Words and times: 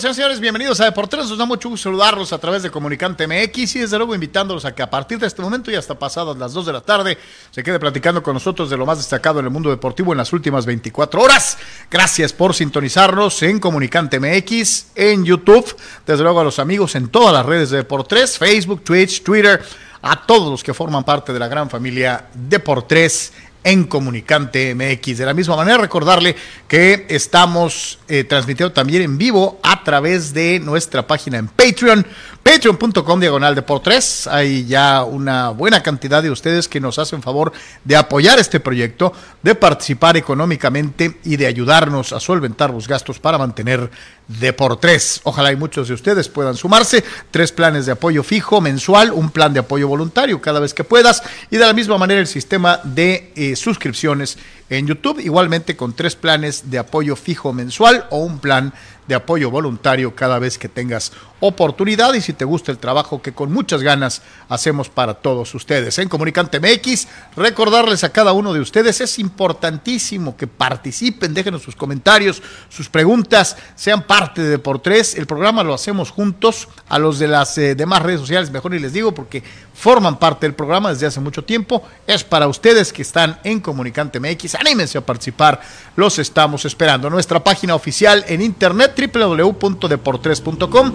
señores 0.00 0.16
señores. 0.16 0.40
Bienvenidos 0.40 0.80
a 0.80 0.86
Deportes. 0.86 1.28
Nos 1.28 1.36
da 1.36 1.44
mucho 1.44 1.68
gusto 1.68 1.90
saludarlos 1.90 2.32
a 2.32 2.38
través 2.38 2.62
de 2.62 2.70
Comunicante 2.70 3.26
MX 3.26 3.76
y 3.76 3.78
desde 3.80 3.98
luego 3.98 4.14
invitándolos 4.14 4.64
a 4.64 4.74
que 4.74 4.82
a 4.82 4.88
partir 4.88 5.18
de 5.18 5.26
este 5.26 5.42
momento 5.42 5.70
y 5.70 5.74
hasta 5.74 5.98
pasadas 5.98 6.38
las 6.38 6.54
2 6.54 6.64
de 6.64 6.72
la 6.72 6.80
tarde 6.80 7.18
se 7.50 7.62
quede 7.62 7.78
platicando 7.78 8.22
con 8.22 8.32
nosotros 8.32 8.70
de 8.70 8.78
lo 8.78 8.86
más 8.86 8.96
destacado 8.96 9.40
en 9.40 9.44
el 9.44 9.50
mundo 9.50 9.68
deportivo 9.68 10.12
en 10.12 10.18
las 10.18 10.32
últimas 10.32 10.64
24 10.64 11.20
horas. 11.20 11.58
Gracias 11.90 12.32
por 12.32 12.54
sintonizarnos 12.54 13.42
en 13.42 13.60
Comunicante 13.60 14.18
MX, 14.18 14.86
en 14.94 15.22
YouTube, 15.22 15.76
desde 16.06 16.22
luego 16.22 16.40
a 16.40 16.44
los 16.44 16.58
amigos 16.58 16.94
en 16.94 17.08
todas 17.08 17.34
las 17.34 17.44
redes 17.44 17.68
de 17.68 17.78
Deportes, 17.78 18.38
Facebook, 18.38 18.82
Twitch, 18.82 19.22
Twitter, 19.22 19.62
a 20.00 20.24
todos 20.24 20.50
los 20.50 20.64
que 20.64 20.72
forman 20.72 21.04
parte 21.04 21.34
de 21.34 21.38
la 21.38 21.48
gran 21.48 21.68
familia 21.68 22.26
Deportes 22.32 23.34
en 23.64 23.84
Comunicante 23.84 24.74
MX. 24.74 25.18
De 25.18 25.26
la 25.26 25.34
misma 25.34 25.56
manera, 25.56 25.78
recordarle 25.78 26.36
que 26.66 27.06
estamos 27.08 27.98
eh, 28.08 28.24
transmitiendo 28.24 28.72
también 28.72 29.02
en 29.02 29.18
vivo 29.18 29.60
a 29.62 29.84
través 29.84 30.32
de 30.32 30.60
nuestra 30.60 31.06
página 31.06 31.38
en 31.38 31.48
Patreon, 31.48 32.06
patreon.com 32.42 33.20
diagonal 33.20 33.54
de 33.54 33.62
por 33.62 33.80
tres. 33.80 34.26
Hay 34.26 34.66
ya 34.66 35.04
una 35.04 35.50
buena 35.50 35.82
cantidad 35.82 36.22
de 36.22 36.30
ustedes 36.30 36.68
que 36.68 36.80
nos 36.80 36.98
hacen 36.98 37.22
favor 37.22 37.52
de 37.84 37.96
apoyar 37.96 38.38
este 38.38 38.60
proyecto, 38.60 39.12
de 39.42 39.54
participar 39.54 40.16
económicamente 40.16 41.18
y 41.24 41.36
de 41.36 41.46
ayudarnos 41.46 42.12
a 42.12 42.20
solventar 42.20 42.70
los 42.70 42.88
gastos 42.88 43.18
para 43.18 43.38
mantener 43.38 43.90
de 44.38 44.52
por 44.52 44.78
tres. 44.78 45.20
Ojalá 45.24 45.50
y 45.50 45.56
muchos 45.56 45.88
de 45.88 45.94
ustedes 45.94 46.28
puedan 46.28 46.56
sumarse. 46.56 47.02
Tres 47.30 47.50
planes 47.52 47.86
de 47.86 47.92
apoyo 47.92 48.22
fijo 48.22 48.60
mensual, 48.60 49.12
un 49.12 49.30
plan 49.30 49.52
de 49.52 49.60
apoyo 49.60 49.88
voluntario 49.88 50.40
cada 50.40 50.60
vez 50.60 50.74
que 50.74 50.84
puedas 50.84 51.22
y 51.50 51.56
de 51.56 51.66
la 51.66 51.72
misma 51.72 51.98
manera 51.98 52.20
el 52.20 52.26
sistema 52.26 52.80
de 52.84 53.32
eh, 53.34 53.56
suscripciones 53.56 54.38
en 54.70 54.86
YouTube, 54.86 55.20
igualmente 55.20 55.76
con 55.76 55.92
tres 55.92 56.14
planes 56.14 56.70
de 56.70 56.78
apoyo 56.78 57.16
fijo 57.16 57.52
mensual 57.52 58.06
o 58.10 58.18
un 58.18 58.38
plan 58.38 58.72
de 59.08 59.16
apoyo 59.16 59.50
voluntario 59.50 60.14
cada 60.14 60.38
vez 60.38 60.56
que 60.56 60.68
tengas 60.68 61.10
oportunidad 61.40 62.14
y 62.14 62.20
si 62.20 62.32
te 62.32 62.44
gusta 62.44 62.70
el 62.70 62.78
trabajo 62.78 63.20
que 63.20 63.32
con 63.32 63.50
muchas 63.52 63.82
ganas 63.82 64.22
hacemos 64.48 64.88
para 64.88 65.14
todos 65.14 65.52
ustedes. 65.56 65.98
En 65.98 66.08
Comunicante 66.08 66.60
MX, 66.60 67.08
recordarles 67.34 68.04
a 68.04 68.12
cada 68.12 68.32
uno 68.32 68.52
de 68.52 68.60
ustedes, 68.60 69.00
es 69.00 69.18
importantísimo 69.18 70.36
que 70.36 70.46
participen, 70.46 71.34
déjenos 71.34 71.62
sus 71.62 71.74
comentarios, 71.74 72.40
sus 72.68 72.88
preguntas, 72.88 73.56
sean 73.74 74.04
parte 74.04 74.42
de 74.42 74.50
Deportes. 74.50 75.16
El 75.16 75.26
programa 75.26 75.64
lo 75.64 75.74
hacemos 75.74 76.12
juntos, 76.12 76.68
a 76.88 77.00
los 77.00 77.18
de 77.18 77.26
las 77.26 77.58
eh, 77.58 77.74
demás 77.74 78.02
redes 78.02 78.20
sociales, 78.20 78.52
mejor 78.52 78.74
y 78.74 78.78
les 78.78 78.92
digo, 78.92 79.12
porque 79.12 79.42
forman 79.80 80.18
parte 80.18 80.46
del 80.46 80.54
programa 80.54 80.90
desde 80.90 81.06
hace 81.06 81.20
mucho 81.20 81.42
tiempo. 81.42 81.82
Es 82.06 82.22
para 82.22 82.46
ustedes 82.48 82.92
que 82.92 83.00
están 83.00 83.40
en 83.44 83.60
Comunicante 83.60 84.20
MX. 84.20 84.56
Anímense 84.56 84.98
a 84.98 85.00
participar, 85.06 85.58
los 85.96 86.18
estamos 86.18 86.66
esperando. 86.66 87.08
Nuestra 87.08 87.42
página 87.42 87.74
oficial 87.74 88.22
en 88.28 88.42
internet 88.42 88.92
www.deportres.com 88.94 90.92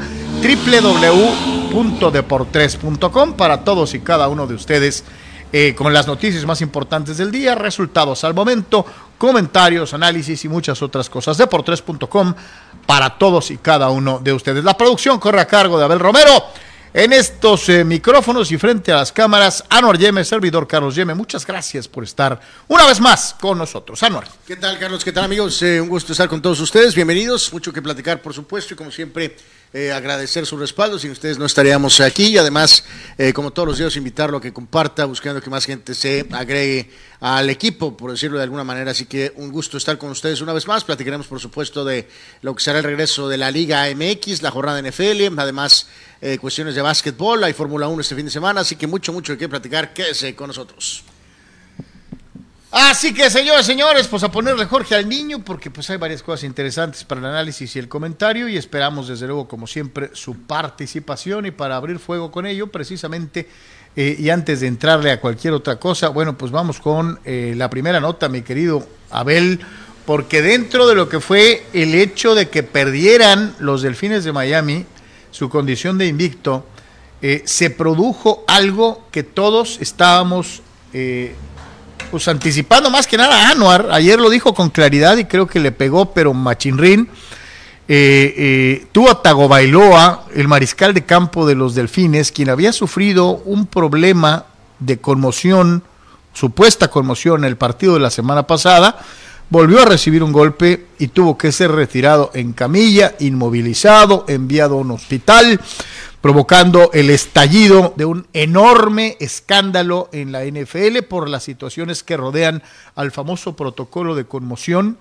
www.deportres.com 1.72 3.34
para 3.34 3.64
todos 3.64 3.96
y 3.96 4.02
cada 4.02 4.28
uno 4.28 4.46
de 4.46 4.54
ustedes 4.54 5.04
eh, 5.52 5.74
con 5.76 5.92
las 5.92 6.06
noticias 6.06 6.46
más 6.46 6.62
importantes 6.62 7.18
del 7.18 7.32
día, 7.32 7.56
resultados 7.56 8.24
al 8.24 8.36
momento, 8.36 8.86
comentarios, 9.18 9.96
análisis 9.96 10.46
y 10.46 10.50
muchas 10.50 10.84
otras 10.84 11.10
cosas. 11.10 11.38
Deportres.com 11.38 12.36
para 12.86 13.18
todos 13.18 13.50
y 13.50 13.58
cada 13.58 13.90
uno 13.90 14.20
de 14.20 14.32
ustedes. 14.34 14.64
La 14.64 14.78
producción 14.78 15.20
corre 15.20 15.42
a 15.42 15.48
cargo 15.48 15.80
de 15.80 15.86
Abel 15.86 16.00
Romero. 16.00 16.30
En 16.98 17.12
estos 17.12 17.68
eh, 17.68 17.84
micrófonos 17.84 18.50
y 18.54 18.58
frente 18.58 18.90
a 18.90 18.96
las 18.96 19.12
cámaras, 19.12 19.66
Anuar 19.70 19.98
Yeme, 19.98 20.24
servidor 20.24 20.66
Carlos 20.66 20.96
Yeme, 20.96 21.14
muchas 21.14 21.46
gracias 21.46 21.90
por 21.90 22.06
estar 22.06 22.40
una 22.70 22.88
vez 22.88 23.02
más 23.02 23.36
con 23.38 23.58
nosotros. 23.58 24.02
Anuar. 24.02 24.30
¿Qué 24.48 24.56
tal, 24.56 24.80
Carlos? 24.80 25.04
¿Qué 25.04 25.12
tal, 25.12 25.26
amigos? 25.26 25.62
Eh, 25.62 25.82
un 25.82 25.90
gusto 25.90 26.14
estar 26.14 26.30
con 26.30 26.42
todos 26.42 26.58
ustedes. 26.62 26.96
Bienvenidos. 26.96 27.52
Mucho 27.52 27.74
que 27.74 27.82
platicar, 27.82 28.22
por 28.22 28.34
supuesto, 28.34 28.76
y 28.76 28.78
como 28.78 28.92
siempre, 28.92 29.36
eh, 29.76 29.92
agradecer 29.92 30.46
su 30.46 30.56
respaldo. 30.56 30.98
Sin 30.98 31.12
ustedes 31.12 31.38
no 31.38 31.46
estaríamos 31.46 32.00
aquí. 32.00 32.28
Y 32.28 32.38
además, 32.38 32.86
eh, 33.18 33.34
como 33.34 33.52
todos 33.52 33.68
los 33.68 33.78
días, 33.78 33.94
invitarlo 33.98 34.38
a 34.38 34.42
que 34.42 34.54
comparta, 34.54 35.04
buscando 35.04 35.42
que 35.42 35.50
más 35.50 35.66
gente 35.66 35.94
se 35.94 36.26
agregue 36.32 36.90
al 37.20 37.50
equipo, 37.50 37.98
por 37.98 38.12
decirlo 38.12 38.38
de 38.38 38.44
alguna 38.44 38.64
manera. 38.64 38.92
Así 38.92 39.06
que 39.06 39.34
un 39.36 39.52
gusto 39.52 39.76
estar 39.76 39.98
con 39.98 40.12
ustedes 40.12 40.40
una 40.40 40.54
vez 40.54 40.66
más. 40.66 40.86
Platicaremos, 40.86 41.28
por 41.28 41.42
supuesto, 41.42 41.84
de 41.84 42.08
lo 42.42 42.56
que 42.56 42.64
será 42.64 42.78
el 42.78 42.86
regreso 42.86 43.28
de 43.28 43.38
la 43.38 43.52
Liga 43.52 43.86
MX, 43.94 44.42
la 44.42 44.52
jornada 44.52 44.82
NFL, 44.82 45.38
además 45.38 45.88
eh, 46.22 46.38
cuestiones 46.38 46.74
de 46.74 46.82
básquetbol, 46.82 47.44
hay 47.44 47.52
Fórmula 47.52 47.90
1 47.90 48.00
este 48.00 48.16
fin 48.16 48.26
de 48.26 48.32
semana, 48.32 48.62
así 48.62 48.78
que 48.78 48.88
mucho, 48.88 49.12
mucho 49.12 49.34
de 49.34 49.38
qué 49.38 49.50
platicar. 49.50 49.94
Quédese 49.94 50.34
con 50.36 50.48
nosotros. 50.48 51.04
Así 52.78 53.14
que, 53.14 53.30
señores, 53.30 53.66
señores, 53.66 54.06
pues 54.10 54.24
a 54.24 54.30
ponerle 54.30 54.66
Jorge 54.66 54.96
al 54.96 55.08
niño, 55.08 55.40
porque 55.40 55.72
pues 55.72 55.90
hay 55.90 55.96
varias 55.96 56.22
cosas 56.22 56.44
interesantes 56.44 57.06
para 57.06 57.22
el 57.22 57.28
análisis 57.28 57.74
y 57.74 57.80
el 57.80 57.88
comentario, 57.88 58.50
y 58.50 58.58
esperamos, 58.58 59.08
desde 59.08 59.28
luego, 59.28 59.48
como 59.48 59.66
siempre, 59.66 60.10
su 60.12 60.42
participación 60.42 61.46
y 61.46 61.52
para 61.52 61.78
abrir 61.78 62.00
fuego 62.00 62.32
con 62.32 62.46
ello, 62.46 62.68
precisamente, 62.68 63.48
eh, 63.96 64.18
y 64.20 64.30
antes 64.30 64.60
de 64.60 64.68
entrarle 64.68 65.10
a 65.12 65.22
cualquier 65.22 65.54
otra 65.54 65.78
cosa, 65.78 66.10
bueno, 66.10 66.38
pues 66.38 66.52
vamos 66.52 66.82
con 66.82 67.18
eh, 67.24 67.54
la 67.56 67.70
primera 67.70 68.02
nota, 68.02 68.28
mi 68.28 68.42
querido 68.42 68.86
Abel, 69.10 69.62
porque 70.06 70.42
dentro 70.42 70.86
de 70.86 70.96
lo 70.96 71.08
que 71.08 71.22
fue 71.22 71.66
el 71.72 71.96
hecho 71.96 72.36
de 72.36 72.50
que 72.50 72.62
perdieran 72.62 73.56
los 73.58 73.84
Delfines 73.84 74.26
de 74.26 74.34
Miami 74.34 74.86
su 75.32 75.48
condición 75.48 75.98
de 75.98 76.08
invicto, 76.08 76.66
eh, 77.22 77.42
se 77.46 77.70
produjo 77.70 78.44
algo 78.50 79.08
que 79.14 79.24
todos 79.24 79.78
estábamos 79.80 80.62
pues 82.12 82.28
anticipando 82.28 82.90
más 82.90 83.08
que 83.08 83.18
nada 83.18 83.48
a 83.48 83.52
Anuar, 83.52 83.90
ayer 83.92 84.20
lo 84.20 84.30
dijo 84.30 84.54
con 84.54 84.70
claridad 84.70 85.18
y 85.18 85.26
creo 85.26 85.48
que 85.48 85.60
le 85.60 85.72
pegó, 85.72 86.14
pero 86.14 86.34
machinrín. 86.34 87.10
Eh, 87.88 88.34
eh, 88.38 88.88
Tua 88.92 89.22
Tagovailoa, 89.22 90.26
el 90.34 90.48
mariscal 90.48 90.94
de 90.94 91.06
campo 91.06 91.46
de 91.46 91.56
los 91.56 91.76
Delfines, 91.76 92.32
quien 92.32 92.50
había 92.50 92.74
sufrido 92.74 93.38
un 93.46 93.68
problema 93.68 94.46
de 94.80 94.98
conmoción, 94.98 95.84
supuesta 96.34 96.88
conmoción 96.88 97.44
en 97.44 97.50
el 97.50 97.58
partido 97.58 97.94
de 97.94 98.00
la 98.00 98.10
semana 98.10 98.48
pasada, 98.48 98.98
volvió 99.50 99.82
a 99.82 99.86
recibir 99.86 100.24
un 100.24 100.32
golpe 100.32 100.88
y 100.98 101.10
tuvo 101.10 101.38
que 101.38 101.52
ser 101.52 101.72
retirado 101.72 102.32
en 102.34 102.54
camilla, 102.54 103.14
inmovilizado, 103.20 104.26
enviado 104.28 104.76
a 104.76 104.80
un 104.80 104.92
hospital 104.92 105.60
provocando 106.26 106.90
el 106.92 107.12
estallido 107.12 107.94
de 107.98 108.06
un 108.06 108.26
enorme 108.34 109.16
escándalo 109.20 110.10
en 110.12 110.32
la 110.32 110.44
NFL 110.44 111.04
por 111.08 111.30
las 111.30 111.44
situaciones 111.44 112.02
que 112.02 112.18
rodean 112.18 112.64
al 112.96 113.12
famoso 113.12 113.56
protocolo 113.56 114.16
de 114.16 114.26
conmoción, 114.26 114.98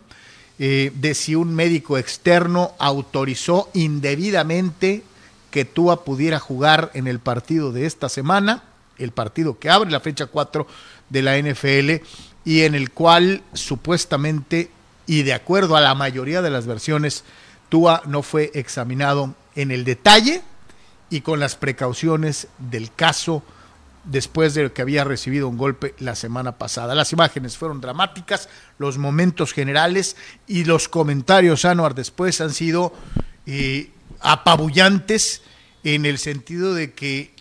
eh, 0.59 0.93
de 0.95 1.15
si 1.15 1.35
un 1.35 1.55
médico 1.55 1.97
externo 1.97 2.73
autorizó 2.79 3.71
indebidamente 3.73 5.03
que 5.51 5.65
Tua 5.65 6.05
pudiera 6.05 6.39
jugar 6.39 6.91
en 6.93 7.07
el 7.07 7.21
partido 7.21 7.73
de 7.73 7.87
esta 7.87 8.11
semana, 8.11 8.63
el 8.99 9.11
partido 9.11 9.59
que 9.59 9.71
abre 9.71 9.91
la 9.91 10.01
fecha 10.01 10.27
4 10.27 10.67
de 11.09 11.23
la 11.23 11.39
NFL 11.39 12.05
y 12.45 12.65
en 12.65 12.75
el 12.75 12.91
cual 12.91 13.43
supuestamente 13.55 14.71
y 15.07 15.23
de 15.23 15.33
acuerdo 15.33 15.75
a 15.75 15.81
la 15.81 15.95
mayoría 15.95 16.43
de 16.43 16.51
las 16.51 16.67
versiones, 16.67 17.25
Tua 17.71 18.03
no 18.05 18.21
fue 18.21 18.51
examinado 18.53 19.35
en 19.57 19.71
el 19.71 19.87
detalle 19.87 20.43
y 21.11 21.21
con 21.21 21.41
las 21.41 21.57
precauciones 21.57 22.49
del 22.59 22.93
caso 22.93 23.43
después 24.05 24.55
de 24.55 24.73
que 24.73 24.83
había 24.83 25.05
recibido 25.05 25.49
un 25.49 25.57
golpe 25.57 25.95
la 25.99 26.15
semana 26.15 26.59
pasada. 26.59 26.95
Las 26.95 27.13
imágenes 27.13 27.57
fueron 27.57 27.81
dramáticas, 27.81 28.49
los 28.79 28.99
momentos 28.99 29.53
generales 29.53 30.17
y 30.47 30.65
los 30.65 30.89
comentarios, 30.89 31.65
Anuar, 31.65 31.95
después 31.95 32.41
han 32.41 32.53
sido 32.53 32.93
eh, 33.47 33.91
apabullantes 34.21 35.43
en 35.85 36.07
el 36.07 36.19
sentido 36.19 36.75
de 36.75 36.93
que 36.93 37.35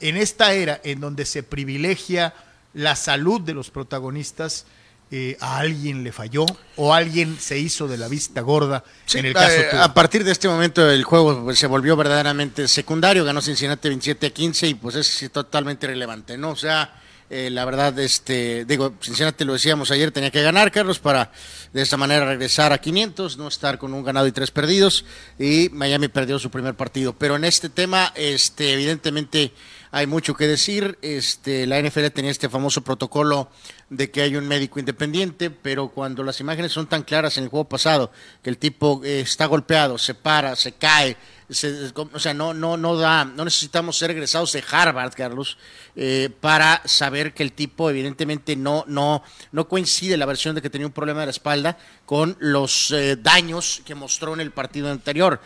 en 0.00 0.16
esta 0.16 0.52
era 0.52 0.80
en 0.82 1.00
donde 1.00 1.24
se 1.24 1.42
privilegia 1.42 2.34
la 2.72 2.96
salud 2.96 3.40
de 3.40 3.54
los 3.54 3.70
protagonistas, 3.70 4.66
eh, 5.10 5.36
a 5.40 5.58
alguien 5.58 6.04
le 6.04 6.12
falló 6.12 6.46
o 6.76 6.94
alguien 6.94 7.38
se 7.40 7.58
hizo 7.58 7.88
de 7.88 7.98
la 7.98 8.08
vista 8.08 8.40
gorda 8.42 8.84
en 9.14 9.26
el 9.26 9.34
caso 9.34 9.60
eh, 9.60 9.68
a 9.72 9.92
partir 9.92 10.22
de 10.22 10.32
este 10.32 10.48
momento 10.48 10.88
el 10.88 11.02
juego 11.04 11.44
pues, 11.44 11.58
se 11.58 11.66
volvió 11.66 11.96
verdaderamente 11.96 12.68
secundario 12.68 13.24
ganó 13.24 13.40
Cincinnati 13.40 13.88
27 13.88 14.26
a 14.26 14.30
15 14.30 14.68
y 14.68 14.74
pues 14.74 14.94
es 14.94 15.30
totalmente 15.32 15.86
irrelevante 15.86 16.38
no 16.38 16.50
o 16.50 16.56
sea 16.56 16.94
eh, 17.28 17.48
la 17.48 17.64
verdad 17.64 17.96
este 17.98 18.64
digo 18.64 18.94
Cincinnati 19.00 19.44
lo 19.44 19.52
decíamos 19.52 19.90
ayer 19.90 20.10
tenía 20.10 20.30
que 20.30 20.42
ganar 20.42 20.72
Carlos 20.72 20.98
para 20.98 21.30
de 21.72 21.82
esa 21.82 21.96
manera 21.96 22.24
regresar 22.24 22.72
a 22.72 22.78
500 22.78 23.38
no 23.38 23.46
estar 23.46 23.78
con 23.78 23.94
un 23.94 24.02
ganado 24.02 24.26
y 24.26 24.32
tres 24.32 24.50
perdidos 24.50 25.04
y 25.38 25.68
Miami 25.72 26.08
perdió 26.08 26.38
su 26.40 26.50
primer 26.50 26.74
partido. 26.74 27.12
Pero 27.12 27.36
en 27.36 27.44
este 27.44 27.68
tema 27.68 28.12
este 28.16 28.72
evidentemente 28.72 29.52
hay 29.92 30.06
mucho 30.06 30.34
que 30.34 30.46
decir. 30.46 30.98
Este, 31.02 31.66
la 31.66 31.80
NFL 31.80 32.06
tenía 32.08 32.30
este 32.30 32.48
famoso 32.48 32.82
protocolo 32.82 33.50
de 33.88 34.10
que 34.10 34.22
hay 34.22 34.36
un 34.36 34.46
médico 34.46 34.78
independiente, 34.78 35.50
pero 35.50 35.88
cuando 35.88 36.22
las 36.22 36.40
imágenes 36.40 36.72
son 36.72 36.86
tan 36.86 37.02
claras 37.02 37.36
en 37.38 37.44
el 37.44 37.50
juego 37.50 37.68
pasado, 37.68 38.12
que 38.42 38.50
el 38.50 38.58
tipo 38.58 39.00
eh, 39.04 39.20
está 39.20 39.46
golpeado, 39.46 39.98
se 39.98 40.14
para, 40.14 40.54
se 40.54 40.72
cae, 40.72 41.16
o 41.48 42.18
sea, 42.20 42.32
no, 42.32 42.54
no, 42.54 42.76
no 42.76 42.96
da, 42.96 43.24
no 43.24 43.44
necesitamos 43.44 43.98
ser 43.98 44.12
egresados 44.12 44.52
de 44.52 44.62
Harvard, 44.70 45.12
Carlos, 45.14 45.58
eh, 45.96 46.30
para 46.40 46.80
saber 46.84 47.34
que 47.34 47.42
el 47.42 47.52
tipo 47.52 47.90
evidentemente 47.90 48.54
no, 48.54 48.84
no, 48.86 49.24
no 49.50 49.66
coincide 49.66 50.16
la 50.16 50.26
versión 50.26 50.54
de 50.54 50.62
que 50.62 50.70
tenía 50.70 50.86
un 50.86 50.92
problema 50.92 51.20
de 51.20 51.26
la 51.26 51.32
espalda 51.32 51.76
con 52.06 52.36
los 52.38 52.92
eh, 52.92 53.16
daños 53.16 53.82
que 53.84 53.96
mostró 53.96 54.34
en 54.34 54.40
el 54.40 54.52
partido 54.52 54.92
anterior. 54.92 55.40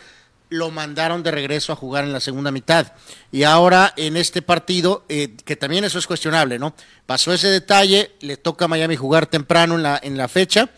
Lo 0.49 0.71
mandaron 0.71 1.23
de 1.23 1.31
regreso 1.31 1.73
a 1.73 1.75
jugar 1.75 2.03
en 2.03 2.13
la 2.13 2.19
segunda 2.19 2.51
mitad. 2.51 2.93
Y 3.31 3.43
ahora 3.43 3.93
en 3.97 4.17
este 4.17 4.41
partido, 4.41 5.03
eh, 5.09 5.35
que 5.43 5.55
también 5.55 5.83
eso 5.83 5.99
es 5.99 6.07
cuestionable, 6.07 6.59
¿no? 6.59 6.75
Pasó 7.05 7.33
ese 7.33 7.47
detalle, 7.47 8.11
le 8.21 8.37
toca 8.37 8.65
a 8.65 8.67
Miami 8.67 8.95
jugar 8.95 9.25
temprano 9.25 9.75
en 9.75 9.83
la, 9.83 9.99
en 10.01 10.17
la 10.17 10.27
fecha 10.27 10.69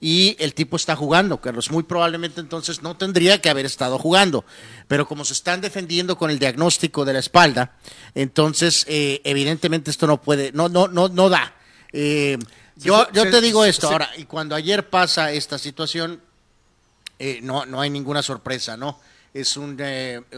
y 0.00 0.36
el 0.38 0.54
tipo 0.54 0.76
está 0.76 0.94
jugando, 0.94 1.40
Carlos. 1.40 1.70
Muy 1.70 1.82
probablemente 1.82 2.40
entonces 2.40 2.82
no 2.82 2.96
tendría 2.96 3.40
que 3.40 3.48
haber 3.48 3.64
estado 3.64 3.98
jugando. 3.98 4.44
Pero 4.88 5.08
como 5.08 5.24
se 5.24 5.32
están 5.32 5.60
defendiendo 5.60 6.18
con 6.18 6.30
el 6.30 6.38
diagnóstico 6.38 7.04
de 7.04 7.14
la 7.14 7.18
espalda, 7.20 7.76
entonces 8.14 8.84
eh, 8.88 9.20
evidentemente 9.24 9.90
esto 9.90 10.06
no 10.06 10.20
puede, 10.20 10.52
no, 10.52 10.68
no, 10.68 10.88
no, 10.88 11.08
no 11.08 11.28
da. 11.28 11.54
Eh, 11.92 12.38
yo, 12.76 13.10
yo 13.12 13.30
te 13.30 13.40
digo 13.40 13.64
esto 13.64 13.88
ahora, 13.88 14.10
y 14.18 14.24
cuando 14.24 14.54
ayer 14.54 14.90
pasa 14.90 15.32
esta 15.32 15.58
situación, 15.58 16.20
eh, 17.18 17.40
no, 17.42 17.64
no 17.64 17.80
hay 17.80 17.88
ninguna 17.88 18.22
sorpresa, 18.22 18.76
¿no? 18.76 19.00
Es 19.40 19.56
un 19.56 19.78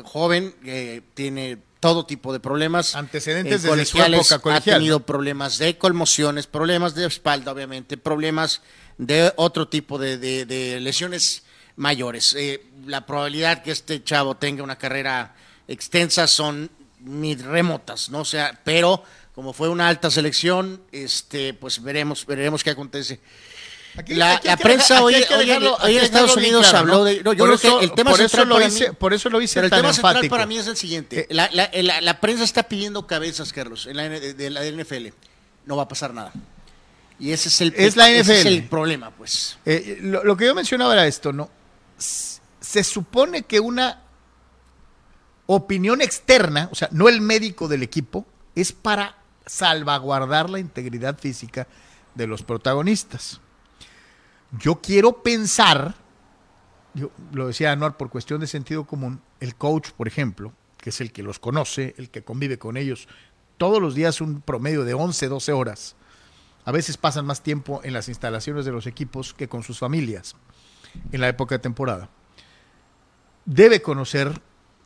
joven 0.04 0.54
que 0.62 1.02
tiene 1.14 1.58
todo 1.80 2.04
tipo 2.04 2.32
de 2.32 2.40
problemas. 2.40 2.94
Antecedentes 2.94 3.62
de 3.62 3.84
su 3.84 3.98
época 3.98 4.38
colegial. 4.40 4.76
Ha 4.76 4.78
tenido 4.78 5.00
problemas 5.00 5.58
de 5.58 5.78
conmociones, 5.78 6.46
problemas 6.46 6.94
de 6.94 7.06
espalda, 7.06 7.52
obviamente, 7.52 7.96
problemas 7.96 8.62
de 8.96 9.32
otro 9.36 9.68
tipo 9.68 9.98
de, 9.98 10.78
lesiones 10.80 11.44
mayores. 11.76 12.34
Eh, 12.36 12.64
la 12.86 13.06
probabilidad 13.06 13.62
que 13.62 13.70
este 13.70 14.02
chavo 14.02 14.36
tenga 14.36 14.62
una 14.62 14.76
carrera 14.76 15.36
extensa 15.68 16.26
son 16.26 16.70
ni 17.00 17.36
remotas, 17.36 18.10
¿no? 18.10 18.20
O 18.20 18.24
sea, 18.24 18.60
pero 18.64 19.04
como 19.34 19.52
fue 19.52 19.68
una 19.68 19.88
alta 19.88 20.10
selección, 20.10 20.82
este, 20.90 21.54
pues 21.54 21.80
veremos, 21.80 22.26
veremos 22.26 22.64
qué 22.64 22.70
acontece. 22.70 23.20
La, 24.08 24.56
prensa 24.56 25.02
hoy, 25.02 25.14
en 25.14 25.98
Estados 25.98 26.36
Unidos 26.36 26.72
habló 26.72 27.04
de. 27.04 27.22
yo 27.22 27.34
creo 27.34 27.58
que 27.58 27.84
el 27.84 27.92
tema 27.92 28.14
central 28.14 28.48
lo 28.48 28.60
hice, 28.60 28.92
por 28.92 29.12
eso 29.12 29.28
lo 29.28 29.40
hice 29.40 29.60
el 29.60 29.70
tema 29.70 29.92
central 29.92 30.28
para 30.28 30.46
mí 30.46 30.58
es 30.58 30.66
el 30.66 30.76
siguiente: 30.76 31.20
eh, 31.20 31.26
la, 31.30 31.50
la, 32.00 32.20
prensa 32.20 32.44
está 32.44 32.62
pidiendo 32.62 33.06
cabezas, 33.06 33.52
Carlos, 33.52 33.86
en 33.86 33.96
la, 33.96 34.08
de 34.08 34.50
la 34.50 34.64
NFL. 34.64 35.08
No 35.66 35.76
va 35.76 35.82
a 35.84 35.88
pasar 35.88 36.14
nada. 36.14 36.32
Y 37.18 37.32
ese 37.32 37.48
es 37.48 37.60
el, 37.60 37.74
es 37.76 37.96
la 37.96 38.08
NFL. 38.08 38.30
es 38.30 38.46
el 38.46 38.68
problema, 38.68 39.10
pues. 39.10 39.58
Eh, 39.64 39.98
lo, 40.00 40.36
que 40.36 40.46
yo 40.46 40.54
mencionaba 40.54 40.92
era 40.92 41.06
esto, 41.06 41.32
¿no? 41.32 41.50
Se 41.98 42.84
supone 42.84 43.42
que 43.42 43.60
una 43.60 44.02
opinión 45.46 46.00
externa, 46.00 46.68
o 46.70 46.74
sea, 46.74 46.88
no 46.92 47.08
el 47.08 47.20
médico 47.20 47.66
del 47.66 47.82
equipo, 47.82 48.24
es 48.54 48.72
para 48.72 49.16
salvaguardar 49.46 50.48
la 50.50 50.58
integridad 50.58 51.18
física 51.18 51.66
de 52.14 52.26
los 52.26 52.42
protagonistas. 52.42 53.40
Yo 54.52 54.80
quiero 54.80 55.22
pensar, 55.22 55.94
yo 56.94 57.10
lo 57.32 57.46
decía 57.46 57.72
Anuar 57.72 57.96
por 57.96 58.08
cuestión 58.10 58.40
de 58.40 58.46
sentido 58.46 58.86
común, 58.86 59.20
el 59.40 59.54
coach, 59.54 59.90
por 59.90 60.08
ejemplo, 60.08 60.52
que 60.78 60.90
es 60.90 61.00
el 61.00 61.12
que 61.12 61.22
los 61.22 61.38
conoce, 61.38 61.94
el 61.98 62.10
que 62.10 62.24
convive 62.24 62.58
con 62.58 62.76
ellos 62.76 63.08
todos 63.58 63.82
los 63.82 63.94
días 63.94 64.20
un 64.22 64.40
promedio 64.40 64.84
de 64.84 64.94
11, 64.94 65.28
12 65.28 65.52
horas, 65.52 65.96
a 66.64 66.72
veces 66.72 66.96
pasan 66.96 67.26
más 67.26 67.42
tiempo 67.42 67.80
en 67.84 67.92
las 67.92 68.08
instalaciones 68.08 68.64
de 68.64 68.72
los 68.72 68.86
equipos 68.86 69.34
que 69.34 69.48
con 69.48 69.62
sus 69.62 69.78
familias 69.80 70.36
en 71.12 71.20
la 71.20 71.28
época 71.28 71.56
de 71.56 71.58
temporada. 71.58 72.08
Debe 73.44 73.82
conocer 73.82 74.40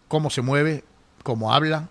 cómo 0.09 0.31
se 0.31 0.43
mueve, 0.43 0.85
cómo 1.23 1.53
habla. 1.53 1.91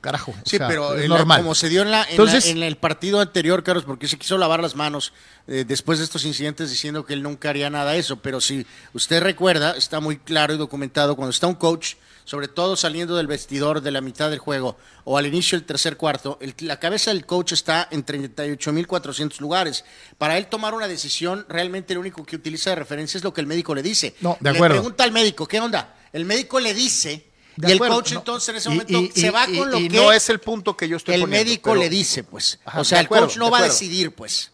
Carajo. 0.00 0.34
Sí, 0.44 0.58
pero 0.58 0.94
es 0.94 1.08
normal. 1.08 1.40
como 1.42 1.54
se 1.54 1.68
dio 1.68 1.82
en, 1.82 1.90
la, 1.90 2.06
en, 2.08 2.62
el 2.62 2.76
partido 2.76 3.20
anterior, 3.20 3.62
Carlos, 3.62 3.84
porque 3.84 4.08
se 4.08 4.18
quiso 4.18 4.38
lavar 4.38 4.60
las 4.60 4.76
manos 4.76 5.12
eh, 5.46 5.64
después 5.66 5.98
de 5.98 6.04
estos 6.04 6.24
incidentes 6.24 6.70
diciendo 6.70 7.04
que 7.04 7.14
él 7.14 7.22
nunca 7.22 7.50
haría 7.50 7.70
nada 7.70 7.92
de 7.92 7.98
eso. 7.98 8.16
Pero 8.16 8.40
si 8.40 8.66
usted 8.92 9.22
recuerda, 9.22 9.76
está 9.76 10.00
muy 10.00 10.18
claro 10.18 10.54
y 10.54 10.58
documentado, 10.58 11.16
cuando 11.16 11.30
está 11.30 11.46
un 11.46 11.54
coach 11.54 11.94
sobre 12.26 12.48
todo 12.48 12.76
saliendo 12.76 13.16
del 13.16 13.28
vestidor 13.28 13.80
de 13.80 13.92
la 13.92 14.00
mitad 14.00 14.28
del 14.30 14.40
juego 14.40 14.76
o 15.04 15.16
al 15.16 15.26
inicio 15.26 15.56
del 15.56 15.64
tercer 15.64 15.96
cuarto, 15.96 16.38
la 16.58 16.78
cabeza 16.78 17.12
del 17.12 17.24
coach 17.24 17.52
está 17.52 17.88
en 17.90 18.04
38.400 18.04 19.38
lugares. 19.38 19.84
Para 20.18 20.36
él 20.36 20.48
tomar 20.48 20.74
una 20.74 20.88
decisión, 20.88 21.46
realmente 21.48 21.94
lo 21.94 22.00
único 22.00 22.26
que 22.26 22.34
utiliza 22.34 22.70
de 22.70 22.76
referencia 22.76 23.16
es 23.16 23.24
lo 23.24 23.32
que 23.32 23.40
el 23.40 23.46
médico 23.46 23.74
le 23.76 23.82
dice. 23.82 24.16
No, 24.20 24.36
de 24.40 24.50
acuerdo. 24.50 24.74
Le 24.74 24.80
pregunta 24.80 25.04
al 25.04 25.12
médico, 25.12 25.46
¿qué 25.46 25.60
onda? 25.60 25.94
El 26.12 26.24
médico 26.24 26.58
le 26.58 26.74
dice 26.74 27.25
y 27.56 27.72
el 27.72 27.78
coach 27.78 28.12
entonces 28.12 28.48
en 28.50 28.56
ese 28.56 28.68
momento 28.68 29.14
se 29.14 29.30
va 29.30 29.46
con 29.46 29.70
lo 29.70 29.78
que 29.78 29.88
no 29.88 30.12
es 30.12 30.28
el 30.28 30.40
punto 30.40 30.76
que 30.76 30.88
yo 30.88 30.96
estoy 30.96 31.14
el 31.14 31.26
médico 31.26 31.74
le 31.74 31.88
dice, 31.88 32.24
pues. 32.24 32.58
o 32.74 32.84
sea, 32.84 33.00
el 33.00 33.08
coach 33.08 33.36
no 33.36 33.50
va 33.50 33.58
a 33.58 33.62
decidir, 33.62 34.14
pues. 34.14 34.52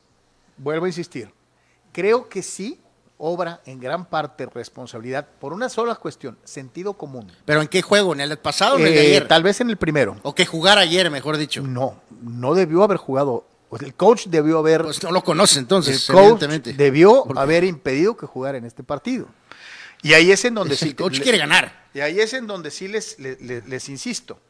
Vuelvo 0.56 0.84
a 0.84 0.88
insistir. 0.88 1.30
Creo 1.92 2.28
que 2.28 2.42
sí 2.42 2.78
obra 3.24 3.60
en 3.66 3.78
gran 3.78 4.04
parte 4.04 4.46
responsabilidad 4.46 5.28
por 5.40 5.52
una 5.52 5.68
sola 5.68 5.94
cuestión, 5.94 6.36
sentido 6.42 6.94
común. 6.94 7.30
¿Pero 7.44 7.62
en 7.62 7.68
qué 7.68 7.80
juego? 7.80 8.12
¿En 8.12 8.20
el 8.20 8.36
pasado 8.36 8.74
o 8.74 8.78
en 8.78 8.86
el 8.88 8.94
de 8.94 8.98
eh, 8.98 9.06
ayer? 9.10 9.28
Tal 9.28 9.44
vez 9.44 9.60
en 9.60 9.70
el 9.70 9.76
primero. 9.76 10.16
¿O 10.22 10.34
que 10.34 10.44
jugar 10.44 10.78
ayer, 10.78 11.08
mejor 11.08 11.36
dicho? 11.36 11.62
No, 11.62 12.00
no 12.20 12.54
debió 12.54 12.82
haber 12.82 12.96
jugado. 12.96 13.46
El 13.80 13.94
coach 13.94 14.26
debió 14.26 14.58
haber... 14.58 14.82
Pues 14.82 15.02
no 15.04 15.12
lo 15.12 15.22
conoce 15.22 15.60
entonces, 15.60 16.08
el 16.08 16.14
coach 16.16 16.42
debió 16.42 17.24
haber 17.38 17.62
impedido 17.62 18.16
que 18.16 18.26
jugara 18.26 18.58
en 18.58 18.64
este 18.64 18.82
partido. 18.82 19.28
Y 20.02 20.14
ahí 20.14 20.32
es 20.32 20.44
en 20.44 20.54
donde 20.54 20.76
sí... 20.76 20.88
El 20.88 20.96
coach 20.96 21.20
quiere 21.20 21.38
ganar. 21.38 21.86
Y 21.94 22.00
ahí 22.00 22.20
es 22.20 22.32
en 22.32 22.46
donde 22.46 22.70
sí 22.70 22.88
les, 22.88 23.18
les, 23.18 23.88
insisto. 23.88 24.40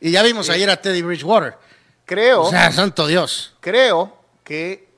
Y 0.00 0.10
ya 0.10 0.22
vimos 0.22 0.48
eh, 0.48 0.52
ayer 0.52 0.68
a 0.68 0.80
Teddy 0.80 1.02
Bridgewater. 1.02 1.56
Creo... 2.04 2.42
O 2.42 2.50
sea, 2.50 2.70
santo 2.70 3.06
Dios. 3.06 3.56
Creo 3.60 4.18
que 4.44 4.88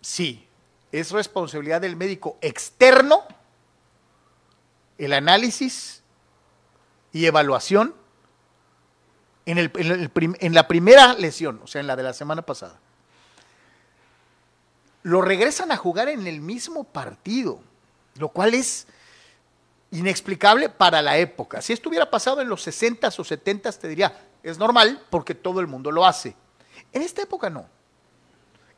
sí, 0.00 0.46
es 0.92 1.10
responsabilidad 1.10 1.80
del 1.80 1.96
médico 1.96 2.38
externo 2.40 3.24
el 4.98 5.12
análisis 5.12 6.02
y 7.12 7.26
evaluación 7.26 7.94
en, 9.44 9.58
en, 9.58 10.54
la 10.54 10.68
primera 10.68 11.14
lesión, 11.14 11.60
o 11.62 11.66
sea, 11.66 11.80
en 11.80 11.86
la 11.86 11.96
de 11.96 12.02
la 12.02 12.12
semana 12.12 12.42
pasada. 12.42 12.78
Lo 15.02 15.22
regresan 15.22 15.70
a 15.70 15.76
jugar 15.76 16.08
en 16.08 16.26
el 16.26 16.40
mismo 16.40 16.84
partido, 16.84 17.60
lo 18.16 18.30
cual 18.30 18.54
es 18.54 18.88
inexplicable 19.90 20.68
para 20.68 21.02
la 21.02 21.16
época. 21.18 21.62
Si 21.62 21.72
esto 21.72 21.88
hubiera 21.88 22.10
pasado 22.10 22.40
en 22.40 22.48
los 22.48 22.66
60s 22.66 23.18
o 23.18 23.24
70s, 23.24 23.78
te 23.78 23.88
diría, 23.88 24.28
es 24.42 24.58
normal 24.58 25.04
porque 25.10 25.34
todo 25.34 25.60
el 25.60 25.66
mundo 25.66 25.90
lo 25.90 26.04
hace. 26.04 26.36
En 26.92 27.02
esta 27.02 27.22
época 27.22 27.50
no. 27.50 27.66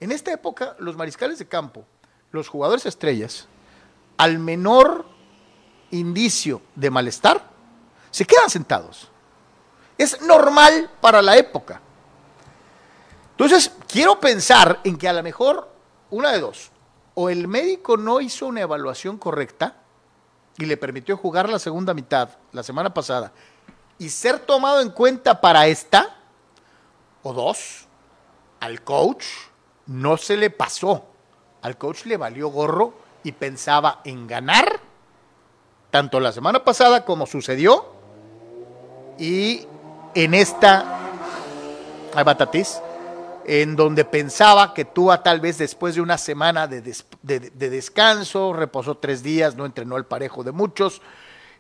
En 0.01 0.13
esta 0.13 0.33
época, 0.33 0.77
los 0.79 0.97
mariscales 0.97 1.39
de 1.39 1.49
campo 1.49 1.85
los 2.31 2.49
jugadores 2.49 2.87
estrellas, 2.87 3.47
al 4.17 4.39
menor 4.39 5.07
indicio 5.91 6.61
de 6.75 6.91
malestar, 6.91 7.43
se 8.11 8.25
quedan 8.25 8.51
sentados. 8.51 9.11
Es 9.97 10.21
normal 10.23 10.91
para 11.01 11.23
la 11.23 11.37
época. 11.37 11.81
Entonces, 13.31 13.73
quiero 13.87 14.19
pensar 14.21 14.81
en 14.85 14.97
que 14.97 15.09
a 15.09 15.13
lo 15.13 15.23
mejor, 15.23 15.69
una 16.11 16.33
de 16.33 16.41
dos, 16.41 16.71
o 17.15 17.31
el 17.31 17.49
médico 17.49 17.97
no 17.97 18.21
hizo 18.21 18.47
una 18.47 18.61
evaluación 18.61 19.19
correcta 19.19 19.77
y 20.59 20.67
le 20.67 20.77
permitió 20.77 21.17
jugar 21.17 21.49
la 21.49 21.59
segunda 21.59 21.95
mitad 21.95 22.31
la 22.53 22.63
semana 22.63 22.93
pasada 22.93 23.33
y 23.99 24.11
ser 24.11 24.39
tomado 24.39 24.81
en 24.81 24.91
cuenta 24.91 25.41
para 25.41 25.67
esta, 25.67 26.17
o 27.23 27.33
dos, 27.33 27.87
al 28.61 28.83
coach 28.83 29.25
no 29.87 30.17
se 30.17 30.37
le 30.37 30.51
pasó. 30.51 31.05
Al 31.63 31.77
coach 31.77 32.05
le 32.05 32.17
valió 32.17 32.49
gorro 32.49 32.95
y 33.25 33.33
pensaba 33.33 34.01
en 34.05 34.27
ganar, 34.29 34.81
tanto 35.91 36.21
la 36.21 36.33
semana 36.33 36.65
pasada 36.65 37.05
como 37.05 37.27
sucedió, 37.27 37.87
y 39.19 39.67
en 40.15 40.35
esta, 40.35 41.01
hay 42.15 42.25
batatis, 42.25 42.81
en 43.49 43.77
donde 43.77 44.05
pensaba 44.05 44.75
que 44.75 44.85
tú 44.85 45.11
tal 45.25 45.41
vez 45.41 45.57
después 45.57 45.95
de 45.95 46.03
una 46.03 46.19
semana 46.19 46.67
de, 46.67 46.83
descanso, 47.23 48.53
reposó 48.53 48.99
tres 48.99 49.23
días, 49.23 49.57
no 49.57 49.65
entrenó 49.65 49.97
el 49.97 50.05
parejo 50.05 50.45
de 50.45 50.53
muchos, 50.53 51.01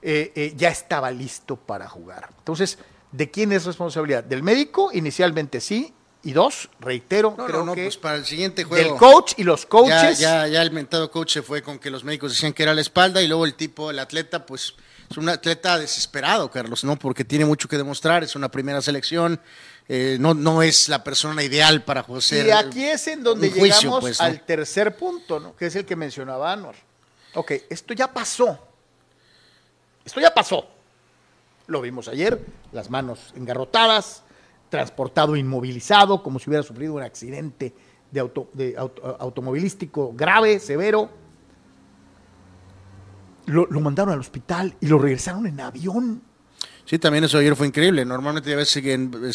eh, 0.02 0.30
eh, 0.37 0.52
ya 0.54 0.68
estaba 0.68 1.11
listo 1.11 1.57
para 1.57 1.88
jugar. 1.88 2.28
Entonces, 2.37 2.78
¿de 3.11 3.30
quién 3.30 3.52
es 3.52 3.64
responsabilidad? 3.64 4.23
¿Del 4.23 4.42
médico? 4.42 4.90
Inicialmente 4.92 5.62
sí, 5.62 5.95
y 6.23 6.33
dos, 6.33 6.68
reitero, 6.78 7.35
creo 7.35 7.64
que 7.75 7.85
pues 7.85 7.97
para 7.97 8.16
el 8.16 8.26
siguiente 8.26 8.64
juego. 8.64 8.92
El 8.92 8.99
coach 8.99 9.33
y 9.38 9.45
los 9.45 9.64
coaches. 9.64 10.18
Ya, 10.18 10.47
ya, 10.47 10.61
el 10.61 10.73
mentado 10.73 11.11
coach 11.11 11.33
se 11.33 11.42
fue 11.42 11.62
con 11.62 11.78
que 11.78 11.90
los 11.90 12.04
médicos 12.04 12.33
decían 12.33 12.52
que 12.52 12.64
era 12.64 12.75
la 12.75 12.83
espalda 12.83 13.23
y 13.23 13.28
luego 13.28 13.47
el 13.47 13.54
tipo, 13.54 13.90
el 13.90 13.99
atleta, 13.99 14.45
pues 14.45 14.75
es 15.11 15.16
un 15.16 15.30
atleta 15.30 15.78
desesperado, 15.78 16.50
Carlos, 16.50 16.85
¿no? 16.85 16.99
Porque 16.99 17.25
tiene 17.25 17.47
mucho 17.47 17.66
que 17.66 17.78
demostrar, 17.78 18.25
es 18.25 18.37
una 18.37 18.50
primera 18.50 18.83
selección, 18.83 19.40
eh, 19.88 20.18
no, 20.21 20.35
no 20.35 20.62
es 20.62 20.88
la 20.88 21.02
persona 21.02 21.42
ideal 21.42 21.83
para 21.83 22.02
José. 22.02 22.47
Y 22.47 22.50
aquí 22.50 22.85
es 22.85 23.07
en 23.09 23.23
donde 23.23 23.50
llegamos 23.50 24.00
pues, 24.00 24.21
al 24.21 24.45
tercer 24.45 24.97
punto, 24.97 25.40
¿no? 25.40 25.57
Que 25.57 25.66
es 25.66 25.76
el 25.76 25.87
que 25.87 25.97
mencionaba 25.97 26.52
Anuar. 26.52 26.75
Ok, 27.35 27.52
esto 27.71 27.95
ya 27.95 28.12
pasó. 28.12 28.59
Esto 30.04 30.21
ya 30.21 30.33
pasó. 30.33 30.68
Lo 31.66 31.80
vimos 31.80 32.09
ayer, 32.09 32.45
las 32.73 32.90
manos 32.90 33.33
engarrotadas, 33.37 34.23
transportado 34.71 35.37
inmovilizado, 35.37 36.23
como 36.23 36.38
si 36.38 36.49
hubiera 36.50 36.62
sufrido 36.62 36.95
un 36.95 37.02
accidente 37.02 37.75
de, 38.11 38.21
auto, 38.21 38.49
de 38.52 38.75
automovilístico 38.76 40.12
grave, 40.14 40.61
severo. 40.61 41.11
Lo, 43.47 43.66
mandaron 43.80 44.12
al 44.12 44.21
hospital 44.21 44.75
y 44.80 44.87
lo 44.87 44.99
regresaron 44.99 45.47
en 45.47 45.61
avión. 45.61 46.23
Sí, 46.88 46.99
también 46.99 47.23
eso 47.23 47.37
ayer 47.37 47.54
fue 47.54 47.66
increíble. 47.66 48.02
Normalmente 48.07 48.50
a 48.50 48.57
veces 48.57 48.83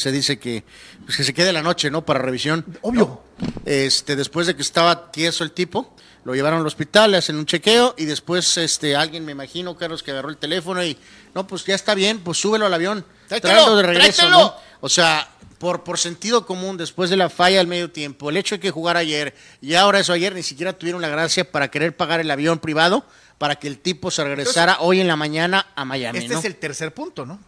se 0.02 0.12
dice 0.12 0.40
que, 0.40 0.64
pues, 1.06 1.18
que 1.18 1.24
se 1.24 1.36
quede 1.36 1.54
la 1.54 1.62
noche, 1.62 1.92
¿no? 1.92 2.04
Para 2.04 2.18
revisión. 2.18 2.66
Obvio. 2.82 3.22
Este, 3.64 4.16
después 4.16 4.48
de 4.48 4.56
que 4.56 4.64
estaba 4.64 5.12
tieso 5.12 5.44
el 5.44 5.52
tipo, 5.52 5.94
lo 6.24 6.34
llevaron 6.34 6.62
al 6.62 6.66
hospital, 6.66 7.12
le 7.12 7.18
hacen 7.18 7.36
un 7.36 7.46
chequeo 7.46 7.94
y 7.96 8.06
después 8.06 8.58
este, 8.58 8.96
alguien, 8.96 9.24
me 9.24 9.34
imagino, 9.34 9.78
Carlos, 9.78 10.02
que 10.02 10.10
agarró 10.10 10.30
el 10.30 10.38
teléfono 10.38 10.84
y, 10.84 10.98
no, 11.36 11.46
pues 11.46 11.64
ya 11.64 11.76
está 11.76 11.94
bien, 11.94 12.22
pues 12.22 12.40
súbelo 12.40 12.66
al 12.66 12.74
avión. 12.74 13.06
Tráetelo, 13.28 13.76
de 13.76 13.84
regreso, 13.84 14.28
¿no? 14.30 14.56
O 14.82 14.90
sea, 14.90 15.30
por, 15.60 15.84
por 15.84 16.00
sentido 16.00 16.48
común, 16.48 16.76
después 16.76 17.12
de 17.12 17.18
la 17.18 17.30
falla 17.30 17.60
al 17.60 17.68
medio 17.68 17.92
tiempo, 17.92 18.32
el 18.32 18.38
hecho 18.38 18.56
de 18.56 18.62
que 18.62 18.72
jugar 18.72 18.98
ayer 18.98 19.36
y 19.62 19.76
ahora 19.76 20.00
eso 20.00 20.12
ayer 20.12 20.34
ni 20.34 20.42
siquiera 20.42 20.74
tuvieron 20.74 21.04
la 21.04 21.10
gracia 21.10 21.52
para 21.52 21.70
querer 21.70 21.96
pagar 21.96 22.20
el 22.20 22.32
avión 22.32 22.58
privado 22.58 23.06
para 23.38 23.56
que 23.56 23.68
el 23.68 23.80
tipo 23.80 24.12
se 24.12 24.24
regresara 24.24 24.78
hoy 24.80 25.02
en 25.02 25.08
la 25.08 25.16
mañana 25.16 25.68
a 25.76 25.86
Miami. 25.86 26.20
Este 26.20 26.34
es 26.34 26.46
el 26.46 26.56
tercer 26.56 26.94
punto, 26.94 27.26
¿no? 27.26 27.40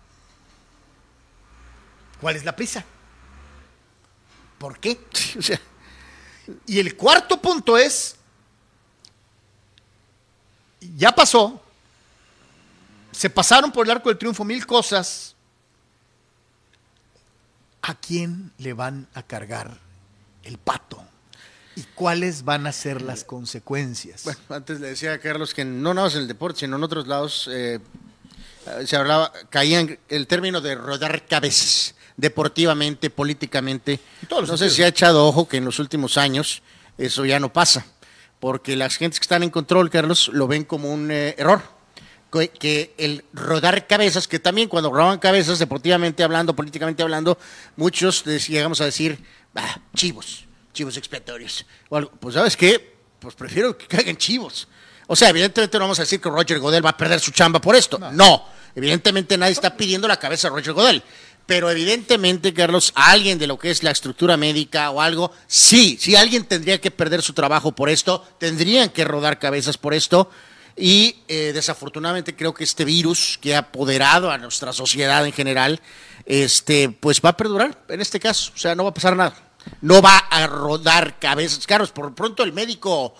¿Cuál 2.19 2.35
es 2.35 2.45
la 2.45 2.55
prisa? 2.55 2.83
¿Por 4.57 4.79
qué? 4.79 4.99
y 6.65 6.79
el 6.79 6.95
cuarto 6.95 7.41
punto 7.41 7.77
es, 7.77 8.15
ya 10.95 11.11
pasó, 11.11 11.61
se 13.11 13.29
pasaron 13.29 13.71
por 13.71 13.85
el 13.85 13.91
arco 13.91 14.09
del 14.09 14.17
triunfo 14.17 14.43
mil 14.43 14.65
cosas, 14.65 15.35
¿a 17.81 17.95
quién 17.95 18.51
le 18.57 18.73
van 18.73 19.07
a 19.13 19.23
cargar 19.23 19.77
el 20.43 20.57
pato? 20.57 21.05
¿Y 21.75 21.83
cuáles 21.93 22.43
van 22.43 22.67
a 22.67 22.71
ser 22.71 23.01
las 23.01 23.23
consecuencias? 23.23 24.23
Bueno, 24.23 24.39
antes 24.49 24.79
le 24.79 24.87
decía 24.87 25.13
a 25.13 25.19
Carlos 25.19 25.53
que 25.53 25.65
no 25.65 25.93
nada 25.93 26.07
más 26.07 26.15
en 26.15 26.21
el 26.21 26.27
deporte, 26.27 26.61
sino 26.61 26.77
en 26.77 26.83
otros 26.83 27.07
lados 27.07 27.49
eh, 27.51 27.79
se 28.85 28.95
hablaba, 28.95 29.31
caían 29.49 29.99
el 30.09 30.27
término 30.27 30.61
de 30.61 30.75
rodar 30.75 31.25
cabezas, 31.25 31.95
deportivamente, 32.17 33.09
políticamente. 33.09 33.99
No 34.29 34.57
sé 34.57 34.69
si 34.69 34.83
ha 34.83 34.87
echado 34.87 35.27
ojo 35.27 35.47
que 35.47 35.57
en 35.57 35.65
los 35.65 35.79
últimos 35.79 36.17
años 36.17 36.61
eso 36.97 37.25
ya 37.25 37.39
no 37.39 37.51
pasa, 37.51 37.85
porque 38.39 38.75
las 38.75 38.95
gentes 38.95 39.19
que 39.19 39.25
están 39.25 39.43
en 39.43 39.49
control, 39.49 39.89
Carlos, 39.89 40.29
lo 40.33 40.47
ven 40.47 40.63
como 40.63 40.93
un 40.93 41.11
eh, 41.11 41.35
error 41.37 41.75
que 42.59 42.93
el 42.97 43.23
rodar 43.33 43.87
cabezas, 43.87 44.27
que 44.27 44.39
también 44.39 44.67
cuando 44.67 44.91
roban 44.91 45.19
cabezas, 45.19 45.59
deportivamente 45.59 46.23
hablando, 46.23 46.55
políticamente 46.55 47.01
hablando, 47.01 47.37
muchos 47.77 48.25
llegamos 48.25 48.81
a 48.81 48.85
decir, 48.85 49.23
chivos, 49.95 50.44
chivos 50.75 50.95
expiatorios. 50.97 51.65
Pues 52.19 52.35
sabes 52.35 52.55
qué, 52.55 52.95
pues 53.19 53.33
prefiero 53.33 53.75
que 53.75 53.87
caigan 53.87 54.17
chivos. 54.17 54.67
O 55.07 55.15
sea, 55.15 55.29
evidentemente 55.29 55.77
no 55.77 55.85
vamos 55.85 55.99
a 55.99 56.03
decir 56.03 56.21
que 56.21 56.29
Roger 56.29 56.59
Godel 56.59 56.85
va 56.85 56.91
a 56.91 56.97
perder 56.97 57.19
su 57.19 57.31
chamba 57.31 57.59
por 57.59 57.75
esto. 57.75 57.97
No, 57.97 58.45
evidentemente 58.75 59.37
nadie 59.37 59.53
está 59.53 59.75
pidiendo 59.75 60.07
la 60.07 60.17
cabeza 60.17 60.49
de 60.49 60.55
Roger 60.55 60.73
Godel. 60.73 61.03
Pero 61.45 61.69
evidentemente, 61.69 62.53
Carlos, 62.53 62.91
alguien 62.95 63.37
de 63.37 63.45
lo 63.45 63.59
que 63.59 63.69
es 63.69 63.83
la 63.83 63.91
estructura 63.91 64.35
médica 64.35 64.89
o 64.89 64.99
algo, 64.99 65.31
sí, 65.45 65.95
si 65.99 66.15
alguien 66.15 66.45
tendría 66.45 66.81
que 66.81 66.89
perder 66.89 67.21
su 67.21 67.33
trabajo 67.33 67.71
por 67.73 67.89
esto, 67.89 68.25
tendrían 68.39 68.89
que 68.89 69.03
rodar 69.03 69.37
cabezas 69.37 69.77
por 69.77 69.93
esto. 69.93 70.29
Y 70.75 71.17
eh, 71.27 71.51
desafortunadamente 71.53 72.35
creo 72.35 72.53
que 72.53 72.63
este 72.63 72.83
virus 72.83 73.37
que 73.39 73.55
ha 73.55 73.59
apoderado 73.59 74.31
a 74.31 74.37
nuestra 74.39 74.73
sociedad 74.73 75.25
en 75.25 75.31
general, 75.31 75.79
este, 76.25 76.89
pues 76.89 77.21
va 77.23 77.29
a 77.29 77.37
perdurar 77.37 77.85
en 77.89 78.01
este 78.01 78.19
caso. 78.19 78.51
O 78.55 78.57
sea, 78.57 78.73
no 78.73 78.83
va 78.83 78.89
a 78.89 78.93
pasar 78.93 79.15
nada. 79.15 79.44
No 79.81 80.01
va 80.01 80.17
a 80.17 80.47
rodar 80.47 81.19
cabezas. 81.19 81.65
Carlos, 81.67 81.91
por 81.91 82.13
pronto 82.13 82.43
el 82.43 82.53
médico 82.53 83.15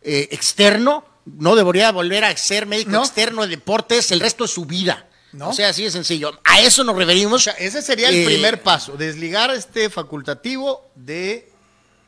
eh, 0.00 0.28
externo 0.30 1.04
no 1.24 1.54
debería 1.54 1.92
volver 1.92 2.24
a 2.24 2.36
ser 2.36 2.66
médico 2.66 2.96
externo 2.96 3.42
de 3.42 3.48
deportes 3.48 4.10
el 4.10 4.20
resto 4.20 4.44
de 4.44 4.48
su 4.48 4.64
vida. 4.64 5.08
¿No? 5.32 5.48
O 5.48 5.52
sea, 5.54 5.70
así 5.70 5.84
de 5.84 5.90
sencillo. 5.90 6.38
A 6.44 6.60
eso 6.60 6.84
nos 6.84 6.96
referimos. 6.96 7.46
ese 7.58 7.80
sería 7.80 8.10
el 8.10 8.16
eh, 8.16 8.24
primer 8.26 8.62
paso, 8.62 8.96
desligar 8.96 9.50
este 9.50 9.88
facultativo 9.88 10.90
de 10.94 11.50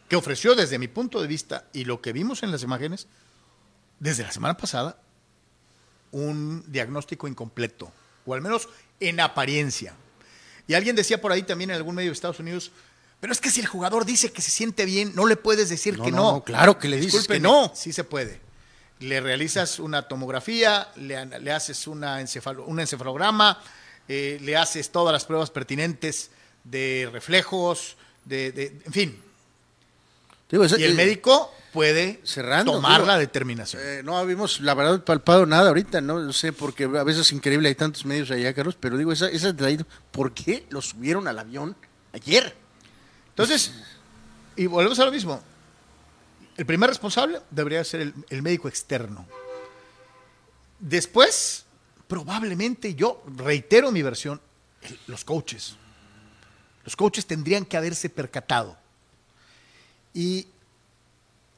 que 0.09 0.17
ofreció 0.17 0.55
desde 0.55 0.79
mi 0.79 0.89
punto 0.89 1.23
de 1.23 1.27
vista 1.27 1.65
y 1.73 1.85
lo 1.85 2.03
que 2.03 2.13
vimos 2.13 2.43
en 2.43 2.51
las 2.51 2.63
imágenes, 2.63 3.07
desde 3.99 4.25
la 4.25 4.33
semana 4.33 4.57
pasada 4.57 4.99
un 6.15 6.65
diagnóstico 6.69 7.27
incompleto, 7.27 7.91
o 8.25 8.35
al 8.35 8.41
menos 8.41 8.69
en 9.01 9.21
apariencia. 9.21 9.95
Y 10.67 10.75
alguien 10.75 10.95
decía 10.95 11.21
por 11.21 11.33
ahí 11.33 11.43
también 11.43 11.71
en 11.71 11.77
algún 11.77 11.95
medio 11.95 12.11
de 12.11 12.15
Estados 12.15 12.39
Unidos, 12.39 12.71
pero 13.25 13.33
es 13.33 13.41
que 13.41 13.49
si 13.49 13.61
el 13.61 13.67
jugador 13.67 14.05
dice 14.05 14.31
que 14.33 14.43
se 14.43 14.51
siente 14.51 14.85
bien, 14.85 15.15
no 15.15 15.25
le 15.25 15.37
puedes 15.37 15.71
decir 15.71 15.99
que 15.99 16.11
no. 16.11 16.33
no. 16.33 16.45
Claro 16.45 16.79
que 16.79 16.89
le 16.89 17.01
dices 17.01 17.27
que 17.27 17.41
no. 17.41 17.73
Sí 17.75 17.91
se 17.91 18.05
puede. 18.05 18.39
Le 18.99 19.19
realizas 19.23 19.79
una 19.79 20.03
tomografía, 20.03 20.89
le, 20.97 21.51
haces 21.51 21.87
una, 21.87 22.23
un 22.67 22.81
encefalograma, 22.81 23.63
eh, 24.09 24.39
le 24.43 24.59
haces 24.59 24.93
todas 24.93 25.11
las 25.11 25.25
pruebas 25.25 25.51
pertinentes 25.51 26.33
de 26.65 27.09
reflejos, 27.11 27.97
de, 28.27 28.79
en 28.85 28.93
fin. 28.93 29.23
y 30.51 30.83
el 30.83 30.95
médico 30.95 31.51
puede 31.73 32.21
tomar 32.67 33.07
la 33.07 33.17
determinación. 33.17 33.81
Eh, 33.83 34.03
no 34.05 34.19
habíamos, 34.19 34.61
la 34.61 34.75
verdad, 34.75 35.03
palpado 35.03 35.47
nada 35.47 35.69
ahorita, 35.69 36.03
no 36.03 36.31
sé, 36.35 36.53
porque 36.53 36.85
a 36.85 37.05
veces 37.05 37.23
es 37.23 37.33
increíble, 37.33 37.71
hay 37.71 37.75
tantos 37.75 38.05
medios 38.05 38.31
allá, 38.31 38.53
Carlos, 38.53 38.77
pero 38.79 38.99
digo, 38.99 39.13
esa, 39.13 39.31
esa 39.31 39.55
¿por 40.11 40.35
qué 40.35 40.67
lo 40.69 40.83
subieron 40.83 41.27
al 41.27 41.39
avión 41.39 41.75
ayer? 42.13 42.64
Entonces, 43.35 43.73
y 44.55 44.67
volvemos 44.67 44.99
a 45.01 45.05
lo 45.05 45.11
mismo, 45.11 45.43
el 46.57 46.67
primer 46.67 46.89
responsable 46.89 47.41
debería 47.51 47.83
ser 47.83 48.15
el, 48.31 48.43
médico 48.43 48.69
externo. 48.69 49.27
Después, 50.79 51.65
probablemente 52.07 52.95
yo 52.95 53.25
reitero 53.37 53.91
mi 53.91 54.03
versión, 54.03 54.41
los 55.09 55.25
coaches. 55.25 55.75
Los 56.85 56.95
coaches 56.95 57.27
tendrían 57.27 57.65
que 57.65 57.77
haberse 57.77 58.09
percatado. 58.09 58.77
Y 60.13 60.47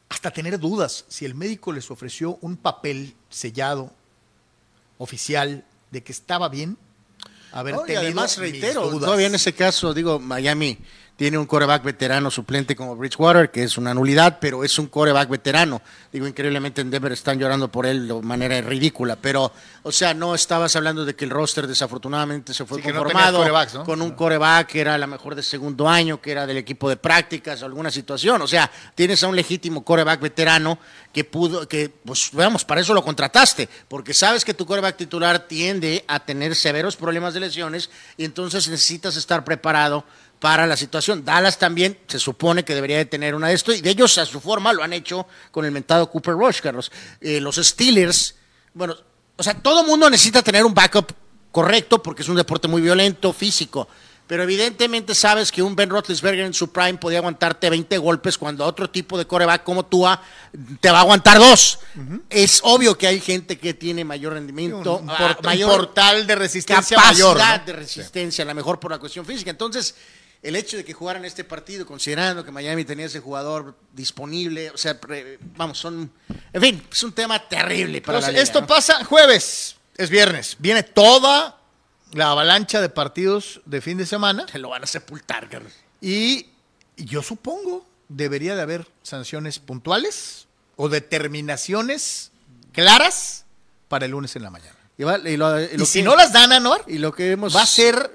hasta 0.09 0.31
tener 0.31 0.59
dudas 0.59 1.05
si 1.09 1.27
el 1.27 1.35
médico 1.35 1.73
les 1.73 1.91
ofreció 1.91 2.39
un 2.41 2.57
papel 2.57 3.15
sellado, 3.29 3.93
oficial, 4.97 5.63
de 5.91 6.03
que 6.03 6.13
estaba 6.13 6.49
bien. 6.49 6.79
Haber 7.53 7.75
no, 7.75 7.83
además 7.83 8.39
reitero, 8.39 8.89
todavía 8.99 9.27
en 9.27 9.35
ese 9.35 9.53
caso, 9.53 9.93
digo, 9.93 10.19
Miami 10.19 10.79
tiene 11.17 11.39
un 11.39 11.47
coreback 11.47 11.83
veterano 11.83 12.31
suplente 12.31 12.77
como 12.77 12.95
Bridgewater, 12.95 13.51
que 13.51 13.63
es 13.63 13.79
una 13.79 13.95
nulidad, 13.95 14.39
pero 14.39 14.63
es 14.63 14.79
un 14.79 14.87
coreback 14.87 15.31
veterano. 15.31 15.81
Digo, 16.13 16.27
increíblemente 16.27 16.83
en 16.83 16.91
Denver 16.91 17.13
están 17.13 17.39
llorando 17.39 17.69
por 17.69 17.87
él 17.87 18.07
de 18.07 18.21
manera 18.21 18.61
ridícula, 18.61 19.17
pero, 19.17 19.51
o 19.83 19.93
sea, 19.93 20.13
no 20.13 20.35
estabas 20.35 20.77
hablando 20.77 21.07
de 21.07 21.17
que 21.17 21.25
el 21.25 21.31
roster 21.31 21.67
desafortunadamente 21.67 22.53
se 22.53 22.67
fue 22.67 22.83
conformado 22.83 23.45
con 23.85 24.03
un 24.03 24.11
coreback 24.13 24.67
que 24.69 24.81
era 24.81 24.99
la 24.99 25.07
mejor 25.07 25.35
de 25.35 25.43
segundo 25.43 25.89
año, 25.89 26.21
que 26.21 26.33
era 26.33 26.47
del 26.47 26.59
equipo 26.59 26.89
de 26.89 26.97
prácticas 26.97 27.63
o 27.63 27.67
alguna 27.67 27.91
situación. 27.91 28.43
O 28.43 28.47
sea, 28.47 28.71
tienes 28.95 29.23
a 29.23 29.29
un 29.29 29.37
legítimo 29.37 29.85
coreback 29.85 30.21
veterano 30.21 30.79
que 31.13 31.25
pudo, 31.25 31.67
que, 31.67 31.89
pues, 31.89 32.31
veamos, 32.33 32.65
para 32.65 32.83
eso 32.83 32.93
lo 32.93 33.03
contrataste, 33.03 33.71
porque 33.89 34.13
sabes 34.13 34.45
que 34.45 34.53
tu 34.53 34.67
coreback 34.67 34.97
titular 34.97 35.39
tiende 35.41 36.05
a 36.09 36.21
tener 36.21 36.55
severos 36.55 36.95
problemas 36.97 37.33
de 37.33 37.41
lesiones 37.41 37.89
y 38.19 38.25
entonces 38.27 38.69
necesitas 38.69 39.17
estar 39.17 39.43
preparado 39.45 40.05
para 40.41 40.67
la 40.67 40.77
situación. 40.77 41.25
Dallas 41.25 41.59
también 41.59 41.99
se 42.07 42.19
supone 42.19 42.65
que 42.65 42.75
debería 42.75 42.99
de 42.99 43.07
tener 43.07 43.35
una 43.35 43.49
de 43.49 43.55
esto 43.55 43.73
y 43.73 43.81
de 43.81 43.91
ellos 43.91 44.17
a 44.19 44.27
su 44.27 44.41
forma 44.41 44.73
lo 44.73 44.83
han 44.83 44.93
hecho 44.93 45.27
con 45.51 45.65
el 45.65 45.71
mentado 45.71 46.11
Cooper 46.11 46.35
Rush, 46.35 46.61
Carlos. 46.61 46.91
Eh, 47.21 47.41
los 47.41 47.57
Steelers, 47.57 48.37
bueno, 48.75 48.97
o 49.37 49.43
sea, 49.43 49.55
todo 49.55 49.85
mundo 49.85 50.09
necesita 50.11 50.43
tener 50.43 50.65
un 50.65 50.75
backup 50.75 51.13
correcto 51.51 52.03
porque 52.03 52.23
es 52.23 52.29
un 52.29 52.37
deporte 52.37 52.69
muy 52.69 52.83
violento, 52.83 53.33
físico. 53.33 53.89
Pero 54.27 54.43
evidentemente 54.43 55.15
sabes 55.15 55.53
que 55.53 55.63
un 55.63 55.77
Ben 55.77 55.89
Roethlisberger 55.89 56.45
en 56.45 56.53
su 56.53 56.73
prime 56.73 56.95
podía 56.95 57.19
aguantarte 57.19 57.71
20 57.71 57.97
golpes 57.99 58.37
cuando 58.37 58.65
otro 58.65 58.91
tipo 58.91 59.17
de 59.17 59.25
coreback 59.25 59.63
como 59.63 59.87
tú 59.87 60.05
te 60.81 60.91
va 60.91 60.99
a 60.99 61.01
aguantar 61.03 61.39
dos. 61.39 61.79
Es 62.29 62.61
obvio 62.65 62.99
que 62.99 63.07
hay 63.07 63.21
gente 63.21 63.57
que 63.57 63.75
tiene 63.75 64.05
mayor 64.05 64.33
rendimiento, 64.33 64.99
un, 64.99 65.11
ah, 65.11 65.39
mayor 65.45 65.71
portal 65.71 66.27
de 66.27 66.35
resistencia 66.35 66.97
capacidad 66.97 67.35
mayor, 67.37 67.67
de 67.67 67.73
resistencia, 67.73 68.43
a 68.43 68.49
lo 68.49 68.55
mejor 68.57 68.81
por 68.81 68.91
la 68.91 68.99
cuestión 68.99 69.25
física. 69.25 69.51
Entonces, 69.51 69.95
el 70.49 70.57
hecho 70.57 70.77
de 70.77 70.85
que 70.85 70.93
jugaran 70.93 71.25
este 71.25 71.45
partido, 71.45 71.85
considerando 71.87 72.45
que 72.45 72.51
Miami 72.51 72.85
tenía 72.85 73.07
ese 73.07 73.21
jugador 73.21 73.75
disponible, 73.93 74.71
o 74.71 74.77
sea, 74.79 74.99
vamos, 75.57 75.79
son, 75.79 76.11
en 76.53 76.61
fin, 76.63 76.83
es 76.91 77.03
un 77.03 77.13
tema 77.13 77.49
terrible 77.49 78.01
para 78.01 78.19
Esto 78.31 78.67
pasa 78.67 79.05
jueves, 79.05 79.77
Es 79.97 80.11
viernes. 80.11 80.57
Viene 80.59 80.83
toda 80.83 81.59
la 82.13 82.31
avalancha 82.31 82.81
de 82.81 82.89
partidos 82.89 83.61
de 83.65 83.81
fin 83.81 83.99
de 83.99 84.07
semana. 84.07 84.47
Se 84.51 84.59
lo 84.59 84.69
van 84.69 84.85
a 84.85 84.87
sepultar, 84.87 85.49
Carlos. 85.49 85.73
Y 86.01 86.47
yo 86.97 87.23
supongo 87.23 87.87
debería 88.09 88.55
de 88.55 88.63
haber 88.63 88.87
sanciones 89.03 89.59
puntuales 89.59 90.47
o 90.77 90.89
determinaciones 90.89 92.31
claras 92.73 93.45
para 93.89 94.05
el 94.07 94.13
lunes 94.13 94.37
en 94.37 94.43
la 94.43 94.51
mañana. 94.51 94.77
Y, 94.99 95.05
va- 95.05 95.19
y 95.19 95.37
lo- 95.37 95.61
y 95.61 95.65
Y, 95.75 95.77
lo 95.79 95.87
si 95.87 96.03
no 96.03 96.15
las 96.17 96.33
dan, 96.33 96.53
Anuar, 96.53 96.83
y 96.87 96.99
lo 96.99 97.13
que 97.13 97.33
hemos 97.33 97.55
va 97.55 97.63
a 97.63 97.67
ser 97.67 98.11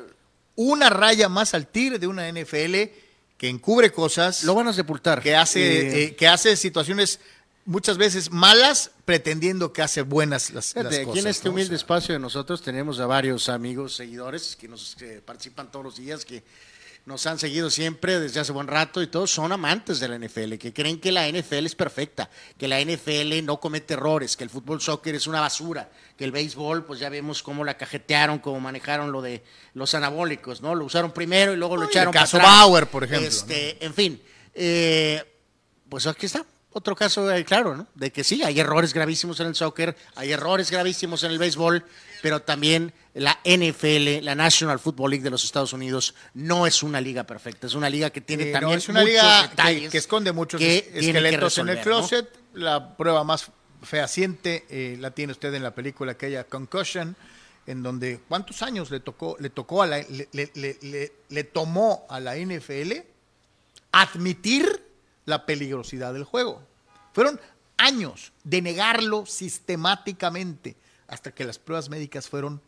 una 0.55 0.89
raya 0.89 1.29
más 1.29 1.53
al 1.53 1.67
tigre 1.67 1.99
de 1.99 2.07
una 2.07 2.29
NFL 2.31 2.91
que 3.37 3.49
encubre 3.49 3.91
cosas, 3.91 4.43
lo 4.43 4.53
van 4.53 4.67
a 4.67 4.73
sepultar. 4.73 5.21
que 5.21 5.35
hace, 5.35 5.59
Eh, 5.59 6.03
eh, 6.03 6.15
que 6.15 6.27
hace 6.27 6.55
situaciones 6.55 7.19
muchas 7.65 7.97
veces 7.97 8.31
malas 8.31 8.91
pretendiendo 9.05 9.71
que 9.73 9.81
hace 9.81 10.01
buenas 10.01 10.51
las, 10.51 10.73
cosas. 10.73 10.93
aquí 10.93 11.19
en 11.19 11.27
este 11.27 11.49
humilde 11.49 11.75
O 11.75 11.77
sea, 11.77 11.77
espacio 11.77 12.13
de 12.13 12.19
nosotros 12.19 12.61
tenemos 12.61 12.99
a 12.99 13.05
varios 13.05 13.49
amigos, 13.49 13.95
seguidores 13.95 14.55
que 14.55 14.67
nos 14.67 14.95
que 14.95 15.21
participan 15.21 15.71
todos 15.71 15.85
los 15.85 15.97
días, 15.97 16.25
que 16.25 16.43
nos 17.05 17.25
han 17.25 17.39
seguido 17.39 17.69
siempre 17.69 18.19
desde 18.19 18.39
hace 18.39 18.51
buen 18.51 18.67
rato 18.67 19.01
y 19.01 19.07
todos 19.07 19.31
son 19.31 19.51
amantes 19.51 19.99
de 19.99 20.07
la 20.07 20.17
NFL, 20.17 20.55
que 20.55 20.71
creen 20.71 20.99
que 20.99 21.11
la 21.11 21.27
NFL 21.27 21.65
es 21.65 21.75
perfecta, 21.75 22.29
que 22.57 22.67
la 22.67 22.79
NFL 22.79 23.43
no 23.43 23.59
comete 23.59 23.95
errores, 23.95 24.37
que 24.37 24.43
el 24.43 24.49
fútbol 24.49 24.81
soccer 24.81 25.15
es 25.15 25.25
una 25.25 25.41
basura, 25.41 25.89
que 26.15 26.23
el 26.23 26.31
béisbol, 26.31 26.85
pues 26.85 26.99
ya 26.99 27.09
vemos 27.09 27.41
cómo 27.41 27.63
la 27.63 27.75
cajetearon, 27.75 28.39
cómo 28.39 28.59
manejaron 28.59 29.11
lo 29.11 29.21
de 29.21 29.43
los 29.73 29.95
anabólicos, 29.95 30.61
¿no? 30.61 30.75
Lo 30.75 30.85
usaron 30.85 31.11
primero 31.11 31.53
y 31.53 31.57
luego 31.57 31.75
lo 31.75 31.85
echaron 31.85 32.13
el 32.13 32.19
caso 32.19 32.37
para 32.37 32.49
atrás. 32.49 32.65
Bauer, 32.67 32.87
por 32.87 33.03
ejemplo, 33.03 33.27
Este, 33.27 33.83
En 33.83 33.93
fin, 33.93 34.21
eh, 34.53 35.23
pues 35.89 36.05
aquí 36.05 36.27
está. 36.27 36.45
Otro 36.73 36.95
caso, 36.95 37.29
eh, 37.31 37.43
claro, 37.43 37.75
¿no? 37.75 37.87
De 37.95 38.11
que 38.11 38.23
sí, 38.23 38.43
hay 38.43 38.59
errores 38.59 38.93
gravísimos 38.93 39.39
en 39.41 39.47
el 39.47 39.55
soccer, 39.55 39.97
hay 40.15 40.31
errores 40.31 40.71
gravísimos 40.71 41.23
en 41.23 41.31
el 41.31 41.37
béisbol, 41.37 41.83
pero 42.21 42.41
también 42.43 42.93
la 43.13 43.39
NFL, 43.43 44.23
la 44.23 44.35
National 44.35 44.79
Football 44.79 45.11
League 45.11 45.23
de 45.23 45.29
los 45.29 45.43
Estados 45.43 45.73
Unidos, 45.73 46.15
no 46.33 46.65
es 46.65 46.81
una 46.83 47.01
liga 47.01 47.23
perfecta, 47.25 47.67
es 47.67 47.73
una 47.73 47.89
liga 47.89 48.09
que 48.09 48.21
tiene 48.21 48.43
eh, 48.43 48.53
no, 48.53 48.59
también 48.59 48.77
es 48.77 48.87
una 48.89 49.01
muchos 49.01 49.11
liga 49.13 49.41
que, 49.43 49.47
detalles 49.49 49.91
que 49.91 49.97
esconde 49.97 50.31
muchos 50.31 50.59
que 50.59 50.77
esqueletos 50.93 51.57
en 51.57 51.69
el 51.69 51.79
closet. 51.81 52.29
La 52.53 52.95
prueba 52.95 53.23
más 53.23 53.51
fehaciente 53.83 54.65
eh, 54.69 54.95
la 54.99 55.11
tiene 55.11 55.31
usted 55.33 55.53
en 55.53 55.63
la 55.63 55.75
película 55.75 56.13
aquella 56.13 56.43
Concussion, 56.45 57.15
en 57.67 57.83
donde 57.83 58.19
cuántos 58.27 58.61
años 58.61 58.89
le 58.91 58.99
tocó, 59.01 59.35
le 59.39 59.49
tocó 59.49 59.81
a 59.83 59.87
la, 59.87 59.97
le, 59.99 60.29
le- 60.31 60.51
le- 60.55 60.77
le- 60.81 61.11
le 61.29 61.43
tomó 61.43 62.05
a 62.09 62.19
la 62.19 62.35
NFL 62.37 62.91
admitir 63.91 64.83
la 65.25 65.45
peligrosidad 65.45 66.13
del 66.13 66.23
juego. 66.23 66.61
Fueron 67.13 67.39
años 67.77 68.31
de 68.43 68.61
negarlo 68.61 69.25
sistemáticamente 69.25 70.75
hasta 71.07 71.31
que 71.33 71.43
las 71.43 71.59
pruebas 71.59 71.89
médicas 71.89 72.29
fueron 72.29 72.61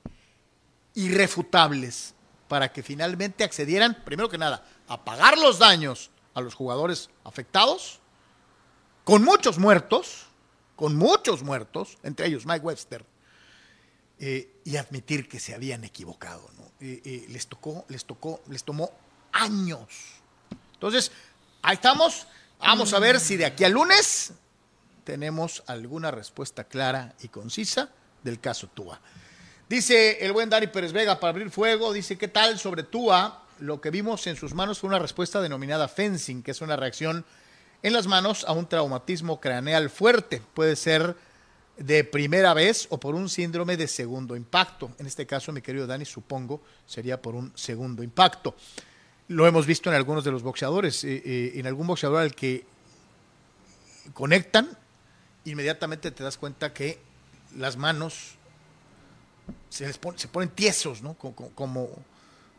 irrefutables 0.96 2.14
para 2.48 2.72
que 2.72 2.84
finalmente 2.84 3.44
accedieran, 3.44 4.04
primero 4.06 4.30
que 4.30 4.38
nada, 4.38 4.66
a 4.88 5.04
pagar 5.04 5.38
los 5.38 5.60
daños 5.60 6.12
a 6.34 6.42
los 6.42 6.56
jugadores 6.56 7.10
afectados, 7.24 8.00
con 9.04 9.24
muchos 9.24 9.60
muertos, 9.60 10.28
con 10.76 10.96
muchos 10.96 11.44
muertos, 11.44 11.98
entre 12.04 12.28
ellos 12.28 12.46
Mike 12.46 12.66
Webster, 12.66 13.06
eh, 14.20 14.62
y 14.64 14.78
admitir 14.78 15.28
que 15.28 15.40
se 15.40 15.54
habían 15.54 15.84
equivocado. 15.84 16.50
¿no? 16.58 16.64
Eh, 16.80 17.02
eh, 17.04 17.26
les 17.30 17.48
tocó, 17.48 17.86
les 17.90 18.06
tocó, 18.06 18.42
les 18.48 18.64
tomó 18.64 18.92
años. 19.32 19.88
Entonces, 20.74 21.12
ahí 21.62 21.76
estamos. 21.76 22.28
Vamos 22.60 22.94
a 22.94 23.00
ver 23.00 23.20
si 23.20 23.36
de 23.36 23.46
aquí 23.46 23.64
al 23.64 23.74
lunes 23.74 24.34
tenemos 25.04 25.64
alguna 25.68 26.12
respuesta 26.12 26.64
clara 26.64 27.16
y 27.22 27.28
concisa 27.28 27.90
del 28.24 28.40
caso 28.40 28.68
Tua. 28.68 29.00
Dice 29.74 30.24
el 30.24 30.34
buen 30.34 30.52
Dani 30.52 30.68
Pérez 30.68 30.94
Vega 30.94 31.20
para 31.20 31.32
abrir 31.32 31.50
fuego, 31.50 31.94
dice, 31.94 32.16
¿qué 32.16 32.28
tal 32.28 32.60
sobre 32.60 32.84
Tua? 32.84 33.42
Lo 33.58 33.82
que 33.82 33.90
vimos 33.90 34.28
en 34.28 34.36
sus 34.36 34.54
manos 34.54 34.78
fue 34.78 34.88
una 34.88 35.00
respuesta 35.00 35.42
denominada 35.42 35.88
fencing, 35.88 36.44
que 36.44 36.52
es 36.52 36.62
una 36.62 36.76
reacción 36.76 37.26
en 37.82 37.94
las 37.94 38.06
manos 38.06 38.46
a 38.48 38.52
un 38.52 38.70
traumatismo 38.70 39.42
craneal 39.42 39.90
fuerte. 39.90 40.44
Puede 40.54 40.76
ser 40.76 41.16
de 41.76 42.04
primera 42.04 42.54
vez 42.54 42.86
o 42.92 43.00
por 43.00 43.16
un 43.16 43.30
síndrome 43.30 43.76
de 43.76 43.88
segundo 43.88 44.36
impacto. 44.36 44.92
En 45.00 45.08
este 45.08 45.26
caso, 45.26 45.52
mi 45.52 45.64
querido 45.64 45.88
Dani, 45.88 46.06
supongo 46.06 46.62
sería 46.86 47.20
por 47.20 47.34
un 47.34 47.52
segundo 47.56 48.04
impacto. 48.04 48.56
Lo 49.30 49.48
hemos 49.48 49.66
visto 49.66 49.90
en 49.90 49.96
algunos 49.96 50.24
de 50.24 50.30
los 50.30 50.44
boxeadores, 50.44 51.04
eh, 51.04 51.24
eh, 51.26 51.52
en 51.56 51.66
algún 51.66 51.88
boxeador 51.88 52.22
al 52.22 52.36
que 52.36 52.64
conectan, 54.14 54.70
inmediatamente 55.46 56.12
te 56.12 56.24
das 56.24 56.38
cuenta 56.38 56.74
que 56.74 57.00
las 57.58 57.76
manos 57.76 58.38
se, 59.74 59.88
les 59.88 60.00
se 60.16 60.28
ponen 60.28 60.50
tiesos, 60.50 61.02
¿no? 61.02 61.14
Co- 61.16 61.34
co- 61.36 61.52
Como, 61.56 61.90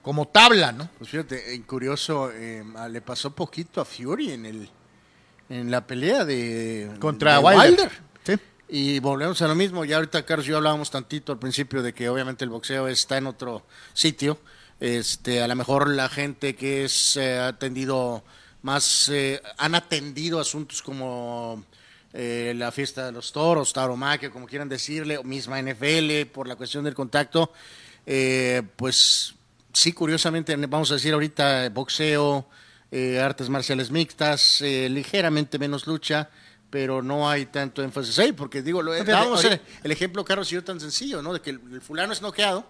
como, 0.02 0.26
tabla, 0.28 0.72
¿no? 0.72 0.88
Pues 0.98 1.10
fíjate, 1.10 1.54
eh, 1.54 1.62
curioso, 1.62 2.30
eh, 2.32 2.64
le 2.90 3.00
pasó 3.00 3.34
poquito 3.34 3.80
a 3.80 3.84
Fury 3.84 4.32
en 4.32 4.46
el 4.46 4.70
en 5.50 5.70
la 5.70 5.86
pelea 5.86 6.24
de 6.24 6.90
Contra 6.98 7.38
de 7.38 7.44
Wilder. 7.44 7.90
Sí. 8.24 8.32
Y 8.68 8.98
volvemos 8.98 9.40
a 9.42 9.46
lo 9.48 9.54
mismo, 9.54 9.84
ya 9.84 9.96
ahorita 9.96 10.24
Carlos 10.24 10.46
y 10.46 10.50
yo 10.50 10.56
hablábamos 10.56 10.90
tantito 10.90 11.32
al 11.32 11.38
principio 11.38 11.82
de 11.82 11.92
que 11.92 12.08
obviamente 12.08 12.44
el 12.44 12.50
boxeo 12.50 12.88
está 12.88 13.18
en 13.18 13.26
otro 13.26 13.64
sitio. 13.92 14.38
Este, 14.80 15.42
a 15.42 15.46
lo 15.48 15.54
mejor 15.54 15.88
la 15.88 16.08
gente 16.08 16.56
que 16.56 16.84
es 16.84 17.16
eh, 17.16 17.38
atendido 17.38 18.24
más, 18.62 19.08
eh, 19.10 19.40
han 19.58 19.74
atendido 19.74 20.40
asuntos 20.40 20.82
como 20.82 21.62
eh, 22.16 22.54
la 22.56 22.70
fiesta 22.70 23.06
de 23.06 23.10
los 23.10 23.32
toros, 23.32 23.72
tauromaquia, 23.72 24.30
como 24.30 24.46
quieran 24.46 24.68
decirle, 24.68 25.18
o 25.18 25.24
misma 25.24 25.60
NFL 25.60 26.26
por 26.32 26.46
la 26.46 26.54
cuestión 26.54 26.84
del 26.84 26.94
contacto, 26.94 27.52
eh, 28.06 28.62
pues 28.76 29.34
sí, 29.72 29.92
curiosamente, 29.92 30.54
vamos 30.54 30.92
a 30.92 30.94
decir 30.94 31.12
ahorita 31.12 31.68
boxeo, 31.70 32.48
eh, 32.92 33.18
artes 33.18 33.48
marciales 33.48 33.90
mixtas, 33.90 34.60
ligeramente 34.60 35.58
menos 35.58 35.88
lucha, 35.88 36.30
pero 36.70 37.02
no 37.02 37.28
hay 37.28 37.46
tanto 37.46 37.82
énfasis 37.82 38.16
ahí, 38.20 38.30
porque 38.30 38.62
digo, 38.62 38.80
lo, 38.80 38.94
el 38.94 39.90
ejemplo, 39.90 40.24
Carlos, 40.24 40.52
y 40.52 40.54
yo 40.54 40.62
tan 40.62 40.78
sencillo, 40.78 41.20
¿no? 41.20 41.32
De 41.32 41.40
que 41.40 41.50
el, 41.50 41.60
el 41.72 41.80
fulano 41.80 42.12
es 42.12 42.22
noqueado, 42.22 42.64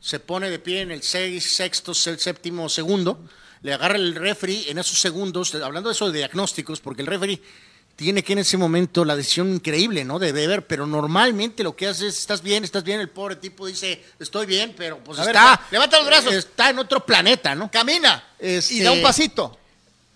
se 0.00 0.18
pone 0.18 0.48
de 0.48 0.58
pie 0.58 0.80
en 0.80 0.92
el 0.92 1.02
seis, 1.02 1.54
sexto, 1.54 1.92
el 1.92 2.18
séptimo 2.18 2.70
segundo, 2.70 3.22
le 3.60 3.74
agarra 3.74 3.96
el 3.96 4.14
referee 4.14 4.70
en 4.70 4.78
esos 4.78 4.98
segundos, 4.98 5.54
hablando 5.56 5.90
de 5.90 5.92
eso 5.92 6.10
de 6.10 6.18
diagnósticos, 6.20 6.80
porque 6.80 7.02
el 7.02 7.06
referee 7.06 7.42
tiene 7.98 8.22
que 8.22 8.32
en 8.32 8.38
ese 8.38 8.56
momento 8.56 9.04
la 9.04 9.16
decisión 9.16 9.52
increíble, 9.52 10.04
¿no? 10.04 10.20
De 10.20 10.30
ver, 10.30 10.68
pero 10.68 10.86
normalmente 10.86 11.64
lo 11.64 11.74
que 11.74 11.88
hace 11.88 12.06
es, 12.06 12.16
estás 12.16 12.42
bien, 12.42 12.62
estás 12.62 12.84
bien, 12.84 13.00
el 13.00 13.08
pobre 13.08 13.34
tipo 13.34 13.66
dice, 13.66 14.04
estoy 14.20 14.46
bien, 14.46 14.72
pero 14.76 15.02
pues 15.02 15.18
A 15.18 15.24
ver, 15.24 15.34
está... 15.34 15.60
levanta 15.72 15.98
los 15.98 16.06
brazos. 16.06 16.32
Está 16.32 16.70
en 16.70 16.78
otro 16.78 17.04
planeta, 17.04 17.56
¿no? 17.56 17.68
Camina 17.68 18.22
Este- 18.38 18.74
y 18.74 18.80
da 18.82 18.92
un 18.92 19.02
pasito. 19.02 19.58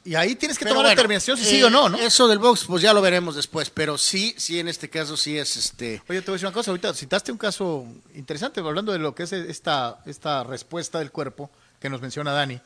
Y 0.05 0.15
ahí 0.15 0.37
tienes 0.37 0.57
que 0.61 0.65
tomar 0.65 0.85
la 0.85 0.91
determinación 0.91 1.37
si 1.37 1.43
eh, 1.43 1.47
sí 1.47 1.63
o 1.65 1.71
no, 1.71 1.89
¿no? 1.89 1.99
Eso 1.99 2.29
del 2.29 2.39
box, 2.39 2.67
pues 2.69 2.83
ya 2.85 2.95
lo 2.95 3.03
veremos 3.03 3.35
después, 3.35 3.69
pero 3.69 3.99
sí, 3.99 4.33
sí, 4.39 4.61
en 4.61 4.69
este 4.69 4.89
caso 4.89 5.17
sí 5.17 5.37
es 5.37 5.57
este... 5.57 6.01
Oye, 6.09 6.21
te 6.21 6.27
voy 6.27 6.35
a 6.35 6.37
decir 6.37 6.47
una 6.47 6.55
cosa, 6.55 6.71
ahorita 6.71 6.95
citaste 6.95 7.33
un 7.33 7.39
caso 7.39 7.85
interesante, 8.15 8.61
hablando 8.61 8.93
de 8.93 9.01
lo 9.01 9.13
que 9.13 9.25
es 9.25 9.33
esta, 9.33 9.99
esta 10.07 10.45
respuesta 10.45 11.01
del 11.01 11.11
cuerpo 11.11 11.51
que 11.81 11.91
nos 11.91 12.01
menciona 12.01 12.31
Dani 12.31 12.61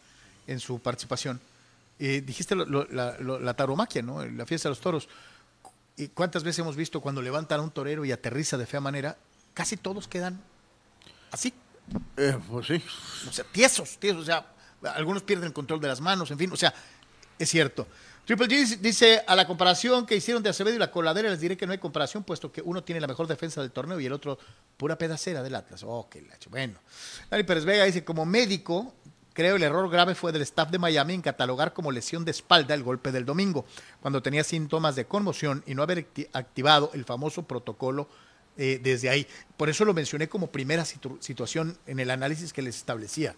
en 0.46 0.60
su 0.60 0.78
participación. 0.78 1.40
Eh, 1.98 2.22
dijiste 2.24 2.54
lo- 2.54 2.66
lo- 2.66 2.86
la, 2.90 3.16
lo- 3.18 3.38
la 3.38 3.54
¿no? 4.02 4.24
La 4.24 4.46
fiesta 4.46 4.68
de 4.68 4.70
los 4.70 4.80
toros. 4.80 5.08
¿Y 5.96 6.08
cuántas 6.08 6.44
veces 6.44 6.58
hemos 6.58 6.76
visto 6.76 7.00
cuando 7.00 7.22
levantan 7.22 7.60
a 7.60 7.62
un 7.62 7.70
torero 7.70 8.04
y 8.04 8.12
aterriza 8.12 8.58
de 8.58 8.66
fea 8.66 8.80
manera? 8.80 9.16
Casi 9.54 9.78
todos 9.78 10.06
quedan 10.06 10.38
así, 11.30 11.54
eh, 12.18 12.38
pues 12.50 12.66
sí. 12.66 12.82
o 13.28 13.32
sea, 13.32 13.44
tiesos, 13.50 13.96
tiesos, 13.98 14.22
o 14.22 14.24
sea, 14.24 14.46
algunos 14.94 15.22
pierden 15.22 15.46
el 15.46 15.52
control 15.54 15.80
de 15.80 15.88
las 15.88 16.00
manos, 16.02 16.30
en 16.30 16.38
fin, 16.38 16.50
o 16.52 16.56
sea, 16.56 16.74
es 17.38 17.48
cierto. 17.48 17.86
Triple 18.26 18.46
G 18.46 18.50
dice- 18.50 18.76
dice, 18.76 19.22
a 19.26 19.34
la 19.36 19.46
comparación 19.46 20.04
que 20.04 20.16
hicieron 20.16 20.42
de 20.42 20.50
Acevedo 20.50 20.74
y 20.76 20.78
la 20.78 20.90
coladera, 20.90 21.30
les 21.30 21.40
diré 21.40 21.56
que 21.56 21.64
no 21.66 21.72
hay 21.72 21.78
comparación, 21.78 22.24
puesto 22.24 22.50
que 22.52 22.60
uno 22.60 22.82
tiene 22.84 23.00
la 23.00 23.06
mejor 23.06 23.26
defensa 23.26 23.60
del 23.62 23.70
torneo 23.70 23.98
y 24.00 24.06
el 24.06 24.12
otro 24.12 24.38
pura 24.76 24.98
pedacera 24.98 25.42
del 25.42 25.54
Atlas. 25.54 25.82
Oh, 25.86 26.08
qué 26.10 26.20
lacho. 26.22 26.50
Bueno. 26.50 26.78
Dani 27.30 27.44
Pérez 27.44 27.64
Vega 27.64 27.84
dice, 27.84 28.04
como 28.04 28.26
médico, 28.26 28.94
creo 29.36 29.56
el 29.56 29.62
error 29.62 29.90
grave 29.90 30.14
fue 30.14 30.32
del 30.32 30.40
staff 30.42 30.70
de 30.70 30.78
Miami 30.78 31.12
en 31.12 31.20
catalogar 31.20 31.74
como 31.74 31.92
lesión 31.92 32.24
de 32.24 32.30
espalda 32.30 32.72
el 32.74 32.82
golpe 32.82 33.12
del 33.12 33.26
domingo, 33.26 33.66
cuando 34.00 34.22
tenía 34.22 34.42
síntomas 34.42 34.96
de 34.96 35.04
conmoción 35.04 35.62
y 35.66 35.74
no 35.74 35.82
haber 35.82 35.98
acti- 36.12 36.26
activado 36.32 36.90
el 36.94 37.04
famoso 37.04 37.42
protocolo 37.42 38.08
eh, 38.56 38.80
desde 38.82 39.10
ahí. 39.10 39.26
Por 39.58 39.68
eso 39.68 39.84
lo 39.84 39.92
mencioné 39.92 40.28
como 40.30 40.46
primera 40.50 40.84
situ- 40.84 41.18
situación 41.20 41.76
en 41.86 42.00
el 42.00 42.10
análisis 42.10 42.54
que 42.54 42.62
les 42.62 42.76
establecía. 42.76 43.36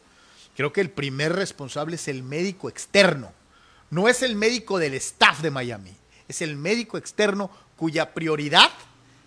Creo 0.56 0.72
que 0.72 0.80
el 0.80 0.90
primer 0.90 1.32
responsable 1.34 1.96
es 1.96 2.06
el 2.06 2.22
médico 2.22 2.68
externo. 2.68 3.32
No 3.90 4.08
es 4.08 4.22
el 4.22 4.36
médico 4.36 4.78
del 4.78 4.94
staff 4.94 5.40
de 5.40 5.50
Miami. 5.50 5.96
Es 6.28 6.42
el 6.42 6.54
médico 6.56 6.96
externo 6.98 7.50
cuya 7.76 8.14
prioridad 8.14 8.70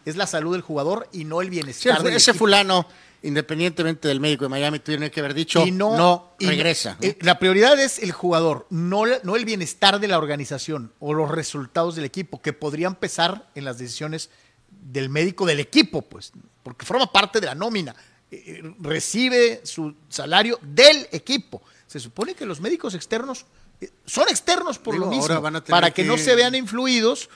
es 0.05 0.15
la 0.15 0.27
salud 0.27 0.53
del 0.53 0.61
jugador 0.61 1.09
y 1.11 1.25
no 1.25 1.41
el 1.41 1.47
Sí, 1.47 1.51
bienestar 1.51 2.03
del 2.03 2.13
ese 2.15 2.31
equipo. 2.31 2.45
fulano, 2.45 2.87
independientemente 3.23 4.07
del 4.07 4.19
médico 4.19 4.45
de 4.45 4.49
Miami, 4.49 4.79
tiene 4.79 5.11
que 5.11 5.19
haber 5.19 5.33
dicho, 5.33 5.65
Y 5.65 5.71
no, 5.71 6.33
y 6.39 6.47
regresa. 6.47 6.97
¿no? 6.99 7.07
eh, 7.07 7.17
la 7.21 7.39
prioridad 7.39 7.79
es 7.79 7.99
el 7.99 8.11
jugador, 8.11 8.67
no, 8.69 9.03
no 9.23 9.35
el 9.35 9.45
bienestar 9.45 9.99
de 9.99 10.07
la 10.07 10.17
organización 10.17 10.93
o 10.99 11.13
los 11.13 11.29
resultados 11.29 11.95
del 11.95 12.05
equipo 12.05 12.41
que 12.41 12.53
podrían 12.53 12.95
pesar 12.95 13.49
en 13.55 13.65
las 13.65 13.77
decisiones 13.77 14.29
del 14.69 15.09
médico 15.09 15.45
del 15.45 15.59
equipo, 15.59 16.01
pues, 16.01 16.31
porque 16.63 16.85
forma 16.85 17.11
parte 17.11 17.39
de 17.39 17.47
la 17.47 17.55
nómina. 17.55 17.95
Eh, 18.31 18.43
eh, 18.45 18.75
recibe 18.79 19.61
su 19.63 19.93
salario 20.09 20.57
del 20.61 21.07
equipo. 21.11 21.61
Se 21.85 21.99
supone 21.99 22.33
que 22.33 22.45
los 22.45 22.61
médicos 22.61 22.95
externos 22.95 23.45
son 24.05 24.29
externos 24.29 24.77
por 24.77 24.93
Digo, 24.93 25.05
lo 25.05 25.11
mismo, 25.11 25.63
para 25.67 25.91
que, 25.91 26.03
no 26.03 26.17
se 26.17 26.35
vean 26.35 26.55
influidos 26.55 27.29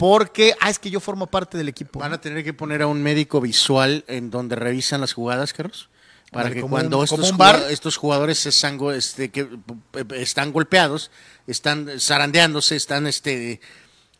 porque, 0.00 0.54
ah, 0.60 0.70
es 0.70 0.78
que 0.78 0.90
yo 0.90 0.98
formo 0.98 1.26
parte 1.26 1.58
del 1.58 1.68
equipo. 1.68 2.00
Van 2.00 2.12
a 2.14 2.20
tener 2.20 2.42
que 2.42 2.54
poner 2.54 2.80
a 2.80 2.86
un 2.86 3.02
médico 3.02 3.40
visual 3.40 4.02
en 4.08 4.30
donde 4.30 4.56
revisan 4.56 5.00
las 5.02 5.12
jugadas, 5.12 5.52
Carlos. 5.52 5.90
Para 6.32 6.50
que 6.50 6.62
cuando 6.62 6.98
un- 6.98 7.04
estos, 7.04 7.36
bar. 7.36 7.60
estos 7.68 7.96
jugadores 7.98 8.46
están, 8.46 8.78
go- 8.78 8.92
este, 8.92 9.30
que, 9.30 9.40
eh, 9.42 10.04
están 10.14 10.52
golpeados, 10.52 11.10
están 11.46 11.88
zarandeándose, 12.00 12.76
están, 12.76 13.06
este, 13.06 13.60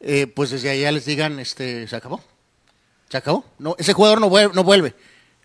eh, 0.00 0.26
pues 0.26 0.50
desde 0.50 0.68
allá 0.70 0.92
les 0.92 1.06
digan, 1.06 1.38
este, 1.40 1.88
se 1.88 1.96
acabó. 1.96 2.22
Se 3.08 3.16
acabó. 3.16 3.44
No, 3.58 3.74
ese 3.78 3.92
jugador 3.94 4.20
no 4.20 4.28
vuelve. 4.28 4.54
No 4.54 4.64
vuelve. 4.64 4.94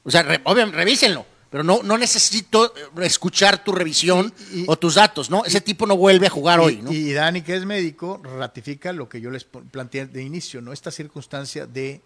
O 0.03 0.11
sea, 0.11 0.23
re- 0.23 0.41
obviamente, 0.43 0.77
revísenlo. 0.77 1.25
Pero 1.55 1.63
no, 1.63 1.83
no 1.83 1.97
necesito 1.97 2.65
eh, 2.75 3.05
escuchar 3.05 3.63
tu 3.63 3.71
revisión 3.71 4.33
Y- 4.51 4.63
y- 4.63 4.65
o 4.67 4.75
tus 4.75 4.95
datos, 4.95 5.29
¿no? 5.29 5.45
Ese 5.45 5.61
tipo 5.61 5.87
no 5.87 5.95
vuelve 5.95 6.27
a 6.27 6.29
jugar 6.29 6.59
hoy, 6.59 6.81
¿no? 6.81 6.91
y 6.91 7.13
Dani, 7.13 7.43
que 7.43 7.55
es 7.55 7.63
médico, 7.65 8.19
ratifica 8.21 8.91
lo 8.91 9.07
que 9.07 9.21
yo 9.21 9.31
les 9.31 9.45
planteé 9.45 10.05
de 10.07 10.21
inicio, 10.21 10.59
¿no? 10.59 10.73
Esta 10.73 10.91
circunstancia 10.91 11.65
de 11.65 12.01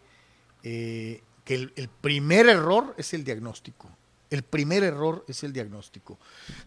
eh, 0.61 1.23
que 1.45 1.55
el, 1.55 1.73
el 1.77 1.89
primer 1.89 2.47
error 2.47 2.93
es 2.99 3.11
el 3.15 3.23
diagnóstico. 3.23 3.89
El 4.29 4.43
primer 4.43 4.83
error 4.83 5.25
es 5.27 5.43
el 5.43 5.51
diagnóstico. 5.51 6.19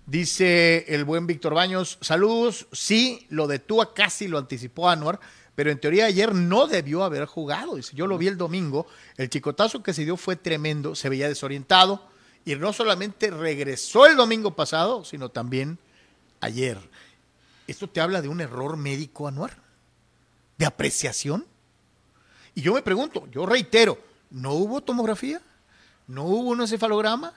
Dice 0.04 0.84
el 0.88 1.04
buen 1.04 1.28
Víctor 1.28 1.54
Baños, 1.54 1.98
saludos, 2.00 2.66
sí, 2.72 3.28
lo 3.30 3.46
de 3.46 3.60
Tua 3.60 3.94
casi 3.94 4.26
lo 4.26 4.38
anticipó 4.38 4.88
Anuar, 4.90 5.20
pero 5.54 5.70
en 5.70 5.78
teoría 5.78 6.06
ayer 6.06 6.34
no 6.34 6.66
debió 6.66 7.04
haber 7.04 7.26
jugado. 7.26 7.76
Dice, 7.76 7.94
yo 7.94 8.08
lo 8.08 8.18
vi 8.18 8.26
el 8.26 8.36
domingo, 8.36 8.88
el 9.16 9.30
chicotazo 9.30 9.84
que 9.84 9.94
se 9.94 10.02
dio 10.04 10.16
fue 10.16 10.34
tremendo, 10.34 10.96
se 10.96 11.08
veía 11.08 11.28
desorientado 11.28 12.10
y 12.44 12.54
no 12.56 12.72
solamente 12.72 13.30
regresó 13.30 14.06
el 14.06 14.16
domingo 14.16 14.54
pasado, 14.54 15.04
sino 15.04 15.28
también 15.28 15.78
ayer. 16.40 16.78
¿Esto 17.66 17.88
te 17.88 18.00
habla 18.00 18.20
de 18.22 18.28
un 18.28 18.40
error 18.40 18.76
médico 18.76 19.28
anual? 19.28 19.52
¿De 20.58 20.66
apreciación? 20.66 21.46
Y 22.54 22.62
yo 22.62 22.74
me 22.74 22.82
pregunto, 22.82 23.26
yo 23.30 23.46
reitero, 23.46 23.98
¿no 24.30 24.52
hubo 24.52 24.80
tomografía? 24.82 25.40
¿No 26.06 26.24
hubo 26.24 26.50
un 26.50 26.60
encefalograma? 26.60 27.32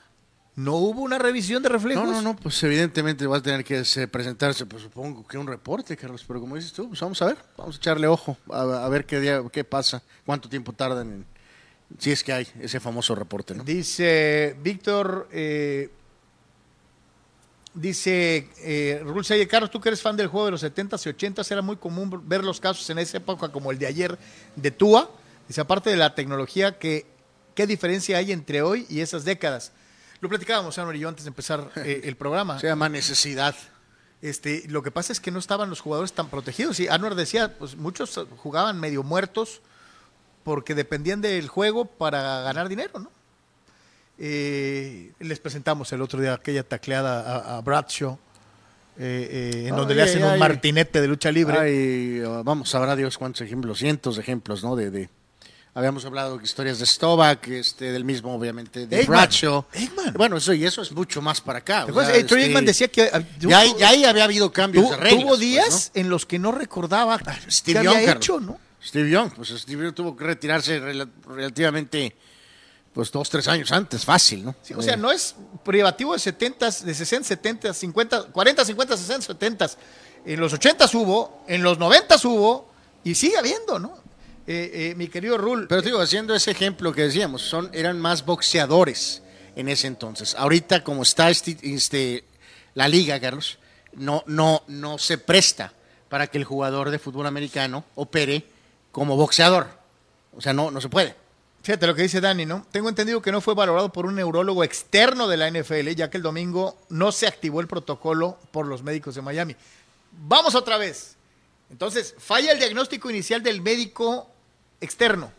¿No 0.55 0.75
hubo 0.75 1.01
una 1.01 1.17
revisión 1.17 1.61
de 1.61 1.69
reflejos? 1.69 2.03
No, 2.05 2.11
no, 2.11 2.21
no, 2.21 2.35
pues 2.35 2.61
evidentemente 2.63 3.27
va 3.27 3.37
a 3.37 3.41
tener 3.41 3.63
que 3.63 3.83
se- 3.85 4.07
presentarse, 4.07 4.65
pues 4.65 4.83
supongo 4.83 5.25
que 5.27 5.37
un 5.37 5.47
reporte, 5.47 5.95
Carlos, 5.97 6.23
pero 6.27 6.39
como 6.39 6.55
dices 6.55 6.71
tú, 6.73 6.87
pues 6.87 6.99
vamos 7.01 7.21
a 7.21 7.25
ver, 7.25 7.37
vamos 7.57 7.75
a 7.75 7.77
echarle 7.77 8.07
ojo, 8.07 8.37
a, 8.51 8.61
a 8.85 8.89
ver 8.89 9.05
qué 9.05 9.19
día, 9.19 9.41
qué 9.51 9.63
pasa, 9.65 10.01
cuánto 10.25 10.47
tiempo 10.49 10.71
tardan 10.73 11.11
en, 11.11 11.25
si 11.99 12.11
es 12.11 12.23
que 12.23 12.33
hay 12.33 12.47
ese 12.59 12.79
famoso 12.79 13.15
reporte, 13.15 13.53
¿no? 13.53 13.63
Dice 13.63 14.55
Víctor, 14.61 15.27
eh, 15.31 15.89
dice 17.73 18.49
eh, 18.59 19.01
Rul 19.03 19.23
Sayer, 19.23 19.47
Carlos, 19.47 19.69
tú 19.69 19.79
que 19.79 19.89
eres 19.89 20.01
fan 20.01 20.17
del 20.17 20.27
juego 20.27 20.45
de 20.45 20.51
los 20.51 20.63
70s 20.63 21.05
y 21.05 21.09
80s, 21.09 21.51
era 21.51 21.61
muy 21.61 21.77
común 21.77 22.21
ver 22.27 22.43
los 22.43 22.59
casos 22.59 22.89
en 22.89 22.99
esa 22.99 23.17
época 23.17 23.49
como 23.49 23.71
el 23.71 23.77
de 23.77 23.87
ayer 23.87 24.17
de 24.55 24.71
Tua. 24.71 25.09
Dice, 25.47 25.61
aparte 25.61 25.89
de 25.89 25.97
la 25.97 26.15
tecnología, 26.15 26.79
que, 26.79 27.05
¿qué 27.53 27.67
diferencia 27.67 28.17
hay 28.17 28.31
entre 28.31 28.61
hoy 28.61 28.85
y 28.89 29.01
esas 29.01 29.25
décadas? 29.25 29.71
Lo 30.21 30.29
platicábamos, 30.29 30.77
Anwar 30.79 30.95
y 30.95 30.99
yo, 30.99 31.09
antes 31.09 31.25
de 31.25 31.29
empezar 31.29 31.71
eh, 31.75 32.01
el 32.05 32.15
programa. 32.15 32.59
Se 32.59 32.67
llama 32.67 32.89
necesidad. 32.89 33.55
Este, 34.21 34.63
lo 34.69 34.81
que 34.81 34.89
pasa 34.89 35.13
es 35.13 35.19
que 35.19 35.29
no 35.29 35.37
estaban 35.37 35.69
los 35.69 35.81
jugadores 35.81 36.13
tan 36.13 36.29
protegidos. 36.29 36.79
Y 36.79 36.87
Anwar 36.87 37.13
decía, 37.13 37.57
pues 37.57 37.75
muchos 37.75 38.19
jugaban 38.37 38.79
medio 38.79 39.03
muertos 39.03 39.61
porque 40.45 40.75
dependían 40.75 41.19
del 41.19 41.49
juego 41.49 41.83
para 41.85 42.41
ganar 42.43 42.69
dinero, 42.69 42.99
¿no? 42.99 43.11
Eh, 44.17 45.11
les 45.19 45.39
presentamos 45.39 45.91
el 45.91 46.01
otro 46.01 46.21
día 46.21 46.33
aquella 46.33 46.63
tacleada 46.63 47.19
a, 47.19 47.57
a 47.57 47.61
Bradshaw, 47.61 48.17
eh, 48.97 49.51
eh, 49.55 49.67
en 49.67 49.73
Ay, 49.73 49.77
donde 49.79 49.93
le 49.95 50.03
hacen 50.03 50.19
ay, 50.21 50.23
un 50.23 50.33
ay. 50.35 50.39
martinete 50.39 51.01
de 51.01 51.07
lucha 51.07 51.31
libre. 51.31 52.23
Uh, 52.25 52.43
vamos, 52.43 52.69
sabrá 52.69 52.95
Dios 52.95 53.17
cuántos 53.17 53.41
ejemplos, 53.41 53.79
cientos 53.79 54.15
de 54.15 54.21
ejemplos, 54.21 54.63
¿no? 54.63 54.77
De, 54.77 54.89
de- 54.89 55.09
habíamos 55.73 56.05
hablado 56.05 56.37
de 56.37 56.43
historias 56.45 56.79
de 56.79 56.85
Stovak, 56.85 57.47
este, 57.49 57.91
del 57.91 58.05
mismo, 58.05 58.33
obviamente, 58.33 58.87
de 58.87 59.01
Eggman, 59.01 59.17
Bradshaw. 59.17 59.65
Eggman. 59.73 60.13
Bueno, 60.13 60.37
eso 60.37 60.53
y 60.53 60.63
eso 60.63 60.81
es 60.81 60.93
mucho 60.93 61.21
más 61.21 61.41
para 61.41 61.59
acá. 61.59 61.79
¿Te 61.85 61.91
o 61.91 61.95
acuerdas? 61.95 62.13
sea, 62.13 62.21
Eh, 62.21 62.23
Troy 62.23 62.39
este, 62.39 62.47
Aikman 62.51 62.65
decía 62.65 62.87
que 62.87 63.09
ah, 63.11 63.21
ya, 63.39 63.59
ahí- 63.59 63.75
ya 63.77 63.89
ahí 63.89 64.05
había 64.05 64.23
habido 64.23 64.53
cambios 64.53 64.85
tu- 64.85 64.91
de 64.91 64.97
reglas. 64.97 65.19
tuvo 65.19 65.27
pues, 65.31 65.39
días 65.41 65.91
¿no? 65.93 65.99
en 66.01 66.09
los 66.09 66.25
que 66.25 66.39
no 66.39 66.53
recordaba 66.53 67.19
Steve 67.49 67.79
qué 67.79 67.85
Young, 67.85 67.97
había 67.97 68.11
hecho, 68.13 68.39
¿no? 68.39 68.59
Steve 68.85 69.09
Young, 69.09 69.31
pues 69.35 69.49
Steve 69.49 69.83
Young 69.85 69.93
tuvo 69.95 70.15
que 70.15 70.23
retirarse 70.23 70.79
rela- 70.79 71.09
relativamente, 71.27 72.15
pues 72.93 73.11
dos, 73.11 73.29
tres 73.29 73.47
años 73.47 73.71
antes, 73.71 74.05
fácil, 74.05 74.45
¿no? 74.45 74.55
Sí, 74.61 74.73
o 74.73 74.81
sea, 74.81 74.93
Eh, 74.93 74.97
no 74.97 75.11
es 75.11 75.35
privativo 75.63 76.13
de 76.13 76.19
70, 76.19 76.65
de 76.69 76.93
60, 76.93 77.27
70, 77.27 77.73
50, 77.73 78.23
40, 78.31 78.63
50, 78.65 78.97
60, 78.97 79.21
70. 79.25 79.69
En 80.25 80.39
los 80.39 80.53
80 80.53 80.85
hubo, 80.93 81.43
en 81.47 81.61
los 81.63 81.77
90 81.77 82.15
hubo 82.25 82.69
y 83.03 83.15
sigue 83.15 83.37
habiendo, 83.37 83.79
¿no? 83.79 83.97
Eh, 84.47 84.91
eh, 84.91 84.95
mi 84.95 85.07
querido 85.07 85.37
Rul. 85.37 85.67
Pero 85.67 85.81
te 85.81 85.89
digo, 85.89 85.99
haciendo 85.99 86.35
ese 86.35 86.51
ejemplo 86.51 86.93
que 86.93 87.01
decíamos, 87.03 87.41
son, 87.41 87.69
eran 87.73 87.99
más 87.99 88.25
boxeadores 88.25 89.23
en 89.55 89.69
ese 89.69 89.87
entonces. 89.87 90.35
Ahorita, 90.35 90.83
como 90.83 91.01
está 91.03 91.29
este, 91.31 91.57
este, 91.63 92.23
la 92.75 92.87
liga, 92.87 93.19
Carlos, 93.19 93.57
no, 93.93 94.23
no, 94.27 94.63
no 94.67 94.97
se 94.99 95.17
presta 95.17 95.73
para 96.09 96.27
que 96.27 96.37
el 96.37 96.43
jugador 96.43 96.91
de 96.91 96.99
fútbol 96.99 97.25
americano 97.25 97.85
opere 97.95 98.45
como 98.95 99.17
boxeador. 99.17 99.67
O 100.37 100.39
sea, 100.39 100.53
no, 100.53 100.71
no 100.71 100.79
se 100.79 100.87
puede. 100.87 101.17
Fíjate 101.63 101.85
lo 101.85 101.95
que 101.95 102.03
dice 102.03 102.21
Dani, 102.21 102.45
¿no? 102.45 102.65
Tengo 102.71 102.87
entendido 102.87 103.21
que 103.21 103.29
no 103.29 103.41
fue 103.41 103.53
valorado 103.53 103.91
por 103.91 104.05
un 104.05 104.15
neurólogo 104.15 104.63
externo 104.63 105.27
de 105.27 105.35
la 105.35 105.51
NFL, 105.51 105.89
ya 105.89 106.09
que 106.09 106.15
el 106.15 106.23
domingo 106.23 106.77
no 106.87 107.11
se 107.11 107.27
activó 107.27 107.59
el 107.59 107.67
protocolo 107.67 108.37
por 108.51 108.67
los 108.67 108.83
médicos 108.83 109.15
de 109.15 109.21
Miami. 109.21 109.53
Vamos 110.13 110.55
otra 110.55 110.77
vez. 110.77 111.17
Entonces, 111.69 112.15
falla 112.17 112.53
el 112.53 112.57
diagnóstico 112.57 113.09
inicial 113.09 113.43
del 113.43 113.61
médico 113.61 114.29
externo. 114.79 115.29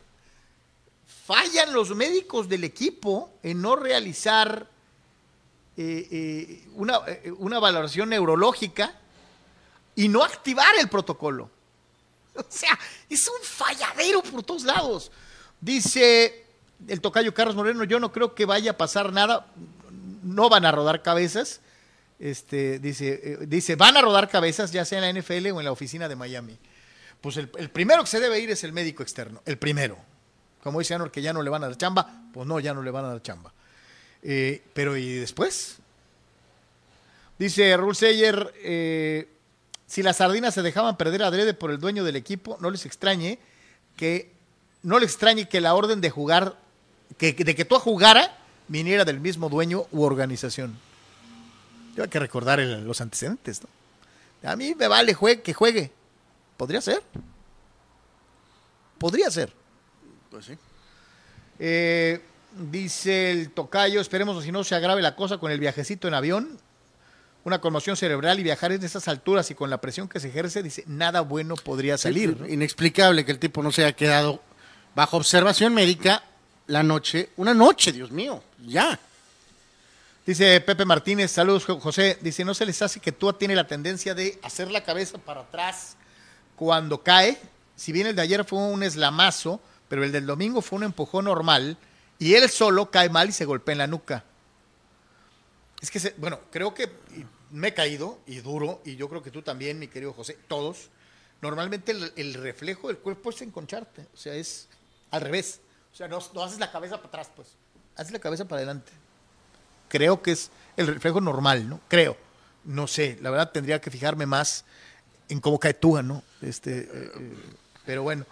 Fallan 1.25 1.73
los 1.73 1.97
médicos 1.97 2.51
del 2.51 2.63
equipo 2.63 3.31
en 3.43 3.63
no 3.63 3.75
realizar 3.75 4.69
eh, 5.79 6.09
eh, 6.11 6.69
una, 6.75 6.99
eh, 7.07 7.33
una 7.39 7.59
valoración 7.59 8.11
neurológica 8.11 8.93
y 9.95 10.09
no 10.09 10.23
activar 10.23 10.75
el 10.79 10.91
protocolo. 10.91 11.56
O 12.41 12.45
sea, 12.49 12.79
es 13.09 13.27
un 13.29 13.43
falladero 13.43 14.23
por 14.23 14.43
todos 14.43 14.65
lados. 14.65 15.11
Dice 15.61 16.45
el 16.89 17.01
tocayo 17.01 17.33
Carlos 17.33 17.57
Moreno, 17.57 17.85
yo 17.85 17.99
no 18.01 18.13
creo 18.13 18.35
que 18.35 18.45
vaya 18.45 18.73
a 18.73 18.77
pasar 18.77 19.13
nada. 19.13 19.47
No 20.23 20.49
van 20.49 20.65
a 20.67 20.73
rodar 20.73 21.03
cabezas. 21.03 21.61
Este, 22.19 22.79
dice, 22.79 23.21
eh, 23.23 23.39
dice, 23.47 23.77
van 23.77 23.97
a 23.97 24.01
rodar 24.01 24.29
cabezas, 24.29 24.73
ya 24.73 24.85
sea 24.85 24.99
en 25.05 25.15
la 25.15 25.21
NFL 25.21 25.49
o 25.53 25.61
en 25.61 25.65
la 25.65 25.73
oficina 25.73 26.09
de 26.09 26.17
Miami. 26.17 26.59
Pues 27.21 27.37
el, 27.37 27.49
primero 27.49 28.03
que 28.03 28.09
se 28.09 28.21
debe 28.21 28.41
ir 28.41 28.51
es 28.51 28.65
el 28.65 28.73
médico 28.73 29.03
externo, 29.03 29.43
el 29.45 29.59
primero. 29.59 29.99
Como 30.63 30.79
dice 30.79 30.95
Anor 30.95 31.11
que 31.11 31.23
ya 31.23 31.33
no 31.33 31.43
le 31.43 31.51
van 31.51 31.63
a 31.65 31.69
dar 31.69 31.77
chamba, 31.77 32.25
pues 32.33 32.47
no, 32.47 32.59
ya 32.61 32.75
no 32.75 32.83
le 32.83 32.91
van 32.91 33.05
a 33.05 33.09
dar 33.09 33.23
chamba. 33.23 33.53
Eh, 34.23 34.63
pero 34.73 34.97
¿y 34.97 35.15
después? 35.15 35.79
Dice 37.39 37.77
Rul 37.77 37.95
Seyer, 37.95 38.53
eh, 38.63 39.29
si 39.87 40.03
las 40.03 40.17
sardinas 40.17 40.55
se 40.55 40.63
dejaban 40.63 40.97
perder 40.97 41.23
adrede 41.23 41.55
por 41.55 41.71
el 41.71 41.79
dueño 41.79 42.05
del 42.05 42.17
equipo, 42.17 42.57
no 42.61 42.71
les 42.71 42.85
extrañe 42.87 43.39
que 43.97 44.33
no 44.83 44.99
les 44.99 45.11
extrañe 45.11 45.49
que 45.49 45.61
la 45.61 45.75
orden 45.75 46.01
de 46.01 46.11
jugar, 46.11 46.57
que, 47.19 47.33
de 47.33 47.55
que 47.55 47.65
tú 47.65 47.77
jugara, 47.79 48.37
viniera 48.69 49.05
del 49.05 49.21
mismo 49.21 49.49
dueño 49.49 49.87
u 49.93 50.03
organización. 50.03 50.77
Yo 51.97 52.03
hay 52.05 52.09
que 52.09 52.19
recordar 52.19 52.61
el- 52.61 52.85
los 52.85 53.01
antecedentes, 53.01 53.63
¿no? 53.63 53.69
A 54.51 54.55
mí 54.55 54.75
me 54.75 54.87
vale 54.87 55.15
jue- 55.17 55.41
que 55.43 55.55
juegue. 55.55 55.91
Podría 56.57 56.81
ser. 56.81 57.03
Podría 58.99 59.31
ser. 59.31 59.53
Pues 60.31 60.45
sí. 60.47 60.59
Eh, 61.59 62.21
dice 62.71 63.31
el 63.31 63.51
tocayo, 63.51 64.01
esperemos 64.01 64.43
si 64.45 64.53
no 64.53 64.63
se 64.65 64.75
agrave 64.75 65.03
la 65.03 65.17
cosa 65.17 65.39
con 65.39 65.51
el 65.51 65.61
viajecito 65.61 66.07
en 66.09 66.15
avión, 66.15 66.59
una 67.47 67.61
conmoción 67.61 67.97
cerebral 67.97 68.41
y 68.41 68.43
viajar 68.43 68.73
en 68.73 68.83
esas 68.83 69.07
alturas 69.07 69.49
y 69.53 69.55
con 69.55 69.71
la 69.71 69.81
presión 69.81 70.09
que 70.09 70.19
se 70.19 70.29
ejerce, 70.29 70.65
dice, 70.65 70.83
nada 70.89 71.21
bueno 71.21 71.55
podría 71.55 71.97
salir. 71.97 72.41
¿no? 72.41 72.49
Inexplicable 72.49 73.25
que 73.25 73.31
el 73.31 73.39
tipo 73.39 73.63
no 73.63 73.71
se 73.71 73.85
haya 73.85 73.95
quedado 73.95 74.43
bajo 74.97 75.17
observación 75.17 75.73
médica 75.73 76.25
la 76.67 76.83
noche, 76.83 77.31
una 77.37 77.55
noche, 77.55 77.93
Dios 77.93 78.11
mío, 78.11 78.43
ya. 78.67 78.99
Dice 80.27 80.61
Pepe 80.61 80.85
Martínez, 80.85 81.31
saludos 81.31 81.65
Jo- 81.65 81.79
José, 81.79 82.19
dice, 82.21 82.45
no 82.45 82.53
se 82.53 82.67
les 82.67 82.83
hace 82.83 82.99
que 82.99 83.13
tú 83.13 83.33
tiene 83.35 83.55
la 83.55 83.69
tendencia 83.69 84.13
de 84.13 84.41
hacer 84.43 84.69
la 84.73 84.83
cabeza 84.83 85.17
para 85.19 85.43
atrás 85.43 85.97
cuando 86.57 87.01
cae, 87.05 87.39
si 87.77 87.93
bien 87.93 88.09
el 88.09 88.17
de 88.17 88.23
ayer 88.23 88.45
fue 88.45 88.59
un 88.59 88.83
eslamazo, 88.83 89.61
pero 89.89 90.03
el 90.03 90.11
del 90.11 90.27
domingo 90.27 90.63
fue 90.63 90.79
un 90.79 90.83
empujón 90.83 91.27
normal 91.27 91.77
y 92.19 92.35
él 92.35 92.51
solo 92.51 92.91
cae 92.91 93.09
mal 93.09 93.29
y 93.29 93.33
se 93.33 93.45
golpea 93.45 93.73
en 93.75 93.79
la 93.79 93.87
nuca. 93.87 94.25
Es 95.81 95.91
que, 95.93 96.01
se- 96.01 96.15
bueno, 96.17 96.41
creo 96.51 96.75
que 96.75 96.91
me 97.51 97.69
he 97.69 97.75
caído 97.75 98.19
y 98.27 98.41
duro, 98.41 98.81
y 98.85 98.97
yo 98.97 99.09
creo 99.09 99.23
que 99.23 99.31
tú 99.31 99.43
también, 99.43 99.79
mi 99.79 99.89
querido 99.89 100.13
José, 100.13 100.39
todos. 100.49 100.91
Normalmente 101.43 101.93
el, 102.17 102.35
reflejo 102.35 102.89
del 102.89 102.99
cuerpo 102.99 103.31
es 103.31 103.43
enconcharte, 103.43 104.07
o 104.13 104.17
sea, 104.17 104.35
es 104.35 104.69
al 105.11 105.21
revés. 105.21 105.61
O 105.93 105.97
sea, 105.97 106.09
no, 106.09 106.19
haces 106.19 106.59
la 106.59 106.71
cabeza 106.71 106.97
para 106.97 107.09
atrás, 107.09 107.31
pues. 107.35 107.49
Haces 107.97 108.13
la 108.13 108.19
cabeza 108.19 108.47
para 108.47 108.59
adelante. 108.59 108.93
Creo 109.89 110.23
que 110.23 110.33
es 110.33 110.51
el 110.77 110.87
reflejo 110.87 111.21
normal, 111.21 111.69
¿no? 111.69 111.81
Creo. 111.89 112.17
No 112.65 112.87
sé, 112.87 113.19
la 113.23 113.31
verdad 113.31 113.53
tendría 113.53 113.81
que 113.81 113.91
fijarme 113.91 114.27
más 114.27 114.65
en 115.29 115.41
cómo 115.41 115.59
cae 115.59 115.75
Tua, 115.75 116.03
¿no? 116.03 116.23
Este, 116.43 116.81
eh, 116.81 116.89
eh, 116.93 117.35
pero 117.85 118.03
bueno. 118.03 118.27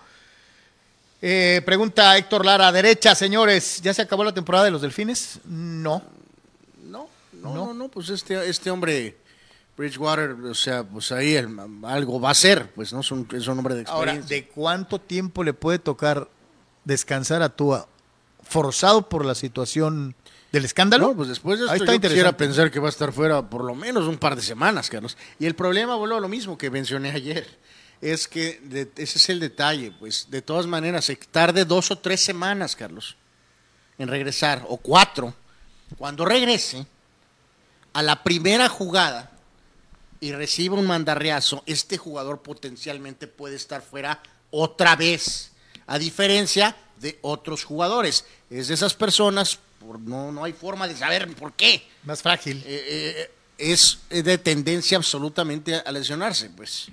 Eh, 1.23 1.63
pregunta 1.65 2.19
Héctor 2.19 2.45
Lara, 2.45 2.71
derecha, 2.73 3.15
señores, 3.15 3.81
¿ya 3.81 3.95
se 3.95 4.03
acabó 4.03 4.25
la 4.25 4.35
temporada 4.35 4.65
de 4.65 4.71
los 4.71 4.83
delfines? 4.83 5.41
No. 5.45 6.03
No, 7.43 7.55
no, 7.55 7.67
no, 7.67 7.75
no, 7.75 7.89
pues 7.89 8.09
este, 8.11 8.49
este 8.49 8.71
hombre, 8.71 9.17
Bridgewater, 9.77 10.31
o 10.33 10.55
sea, 10.55 10.85
pues 10.85 11.11
ahí 11.13 11.35
el- 11.35 11.49
algo 11.85 12.21
va 12.21 12.31
a 12.31 12.35
ser, 12.35 12.71
pues 12.75 12.93
no 12.93 13.01
es 13.01 13.11
un, 13.11 13.29
es 13.33 13.47
un 13.49 13.59
hombre 13.59 13.75
de 13.75 13.85
Ahora, 13.87 14.13
experiencia. 14.13 14.37
¿de 14.37 14.49
cuánto 14.53 15.01
tiempo 15.01 15.43
le 15.45 15.53
puede 15.53 15.79
tocar 15.79 16.29
descansar 16.85 17.43
a 17.43 17.49
Tua? 17.51 17.89
¿Forzado 18.43 19.09
por 19.09 19.25
la 19.25 19.35
situación 19.35 20.15
del 20.53 20.65
escándalo? 20.65 21.09
No, 21.09 21.17
pues 21.17 21.29
después 21.29 21.59
de 21.59 21.65
Ahí 21.67 21.73
esto 21.79 21.85
está 21.85 21.95
yo 21.95 22.01
quisiera 22.01 22.37
pensar 22.37 22.71
que 22.71 22.79
va 22.79 22.87
a 22.87 22.91
estar 22.91 23.13
fuera 23.13 23.49
por 23.49 23.65
lo 23.65 23.75
menos 23.75 24.07
un 24.07 24.19
par 24.19 24.37
de 24.37 24.43
semanas, 24.43 24.91
Carlos. 24.91 25.17
Y 25.39 25.47
el 25.47 25.55
problema, 25.55 25.97
vuelvo 25.97 26.17
a 26.17 26.21
lo 26.21 26.29
mismo 26.29 26.57
que 26.59 26.71
mencioné 26.71 27.11
ayer, 27.11 27.47
es 28.01 28.29
que 28.29 28.61
de- 28.63 28.91
ese 28.97 29.19
es 29.19 29.29
el 29.31 29.41
detalle, 29.41 29.93
pues 29.99 30.27
de 30.31 30.43
todas 30.43 30.67
maneras, 30.67 31.07
se 31.07 31.17
tarde 31.17 31.65
dos 31.65 31.91
o 31.91 31.99
tres 31.99 32.23
semanas, 32.23 32.77
Carlos, 32.77 33.17
en 33.99 34.09
regresar, 34.09 34.65
o 34.69 34.77
cuatro. 34.77 35.35
Cuando 35.97 36.25
regrese, 36.25 36.87
a 37.95 38.03
la 38.03 38.23
primera 38.23 38.69
jugada 38.69 39.31
y 40.21 40.33
reciba 40.33 40.77
un 40.77 40.87
mandarriazo, 40.87 41.63
este 41.67 41.97
jugador 41.97 42.43
potencialmente 42.43 43.27
puede 43.27 43.57
estar 43.57 43.83
fuera 43.83 44.23
otra 44.51 44.95
vez, 44.97 45.51
a 45.87 45.99
diferencia 45.99 46.77
de 47.01 47.19
otros 47.23 47.65
jugadores. 47.65 48.25
Es 48.51 48.69
de 48.69 48.75
esas 48.75 48.95
personas, 48.95 49.59
por- 49.81 49.99
no, 50.01 50.31
no 50.33 50.45
hay 50.45 50.53
forma 50.53 50.87
de 50.87 50.97
saber 50.97 51.35
por 51.35 51.53
qué. 51.55 51.87
Más 52.05 52.23
frágil. 52.23 52.63
Eh, 52.67 52.85
eh, 53.27 53.31
es 53.59 53.99
de 54.11 54.39
tendencia 54.39 54.97
absolutamente 54.97 55.75
a 55.77 55.93
lesionarse, 55.93 56.51
pues. 56.51 56.89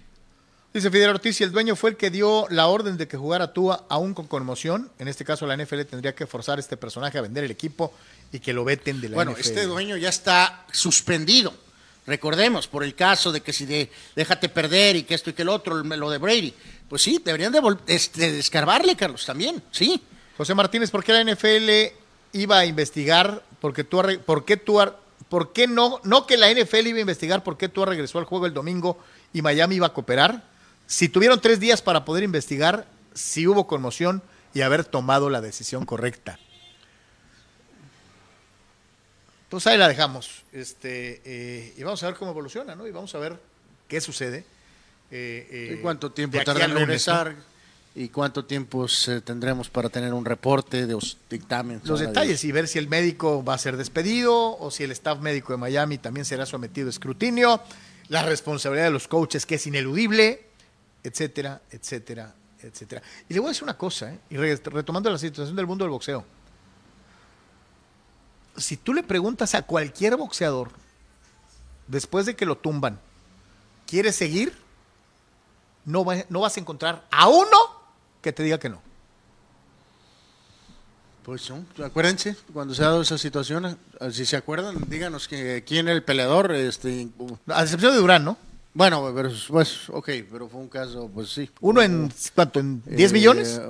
Dice 0.74 0.90
Fidel 0.90 1.10
Ortiz, 1.10 1.36
si 1.38 1.44
el 1.44 1.52
dueño 1.52 1.76
fue 1.76 1.90
el 1.90 1.98
que 1.98 2.10
dio 2.10 2.48
la 2.50 2.68
orden 2.68 2.96
de 2.98 3.08
que 3.08 3.18
jugara 3.18 3.52
Tua 3.52 3.86
aún 3.90 4.14
con 4.14 4.28
conmoción, 4.28 4.90
en 5.00 5.08
este 5.10 5.26
caso 5.26 5.46
la 5.46 5.56
NFL 5.58 5.82
tendría 5.84 6.16
que 6.16 6.26
forzar 6.26 6.58
a 6.60 6.62
este 6.62 6.78
personaje 6.78 7.18
a 7.18 7.22
vender 7.22 7.44
el 7.44 7.52
equipo 7.52 7.94
y 8.32 8.40
que 8.40 8.54
lo 8.54 8.64
veten 8.64 9.02
de 9.02 9.10
la 9.10 9.16
Bueno, 9.16 9.32
NFL. 9.32 9.42
este 9.42 9.66
dueño 9.66 9.98
ya 9.98 10.10
está 10.10 10.66
suspendido. 10.72 11.54
Recordemos, 12.08 12.68
por 12.68 12.84
el 12.84 12.96
caso 12.96 13.32
de 13.32 13.42
que 13.42 13.54
si 13.54 13.66
de, 13.66 13.92
déjate 14.16 14.50
perder 14.50 14.96
y 14.96 15.04
que 15.04 15.14
esto 15.14 15.30
y 15.30 15.34
que 15.34 15.44
el 15.44 15.50
otro, 15.50 15.76
lo 15.84 16.10
de 16.10 16.18
Brady. 16.18 16.54
Pues 16.90 17.02
sí, 17.04 17.22
deberían 17.24 17.52
de, 17.54 17.62
vol- 17.62 17.80
este, 17.88 18.32
de 18.32 18.40
escarbarle, 18.40 18.96
Carlos, 18.96 19.26
también, 19.26 19.62
sí. 19.72 20.02
José 20.38 20.54
Martínez, 20.56 20.90
¿por 20.90 21.04
qué 21.04 21.14
la 21.14 21.24
NFL 21.24 21.94
iba 22.34 22.58
a 22.60 22.66
investigar? 22.66 23.44
Porque 23.60 23.84
tú, 23.84 24.02
¿Por 24.26 24.46
qué 24.46 24.58
tú, 24.58 24.80
por 25.30 25.54
qué 25.54 25.68
no, 25.68 26.02
no 26.04 26.26
que 26.26 26.38
la 26.38 26.52
NFL 26.52 26.88
iba 26.88 26.98
a 26.98 27.02
investigar 27.02 27.44
por 27.44 27.58
qué 27.58 27.70
tú 27.70 27.86
regresó 27.86 28.18
al 28.18 28.26
juego 28.26 28.48
el 28.48 28.54
domingo 28.54 28.98
y 29.32 29.42
Miami 29.44 29.76
iba 29.76 29.88
a 29.88 29.94
cooperar? 29.94 30.44
Si 30.88 31.08
tuvieron 31.08 31.40
tres 31.40 31.60
días 31.60 31.82
para 31.82 32.04
poder 32.04 32.24
investigar 32.24 32.88
si 33.14 33.46
hubo 33.48 33.68
conmoción 33.68 34.24
y 34.54 34.62
haber 34.62 34.84
tomado 34.84 35.30
la 35.30 35.40
decisión 35.40 35.86
correcta. 35.86 36.40
Pues 39.52 39.68
ahí 39.68 39.78
la 39.78 39.88
dejamos. 39.88 40.44
Este, 40.54 41.22
eh, 41.26 41.74
y 41.78 41.84
vamos 41.84 42.02
a 42.02 42.08
ver 42.08 42.16
cómo 42.16 42.32
evoluciona, 42.32 42.74
¿no? 42.74 42.88
Y 42.88 42.92
vamos 42.92 43.14
a 43.14 43.20
ver 43.20 43.38
qué 43.88 44.00
sucede. 44.02 44.46
Eh, 45.12 45.48
eh, 45.52 45.76
¿Y 45.78 45.82
cuánto 45.82 46.12
tiempo 46.12 46.40
tarda 46.44 46.66
en 46.66 46.74
regresar? 46.74 47.36
¿Y 47.94 48.08
cuánto 48.08 48.46
tiempo 48.46 48.88
tendremos 49.26 49.70
para 49.70 49.90
tener 49.90 50.14
un 50.14 50.24
reporte 50.24 50.88
de 50.88 50.94
los 50.94 51.18
dictámenes? 51.30 51.86
los 51.86 52.00
detalles 52.00 52.42
y 52.46 52.52
ver 52.54 52.70
si 52.70 52.80
el 52.80 52.88
médico 52.88 53.44
va 53.44 53.56
a 53.56 53.58
ser 53.58 53.76
despedido 53.76 54.58
o 54.58 54.72
si 54.72 54.86
el 54.86 54.92
staff 54.92 55.20
médico 55.20 55.52
de 55.52 55.58
Miami 55.58 55.98
también 55.98 56.24
será 56.26 56.46
sometido 56.46 56.88
a 56.88 56.92
escrutinio, 56.92 57.62
la 58.08 58.24
responsabilidad 58.24 58.86
de 58.86 58.92
los 58.92 59.10
coaches 59.10 59.46
que 59.46 59.56
es 59.56 59.68
ineludible, 59.68 60.46
etcétera, 61.04 61.62
etcétera, 61.70 62.34
etcétera. 62.64 63.02
Y 63.28 63.34
le 63.34 63.42
voy 63.42 63.48
a 63.48 63.52
decir 63.52 63.64
una 63.64 63.78
cosa, 63.78 64.14
¿eh? 64.14 64.20
y 64.30 64.38
re- 64.38 64.56
retomando 64.64 65.10
la 65.12 65.18
situación 65.18 65.58
del 65.58 65.68
mundo 65.68 65.84
del 65.84 65.92
boxeo. 65.92 66.24
Si 68.58 68.78
tú 68.78 68.94
le 68.94 69.04
preguntas 69.04 69.56
a 69.56 69.62
cualquier 69.64 70.16
boxeador, 70.18 70.72
después 71.88 72.26
de 72.26 72.36
que 72.36 72.46
lo 72.46 72.58
tumban, 72.58 73.00
¿quiere 73.88 74.12
seguir? 74.12 74.56
No, 75.86 76.04
va- 76.06 76.26
no 76.30 76.42
vas 76.42 76.58
a 76.58 76.60
encontrar 76.60 77.06
a 77.12 77.28
uno 77.28 77.58
que 78.22 78.32
te 78.34 78.44
diga 78.44 78.60
que 78.60 78.70
no. 78.70 78.82
Pues 81.24 81.48
no, 81.52 81.64
acuérdense, 81.86 82.36
cuando 82.52 82.74
se 82.74 82.82
ha 82.84 82.88
dado 82.88 83.04
esa 83.04 83.18
situación, 83.18 83.78
eh, 84.00 84.12
si 84.12 84.26
se 84.26 84.36
acuerdan, 84.36 84.76
díganos 84.90 85.28
que 85.28 85.64
quién 85.66 85.88
era 85.88 85.96
el 85.96 86.04
peleador. 86.04 86.52
Este, 86.52 87.08
A 87.48 87.62
excepción 87.62 87.94
de 87.94 88.00
Durán, 88.00 88.26
¿no? 88.26 88.38
bueno, 88.74 89.12
pero, 89.14 89.30
pues, 89.50 89.90
ok, 89.90 90.10
pero 90.32 90.48
fue 90.48 90.62
un 90.62 90.70
caso, 90.70 91.10
pues 91.14 91.30
sí. 91.30 91.50
Uno 91.60 91.82
en, 91.82 92.12
¿cuánto? 92.34 92.60
¿En 92.60 92.82
10 92.86 93.12
Eh, 93.12 93.14
millones? 93.14 93.62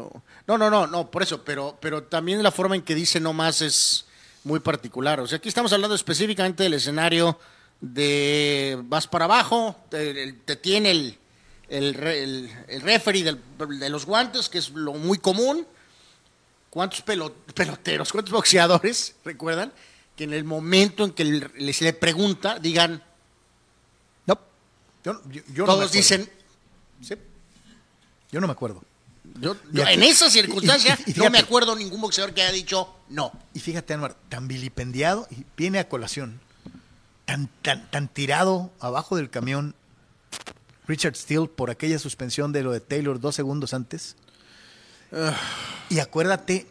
No, 0.47 0.57
no, 0.57 0.69
no, 0.69 0.87
no, 0.87 1.11
por 1.11 1.23
eso, 1.23 1.43
pero, 1.43 1.77
pero 1.81 2.03
también 2.03 2.41
la 2.41 2.51
forma 2.51 2.75
en 2.75 2.83
que 2.83 2.95
dice 2.95 3.19
nomás 3.19 3.61
es 3.61 4.05
muy 4.43 4.59
particular. 4.59 5.19
O 5.19 5.27
sea, 5.27 5.37
aquí 5.37 5.49
estamos 5.49 5.71
hablando 5.73 5.95
específicamente 5.95 6.63
del 6.63 6.73
escenario 6.75 7.37
de 7.79 8.79
vas 8.83 9.07
para 9.07 9.25
abajo, 9.25 9.75
te, 9.89 10.33
te 10.33 10.55
tiene 10.55 10.91
el, 10.91 11.17
el, 11.69 11.95
el, 11.95 12.51
el 12.67 12.81
referee 12.81 13.23
del- 13.23 13.39
de 13.79 13.89
los 13.89 14.05
guantes, 14.05 14.49
que 14.49 14.57
es 14.59 14.69
lo 14.71 14.93
muy 14.93 15.17
común. 15.17 15.65
¿Cuántos 16.69 17.03
pelo- 17.05 17.33
peloteros, 17.53 18.11
cuántos 18.11 18.31
boxeadores, 18.31 19.15
recuerdan? 19.25 19.73
Que 20.15 20.23
en 20.25 20.33
el 20.33 20.43
momento 20.43 21.03
en 21.05 21.11
que 21.11 21.23
el- 21.23 21.51
le- 21.55 21.93
pregunta, 21.93 22.59
digan, 22.59 23.03
No. 24.25 24.39
Yo, 25.03 25.19
yo- 25.29 25.41
yo 25.53 25.65
todos 25.65 25.91
dicen, 25.91 26.29
Sí. 27.01 27.15
Yo 28.31 28.39
no 28.39 28.45
me 28.47 28.53
acuerdo. 28.53 28.83
Yo- 29.39 29.55
Y 29.71 29.77
yo- 29.77 29.83
aquí- 29.83 29.93
en 29.93 30.03
esa 30.03 30.27
y- 30.27 30.31
circunstancia 30.31 30.97
y- 31.05 31.13
no 31.19 31.29
me 31.29 31.39
acuerdo 31.39 31.75
ningún 31.75 32.01
boxeador 32.01 32.33
que 32.33 32.41
haya 32.41 32.51
dicho 32.51 32.93
no. 33.09 33.31
Y 33.53 33.59
fíjate, 33.59 33.93
Anuar, 33.93 34.15
tan 34.29 34.47
vilipendiado 34.47 35.27
y 35.31 35.45
viene 35.57 35.79
a 35.79 35.87
colación, 35.89 36.39
tan, 37.25 37.47
tan, 37.61 37.89
tan 37.91 38.07
tirado 38.07 38.71
abajo 38.79 39.15
del 39.17 39.29
camión 39.29 39.75
Richard 40.87 41.15
Steele 41.15 41.47
por 41.47 41.69
aquella 41.69 41.99
suspensión 41.99 42.51
de 42.51 42.63
lo 42.63 42.71
de 42.71 42.79
Taylor 42.81 43.19
dos 43.19 43.35
segundos 43.35 43.73
antes. 43.73 44.15
Y 45.89 45.99
acuérdate 45.99 46.67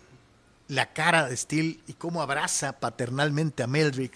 la 0.68 0.92
cara 0.92 1.28
de 1.28 1.36
Steele 1.36 1.78
y 1.86 1.92
cómo 1.94 2.22
abraza 2.22 2.72
paternalmente 2.72 3.62
a 3.62 3.66
Meldrick. 3.66 4.12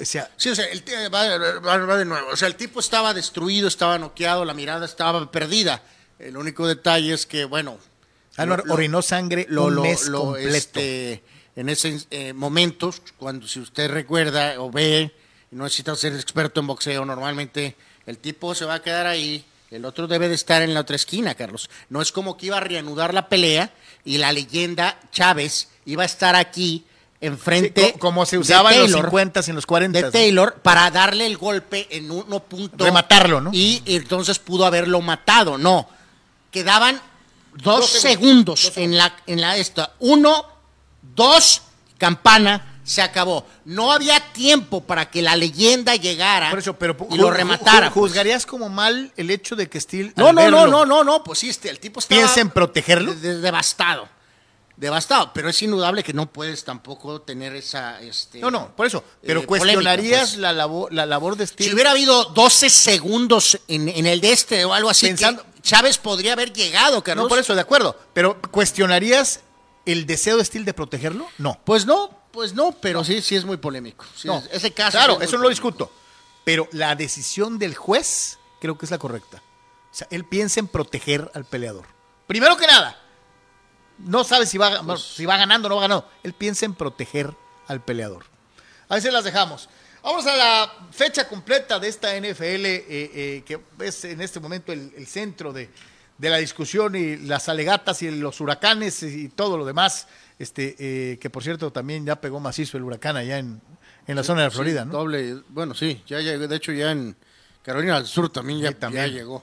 O 0.00 0.04
sea, 0.04 0.30
Sí, 0.36 0.48
o 0.50 0.54
sea, 0.54 0.66
el, 0.66 0.82
va- 1.14 1.76
va 1.78 1.96
de 1.98 2.04
nuevo. 2.04 2.28
O 2.32 2.36
sea, 2.36 2.48
el 2.48 2.56
tipo 2.56 2.80
estaba 2.80 3.12
destruido, 3.14 3.68
estaba 3.68 3.98
noqueado, 3.98 4.44
la 4.44 4.54
mirada 4.54 4.84
estaba 4.86 5.30
perdida. 5.30 5.82
El 6.18 6.36
único 6.36 6.66
detalle 6.66 7.12
es 7.14 7.26
que, 7.26 7.44
bueno. 7.44 7.78
Anuar 8.36 8.62
lo- 8.66 8.74
orinó 8.74 9.00
sangre 9.02 9.46
lo, 9.48 9.64
un 9.66 9.74
lo- 9.76 9.82
mes 9.82 10.08
lo, 10.08 10.20
completo. 10.24 10.56
este, 10.56 11.22
en 11.56 11.68
ese 11.70 11.98
eh, 12.10 12.32
momento, 12.34 12.92
cuando 13.16 13.46
si 13.46 13.60
usted 13.60 13.90
recuerda 13.90 14.60
o 14.60 14.70
ve, 14.70 15.10
no 15.52 15.64
necesita 15.64 15.94
ser 15.96 16.12
experto 16.14 16.60
en 16.60 16.66
boxeo, 16.66 17.04
normalmente 17.06 17.76
el 18.06 18.18
tipo 18.18 18.54
se 18.54 18.64
va 18.66 18.74
a 18.74 18.82
quedar 18.82 19.06
ahí, 19.06 19.44
el 19.70 19.84
otro 19.86 20.06
debe 20.06 20.28
de 20.28 20.34
estar 20.34 20.60
en 20.62 20.74
la 20.74 20.80
otra 20.80 20.96
esquina, 20.96 21.34
Carlos. 21.34 21.70
No 21.88 22.02
es 22.02 22.12
como 22.12 22.36
que 22.36 22.46
iba 22.46 22.58
a 22.58 22.60
reanudar 22.60 23.14
la 23.14 23.28
pelea 23.28 23.72
y 24.04 24.18
la 24.18 24.32
leyenda 24.32 25.00
Chávez 25.12 25.68
iba 25.86 26.02
a 26.02 26.06
estar 26.06 26.36
aquí 26.36 26.84
enfrente. 27.22 27.86
Sí, 27.86 27.92
co- 27.92 27.98
como 27.98 28.26
se 28.26 28.36
usaba 28.38 28.72
en 28.74 28.82
los 28.82 28.90
Taylor, 28.92 29.06
50 29.06 29.40
y 29.46 29.50
en 29.50 29.56
los 29.56 29.66
40. 29.66 30.02
de 30.02 30.10
Taylor 30.10 30.54
para 30.62 30.90
darle 30.90 31.26
el 31.26 31.38
golpe 31.38 31.86
en 31.90 32.10
uno 32.10 32.40
punto. 32.44 32.84
Rematarlo, 32.84 33.40
¿no? 33.40 33.50
Y 33.54 33.82
entonces 33.86 34.38
pudo 34.38 34.66
haberlo 34.66 35.00
matado. 35.00 35.56
No. 35.56 35.88
Quedaban 36.50 37.00
dos, 37.54 37.80
Dos 37.80 37.90
segundos, 37.90 38.60
segundos. 38.60 38.76
en 38.78 38.96
la 38.96 39.16
en 39.26 39.40
la 39.40 39.56
esta. 39.56 39.94
Uno, 40.00 40.46
dos, 41.14 41.62
campana, 41.98 42.80
se 42.84 43.02
acabó. 43.02 43.46
No 43.64 43.92
había 43.92 44.20
tiempo 44.32 44.82
para 44.82 45.10
que 45.10 45.22
la 45.22 45.34
leyenda 45.36 45.96
llegara 45.96 46.50
Por 46.50 46.58
eso, 46.60 46.74
pero 46.78 46.96
y 47.10 47.16
lo 47.16 47.30
rematara. 47.30 47.90
pues. 47.90 47.94
¿Juzgarías 48.10 48.46
como 48.46 48.68
mal 48.68 49.12
el 49.16 49.30
hecho 49.30 49.56
de 49.56 49.68
que 49.68 49.80
Steele 49.80 50.12
No, 50.16 50.32
no, 50.32 50.48
no, 50.50 50.66
no, 50.66 50.86
no, 50.86 51.02
no, 51.04 51.24
pues 51.24 51.40
sí, 51.40 51.48
este, 51.48 51.68
el 51.68 51.80
tipo 51.80 52.00
estaba 52.00 52.20
piensa 52.20 52.40
en 52.40 52.50
protegerlo? 52.50 53.12
de- 53.14 53.34
de- 53.34 53.40
devastado. 53.40 54.08
Devastado, 54.76 55.30
pero 55.32 55.48
es 55.48 55.62
indudable 55.62 56.04
que 56.04 56.12
no 56.12 56.30
puedes 56.30 56.62
tampoco 56.62 57.22
tener 57.22 57.56
esa 57.56 57.98
este 58.02 58.40
No, 58.40 58.50
no, 58.50 58.76
por 58.76 58.84
eso. 58.86 59.02
Pero 59.22 59.40
eh, 59.40 59.46
cuestionarías 59.46 60.02
polémica, 60.02 60.26
pues. 60.26 60.36
la, 60.36 60.52
labor, 60.52 60.92
la 60.92 61.06
labor 61.06 61.34
de 61.36 61.46
Steele. 61.46 61.70
Si 61.70 61.74
hubiera 61.74 61.92
habido 61.92 62.26
12 62.26 62.68
segundos 62.68 63.58
en, 63.68 63.88
en 63.88 64.04
el 64.04 64.20
de 64.20 64.32
este 64.32 64.66
o 64.66 64.74
algo 64.74 64.90
así, 64.90 65.06
Pensando- 65.06 65.42
que 65.44 65.55
Chávez 65.66 65.98
podría 65.98 66.34
haber 66.34 66.52
llegado, 66.52 67.02
Carlos. 67.02 67.24
No, 67.24 67.28
por 67.28 67.38
eso, 67.40 67.54
de 67.54 67.60
acuerdo. 67.60 67.98
Pero 68.12 68.40
¿cuestionarías 68.52 69.40
el 69.84 70.06
deseo 70.06 70.36
de 70.36 70.42
de 70.64 70.72
protegerlo? 70.72 71.26
No. 71.38 71.58
Pues 71.64 71.86
no, 71.86 72.08
pues 72.30 72.54
no, 72.54 72.70
pero 72.80 73.02
sí, 73.02 73.20
sí 73.20 73.34
es 73.34 73.44
muy 73.44 73.56
polémico. 73.56 74.04
Sí, 74.14 74.28
no. 74.28 74.38
es- 74.38 74.48
ese 74.52 74.70
caso. 74.72 74.96
Claro, 74.96 75.14
sí 75.16 75.22
es 75.22 75.28
eso 75.28 75.36
no 75.38 75.42
lo 75.42 75.48
discuto. 75.48 75.90
Pero 76.44 76.68
la 76.70 76.94
decisión 76.94 77.58
del 77.58 77.74
juez 77.74 78.38
creo 78.60 78.78
que 78.78 78.86
es 78.86 78.90
la 78.92 78.98
correcta. 78.98 79.42
O 79.90 79.94
sea, 79.98 80.06
él 80.12 80.24
piensa 80.24 80.60
en 80.60 80.68
proteger 80.68 81.30
al 81.34 81.44
peleador. 81.44 81.86
Primero 82.28 82.56
que 82.56 82.66
nada. 82.68 82.96
no 83.98 84.22
sabe 84.22 84.46
si 84.46 84.58
va, 84.58 84.96
si 84.98 85.26
va 85.26 85.36
ganando 85.36 85.66
o 85.66 85.68
no 85.70 85.76
va 85.76 85.82
ganando. 85.82 86.08
Él 86.22 86.32
piensa 86.32 86.64
en 86.64 86.74
proteger 86.74 87.34
al 87.66 87.82
peleador. 87.82 88.24
Ahí 88.88 89.00
se 89.00 89.10
las 89.10 89.24
dejamos. 89.24 89.68
Vamos 90.06 90.24
a 90.28 90.36
la 90.36 90.72
fecha 90.92 91.26
completa 91.26 91.80
de 91.80 91.88
esta 91.88 92.16
NFL, 92.16 92.44
eh, 92.44 92.86
eh, 92.88 93.42
que 93.44 93.58
es 93.80 94.04
en 94.04 94.20
este 94.20 94.38
momento 94.38 94.72
el, 94.72 95.04
centro 95.04 95.52
de, 95.52 95.68
la 96.20 96.36
discusión 96.36 96.94
y 96.94 97.16
las 97.16 97.48
alegatas 97.48 98.02
y 98.02 98.12
los 98.12 98.40
huracanes 98.40 99.02
y 99.02 99.28
todo 99.30 99.58
lo 99.58 99.64
demás. 99.64 100.06
Este, 100.38 100.76
eh, 100.78 101.18
que 101.18 101.28
por 101.28 101.42
cierto 101.42 101.72
también 101.72 102.06
ya 102.06 102.20
pegó 102.20 102.38
macizo 102.38 102.76
el 102.76 102.84
huracán 102.84 103.16
allá 103.16 103.38
en, 103.38 103.60
la 104.06 104.22
zona 104.22 104.44
de 104.44 104.50
Florida, 104.52 104.84
¿no? 104.84 104.92
Doble, 104.92 105.42
bueno, 105.48 105.74
sí, 105.74 106.00
ya 106.06 106.20
llegó, 106.20 106.46
de 106.46 106.54
hecho 106.54 106.70
ya 106.70 106.92
en 106.92 107.16
Carolina 107.64 107.96
del 107.96 108.06
Sur 108.06 108.30
también 108.30 108.60
ya, 108.60 108.70
también. 108.70 109.10
llegó. 109.10 109.42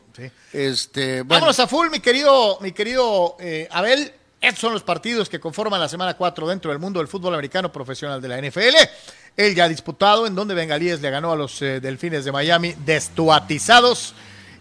Este, 0.54 1.23
Vámonos 1.23 1.60
a 1.60 1.67
full, 1.67 1.89
mi 1.89 1.99
querido, 1.99 2.58
mi 2.62 2.71
querido 2.71 3.36
Abel. 3.69 4.13
Estos 4.39 4.60
son 4.60 4.73
los 4.73 4.84
partidos 4.84 5.30
que 5.30 5.39
conforman 5.39 5.80
la 5.80 5.88
semana 5.88 6.15
4 6.15 6.47
dentro 6.47 6.69
del 6.71 6.78
mundo 6.78 6.99
del 6.99 7.08
fútbol 7.08 7.34
americano 7.34 7.71
profesional 7.71 8.21
de 8.21 8.28
la 8.28 8.41
NFL. 8.41 8.76
Él 9.36 9.56
ya 9.56 9.65
ha 9.65 9.69
disputado, 9.69 10.28
en 10.28 10.36
donde 10.36 10.54
Bengalíes 10.54 11.02
le 11.02 11.10
ganó 11.10 11.32
a 11.32 11.36
los 11.36 11.62
eh, 11.62 11.80
Delfines 11.80 12.26
de 12.26 12.32
Miami 12.32 12.76
destuatizados. 12.86 14.13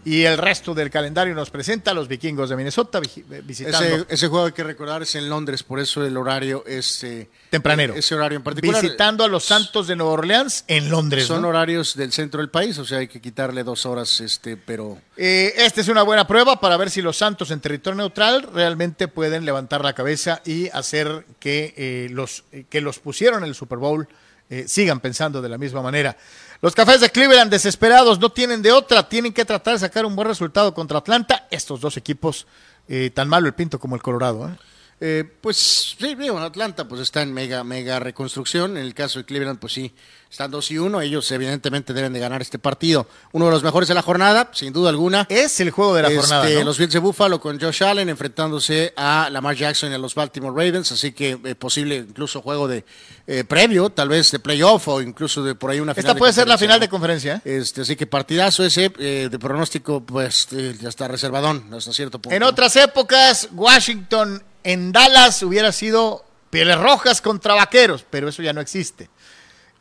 Y 0.05 0.23
el 0.23 0.37
resto 0.37 0.73
del 0.73 0.89
calendario 0.89 1.33
nos 1.33 1.49
presenta 1.49 1.91
a 1.91 1.93
los 1.93 2.09
vikingos 2.09 2.49
de 2.49 2.57
Minnesota 2.57 2.99
eh, 2.99 3.41
visitando. 3.41 4.05
Ese, 4.09 4.27
juego 4.27 4.47
hay 4.47 4.51
que 4.51 4.63
recordar 4.63 5.01
es 5.01 5.15
en 5.15 5.29
Londres, 5.29 5.63
por 5.63 5.79
eso 5.79 6.05
el 6.05 6.17
horario 6.17 6.65
es 6.67 7.05
eh, 7.05 7.29
tempranero. 7.49 7.93
Ese 7.93 8.13
horario 8.13 8.35
en 8.35 8.43
particular. 8.43 8.81
Visitando 8.81 9.23
a 9.23 9.29
los 9.29 9.45
Santos 9.45 9.87
de 9.87 9.95
Nueva 9.95 10.11
Orleans 10.11 10.65
en 10.67 10.89
Londres. 10.89 11.25
Son 11.25 11.45
horarios 11.45 11.95
del 11.95 12.11
centro 12.11 12.41
del 12.41 12.49
país, 12.49 12.77
o 12.79 12.85
sea, 12.85 12.97
hay 12.97 13.07
que 13.07 13.21
quitarle 13.21 13.63
dos 13.63 13.85
horas, 13.85 14.19
este, 14.19 14.57
pero. 14.57 14.97
esta 15.15 15.79
es 15.79 15.87
una 15.87 16.03
buena 16.03 16.27
prueba 16.27 16.59
para 16.59 16.75
ver 16.75 16.89
si 16.89 17.01
los 17.01 17.15
Santos 17.15 17.49
en 17.51 17.61
territorio 17.61 17.95
neutral 17.95 18.49
realmente 18.53 19.07
pueden 19.07 19.45
levantar 19.45 19.85
la 19.85 19.93
cabeza 19.93 20.41
y 20.43 20.67
hacer 20.69 21.25
que 21.39 22.09
los 22.11 22.43
que 22.69 22.81
los 22.81 22.99
pusieron 22.99 23.43
en 23.43 23.49
el 23.49 23.55
Super 23.55 23.77
Bowl 23.77 24.05
eh, 24.49 24.65
sigan 24.67 24.99
pensando 24.99 25.41
de 25.41 25.49
la 25.49 25.57
misma 25.57 25.81
manera. 25.81 26.15
Los 26.61 26.75
cafés 26.75 27.01
de 27.01 27.09
Cleveland 27.09 27.51
desesperados 27.51 28.19
no 28.19 28.29
tienen 28.31 28.61
de 28.61 28.71
otra, 28.71 29.07
tienen 29.09 29.33
que 29.33 29.45
tratar 29.45 29.73
de 29.73 29.79
sacar 29.79 30.05
un 30.05 30.15
buen 30.15 30.27
resultado 30.27 30.73
contra 30.73 30.99
Atlanta. 30.99 31.47
Estos 31.51 31.81
dos 31.81 31.97
equipos, 31.97 32.47
eh, 32.87 33.11
tan 33.13 33.27
malo 33.27 33.47
el 33.47 33.53
Pinto 33.53 33.79
como 33.79 33.95
el 33.95 34.01
Colorado. 34.01 34.47
¿eh? 34.47 34.55
Eh, 34.99 35.25
pues 35.41 35.95
sí, 35.99 36.15
bueno, 36.15 36.39
Atlanta 36.39 36.87
pues 36.87 37.01
está 37.01 37.21
en 37.21 37.33
mega, 37.33 37.63
mega 37.63 37.99
reconstrucción. 37.99 38.77
En 38.77 38.83
el 38.83 38.93
caso 38.93 39.19
de 39.19 39.25
Cleveland, 39.25 39.59
pues 39.59 39.73
sí, 39.73 39.93
están 40.29 40.49
2 40.49 40.71
y 40.71 40.77
1. 40.77 41.01
Ellos 41.01 41.29
evidentemente 41.31 41.93
deben 41.93 42.13
de 42.13 42.19
ganar 42.19 42.41
este 42.41 42.57
partido. 42.57 43.07
Uno 43.33 43.45
de 43.45 43.51
los 43.51 43.63
mejores 43.63 43.89
de 43.89 43.95
la 43.95 44.01
jornada, 44.01 44.49
sin 44.53 44.71
duda 44.71 44.89
alguna. 44.89 45.27
Es 45.29 45.59
el 45.59 45.71
juego 45.71 45.93
de 45.93 46.03
la 46.03 46.09
jornada. 46.09 46.47
Este, 46.47 46.63
los 46.63 46.77
Bills 46.77 46.93
de 46.93 46.99
Buffalo 46.99 47.41
con 47.41 47.59
Josh 47.59 47.83
Allen 47.83 48.07
enfrentándose 48.07 48.93
a 48.95 49.29
Lamar 49.29 49.55
Jackson 49.55 49.91
y 49.91 49.95
a 49.95 49.97
los 49.97 50.15
Baltimore 50.15 50.55
Ravens. 50.55 50.91
Así 50.91 51.11
que 51.11 51.37
eh, 51.43 51.55
posible 51.55 51.97
incluso 51.97 52.41
juego 52.41 52.67
de 52.67 52.85
eh, 53.27 53.43
previo, 53.43 53.89
tal 53.89 54.09
vez 54.09 54.31
de 54.31 54.39
playoff 54.39 54.87
o 54.87 55.01
incluso 55.01 55.43
de 55.43 55.55
por 55.55 55.71
ahí 55.71 55.79
una 55.79 55.93
final. 55.93 56.11
Esta 56.11 56.17
puede 56.17 56.33
ser 56.33 56.47
la 56.47 56.57
final 56.57 56.79
de 56.79 56.87
conferencia. 56.87 57.41
Este, 57.43 57.81
así 57.81 57.95
que 57.95 58.07
partidazo 58.07 58.63
ese 58.63 58.89
de 58.89 59.39
pronóstico, 59.39 60.01
pues 60.01 60.47
ya 60.79 60.87
está 60.87 61.07
reservadón 61.07 61.73
hasta 61.73 61.91
cierto 61.91 62.19
punto. 62.19 62.35
En 62.35 62.43
otras 62.43 62.75
épocas, 62.75 63.49
Washington 63.51 64.41
en 64.63 64.91
Dallas 64.91 65.41
hubiera 65.43 65.71
sido 65.71 66.25
Pieles 66.49 66.77
Rojas 66.77 67.21
contra 67.21 67.55
Vaqueros, 67.55 68.05
pero 68.09 68.29
eso 68.29 68.41
ya 68.41 68.53
no 68.53 68.61
existe. 68.61 69.09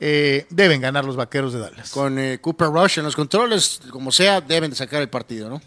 Eh, 0.00 0.46
deben 0.50 0.80
ganar 0.80 1.04
los 1.04 1.16
Vaqueros 1.16 1.52
de 1.52 1.60
Dallas. 1.60 1.90
Con 1.90 2.18
eh, 2.18 2.38
Cooper 2.40 2.68
Rush 2.68 2.98
en 2.98 3.04
los 3.04 3.14
controles, 3.14 3.80
como 3.90 4.10
sea, 4.10 4.40
deben 4.40 4.70
de 4.70 4.76
sacar 4.76 5.00
el 5.00 5.08
partido, 5.08 5.48
¿no? 5.48 5.60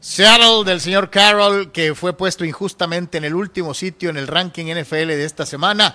Seattle 0.00 0.64
del 0.64 0.80
señor 0.80 1.10
Carroll, 1.10 1.72
que 1.72 1.94
fue 1.94 2.16
puesto 2.16 2.44
injustamente 2.44 3.18
en 3.18 3.24
el 3.24 3.34
último 3.34 3.74
sitio 3.74 4.10
en 4.10 4.16
el 4.16 4.26
ranking 4.26 4.66
NFL 4.66 5.08
de 5.08 5.24
esta 5.24 5.44
semana, 5.44 5.94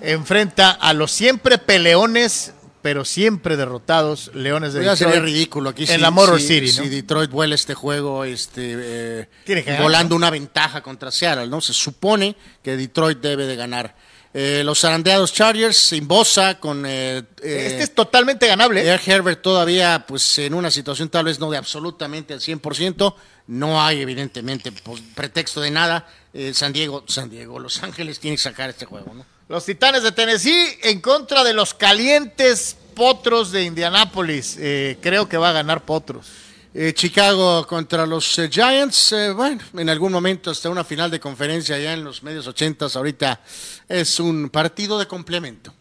enfrenta 0.00 0.70
a 0.70 0.92
los 0.92 1.12
siempre 1.12 1.58
peleones 1.58 2.54
pero 2.84 3.06
siempre 3.06 3.56
derrotados 3.56 4.30
Leones 4.34 4.74
de 4.74 4.80
Detroit. 4.80 4.98
sería 4.98 5.20
ridículo 5.20 5.70
aquí 5.70 5.86
en 5.88 6.02
la 6.02 6.10
Motor 6.10 6.38
City, 6.38 6.68
Si 6.68 6.90
Detroit 6.90 7.30
vuela 7.30 7.54
este 7.54 7.72
juego 7.72 8.24
este, 8.24 9.22
eh, 9.46 9.78
volando 9.80 10.14
una 10.14 10.28
ventaja 10.28 10.82
contra 10.82 11.10
Seattle, 11.10 11.46
¿no? 11.46 11.62
Se 11.62 11.72
supone 11.72 12.36
que 12.62 12.76
Detroit 12.76 13.20
debe 13.20 13.46
de 13.46 13.56
ganar. 13.56 13.96
Eh, 14.34 14.60
los 14.66 14.80
zarandeados 14.80 15.32
Chargers 15.32 15.78
sin 15.78 16.06
Bosa 16.06 16.60
con 16.60 16.84
eh, 16.86 17.22
este 17.42 17.84
es 17.84 17.94
totalmente 17.94 18.46
ganable 18.48 18.86
Air 18.86 19.00
Herbert 19.06 19.40
todavía 19.40 20.04
pues 20.08 20.40
en 20.40 20.54
una 20.54 20.72
situación 20.72 21.08
tal 21.08 21.26
vez 21.26 21.38
no 21.38 21.52
de 21.52 21.56
absolutamente 21.56 22.34
al 22.34 22.40
100% 22.40 23.14
no 23.46 23.80
hay 23.80 24.00
evidentemente 24.00 24.72
pues, 24.72 25.02
pretexto 25.14 25.60
de 25.60 25.70
nada 25.70 26.08
San 26.52 26.72
Diego 26.72 27.04
San 27.06 27.30
Diego 27.30 27.60
Los 27.60 27.84
Ángeles 27.84 28.18
tiene 28.18 28.36
que 28.36 28.42
sacar 28.42 28.70
este 28.70 28.86
juego 28.86 29.14
¿no? 29.14 29.24
Los 29.46 29.66
Titanes 29.66 30.02
de 30.02 30.10
Tennessee 30.10 30.78
en 30.84 31.02
contra 31.02 31.44
de 31.44 31.52
los 31.52 31.74
calientes 31.74 32.78
Potros 32.94 33.52
de 33.52 33.64
Indianápolis. 33.64 34.56
Eh, 34.58 34.96
creo 35.02 35.28
que 35.28 35.36
va 35.36 35.50
a 35.50 35.52
ganar 35.52 35.84
Potros. 35.84 36.28
Eh, 36.72 36.94
Chicago 36.94 37.66
contra 37.66 38.06
los 38.06 38.38
eh, 38.38 38.48
Giants. 38.50 39.14
bueno, 39.36 39.60
en 39.76 39.90
algún 39.90 40.12
momento 40.12 40.50
hasta 40.50 40.70
una 40.70 40.82
final 40.82 41.10
de 41.10 41.20
conferencia 41.20 41.78
ya 41.78 41.92
en 41.92 42.04
los 42.04 42.22
medios 42.22 42.46
ochentas. 42.46 42.96
Ahorita 42.96 43.42
es 43.86 44.18
un 44.18 44.48
partido 44.48 44.98
de 44.98 45.06
complemento. 45.06 45.74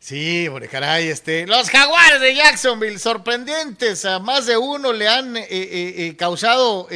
Sí, 0.00 0.46
por 0.48 0.66
caray, 0.66 1.08
este, 1.08 1.46
los 1.46 1.68
jaguares 1.68 2.22
de 2.22 2.36
Jacksonville, 2.36 2.98
sorprendentes, 2.98 4.06
a 4.06 4.18
más 4.18 4.46
de 4.46 4.56
uno 4.56 4.94
le 4.94 5.08
han 5.08 5.36
causado 6.16 6.88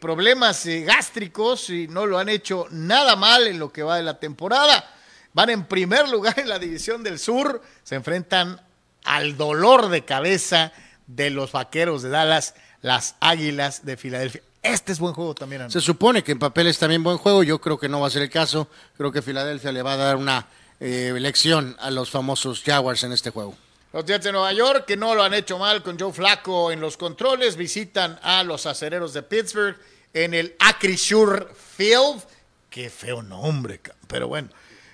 problemas 0.00 0.66
gástricos 0.66 1.70
y 1.70 1.88
no 1.88 2.04
lo 2.04 2.18
han 2.18 2.28
hecho 2.28 2.66
nada 2.70 3.16
mal 3.16 3.46
en 3.46 3.58
lo 3.58 3.72
que 3.72 3.82
va 3.82 3.96
de 3.96 4.02
la 4.02 4.18
temporada. 4.18 4.96
Van 5.38 5.50
en 5.50 5.66
primer 5.66 6.08
lugar 6.08 6.36
en 6.40 6.48
la 6.48 6.58
división 6.58 7.04
del 7.04 7.20
sur, 7.20 7.62
se 7.84 7.94
enfrentan 7.94 8.60
al 9.04 9.36
dolor 9.36 9.88
de 9.88 10.04
cabeza 10.04 10.72
de 11.06 11.30
los 11.30 11.52
vaqueros 11.52 12.02
de 12.02 12.08
Dallas, 12.08 12.56
las 12.82 13.14
águilas 13.20 13.86
de 13.86 13.96
Filadelfia. 13.96 14.42
Este 14.64 14.90
es 14.90 14.98
buen 14.98 15.14
juego 15.14 15.36
también. 15.36 15.70
Se 15.70 15.80
supone 15.80 16.24
que 16.24 16.32
en 16.32 16.40
papel 16.40 16.66
es 16.66 16.80
también 16.80 17.04
buen 17.04 17.18
juego, 17.18 17.44
yo 17.44 17.60
creo 17.60 17.78
que 17.78 17.88
no 17.88 18.00
va 18.00 18.08
a 18.08 18.10
ser 18.10 18.22
el 18.22 18.30
caso, 18.30 18.66
creo 18.96 19.12
que 19.12 19.22
Filadelfia 19.22 19.70
le 19.70 19.80
va 19.82 19.92
a 19.92 19.96
dar 19.96 20.16
una 20.16 20.48
eh, 20.80 21.14
lección 21.16 21.76
a 21.78 21.92
los 21.92 22.10
famosos 22.10 22.64
Jaguars 22.66 23.04
en 23.04 23.12
este 23.12 23.30
juego. 23.30 23.56
Los 23.92 24.06
Jets 24.06 24.24
de 24.24 24.32
Nueva 24.32 24.52
York, 24.52 24.86
que 24.86 24.96
no 24.96 25.14
lo 25.14 25.22
han 25.22 25.34
hecho 25.34 25.56
mal 25.56 25.84
con 25.84 25.96
Joe 25.96 26.12
Flaco 26.12 26.72
en 26.72 26.80
los 26.80 26.96
controles, 26.96 27.54
visitan 27.54 28.18
a 28.24 28.42
los 28.42 28.66
acereros 28.66 29.12
de 29.12 29.22
Pittsburgh 29.22 29.76
en 30.12 30.34
el 30.34 30.56
Acrisure 30.58 31.46
Field. 31.76 32.24
Qué 32.68 32.90
feo 32.90 33.22
nombre, 33.22 33.80
pero 34.08 34.26
bueno. 34.26 34.48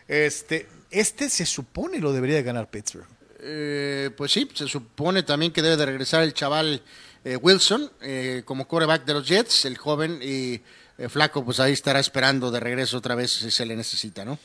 Este, 0.08 0.68
este 0.90 1.30
se 1.30 1.46
supone 1.46 1.98
lo 1.98 2.12
debería 2.12 2.36
de 2.36 2.42
ganar 2.42 2.70
Pittsburgh. 2.70 3.06
Eh, 3.46 4.10
pues 4.16 4.32
sí, 4.32 4.48
se 4.54 4.66
supone 4.66 5.22
también 5.22 5.52
que 5.52 5.60
debe 5.60 5.76
de 5.76 5.84
regresar 5.84 6.22
el 6.22 6.32
chaval 6.32 6.82
eh, 7.24 7.36
Wilson 7.36 7.90
eh, 8.00 8.42
como 8.46 8.66
coreback 8.66 9.04
de 9.04 9.12
los 9.12 9.28
Jets, 9.28 9.66
el 9.66 9.76
joven 9.76 10.18
y 10.22 10.62
flaco, 11.08 11.44
pues 11.44 11.60
ahí 11.60 11.72
estará 11.72 12.00
esperando 12.00 12.50
de 12.50 12.60
regreso 12.60 12.96
otra 12.96 13.16
vez 13.16 13.32
si 13.32 13.50
se 13.50 13.66
le 13.66 13.76
necesita, 13.76 14.24
¿no? 14.24 14.38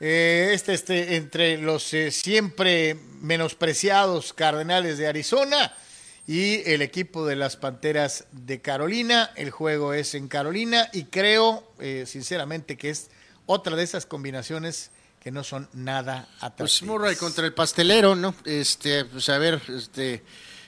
este, 0.00 0.72
este, 0.72 1.16
entre 1.16 1.58
los 1.58 1.82
siempre 2.10 2.96
menospreciados 3.20 4.32
Cardenales 4.32 4.96
de 4.96 5.08
Arizona 5.08 5.74
y 6.28 6.62
el 6.70 6.80
equipo 6.80 7.26
de 7.26 7.34
las 7.34 7.56
Panteras 7.56 8.26
de 8.30 8.60
Carolina. 8.60 9.32
El 9.34 9.50
juego 9.50 9.92
es 9.92 10.14
en 10.14 10.28
Carolina 10.28 10.88
y 10.92 11.04
creo, 11.04 11.64
sinceramente, 12.06 12.76
que 12.76 12.90
es 12.90 13.10
otra 13.48 13.74
de 13.74 13.82
esas 13.82 14.06
combinaciones 14.06 14.90
que 15.20 15.32
no 15.32 15.42
son 15.42 15.68
nada 15.72 16.28
atractivas. 16.36 16.78
Pues 16.78 16.82
Murray 16.82 17.16
contra 17.16 17.44
el 17.46 17.54
pastelero, 17.54 18.14
¿no? 18.14 18.34
Este, 18.44 19.04
pues 19.06 19.28
a 19.30 19.38
ver, 19.38 19.60
este, 19.68 20.22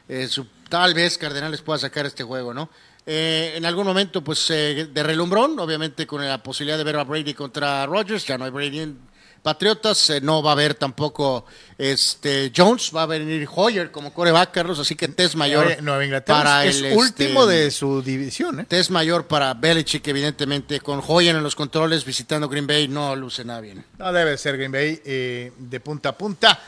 eh, 0.09 0.29
tal 0.69 0.95
vez 0.95 1.19
Cardenales 1.19 1.61
pueda 1.61 1.79
sacar 1.79 2.07
este 2.07 2.25
juego, 2.25 2.53
¿no? 2.53 2.71
Eh, 3.07 3.53
en 3.57 3.67
algún 3.67 3.87
momento, 3.87 4.25
pues, 4.25 4.51
eh, 4.51 4.89
de 4.93 5.03
relumbrón, 5.03 5.59
obviamente 5.59 6.07
con 6.07 6.27
la 6.27 6.43
posibilidad 6.43 6.79
de 6.79 6.85
ver 6.85 6.97
a 6.97 7.05
Brady 7.05 7.35
contra 7.35 7.87
Rodgers, 7.87 8.27
ya 8.27 8.39
no 8.39 8.45
hay 8.45 8.51
Brady 8.51 8.81
en 8.81 8.99
Patriotas, 9.43 10.11
eh, 10.11 10.21
no 10.21 10.43
va 10.43 10.51
a 10.51 10.53
haber 10.53 10.75
tampoco 10.75 11.47
este 11.79 12.53
Jones, 12.55 12.91
va 12.95 13.05
a 13.05 13.07
venir 13.07 13.49
Hoyer 13.51 13.91
como 13.91 14.13
coreback, 14.13 14.53
Carlos, 14.53 14.79
así 14.79 14.97
que 14.97 15.09
test 15.09 15.35
mayor 15.35 15.83
Nueva 15.83 16.05
Inglaterra 16.05 16.39
para 16.39 16.67
es 16.67 16.83
el 16.83 16.93
último 16.97 17.45
este, 17.45 17.55
de 17.55 17.71
su 17.71 18.03
división. 18.03 18.61
¿eh? 18.61 18.67
Test 18.69 18.91
mayor 18.91 19.27
para 19.27 19.55
Belichick, 19.55 20.07
evidentemente, 20.09 20.81
con 20.81 21.03
Hoyer 21.07 21.35
en 21.35 21.43
los 21.43 21.55
controles, 21.55 22.05
visitando 22.05 22.51
Green 22.51 22.67
Bay, 22.67 22.87
no 22.89 23.17
luce 23.17 23.43
nada 23.43 23.63
bien. 23.63 23.83
No 23.97 24.13
debe 24.13 24.37
ser 24.37 24.59
Green 24.59 24.73
Bay 24.73 25.01
eh, 25.07 25.53
de 25.57 25.81
punta 25.81 26.11
a 26.11 26.19
punta. 26.19 26.61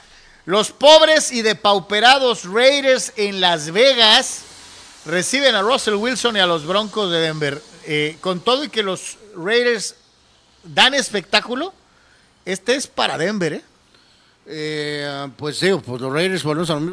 Los 0.46 0.72
pobres 0.72 1.30
y 1.30 1.42
depauperados 1.42 2.44
Raiders 2.44 3.12
en 3.16 3.42
Las 3.42 3.70
Vegas 3.70 4.44
reciben 5.04 5.54
a 5.54 5.60
Russell 5.60 5.94
Wilson 5.94 6.36
y 6.38 6.40
a 6.40 6.46
los 6.46 6.66
Broncos 6.66 7.10
de 7.10 7.20
Denver. 7.20 7.62
con 8.22 8.40
todo 8.40 8.64
y 8.64 8.70
que 8.70 8.82
los 8.82 9.18
Raiders 9.36 9.94
dan 10.64 10.94
espectáculo, 10.94 11.74
este 12.44 12.74
es 12.74 12.86
para 12.86 13.18
Denver, 13.18 13.54
¿eh? 13.54 13.62
eh 14.46 15.28
pues 15.36 15.58
sí, 15.58 15.70
pues 15.84 16.00
los 16.00 16.12
Raiders 16.12 16.44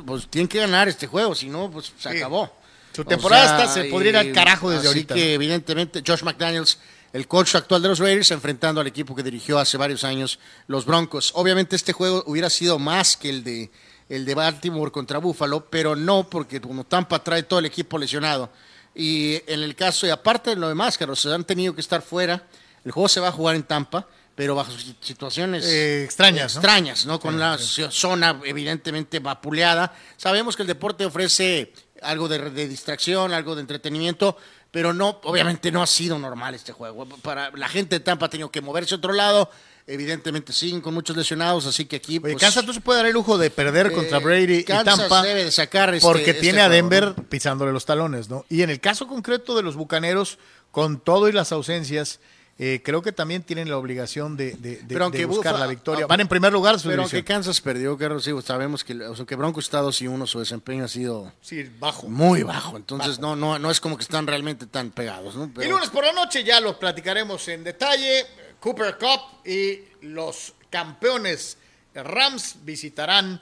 pues 0.06 0.28
tienen 0.28 0.48
que 0.48 0.60
ganar 0.60 0.88
este 0.88 1.08
juego, 1.08 1.36
si 1.36 1.50
no, 1.50 1.70
pues 1.72 1.92
se 1.98 2.10
acabó. 2.10 2.52
Su 2.94 3.06
temporada 3.06 3.68
se 3.68 3.86
podría 3.86 4.10
ir 4.10 4.18
al 4.18 4.32
carajo 4.32 4.70
desde 4.70 4.82
así 4.82 4.88
ahorita. 4.88 5.16
que 5.16 5.34
evidentemente 5.34 6.04
Josh 6.06 6.24
McDaniels 6.24 6.80
el 7.14 7.28
coach 7.28 7.56
actual 7.56 7.82
de 7.82 7.90
los 7.90 8.00
Raiders 8.00 8.32
enfrentando 8.32 8.82
al 8.82 8.88
equipo 8.88 9.16
que 9.16 9.24
dirigió 9.24 9.58
hace 9.58 9.78
varios 9.78 10.04
años 10.04 10.40
los 10.68 10.86
Broncos. 10.86 11.32
Obviamente 11.36 11.76
este 11.76 11.94
juego 11.94 12.24
hubiera 12.28 12.50
sido 12.50 12.78
más 12.78 13.18
que 13.18 13.30
el 13.30 13.44
de 13.44 13.72
el 14.10 14.26
de 14.26 14.36
Baltimore 14.36 14.92
contra 14.92 15.20
Buffalo, 15.20 15.68
pero 15.70 15.96
no 15.96 16.28
porque 16.28 16.60
como 16.60 16.84
Tampa 16.84 17.24
trae 17.24 17.44
todo 17.44 17.60
el 17.60 17.66
equipo 17.66 17.98
lesionado. 17.98 18.50
Y 18.96 19.42
en 19.46 19.62
el 19.62 19.76
caso, 19.76 20.08
y 20.08 20.10
aparte 20.10 20.50
de 20.50 20.56
lo 20.56 20.68
demás, 20.68 20.98
que 20.98 21.16
se 21.16 21.32
han 21.32 21.44
tenido 21.44 21.76
que 21.76 21.82
estar 21.82 22.02
fuera, 22.02 22.44
el 22.84 22.92
juego 22.92 23.08
se 23.08 23.20
va 23.20 23.28
a 23.28 23.32
jugar 23.32 23.56
en 23.56 23.64
Tampa, 23.64 24.08
pero 24.40 24.56
bajo 24.56 24.72
situaciones 25.02 25.66
eh, 25.66 26.06
extrañas, 26.06 26.54
extrañas, 26.56 27.06
¿no? 27.06 27.20
Con 27.20 27.38
la 27.38 27.58
zona 27.58 28.40
evidentemente 28.46 29.20
vapuleada. 29.20 29.94
Sabemos 30.16 30.56
que 30.56 30.62
el 30.62 30.68
deporte 30.70 31.06
ofrece 31.06 31.74
algo 32.02 32.30
de, 32.30 32.50
de, 32.50 32.70
distracción, 32.70 33.34
algo 33.34 33.54
de 33.56 33.60
entretenimiento, 33.60 34.38
pero 34.72 34.94
no, 34.94 35.20
obviamente 35.24 35.74
no 35.74 35.84
ha 35.84 35.88
sido 35.88 36.18
normal 36.18 36.56
este 36.56 36.72
juego. 36.72 37.06
Para 37.22 37.52
la 37.52 37.68
gente 37.68 37.98
de 37.98 38.00
Tampa 38.00 38.28
ha 38.28 38.30
tenido 38.30 38.50
que 38.50 38.62
moverse 38.62 38.96
a 38.96 39.00
otro 39.00 39.12
lado, 39.12 39.52
Evidentemente 39.92 40.54
siguen 40.54 40.82
con 40.82 40.94
muchos 40.94 41.18
lesionados, 41.18 41.66
así 41.66 41.86
que 41.86 41.96
aquí. 41.96 42.20
Pues, 42.20 42.36
Kansas 42.38 42.64
no 42.64 42.74
se 42.74 42.80
puede 42.80 43.00
dar 43.00 43.08
el 43.08 43.14
lujo 43.14 43.40
de 43.40 43.50
perder 43.50 43.88
eh, 43.88 43.92
contra 43.92 44.20
Brady 44.20 44.58
y 44.58 44.64
Tampa. 44.64 45.24
debe 45.24 45.46
de 45.46 45.52
sacar 45.52 45.92
este, 45.96 46.08
porque 46.08 46.30
este 46.30 46.42
tiene 46.42 46.62
a 46.62 46.70
Denver 46.70 47.16
pisándole 47.28 47.72
los 47.72 47.86
talones, 47.86 48.30
¿no? 48.30 48.46
Y 48.50 48.62
en 48.62 48.70
el 48.70 48.80
caso 48.80 49.08
concreto 49.08 49.56
de 49.56 49.64
los 49.64 49.76
bucaneros, 49.76 50.38
con 50.70 51.00
todo 51.00 51.28
y 51.28 51.32
las 51.32 51.52
ausencias. 51.52 52.20
Eh, 52.62 52.82
creo 52.84 53.02
que 53.02 53.14
también 53.14 53.42
tienen 53.42 53.70
la 53.70 53.78
obligación 53.78 54.36
de, 54.36 54.52
de, 54.52 55.26
buscar 55.26 55.58
la 55.58 55.66
victoria. 55.66 56.08
Van 56.08 56.20
en 56.20 56.28
primer 56.28 56.52
lugar 56.52 56.78
su 56.78 56.90
Pero 56.90 57.04
aunque 57.04 57.24
Kansas 57.24 57.62
perdió, 57.62 57.98
que 57.98 58.10
sabemos 58.42 58.84
que, 58.84 58.96
o 58.96 59.16
sea, 59.16 59.26
que 59.26 59.36
Broncos 59.36 59.64
está 59.64 59.80
2 59.80 60.02
y 60.02 60.08
1, 60.08 60.28
su 60.28 60.40
desempeño 60.40 60.84
ha 60.84 60.90
sido 60.90 61.32
sí, 61.40 61.72
bajo. 61.80 62.10
muy 62.10 62.44
bajo. 62.44 62.76
Entonces 62.76 63.18
No, 63.20 63.38
no, 63.38 63.58
no 63.58 63.72
es 63.72 63.80
como 63.80 63.96
que 63.96 64.04
están 64.04 64.28
realmente 64.28 64.66
tan 64.66 64.92
pegados. 64.92 65.38
¿no? 65.38 65.50
Y 65.64 65.68
lunes 65.68 65.90
por 65.90 66.04
la 66.04 66.12
noche 66.12 66.44
ya 66.44 66.60
lo 66.60 66.78
platicaremos 66.78 67.48
en 67.48 67.64
detalle. 67.64 68.26
Cooper 68.60 68.98
Cup 68.98 69.48
y 69.48 69.80
los 70.02 70.54
campeones 70.70 71.58
Rams 71.94 72.58
visitarán 72.64 73.40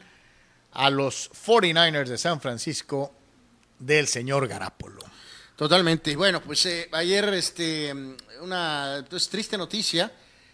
a 0.74 0.92
los 0.92 1.32
49ers 1.32 2.08
de 2.08 2.20
San 2.20 2.40
Francisco 2.40 3.12
del 3.80 4.08
señor 4.08 4.48
Garapolo. 4.48 5.04
Totalmente. 5.58 6.16
Bueno, 6.16 6.40
pues 6.40 6.64
eh, 6.68 6.88
ayer 6.92 7.34
este, 7.34 7.92
una 8.42 9.04
pues, 9.10 9.28
triste 9.28 9.58
noticia. 9.58 10.12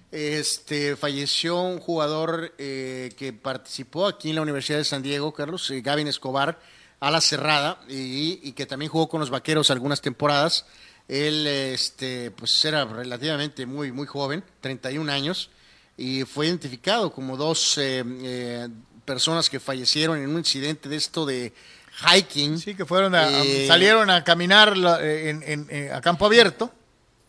Este, 0.09 0.95
falleció 0.95 1.61
un 1.61 1.79
jugador 1.79 2.53
eh, 2.57 3.11
que 3.17 3.33
participó 3.33 4.07
aquí 4.07 4.29
en 4.29 4.35
la 4.35 4.43
Universidad 4.43 4.77
de 4.77 4.85
San 4.85 5.03
Diego, 5.03 5.33
Carlos, 5.33 5.69
eh, 5.71 5.81
Gavin 5.81 6.07
Escobar, 6.07 6.57
a 7.01 7.11
la 7.11 7.19
cerrada, 7.19 7.81
y, 7.89 8.39
y, 8.43 8.53
que 8.53 8.65
también 8.65 8.89
jugó 8.89 9.09
con 9.09 9.19
los 9.19 9.29
vaqueros 9.29 9.71
algunas 9.71 9.99
temporadas. 9.99 10.65
Él 11.09 11.47
este, 11.47 12.31
pues 12.31 12.63
era 12.63 12.85
relativamente 12.85 13.65
muy, 13.65 13.91
muy 13.91 14.07
joven, 14.07 14.41
31 14.61 15.11
años, 15.11 15.49
y 15.97 16.23
fue 16.23 16.47
identificado 16.47 17.11
como 17.11 17.35
dos 17.35 17.77
personas 19.03 19.49
que 19.49 19.59
fallecieron 19.59 20.17
en 20.19 20.29
un 20.29 20.37
incidente 20.37 20.87
de 20.87 20.95
esto 20.95 21.25
de 21.25 21.51
hiking. 21.93 22.59
Sí, 22.59 22.75
que 22.75 22.85
fueron 22.85 23.15
eh, 23.15 23.65
salieron 23.67 24.09
a 24.09 24.23
caminar 24.23 24.73
a 24.75 26.01
campo 26.01 26.25
abierto. 26.25 26.71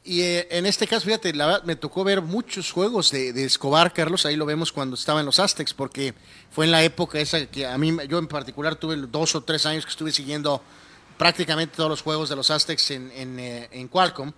Y 0.07 0.21
en 0.23 0.67
este 0.67 0.87
caso, 0.87 1.07
fíjate, 1.07 1.33
la 1.33 1.47
verdad, 1.47 1.63
me 1.65 1.77
tocó 1.77 2.05
ver 2.05 2.21
muchos 2.21 2.71
juegos 2.71 3.11
de, 3.11 3.33
de, 3.33 3.45
Escobar, 3.45 3.95
Carlos, 3.95 4.27
ahí 4.27 4.37
lo 4.37 4.45
vemos 4.45 4.71
cuando 4.71 4.97
estaba 4.97 5.21
en 5.21 5.27
los 5.27 5.41
Aztecs, 5.41 5.73
porque 5.73 6.13
fue 6.51 6.67
en 6.67 6.73
la 6.73 6.85
época 6.85 7.19
esa 7.19 7.47
que 7.47 7.67
a 7.67 7.79
mí, 7.79 7.97
yo 8.07 8.19
en 8.19 8.27
particular 8.27 8.77
tuve 8.77 8.97
dos 8.97 9.35
o 9.35 9.43
tres 9.43 9.65
años 9.65 9.87
que 9.87 9.91
estuve 9.91 10.13
siguiendo 10.13 10.63
prácticamente 11.17 11.77
todos 11.77 11.89
los 11.89 12.03
juegos 12.03 12.29
de 12.29 12.37
los 12.37 12.51
Aztecs 12.51 12.91
en, 12.91 13.11
en, 13.13 13.39
en 13.39 13.89
Qualcomm 13.89 14.33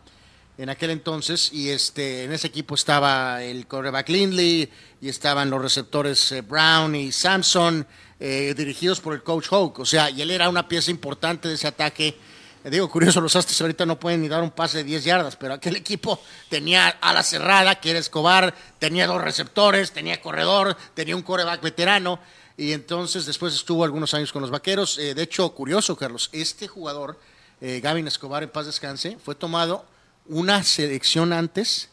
en 0.59 0.71
aquel 0.71 0.91
entonces 0.91 1.53
y 1.53 1.71
este 1.71 2.25
en 2.25 2.33
ese 2.33 2.47
equipo 2.47 2.75
estaba 2.75 3.43
el 3.43 3.67
quarterback 3.67 4.09
Lindley 4.09 4.71
y 5.01 5.09
estaban 5.09 5.51
los 5.51 5.61
receptores 5.61 6.33
eh, 6.33 6.41
Brown 6.41 6.95
y 6.95 7.13
Samson 7.13 7.87
eh, 8.19 8.55
dirigidos 8.57 9.01
por 9.01 9.15
el 9.15 9.23
coach 9.23 9.49
Hoke, 9.51 9.81
o 9.81 9.85
sea, 9.85 10.09
y 10.11 10.23
él 10.23 10.31
era 10.31 10.49
una 10.49 10.67
pieza 10.69 10.91
importante 10.91 11.49
de 11.49 11.55
ese 11.55 11.67
ataque. 11.67 12.17
Eh, 12.65 12.71
digo, 12.71 12.89
curioso, 12.89 13.21
los 13.21 13.37
Astros 13.37 13.61
ahorita 13.61 13.85
no 13.85 14.01
pueden 14.01 14.23
ni 14.23 14.29
dar 14.29 14.43
un 14.43 14.51
pase 14.51 14.79
de 14.79 14.85
10 14.85 15.05
yardas, 15.05 15.37
pero 15.37 15.55
aquel 15.55 15.77
equipo 15.77 16.21
tenía 16.49 16.89
a 16.89 17.13
la 17.13 17.23
cerrada, 17.23 17.75
que 17.81 17.91
era 17.91 17.99
Escobar, 17.99 18.55
tenía 18.79 19.07
dos 19.07 19.21
receptores, 19.21 19.93
tenía 19.93 20.21
corredor, 20.21 20.77
tenía 20.95 21.15
un 21.15 21.23
quarterback 21.23 21.61
veterano, 21.61 22.19
y 22.57 22.73
entonces 22.73 23.27
después 23.27 23.55
estuvo 23.55 23.85
algunos 23.85 24.15
años 24.15 24.33
con 24.33 24.41
los 24.41 24.51
Vaqueros. 24.51 24.97
de 24.97 25.23
hecho, 25.23 25.51
curioso, 25.51 25.95
Carlos, 25.95 26.31
este 26.33 26.67
jugador, 26.67 27.21
Gavin 27.61 28.07
Escobar, 28.07 28.43
en 28.43 28.49
paz 28.49 28.65
descanse, 28.65 29.19
fue 29.23 29.35
tomado 29.35 29.85
una 30.25 30.63
selección 30.63 31.35
antes 31.35 31.91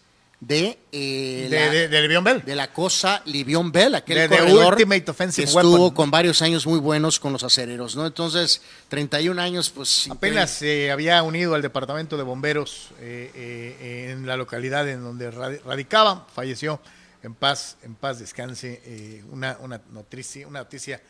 de, 0.48 0.78
eh, 0.92 1.48
de, 1.50 1.88
de, 1.88 2.20
Bell. 2.20 2.44
De 2.44 2.56
la 2.56 2.72
cosa 2.72 3.22
Livion 3.26 3.72
Bell, 3.72 3.96
aquel 3.96 4.28
corredor 4.30 4.74
Ultimate 4.74 5.10
Offensive 5.10 5.46
que 5.46 5.52
estuvo 5.52 5.94
con 5.94 6.12
varios 6.12 6.42
años 6.42 6.66
muy 6.68 6.80
buenos 6.80 7.20
con 7.20 7.32
los 7.34 7.44
acereros, 7.44 7.96
¿no? 7.96 8.06
Entonces, 8.06 8.62
31 8.90 9.42
años, 9.42 9.70
pues... 9.70 10.10
Apenas 10.10 10.52
se 10.52 10.92
había 10.92 11.24
unido 11.24 11.56
al 11.56 11.62
departamento 11.62 12.18
de 12.18 12.24
bomberos 12.24 12.90
eh, 13.00 13.32
eh, 13.36 14.12
en 14.12 14.28
la 14.28 14.36
localidad 14.36 14.88
en 14.90 15.02
donde 15.02 15.32
radicaba, 15.32 16.28
falleció 16.34 16.82
en 17.22 17.36
paz, 17.36 17.78
en 17.84 17.96
paz 17.96 18.20
descanse, 18.20 19.24
una, 19.32 19.58
una 19.62 19.82
noticia, 19.92 20.46
una 20.46 20.60
noticia 20.60 21.02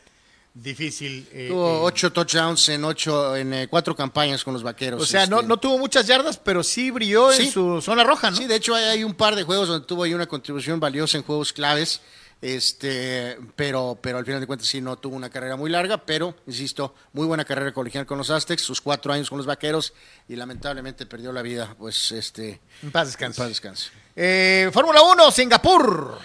difícil. 0.54 1.28
Eh, 1.32 1.48
tuvo 1.50 1.68
eh, 1.68 1.80
ocho 1.82 2.12
touchdowns 2.12 2.68
en 2.68 2.84
ocho, 2.84 3.36
en 3.36 3.52
eh, 3.52 3.68
cuatro 3.68 3.94
campañas 3.94 4.44
con 4.44 4.54
los 4.54 4.62
vaqueros. 4.62 5.02
O 5.02 5.06
sea, 5.06 5.26
no, 5.26 5.38
este. 5.38 5.48
no 5.48 5.56
tuvo 5.58 5.78
muchas 5.78 6.06
yardas, 6.06 6.38
pero 6.38 6.62
sí 6.62 6.90
brilló 6.90 7.32
en 7.32 7.50
su 7.50 7.82
zona 7.82 8.04
roja, 8.04 8.30
¿no? 8.30 8.36
Sí, 8.36 8.46
de 8.46 8.56
hecho 8.56 8.74
hay, 8.74 9.02
un 9.04 9.14
par 9.14 9.34
de 9.34 9.42
juegos 9.42 9.68
donde 9.68 9.86
tuvo 9.86 10.04
ahí 10.04 10.14
una 10.14 10.26
contribución 10.26 10.78
valiosa 10.80 11.18
en 11.18 11.24
juegos 11.24 11.52
claves. 11.52 12.00
Este, 12.40 13.38
pero, 13.56 13.98
pero 14.02 14.18
al 14.18 14.24
final 14.26 14.38
de 14.38 14.46
cuentas 14.46 14.68
sí 14.68 14.78
no 14.80 14.96
tuvo 14.96 15.16
una 15.16 15.30
carrera 15.30 15.56
muy 15.56 15.70
larga, 15.70 16.04
pero 16.04 16.34
insisto, 16.46 16.94
muy 17.14 17.26
buena 17.26 17.44
carrera 17.46 17.72
colegial 17.72 18.04
con 18.04 18.18
los 18.18 18.28
Aztecs, 18.28 18.60
sus 18.60 18.82
cuatro 18.82 19.14
años 19.14 19.30
con 19.30 19.38
los 19.38 19.46
Vaqueros 19.46 19.94
y 20.28 20.36
lamentablemente 20.36 21.06
perdió 21.06 21.32
la 21.32 21.40
vida, 21.40 21.74
pues 21.78 22.12
este. 22.12 22.60
En 22.82 22.90
paz 22.90 23.06
descanse. 23.06 23.40
En 23.40 23.44
paz 23.44 23.48
descanse. 23.48 24.70
Fórmula 24.72 25.02
1, 25.02 25.30
Singapur. 25.30 26.18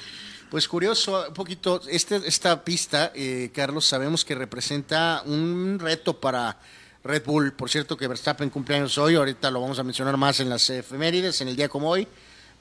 Pues 0.49 0.67
curioso, 0.67 1.25
un 1.27 1.33
poquito, 1.35 1.79
este, 1.87 2.15
esta 2.25 2.65
pista, 2.65 3.11
eh, 3.13 3.51
Carlos, 3.53 3.85
sabemos 3.85 4.25
que 4.25 4.33
representa 4.33 5.21
un 5.27 5.77
reto 5.79 6.19
para 6.19 6.57
Red 7.03 7.23
Bull. 7.23 7.53
Por 7.53 7.69
cierto 7.69 7.95
que 7.95 8.07
Verstappen 8.07 8.49
cumpleaños 8.49 8.97
hoy, 8.97 9.13
ahorita 9.13 9.51
lo 9.51 9.61
vamos 9.61 9.77
a 9.77 9.83
mencionar 9.83 10.17
más 10.17 10.39
en 10.39 10.49
las 10.49 10.67
efemérides, 10.71 11.39
en 11.41 11.49
el 11.49 11.55
día 11.55 11.69
como 11.69 11.87
hoy. 11.91 12.07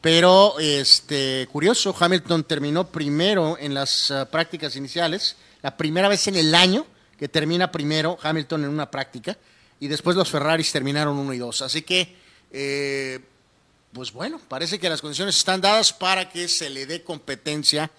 Pero 0.03 0.59
este 0.59 1.49
curioso, 1.51 1.97
Hamilton 1.99 2.45
terminó 2.45 2.89
primero 2.89 3.57
en 3.59 3.73
las 3.73 4.11
ah, 4.11 4.31
prácticas 4.31 4.77
iniciales, 4.77 5.37
la 5.63 5.75
primera 5.75 6.09
vez 6.09 6.29
en 6.29 6.37
el 6.37 6.55
año 6.55 6.85
que 7.19 7.29
termina 7.29 7.73
primero 7.73 8.19
Hamilton 8.23 8.65
en 8.65 8.71
una 8.71 8.91
práctica, 8.91 9.39
y 9.81 9.89
después 9.89 10.15
los 10.15 10.29
Ferraris 10.29 10.71
terminaron 10.71 11.17
uno 11.17 11.33
y 11.33 11.39
dos. 11.39 11.63
Así 11.63 11.81
que 11.81 12.15
eh, 12.53 13.19
pues 13.93 14.13
bueno, 14.13 14.41
parece 14.49 14.79
que 14.79 14.89
las 14.89 15.01
condiciones 15.01 15.37
están 15.37 15.61
dadas 15.61 15.93
para 15.93 16.29
que 16.29 16.49
se 16.49 16.71
le 16.71 16.87
dé 16.87 17.03
competencia 17.03 17.91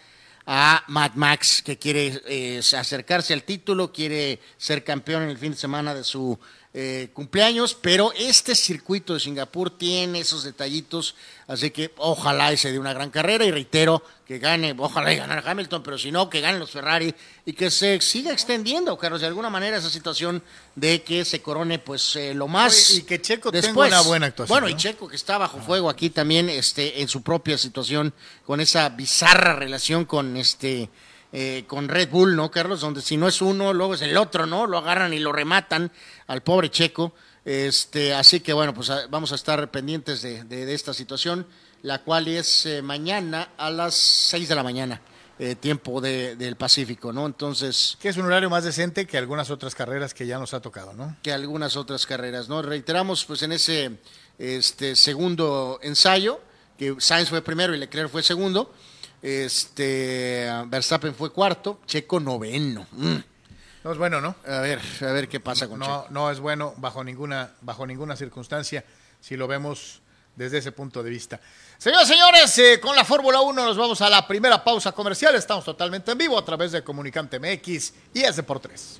a 0.45 0.83
Mad 0.87 1.13
Max, 1.13 1.61
que 1.63 1.77
quiere 1.77 2.21
eh, 2.27 2.61
acercarse 2.75 3.33
al 3.33 3.43
título, 3.43 3.91
quiere 3.93 4.39
ser 4.57 4.83
campeón 4.83 5.23
en 5.23 5.29
el 5.29 5.37
fin 5.37 5.51
de 5.51 5.57
semana 5.57 5.93
de 5.93 6.03
su 6.03 6.39
eh, 6.71 7.09
cumpleaños, 7.13 7.73
pero 7.73 8.13
este 8.15 8.53
circuito 8.53 9.15
de 9.15 9.19
Singapur 9.19 9.75
tiene 9.75 10.19
esos 10.19 10.43
detallitos, 10.43 11.15
así 11.47 11.71
que 11.71 11.91
ojalá 11.97 12.51
ese 12.51 12.71
de 12.71 12.77
una 12.77 12.93
gran 12.93 13.09
carrera 13.09 13.43
y 13.43 13.49
reitero 13.49 14.03
que 14.27 14.37
gane, 14.37 14.75
ojalá 14.77 15.11
y 15.11 15.17
ganar 15.17 15.43
Hamilton, 15.43 15.81
pero 15.81 15.97
si 15.97 16.11
no, 16.11 16.29
que 16.29 16.41
ganen 16.41 16.59
los 16.59 16.69
Ferrari 16.69 17.15
y 17.43 17.53
que 17.53 17.71
se 17.71 17.99
siga 18.01 18.31
extendiendo, 18.31 18.95
Carlos, 18.99 19.21
de 19.21 19.25
alguna 19.25 19.49
manera 19.49 19.77
esa 19.77 19.89
situación 19.89 20.43
de 20.75 21.01
que 21.01 21.25
se 21.25 21.41
corone 21.41 21.79
pues 21.79 22.15
eh, 22.15 22.35
lo 22.35 22.47
más 22.47 22.91
y 22.91 23.01
que 23.01 23.19
Checo 23.19 23.51
tenga 23.51 23.71
una 23.71 24.01
buena 24.01 24.27
actuación. 24.27 24.53
Bueno, 24.53 24.69
y 24.69 24.77
Checo 24.77 25.07
que 25.07 25.15
está 25.15 25.39
bajo 25.39 25.59
fuego 25.61 25.89
aquí 25.89 26.11
también 26.11 26.49
este 26.49 27.01
en 27.01 27.07
su 27.07 27.23
propia 27.23 27.57
situación 27.57 28.13
con 28.45 28.61
esa 28.61 28.87
bizarra 28.89 29.55
relación 29.55 30.05
con 30.05 30.37
este 30.37 30.91
eh, 31.31 31.63
con 31.67 31.87
Red 31.87 32.09
Bull, 32.09 32.35
¿no, 32.35 32.49
Carlos? 32.49 32.81
Donde 32.81 33.01
si 33.01 33.17
no 33.17 33.27
es 33.27 33.41
uno, 33.41 33.73
luego 33.73 33.93
es 33.93 34.01
el 34.01 34.17
otro, 34.17 34.45
¿no? 34.45 34.65
Lo 34.65 34.79
agarran 34.79 35.13
y 35.13 35.19
lo 35.19 35.31
rematan 35.31 35.91
al 36.27 36.41
pobre 36.41 36.71
Checo. 36.71 37.13
Este, 37.45 38.13
así 38.13 38.39
que 38.39 38.53
bueno, 38.53 38.73
pues 38.73 38.91
vamos 39.09 39.31
a 39.31 39.35
estar 39.35 39.69
pendientes 39.71 40.21
de, 40.21 40.73
esta 40.73 40.93
situación, 40.93 41.47
la 41.83 42.03
cual 42.03 42.27
es 42.27 42.65
eh, 42.65 42.81
mañana 42.81 43.49
a 43.57 43.69
las 43.69 43.95
6 43.95 44.49
de 44.49 44.55
la 44.55 44.63
mañana. 44.63 45.01
Eh, 45.41 45.55
tiempo 45.55 46.01
del 46.01 46.57
Pacífico, 46.57 47.13
¿no? 47.13 47.25
Entonces... 47.25 47.97
Que 48.01 48.09
es 48.09 48.17
un 48.17 48.25
horario 48.25 48.49
más 48.49 48.65
decente 48.65 49.07
que 49.07 49.17
algunas 49.17 49.49
otras 49.49 49.73
carreras 49.73 50.13
que 50.13 50.27
ya 50.27 50.37
nos 50.37 50.53
ha 50.53 50.59
tocado, 50.59 50.91
¿no? 50.91 51.15
Que 51.23 51.31
algunas 51.31 51.77
otras 51.77 52.05
carreras, 52.05 52.49
¿no? 52.49 52.61
Reiteramos, 52.61 53.23
pues 53.23 53.41
en 53.43 53.53
ese 53.53 53.99
este, 54.37 54.97
segundo 54.97 55.79
ensayo, 55.81 56.41
que 56.77 56.95
Sainz 56.99 57.29
fue 57.29 57.41
primero 57.41 57.73
y 57.73 57.77
Leclerc 57.77 58.09
fue 58.09 58.21
segundo, 58.21 58.73
este, 59.21 60.49
Verstappen 60.67 61.13
fue 61.13 61.31
cuarto, 61.31 61.81
Checo 61.85 62.19
noveno. 62.19 62.87
Mm. 62.91 63.17
No 63.83 63.91
es 63.91 63.97
bueno, 63.97 64.19
¿no? 64.19 64.35
A 64.45 64.59
ver, 64.59 64.79
a 65.01 65.11
ver 65.11 65.27
qué 65.29 65.39
pasa 65.39 65.67
con 65.67 65.79
no, 65.79 65.85
Checo. 65.85 66.07
No 66.09 66.31
es 66.31 66.39
bueno 66.39 66.73
bajo 66.77 67.03
ninguna, 67.03 67.51
bajo 67.61 67.85
ninguna 67.85 68.15
circunstancia. 68.15 68.83
Si 69.21 69.35
lo 69.35 69.47
vemos 69.47 70.01
desde 70.35 70.59
ese 70.59 70.71
punto 70.71 71.03
de 71.03 71.09
vista. 71.09 71.39
Señoras 71.77 72.09
y 72.09 72.13
señores, 72.13 72.57
eh, 72.59 72.79
con 72.79 72.95
la 72.95 73.03
Fórmula 73.03 73.41
1 73.41 73.65
nos 73.65 73.77
vamos 73.77 74.01
a 74.01 74.09
la 74.09 74.25
primera 74.25 74.63
pausa 74.63 74.91
comercial. 74.93 75.35
Estamos 75.35 75.65
totalmente 75.65 76.11
en 76.11 76.17
vivo 76.17 76.37
a 76.37 76.45
través 76.45 76.71
de 76.71 76.83
Comunicante 76.83 77.39
MX 77.39 77.93
y 78.13 78.21
es 78.21 78.35
de 78.37 78.43
por 78.43 78.59
tres. 78.59 78.99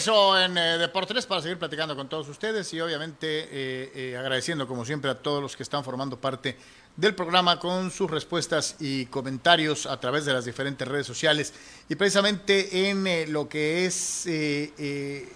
Regreso 0.00 0.40
en 0.40 0.56
eh, 0.56 0.78
Deportes 0.78 1.26
para 1.26 1.42
seguir 1.42 1.58
platicando 1.58 1.94
con 1.94 2.08
todos 2.08 2.26
ustedes 2.26 2.72
y 2.72 2.80
obviamente 2.80 3.26
eh, 3.26 3.92
eh, 3.94 4.16
agradeciendo 4.16 4.66
como 4.66 4.86
siempre 4.86 5.10
a 5.10 5.14
todos 5.14 5.42
los 5.42 5.54
que 5.54 5.62
están 5.62 5.84
formando 5.84 6.18
parte 6.18 6.56
del 6.96 7.14
programa 7.14 7.60
con 7.60 7.90
sus 7.90 8.10
respuestas 8.10 8.76
y 8.80 9.04
comentarios 9.06 9.84
a 9.84 10.00
través 10.00 10.24
de 10.24 10.32
las 10.32 10.46
diferentes 10.46 10.88
redes 10.88 11.06
sociales 11.06 11.52
y 11.86 11.96
precisamente 11.96 12.88
en 12.88 13.30
lo 13.30 13.46
que 13.46 13.84
es 13.84 14.24
el, 14.26 15.28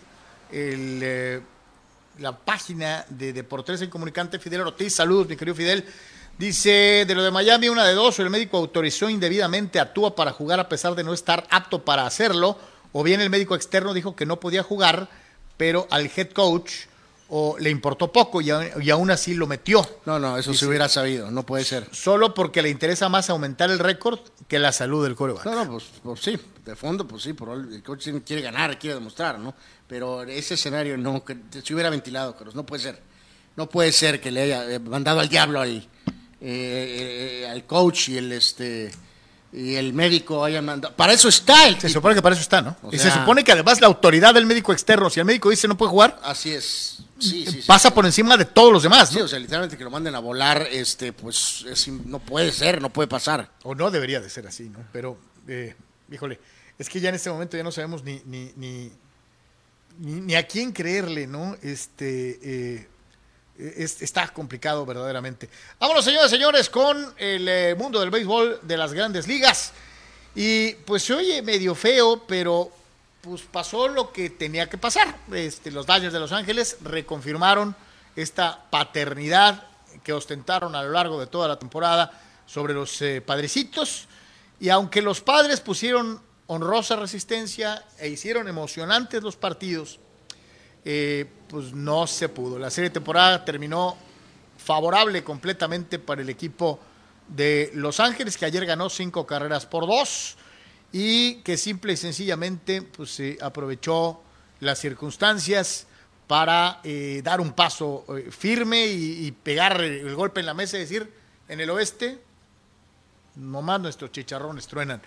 la 2.19 2.33
página 2.35 3.05
de 3.11 3.35
Deportes 3.35 3.83
en 3.83 3.91
Comunicante 3.91 4.39
Fidel 4.39 4.63
Ortiz. 4.63 4.95
Saludos, 4.95 5.29
mi 5.29 5.37
querido 5.37 5.57
Fidel. 5.57 5.85
Dice, 6.39 7.05
de 7.07 7.15
lo 7.15 7.23
de 7.23 7.31
Miami, 7.31 7.69
una 7.69 7.85
de 7.85 7.93
dos, 7.93 8.19
el 8.19 8.31
médico 8.31 8.57
autorizó 8.57 9.11
indebidamente 9.11 9.79
a 9.79 9.93
Tua 9.93 10.17
para 10.17 10.33
jugar 10.33 10.59
a 10.59 10.71
pesar 10.71 10.95
de 10.95 11.05
no 11.05 11.13
estar 11.13 11.47
apto 11.51 11.85
para 11.85 12.07
hacerlo 12.07 12.59
o 12.97 13.03
bien 13.03 13.21
el 13.21 13.29
médico 13.29 13.57
externo 13.57 13.93
dijo 13.93 14.15
que 14.15 14.25
no 14.25 14.39
podía 14.39 14.63
jugar, 14.63 15.11
pero 15.57 15.89
al 15.91 16.11
head 16.17 16.31
coach 16.31 16.73
o 17.29 17.57
le 17.59 17.69
importó 17.69 18.13
poco 18.13 18.41
y, 18.41 18.51
aún 18.51 19.11
así 19.11 19.35
lo 19.35 19.49
metió. 19.49 19.85
No, 20.07 20.21
no, 20.21 20.39
eso 20.39 20.55
se 20.55 20.65
hubiera 20.65 20.89
sabido, 20.89 21.29
no 21.33 21.45
puede 21.45 21.65
ser. 21.65 21.89
Solo 21.91 22.33
porque 22.35 22.63
le 22.63 22.69
interesa 22.69 23.09
más 23.09 23.31
aumentar 23.31 23.69
el 23.73 23.81
récord 23.81 24.21
que 24.47 24.61
la 24.61 24.71
salud 24.71 25.03
del 25.03 25.17
coreback. 25.17 25.45
No, 25.45 25.65
no, 25.65 25.73
pues, 25.73 25.85
pues, 26.05 26.21
sí, 26.21 26.39
de 26.65 26.77
fondo, 26.77 27.09
pues 27.09 27.25
sí, 27.25 27.33
por 27.33 27.59
el 27.59 27.83
coach 27.83 28.09
quiere 28.25 28.43
ganar, 28.43 28.79
quiere 28.79 28.95
demostrar, 28.95 29.41
¿no? 29.41 29.57
Pero 29.89 30.23
ese 30.23 30.55
escenario 30.55 30.97
no, 30.97 31.25
que 31.25 31.37
se 31.51 31.75
hubiera 31.75 31.91
ventilado, 31.91 32.37
pero 32.39 32.53
no 32.53 32.65
puede 32.65 32.85
ser. 32.85 33.03
No 33.57 33.69
puede 33.69 33.91
ser 33.91 34.21
que 34.21 34.31
le 34.31 34.43
haya 34.43 34.71
eh, 34.71 34.79
mandado 34.79 35.19
al 35.19 35.29
diablo 35.29 35.61
al, 35.61 35.79
eh, 35.79 37.43
eh, 37.43 37.49
al 37.51 37.65
coach 37.65 38.11
y 38.11 38.19
el 38.19 38.31
este 38.31 38.93
y 39.55 39.77
el 39.77 39.93
médico 39.93 40.45
haya 40.45 40.61
mandado. 40.61 40.95
Para 40.97 41.13
eso 41.13 41.29
está 41.29 41.69
el 41.69 41.81
Se 41.81 41.89
supone 41.89 42.17
que 42.17 42.23
para 42.23 42.35
eso 42.35 42.43
está, 42.43 42.61
¿no? 42.61 42.77
y 42.91 42.99
se 42.99 43.11
supone 43.11 43.45
que 43.45 43.53
además 43.53 43.81
la 43.81 43.87
autoridad 43.87 44.35
del 44.35 44.47
médico 44.47 44.73
externo, 44.73 45.09
si 45.09 45.21
el 45.21 45.27
médico 45.27 45.49
dice 45.49 45.69
no 45.69 45.77
puede 45.77 45.91
jugar, 45.91 46.21
así 46.25 46.53
es. 46.53 46.99
Sí, 47.21 47.47
sí, 47.47 47.63
pasa 47.65 47.95
por 47.95 48.05
encima 48.05 48.37
de 48.37 48.45
todos 48.45 48.73
los 48.73 48.83
demás. 48.83 49.13
¿no? 49.13 49.19
Sí, 49.19 49.23
o 49.23 49.29
sea, 49.29 49.39
literalmente 49.39 49.79
que 49.79 49.85
lo 49.85 49.91
manden 49.91 50.15
a 50.17 50.19
volar, 50.19 50.67
este, 50.71 51.13
pues 51.13 51.65
no 52.05 52.19
puede 52.19 52.51
ser, 52.51 52.83
no 52.83 52.91
puede 52.91 53.07
pasar. 53.07 53.51
O 53.63 53.75
no 53.75 53.91
debería 53.93 54.21
de 54.21 54.29
ser 54.29 54.47
así, 54.49 54.69
¿no? 54.69 54.81
Pero, 54.93 55.17
eh, 55.47 55.75
híjole, 56.11 56.41
es 56.77 56.89
que 56.89 57.01
ya 57.01 57.11
en 57.11 57.15
este 57.15 57.31
momento 57.31 57.57
ya 57.57 57.63
no 57.63 57.71
sabemos 57.71 58.03
ni, 58.03 58.21
ni, 58.27 58.53
ni, 58.57 58.91
ni, 60.01 60.35
a 60.35 60.47
quién 60.47 60.73
creerle, 60.73 61.29
¿no? 61.29 61.57
Este, 61.63 62.41
eh, 62.43 62.89
está 63.59 64.29
complicado 64.29 64.85
verdaderamente. 64.85 65.49
Vámonos, 65.79 66.05
señores 66.05 66.31
señores, 66.31 66.69
con 66.69 67.15
el 67.19 67.49
eh, 67.49 67.75
mundo 67.77 68.01
del 68.01 68.11
béisbol 68.11 68.61
de 68.63 68.77
las 68.77 68.93
grandes 68.93 69.29
ligas. 69.29 69.73
Y 70.35 70.75
pues 70.75 71.05
se 71.05 71.15
oye 71.15 71.43
medio 71.43 71.75
feo, 71.75 72.25
pero 72.27 72.71
pues 73.21 73.43
pasó 73.43 73.89
lo 73.89 74.13
que 74.13 74.31
tenía 74.31 74.69
que 74.69 74.79
pasar. 74.79 75.17
Este, 75.33 75.71
los 75.71 75.87
Dodgers 75.87 76.13
de 76.13 76.21
Los 76.21 76.33
Ángeles 76.33 76.79
reconfirmaron 76.83 77.75
esta 78.17 78.65
paternidad 78.71 79.69
que 80.03 80.13
ostentaron 80.13 80.75
a 80.75 80.83
lo 80.83 80.91
largo 80.91 81.21
de 81.21 81.27
toda 81.27 81.49
la 81.49 81.59
temporada 81.59 82.21
sobre 82.47 82.75
los 82.75 83.01
eh, 83.03 83.21
padrecitos. 83.21 84.09
Y 84.61 84.69
aunque 84.69 85.01
los 85.03 85.21
padres 85.21 85.61
pusieron 85.61 86.21
honrosa 86.47 86.97
resistencia 86.97 87.85
e 87.99 88.09
hicieron 88.09 88.49
emocionantes 88.49 89.23
los 89.23 89.37
partidos, 89.37 90.01
eh, 90.85 91.27
pues 91.49 91.73
no 91.73 92.07
se 92.07 92.29
pudo. 92.29 92.59
La 92.59 92.71
serie 92.71 92.91
de 92.91 92.95
temporada 92.95 93.45
terminó 93.45 93.97
favorable 94.59 95.25
completamente 95.25 95.99
para 95.99 96.23
el 96.23 96.29
equipo 96.29 96.81
de 97.29 97.71
Los 97.75 98.01
Ángeles, 98.01 98.37
que 98.37 98.45
ayer 98.45 98.67
ganó 98.67 98.91
cinco 98.91 99.27
carreras 99.27 99.67
por 99.67 99.87
dos 99.87 100.37
y 100.93 101.37
que 101.37 101.57
simple 101.57 101.95
y 101.95 101.97
sencillamente 101.97 102.83
pues, 102.83 103.11
se 103.11 103.39
aprovechó 103.41 104.21
las 104.61 104.79
circunstancias 104.79 105.87
para 106.27 106.81
eh, 106.85 107.21
dar 107.23 107.41
un 107.41 107.53
paso 107.53 108.05
eh, 108.17 108.31
firme 108.31 108.87
y, 108.87 109.31
pegar 109.33 109.81
el 109.81 110.15
golpe 110.15 110.41
en 110.41 110.47
la 110.47 110.55
mesa 110.55 110.77
y 110.77 110.81
decir, 110.81 111.13
en 111.49 111.61
el 111.61 111.69
oeste, 111.71 112.19
nomás 113.37 113.81
nuestros 113.81 114.13
chicharrones 114.13 114.67
truenan. 114.67 115.03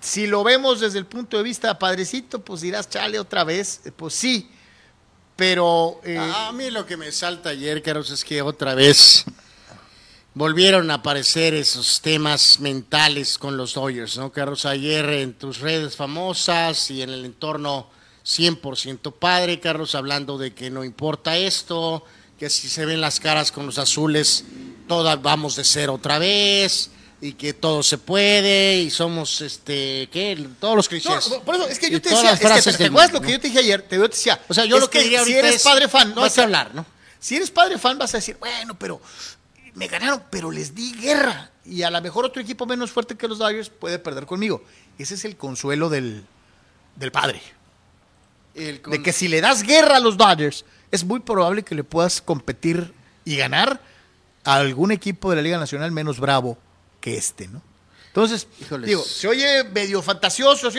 Si 0.00 0.26
lo 0.26 0.44
vemos 0.44 0.80
desde 0.80 0.98
el 0.98 1.06
punto 1.06 1.36
de 1.36 1.42
vista 1.42 1.78
padrecito, 1.78 2.40
pues 2.40 2.60
dirás, 2.60 2.88
chale 2.88 3.18
otra 3.18 3.44
vez, 3.44 3.80
eh, 3.84 3.92
pues 3.92 4.14
sí, 4.14 4.48
pero... 5.34 6.00
Eh, 6.04 6.18
a 6.18 6.52
mí 6.52 6.70
lo 6.70 6.86
que 6.86 6.96
me 6.96 7.10
salta 7.10 7.50
ayer, 7.50 7.82
Carlos, 7.82 8.10
es 8.10 8.24
que 8.24 8.40
otra 8.40 8.74
vez 8.74 9.24
volvieron 10.34 10.90
a 10.90 10.94
aparecer 10.94 11.54
esos 11.54 12.00
temas 12.00 12.60
mentales 12.60 13.38
con 13.38 13.56
los 13.56 13.74
Dodgers, 13.74 14.16
¿no, 14.18 14.30
Carlos? 14.30 14.66
Ayer 14.66 15.04
en 15.10 15.34
tus 15.34 15.58
redes 15.58 15.96
famosas 15.96 16.90
y 16.92 17.02
en 17.02 17.10
el 17.10 17.24
entorno 17.24 17.90
100% 18.24 19.12
padre, 19.14 19.58
Carlos, 19.58 19.96
hablando 19.96 20.38
de 20.38 20.54
que 20.54 20.70
no 20.70 20.84
importa 20.84 21.36
esto, 21.36 22.04
que 22.38 22.50
si 22.50 22.68
se 22.68 22.86
ven 22.86 23.00
las 23.00 23.18
caras 23.18 23.50
con 23.50 23.66
los 23.66 23.78
azules, 23.78 24.44
todas 24.86 25.20
vamos 25.20 25.56
de 25.56 25.64
cero 25.64 25.94
otra 25.94 26.20
vez 26.20 26.92
y 27.20 27.32
que 27.32 27.52
todo 27.52 27.82
se 27.82 27.98
puede 27.98 28.76
y 28.80 28.90
somos 28.90 29.40
este 29.40 30.08
qué 30.12 30.48
todos 30.60 30.76
los 30.76 30.88
clichés. 30.88 31.28
No, 31.30 31.40
por 31.42 31.56
eso 31.56 31.68
es 31.68 31.78
que 31.78 31.90
yo 31.90 32.00
te 32.00 32.10
decía, 32.10 32.32
es 32.32 32.38
que 32.40 32.72
te, 32.72 32.78
te 32.78 32.84
acuerdas 32.86 33.12
lo 33.12 33.20
que 33.20 33.32
yo 33.32 33.40
te 33.40 33.48
dije 33.48 33.58
ayer, 33.60 33.82
te, 33.82 33.96
yo 33.96 34.02
te 34.08 34.16
decía. 34.16 34.40
O 34.48 34.54
sea, 34.54 34.64
yo 34.64 34.78
lo 34.78 34.88
que 34.88 35.02
diría 35.02 35.24
si 35.24 35.32
eres 35.32 35.56
es, 35.56 35.62
padre 35.62 35.88
fan, 35.88 36.14
no 36.14 36.20
vas 36.20 36.38
a- 36.38 36.42
hablar, 36.44 36.74
¿no? 36.74 36.86
Si 37.18 37.34
eres 37.36 37.50
padre 37.50 37.78
fan 37.78 37.98
vas 37.98 38.14
a 38.14 38.18
decir, 38.18 38.36
bueno, 38.38 38.78
pero 38.78 39.00
me 39.74 39.88
ganaron, 39.88 40.22
pero 40.30 40.50
les 40.52 40.74
di 40.74 40.92
guerra 40.94 41.50
y 41.64 41.82
a 41.82 41.90
lo 41.90 42.00
mejor 42.00 42.24
otro 42.24 42.40
equipo 42.40 42.64
menos 42.66 42.90
fuerte 42.92 43.16
que 43.16 43.26
los 43.26 43.38
Dodgers 43.38 43.68
puede 43.68 43.98
perder 43.98 44.24
conmigo. 44.26 44.62
Ese 44.98 45.14
es 45.14 45.24
el 45.24 45.36
consuelo 45.36 45.88
del, 45.88 46.24
del 46.94 47.10
padre. 47.12 47.42
El 48.54 48.80
con- 48.80 48.92
De 48.92 49.02
que 49.02 49.12
si 49.12 49.26
le 49.28 49.40
das 49.40 49.62
guerra 49.64 49.96
a 49.96 50.00
los 50.00 50.16
Dodgers, 50.16 50.64
es 50.92 51.04
muy 51.04 51.20
probable 51.20 51.64
que 51.64 51.74
le 51.74 51.82
puedas 51.84 52.22
competir 52.22 52.92
y 53.24 53.36
ganar 53.36 53.80
a 54.44 54.54
algún 54.54 54.92
equipo 54.92 55.30
de 55.30 55.36
la 55.36 55.42
Liga 55.42 55.58
Nacional 55.58 55.90
menos 55.90 56.18
bravo 56.20 56.56
que 57.00 57.16
este, 57.16 57.48
¿no? 57.48 57.62
Entonces, 58.08 58.48
Híjoles. 58.60 58.88
digo, 58.88 59.02
se 59.02 59.28
oye 59.28 59.64
medio 59.64 60.02
fantasioso, 60.02 60.70
¿sí? 60.70 60.78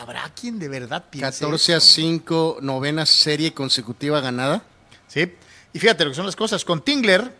¿habrá 0.00 0.28
quien 0.34 0.58
de 0.58 0.68
verdad 0.68 1.04
piense 1.08 1.40
14 1.44 1.74
a 1.74 1.76
eso? 1.78 1.86
5, 1.86 2.58
novena 2.60 3.06
serie 3.06 3.54
consecutiva 3.54 4.20
ganada. 4.20 4.62
Sí. 5.06 5.32
Y 5.72 5.78
fíjate 5.78 6.04
lo 6.04 6.10
que 6.10 6.16
son 6.16 6.26
las 6.26 6.36
cosas. 6.36 6.64
Con 6.64 6.82
Tingler, 6.82 7.34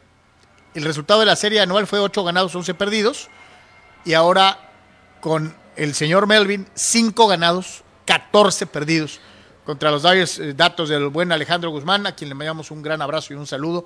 el 0.74 0.84
resultado 0.84 1.20
de 1.20 1.26
la 1.26 1.36
serie 1.36 1.60
anual 1.60 1.86
fue 1.86 1.98
8 1.98 2.24
ganados, 2.24 2.54
11 2.54 2.74
perdidos. 2.74 3.28
Y 4.04 4.14
ahora 4.14 4.70
con 5.20 5.54
el 5.76 5.94
señor 5.94 6.26
Melvin, 6.26 6.66
5 6.74 7.26
ganados, 7.26 7.82
14 8.04 8.66
perdidos. 8.66 9.20
Contra 9.64 9.90
los 9.90 10.04
eh, 10.04 10.54
datos 10.54 10.88
del 10.88 11.08
buen 11.08 11.32
Alejandro 11.32 11.70
Guzmán, 11.70 12.06
a 12.06 12.14
quien 12.14 12.28
le 12.28 12.34
mandamos 12.36 12.70
un 12.70 12.82
gran 12.82 13.02
abrazo 13.02 13.32
y 13.32 13.36
un 13.36 13.46
saludo. 13.46 13.84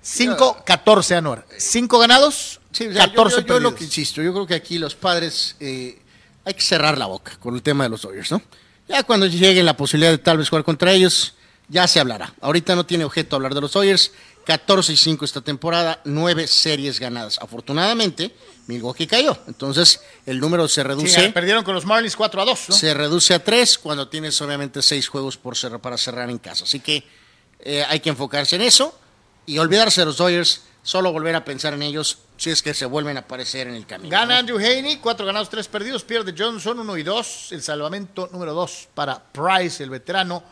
5, 0.00 0.62
14, 0.64 1.16
Anuar. 1.16 1.44
5 1.56 1.98
ganados, 1.98 2.60
Sí, 2.76 2.86
o 2.88 2.92
sea, 2.92 3.06
yo- 3.06 3.12
14 3.12 3.36
yo, 3.42 3.46
yo, 3.46 3.54
lo 3.54 3.54
perdidos. 3.70 3.74
que 3.74 3.84
insisto, 3.84 4.22
yo 4.22 4.32
creo 4.32 4.46
que 4.46 4.54
aquí 4.54 4.78
los 4.78 4.94
padres 4.94 5.56
eh, 5.60 5.98
hay 6.44 6.54
que 6.54 6.62
cerrar 6.62 6.98
la 6.98 7.06
boca 7.06 7.36
con 7.38 7.54
el 7.54 7.62
tema 7.62 7.84
de 7.84 7.90
los 7.90 8.02
Dodgers, 8.02 8.30
¿no? 8.32 8.42
Ya 8.88 9.02
cuando 9.02 9.26
llegue 9.26 9.62
la 9.62 9.76
posibilidad 9.76 10.10
de 10.12 10.18
tal 10.18 10.38
vez 10.38 10.48
jugar 10.48 10.64
contra 10.64 10.92
ellos, 10.92 11.34
ya 11.68 11.86
se 11.88 11.98
hablará. 11.98 12.34
Ahorita 12.40 12.76
no 12.76 12.86
tiene 12.86 13.04
objeto 13.04 13.34
hablar 13.36 13.54
de 13.54 13.60
los 13.60 13.72
Dodgers. 13.72 14.12
14 14.44 14.92
y 14.92 14.96
5 14.96 15.24
esta 15.24 15.40
temporada, 15.40 16.00
9 16.04 16.46
series 16.46 17.00
ganadas. 17.00 17.36
Afortunadamente, 17.42 18.32
Milwaukee 18.68 19.08
cayó. 19.08 19.36
Entonces, 19.48 20.00
el 20.24 20.38
número 20.38 20.68
se 20.68 20.82
Sí, 20.82 20.86
reduce. 20.86 21.28
perdieron 21.30 21.64
con 21.64 21.74
los 21.74 21.84
Marlins 21.84 22.14
4 22.14 22.40
a 22.42 22.44
2, 22.44 22.68
¿no? 22.68 22.74
se 22.76 22.94
reduce 22.94 23.34
a 23.34 23.42
tres 23.42 23.76
cuando 23.76 24.06
tienes 24.08 24.40
obviamente 24.40 24.82
seis 24.82 25.08
juegos 25.08 25.36
por 25.36 25.56
cerrar, 25.56 25.80
para 25.80 25.98
cerrar 25.98 26.30
en 26.30 26.38
casa. 26.38 26.62
Así 26.62 26.78
que 26.78 27.02
eh, 27.58 27.84
hay 27.88 27.98
que 27.98 28.10
enfocarse 28.10 28.54
en 28.54 28.62
eso 28.62 28.96
y 29.46 29.58
olvidarse 29.58 30.02
de 30.02 30.04
los 30.04 30.16
Dodgers, 30.18 30.60
solo 30.86 31.10
volver 31.12 31.34
a 31.34 31.44
pensar 31.44 31.74
en 31.74 31.82
ellos 31.82 32.18
si 32.36 32.50
es 32.50 32.62
que 32.62 32.72
se 32.72 32.86
vuelven 32.86 33.16
a 33.16 33.20
aparecer 33.20 33.66
en 33.66 33.74
el 33.74 33.86
camino. 33.86 34.08
Gana 34.08 34.34
¿no? 34.34 34.38
Andrew 34.38 34.58
Haney, 34.58 34.98
4 34.98 35.26
ganados, 35.26 35.50
3 35.50 35.66
perdidos. 35.66 36.04
Pierde 36.04 36.32
Johnson, 36.38 36.78
1 36.78 36.96
y 36.96 37.02
2. 37.02 37.48
El 37.52 37.62
salvamento 37.62 38.28
número 38.30 38.54
2 38.54 38.88
para 38.94 39.20
Price, 39.20 39.82
el 39.82 39.90
veterano, 39.90 40.44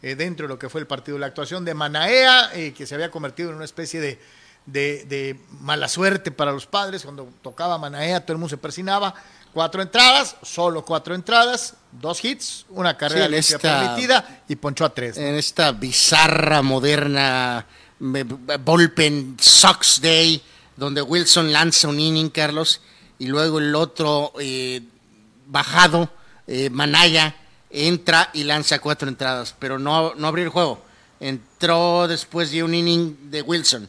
eh, 0.00 0.14
dentro 0.14 0.46
de 0.46 0.48
lo 0.54 0.58
que 0.58 0.70
fue 0.70 0.80
el 0.80 0.86
partido. 0.86 1.18
La 1.18 1.26
actuación 1.26 1.62
de 1.66 1.74
Manaea, 1.74 2.52
eh, 2.54 2.72
que 2.72 2.86
se 2.86 2.94
había 2.94 3.10
convertido 3.10 3.50
en 3.50 3.56
una 3.56 3.66
especie 3.66 4.00
de, 4.00 4.18
de- 4.64 5.04
de 5.04 5.38
mala 5.60 5.88
suerte 5.88 6.30
para 6.30 6.52
los 6.52 6.64
padres. 6.64 7.02
Cuando 7.02 7.28
tocaba 7.42 7.76
Manaea, 7.76 8.20
todo 8.24 8.32
el 8.32 8.38
mundo 8.38 8.48
se 8.48 8.56
persinaba. 8.56 9.14
Cuatro 9.52 9.82
entradas, 9.82 10.36
solo 10.42 10.82
cuatro 10.82 11.14
entradas, 11.14 11.74
dos 11.90 12.24
hits, 12.24 12.64
una 12.70 12.96
carrera 12.96 13.26
esta- 13.36 13.58
permitida 13.58 14.42
y 14.48 14.56
ponchó 14.56 14.86
a 14.86 14.94
tres. 14.94 15.18
¿no? 15.18 15.24
En 15.26 15.34
esta 15.34 15.72
bizarra, 15.72 16.62
moderna 16.62 17.66
bullpen 18.06 19.36
Sox 19.40 20.00
Day, 20.00 20.42
donde 20.76 21.02
Wilson 21.02 21.52
lanza 21.52 21.88
un 21.88 22.00
inning, 22.00 22.30
Carlos, 22.30 22.80
y 23.18 23.26
luego 23.26 23.58
el 23.58 23.74
otro 23.74 24.32
eh, 24.40 24.82
bajado, 25.46 26.10
eh, 26.46 26.68
Manaya, 26.70 27.36
entra 27.70 28.30
y 28.32 28.44
lanza 28.44 28.80
cuatro 28.80 29.08
entradas, 29.08 29.54
pero 29.58 29.78
no, 29.78 30.14
no 30.16 30.26
abrió 30.26 30.44
el 30.44 30.50
juego. 30.50 30.82
Entró 31.20 32.08
después 32.08 32.50
de 32.50 32.62
un 32.64 32.74
inning 32.74 33.30
de 33.30 33.42
Wilson. 33.42 33.88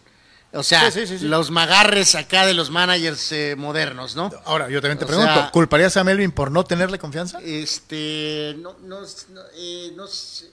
O 0.55 0.61
sea, 0.61 0.91
Sí, 0.91 0.99
sí, 1.01 1.07
sí, 1.07 1.19
sí. 1.19 1.25
los 1.25 1.49
magarres 1.49 2.13
acá 2.13 2.45
de 2.45 2.53
los 2.53 2.69
managers 2.69 3.31
eh, 3.31 3.55
modernos, 3.57 4.15
¿no? 4.15 4.29
Ahora, 4.45 4.69
yo 4.69 4.79
también 4.81 4.99
te 4.99 5.05
O 5.05 5.07
pregunto, 5.07 5.33
sea- 5.33 5.49
¿culparías 5.51 5.97
a 5.97 6.03
Melvin 6.03 6.31
por 6.31 6.51
no 6.51 6.63
tenerle 6.63 6.99
confianza? 6.99 7.39
Este, 7.41 8.55
no, 8.59 8.75
no, 8.83 8.99
no, 9.01 9.41
eh, 9.57 9.91
no 9.95 10.05
sé, 10.05 10.45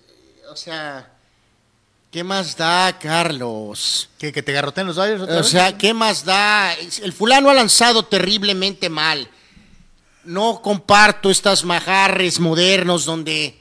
o 0.50 0.56
sea, 0.56 1.06
¿qué 2.10 2.24
más 2.24 2.56
da, 2.56 2.98
Carlos? 2.98 4.08
¿Que, 4.18 4.32
que 4.32 4.42
te 4.42 4.52
garroteen 4.52 4.86
los 4.86 4.96
Dodgers 4.96 5.22
otra 5.22 5.36
O 5.36 5.38
vez? 5.38 5.48
sea, 5.48 5.76
¿qué 5.78 5.94
más 5.94 6.24
da? 6.24 6.72
El 6.74 7.12
fulano 7.12 7.50
ha 7.50 7.54
lanzado 7.54 8.04
terriblemente 8.04 8.88
mal. 8.88 9.28
No 10.24 10.60
comparto 10.62 11.30
estas 11.30 11.64
majarres 11.64 12.38
modernos 12.40 13.04
donde 13.04 13.58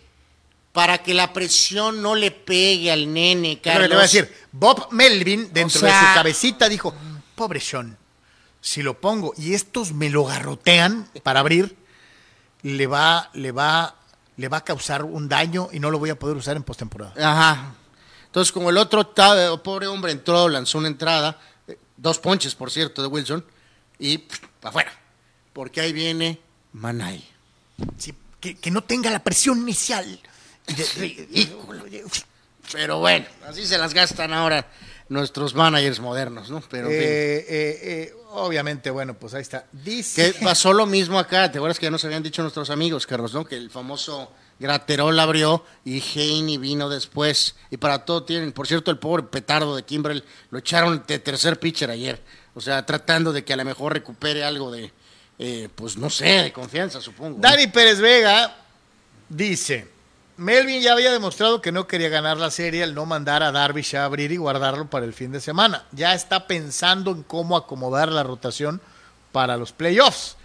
para 0.74 1.00
que 1.00 1.14
la 1.14 1.34
presión 1.34 2.02
no 2.02 2.16
le 2.16 2.32
pegue 2.32 2.91
al 2.91 3.12
nene, 3.12 3.60
Carlos. 3.62 3.88
te 3.89 3.95
voy 3.95 4.00
a 4.00 4.04
decir, 4.04 4.34
Bob 4.52 4.88
Melvin, 4.91 5.52
dentro 5.54 5.78
O 5.78 5.82
sea- 5.82 6.02
de 6.02 6.08
su 6.10 6.14
cabecita, 6.16 6.70
dijo, 6.70 6.93
pobre 7.36 7.60
Sean, 7.60 7.97
si 8.62 8.82
lo 8.84 9.00
pongo 9.00 9.34
y 9.38 9.54
estos 9.54 9.93
me 9.93 10.10
lo 10.10 10.26
garrotean 10.26 11.08
para 11.24 11.39
abrir, 11.39 11.76
le 12.62 12.88
va, 12.88 13.30
le 13.34 13.52
va, 13.52 13.95
le 14.38 14.47
va 14.50 14.58
a 14.58 14.64
causar 14.64 15.04
un 15.06 15.28
daño 15.30 15.70
y 15.72 15.80
no 15.80 15.89
lo 15.91 15.97
voy 16.00 16.10
a 16.12 16.20
poder 16.20 16.36
usar 16.38 16.56
en 16.58 16.64
postemporada. 16.64 17.14
Ajá. 17.18 17.74
Entonces, 18.30 18.52
como 18.52 18.70
el 18.70 18.78
otro 18.78 19.14
pobre 19.64 19.88
hombre 19.88 20.12
entró, 20.12 20.48
lanzó 20.48 20.78
una 20.78 20.88
entrada, 20.88 21.40
eh, 21.68 21.78
dos 21.98 22.20
ponches, 22.20 22.56
por 22.56 22.72
cierto, 22.72 23.02
de 23.02 23.08
Wilson, 23.08 23.44
y 23.98 24.20
para 24.20 24.70
afuera. 24.70 24.92
Porque 25.52 25.82
ahí 25.82 25.92
viene 25.92 26.40
Manay. 26.74 27.28
Sí, 27.98 28.14
que, 28.40 28.56
que 28.56 28.72
no 28.72 28.84
tenga 28.84 29.10
la 29.10 29.24
presión 29.24 29.60
inicial. 29.60 30.20
Híjole. 31.32 32.04
Pero 32.72 33.00
bueno, 33.00 33.26
así 33.48 33.66
se 33.66 33.78
las 33.78 33.94
gastan 33.94 34.32
ahora 34.34 34.68
nuestros 35.10 35.56
managers 35.56 36.00
modernos, 36.00 36.50
¿no? 36.50 36.62
Pero. 36.70 36.90
Eh, 36.90 36.96
eh, 36.98 37.46
eh, 37.50 38.14
obviamente, 38.32 38.92
bueno, 38.92 39.16
pues 39.16 39.34
ahí 39.34 39.42
está. 39.42 39.66
Dice, 39.72 40.34
Que 40.34 40.40
pasó 40.40 40.72
lo 40.72 40.86
mismo 40.86 41.18
acá, 41.18 41.52
¿te 41.52 41.58
acuerdas 41.58 41.80
que 41.80 41.88
ya 41.88 41.92
nos 41.92 42.06
habían 42.06 42.24
dicho 42.24 42.42
nuestros 42.42 42.70
amigos, 42.70 43.08
Carlos, 43.08 43.34
¿no? 43.34 43.44
Que 43.44 43.56
el 43.56 43.70
famoso 43.72 44.32
Graterol 44.60 45.18
abrió 45.20 45.64
y 45.86 46.01
Haney 46.01 46.57
vino 46.57 46.89
después. 46.89 47.55
Y 47.72 47.78
para 47.78 48.05
todo 48.05 48.24
tienen, 48.24 48.51
por 48.51 48.68
cierto, 48.68 48.91
el 48.91 48.97
pobre 48.97 49.24
petardo 49.24 49.76
de 49.76 49.84
Kimbrel 49.84 50.24
lo 50.51 50.60
echaron 50.60 51.03
de 51.07 51.20
tercer 51.20 51.60
pitcher 51.60 51.89
ayer. 51.89 52.22
O 52.53 52.62
sea, 52.62 52.86
tratando 52.86 53.32
de 53.32 53.43
que 53.43 53.53
a 53.53 53.57
lo 53.57 53.64
mejor 53.64 53.93
recupere 53.93 54.43
algo 54.43 54.70
de, 54.72 54.91
eh, 55.38 55.70
pues 55.74 55.97
no 55.97 56.10
sé, 56.10 56.26
de 56.26 56.51
confianza, 56.51 56.99
supongo. 56.99 57.38
Dani 57.39 57.68
Pérez 57.68 57.99
Vega 58.01 58.57
dice, 59.30 59.88
Melvin 60.36 60.82
ya 60.82 60.93
había 60.93 61.12
demostrado 61.12 61.62
que 61.62 61.72
no 61.72 61.88
quería 61.88 62.10
ganar 62.10 62.38
la 62.38 62.51
serie 62.51 62.84
al 62.84 62.95
no 62.95 63.05
mandar 63.05 63.43
a 63.43 63.51
Darvish 63.51 63.95
a 63.95 64.05
abrir 64.05 64.32
y 64.32 64.38
guardarlo 64.38 64.89
para 64.89 65.05
el 65.05 65.14
fin 65.14 65.32
de 65.32 65.39
semana. 65.39 65.86
Ya 65.91 66.14
está 66.14 66.47
pensando 66.47 67.12
en 67.12 67.24
cómo 67.24 67.55
acomodar 67.55 68.12
la 68.12 68.24
rotación 68.24 68.82
para 69.32 69.57
los 69.57 69.72
playoffs. 69.72 70.36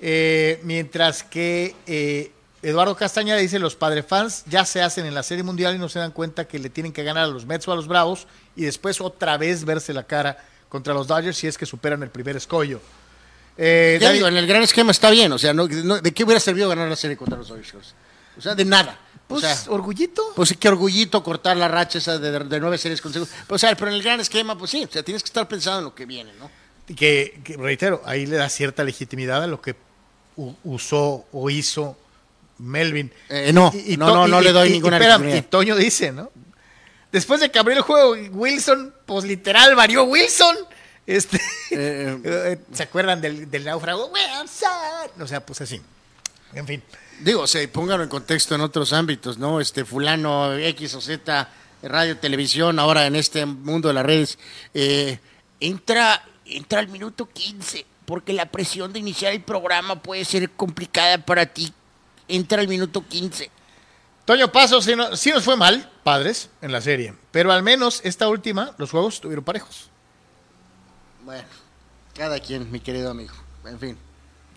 Eh, 0.00 0.60
mientras 0.62 1.24
que 1.24 1.74
eh, 1.86 2.32
Eduardo 2.62 2.96
Castaña 2.96 3.36
dice, 3.36 3.58
los 3.58 3.76
padre 3.76 4.02
fans 4.02 4.42
ya 4.46 4.64
se 4.64 4.82
hacen 4.82 5.06
en 5.06 5.14
la 5.14 5.22
Serie 5.22 5.44
Mundial 5.44 5.76
y 5.76 5.78
no 5.78 5.88
se 5.88 5.98
dan 6.00 6.10
cuenta 6.10 6.46
que 6.46 6.58
le 6.58 6.70
tienen 6.70 6.92
que 6.92 7.04
ganar 7.04 7.24
a 7.24 7.28
los 7.28 7.46
Mets 7.46 7.68
o 7.68 7.72
a 7.72 7.76
los 7.76 7.86
Bravos 7.86 8.26
y 8.56 8.64
después 8.64 9.00
otra 9.00 9.36
vez 9.36 9.64
verse 9.64 9.92
la 9.92 10.02
cara 10.04 10.44
contra 10.68 10.92
los 10.92 11.06
Dodgers 11.06 11.36
si 11.36 11.46
es 11.46 11.56
que 11.56 11.66
superan 11.66 12.02
el 12.02 12.10
primer 12.10 12.36
escollo. 12.36 12.80
Eh, 13.56 13.98
Ya 14.00 14.08
Dani- 14.10 14.14
digo, 14.14 14.28
en 14.28 14.36
el 14.36 14.46
gran 14.46 14.62
esquema 14.62 14.90
está 14.90 15.10
bien, 15.10 15.30
o 15.32 15.38
sea, 15.38 15.52
no, 15.54 15.66
no- 15.68 16.00
¿de 16.00 16.12
qué 16.12 16.24
hubiera 16.24 16.40
servido 16.40 16.68
ganar 16.68 16.88
la 16.88 16.96
serie 16.96 17.16
contra 17.16 17.38
los 17.38 17.48
Dodgers? 17.48 17.94
O 18.36 18.40
sea, 18.40 18.54
de 18.54 18.64
nada. 18.64 18.98
pues, 19.26 19.44
o 19.44 19.46
sea, 19.46 19.72
orgullito. 19.72 20.22
Pues 20.34 20.48
sí, 20.50 20.54
qué 20.56 20.68
orgullito 20.68 21.22
cortar 21.22 21.56
la 21.56 21.68
racha 21.68 21.98
esa 21.98 22.18
de, 22.18 22.30
de 22.44 22.60
nueve 22.60 22.78
series 22.78 23.00
consecutivas. 23.00 23.44
O 23.48 23.58
sea, 23.58 23.74
pero 23.76 23.88
en 23.88 23.94
el 23.96 24.02
gran 24.02 24.20
esquema, 24.20 24.56
pues 24.56 24.70
sí, 24.70 24.84
o 24.88 24.90
sea, 24.92 25.02
tienes 25.02 25.22
que 25.22 25.26
estar 25.28 25.46
pensando 25.48 25.78
en 25.80 25.84
lo 25.84 25.94
que 25.94 26.06
viene, 26.06 26.32
¿no? 26.38 26.50
que, 26.96 27.40
que, 27.44 27.56
reitero, 27.58 28.00
ahí 28.06 28.24
le 28.26 28.36
da 28.36 28.48
cierta 28.48 28.82
legitimidad 28.84 29.42
a 29.42 29.46
lo 29.46 29.60
que 29.60 29.76
u- 30.36 30.54
usó 30.64 31.26
o 31.32 31.50
hizo 31.50 31.98
Melvin. 32.58 33.12
Eh, 33.28 33.52
no, 33.52 33.72
no, 33.96 34.14
no, 34.14 34.28
no 34.28 34.40
le 34.40 34.52
doy 34.52 34.70
ninguna 34.70 34.98
espera, 34.98 35.36
y 35.36 35.42
Toño 35.42 35.76
dice, 35.76 36.12
¿no? 36.12 36.30
Después 37.12 37.40
de 37.40 37.50
que 37.50 37.58
abrió 37.58 37.76
el 37.76 37.82
juego, 37.82 38.12
Wilson, 38.32 38.94
pues 39.06 39.24
literal, 39.24 39.74
varió 39.74 40.04
Wilson. 40.04 40.56
Este, 41.06 41.40
Eh, 41.70 42.18
eh, 42.24 42.58
¿Se 42.72 42.82
acuerdan 42.82 43.20
del, 43.20 43.50
del 43.50 43.64
náufrago? 43.64 44.10
O 45.18 45.26
sea, 45.26 45.44
pues 45.44 45.60
así. 45.60 45.80
En 46.54 46.66
fin. 46.66 46.82
Digo, 47.20 47.44
y 47.60 47.66
pónganlo 47.66 48.04
en 48.04 48.10
contexto 48.10 48.54
en 48.54 48.60
otros 48.60 48.92
ámbitos, 48.92 49.38
¿no? 49.38 49.60
Este 49.60 49.84
fulano 49.84 50.56
X 50.56 50.94
o 50.94 51.00
Z, 51.00 51.48
radio, 51.82 52.16
televisión, 52.16 52.78
ahora 52.78 53.06
en 53.06 53.16
este 53.16 53.44
mundo 53.44 53.88
de 53.88 53.94
las 53.94 54.06
redes, 54.06 54.38
eh, 54.72 55.18
entra, 55.58 56.24
entra 56.46 56.78
al 56.78 56.88
minuto 56.88 57.28
15, 57.28 57.84
porque 58.04 58.32
la 58.32 58.46
presión 58.46 58.92
de 58.92 59.00
iniciar 59.00 59.32
el 59.32 59.42
programa 59.42 60.00
puede 60.00 60.24
ser 60.24 60.50
complicada 60.50 61.18
para 61.18 61.46
ti. 61.46 61.72
Entra 62.28 62.60
al 62.60 62.68
minuto 62.68 63.04
15. 63.06 63.50
Toño 64.24 64.52
Paso 64.52 64.80
sí, 64.82 64.94
no- 64.94 65.16
sí 65.16 65.30
nos 65.30 65.42
fue 65.44 65.56
mal, 65.56 65.90
padres, 66.04 66.50
en 66.60 66.70
la 66.70 66.80
serie. 66.82 67.14
Pero 67.32 67.50
al 67.50 67.62
menos 67.62 68.00
esta 68.04 68.28
última, 68.28 68.74
los 68.78 68.90
juegos 68.90 69.14
estuvieron 69.14 69.44
parejos. 69.44 69.88
Bueno, 71.24 71.48
cada 72.14 72.38
quien, 72.38 72.70
mi 72.70 72.80
querido 72.80 73.10
amigo. 73.10 73.34
En 73.66 73.78
fin, 73.78 73.98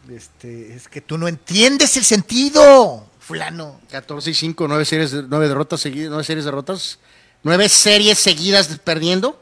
Este, 0.10 0.74
es 0.76 0.88
que 0.88 1.00
tú 1.00 1.18
no 1.18 1.28
entiendes 1.28 1.96
el 1.96 2.04
sentido, 2.04 3.08
fulano. 3.20 3.80
14 3.92 4.32
y 4.32 4.34
5, 4.34 4.68
9 4.68 4.84
series, 4.84 5.12
de- 5.12 5.24
nueve 5.24 5.48
derrotas 5.48 5.80
seguidas, 5.80 6.10
nueve 6.10 6.24
series 6.24 6.44
de 6.44 6.50
derrotas, 6.52 7.00
nueve 7.44 7.70
series 7.70 8.18
seguidas 8.18 8.68
perdiendo. 8.84 9.42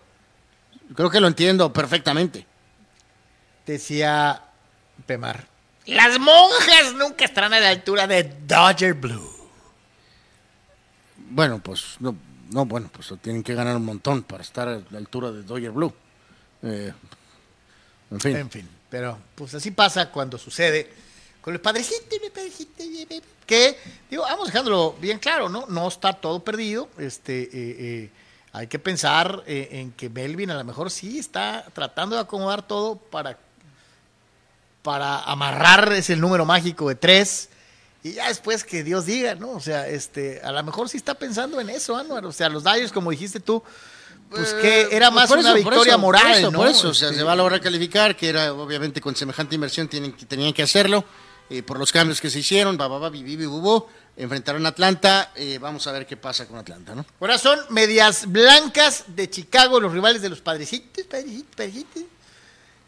Creo 0.96 1.10
que 1.10 1.20
lo 1.22 1.28
entiendo 1.28 1.72
perfectamente. 1.72 2.46
Decía 3.66 4.44
Pemar. 5.06 5.48
Las 5.90 6.20
monjas 6.20 6.94
nunca 6.96 7.26
estarán 7.26 7.54
a 7.54 7.60
la 7.60 7.70
altura 7.70 8.08
de 8.08 8.24
Dodger 8.24 8.94
Blue. 8.94 9.30
Bueno, 11.32 11.60
pues 11.60 11.98
no, 12.00 12.16
no, 12.50 12.66
bueno, 12.66 12.90
pues 12.92 13.14
tienen 13.22 13.44
que 13.44 13.54
ganar 13.54 13.76
un 13.76 13.86
montón 13.86 14.24
para 14.24 14.44
estar 14.44 14.68
a 14.68 14.82
la 14.90 14.98
altura 14.98 15.32
de 15.32 15.44
Dodger 15.44 15.72
Blue. 15.72 15.94
Eh, 16.64 16.94
en 18.12 18.20
fin. 18.20 18.36
En 18.36 18.50
fin, 18.50 18.70
pero 18.90 19.18
pues 19.36 19.54
así 19.54 19.72
pasa 19.72 20.10
cuando 20.10 20.38
sucede 20.38 20.90
con 21.42 21.54
el 21.54 21.62
padrecito 21.62 22.16
y 22.22 22.26
el 22.26 22.32
padrecito. 22.32 22.84
Que, 23.46 23.78
digo, 24.10 24.24
vamos 24.24 24.48
dejándolo 24.48 24.96
bien 25.02 25.18
claro, 25.18 25.50
¿no? 25.50 25.66
No 25.68 25.88
está 25.88 26.14
todo 26.14 26.44
perdido. 26.44 26.90
Este, 26.98 27.44
eh, 27.44 27.50
eh, 27.54 28.10
hay 28.52 28.68
que 28.68 28.80
pensar 28.80 29.44
eh, 29.48 29.70
en 29.72 29.92
que 29.92 30.10
Melvin 30.10 30.52
a 30.52 30.58
lo 30.58 30.64
mejor 30.64 30.92
sí 30.92 31.20
está 31.20 31.66
tratando 31.74 32.16
de 32.16 32.22
acomodar 32.22 32.68
todo 32.68 32.98
para, 32.98 33.38
para 34.82 35.20
amarrar 35.24 35.92
ese 35.94 36.16
número 36.16 36.46
mágico 36.46 36.90
de 36.90 36.96
tres. 36.96 37.50
Y 38.04 38.14
ya 38.14 38.30
después 38.30 38.64
que 38.64 38.84
Dios 38.84 39.06
diga, 39.06 39.36
¿no? 39.36 39.52
O 39.52 39.60
sea, 39.60 39.88
este, 39.88 40.40
a 40.44 40.52
lo 40.54 40.64
mejor 40.64 40.88
sí 40.88 40.96
está 40.98 41.16
pensando 41.16 41.60
en 41.60 41.70
eso, 41.70 41.98
Anuar. 41.98 42.26
O 42.26 42.32
sea, 42.32 42.48
los 42.48 42.64
Dyers, 42.64 42.92
como 42.94 43.12
dijiste 43.12 43.40
tú, 43.42 43.62
pues 44.30 44.54
que 44.54 44.88
era 44.92 45.12
más 45.12 45.30
Eh, 45.32 45.34
una 45.36 45.54
victoria 45.54 45.94
eso, 45.94 46.00
moral, 46.00 46.24
por 46.28 46.32
eso, 46.38 46.52
¿no? 46.52 46.58
Por 46.60 46.68
eso, 46.68 46.90
o 46.90 46.94
sea, 46.94 47.08
Este, 47.10 47.20
se 47.20 47.24
va 47.26 47.34
a 47.34 47.36
lograr 47.36 47.60
calificar, 47.60 48.16
que 48.16 48.30
era 48.30 48.54
obviamente 48.54 49.02
con 49.02 49.16
semejante 49.16 49.56
inversión 49.56 49.88
tienen, 49.90 50.14
que- 50.14 50.26
tenían 50.26 50.54
que 50.54 50.64
hacerlo, 50.64 51.04
eh, 51.50 51.64
por 51.64 51.78
los 51.80 51.92
cambios 51.92 52.22
que 52.22 52.30
se 52.30 52.40
hicieron, 52.40 52.78
bu, 52.78 53.86
enfrentaron 54.16 54.66
a 54.66 54.70
Atlanta, 54.70 55.32
eh, 55.36 55.58
vamos 55.60 55.88
a 55.88 55.92
ver 55.92 56.06
qué 56.06 56.16
pasa 56.16 56.48
con 56.48 56.58
Atlanta, 56.60 56.94
¿no? 56.94 57.06
Ahora 57.20 57.38
son 57.38 57.60
medias 57.70 58.28
blancas 58.28 59.06
de 59.08 59.30
Chicago, 59.30 59.80
los 59.80 59.92
rivales 59.92 60.22
de 60.22 60.30
los 60.30 60.42
padrecitos, 60.42 61.06
padrecitos, 61.06 61.56
padrecitos. 61.56 62.04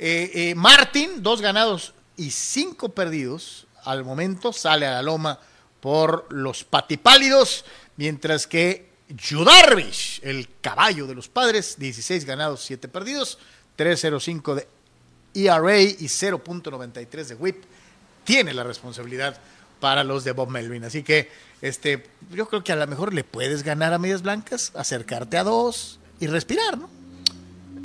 Eh, 0.03 0.49
eh, 0.49 0.55
Martin, 0.55 1.21
dos 1.21 1.41
ganados 1.41 1.93
y 2.17 2.31
cinco 2.31 2.89
perdidos. 2.89 3.67
Al 3.83 4.03
momento 4.03 4.51
sale 4.51 4.87
a 4.87 4.93
la 4.93 5.03
loma 5.03 5.39
por 5.79 6.25
los 6.33 6.63
patipálidos, 6.63 7.65
mientras 7.97 8.47
que 8.47 8.89
Yu 9.09 9.43
Darvish, 9.43 10.19
el 10.23 10.49
caballo 10.59 11.05
de 11.05 11.13
los 11.13 11.29
padres, 11.29 11.77
16 11.77 12.25
ganados, 12.25 12.63
7 12.63 12.87
perdidos, 12.87 13.37
3.05 13.77 14.55
de 14.55 14.67
ERA 15.35 15.79
y 15.79 16.07
0.93 16.07 17.25
de 17.25 17.35
WHIP, 17.35 17.63
tiene 18.23 18.55
la 18.55 18.63
responsabilidad 18.63 19.39
para 19.79 20.03
los 20.03 20.23
de 20.23 20.31
Bob 20.31 20.49
Melvin. 20.49 20.83
Así 20.83 21.03
que 21.03 21.29
este, 21.61 22.07
yo 22.31 22.47
creo 22.47 22.63
que 22.63 22.71
a 22.71 22.75
lo 22.75 22.87
mejor 22.87 23.13
le 23.13 23.23
puedes 23.23 23.61
ganar 23.61 23.93
a 23.93 23.99
medias 23.99 24.23
blancas, 24.23 24.71
acercarte 24.73 25.37
a 25.37 25.43
dos 25.43 25.99
y 26.19 26.25
respirar, 26.25 26.79
¿no? 26.79 27.00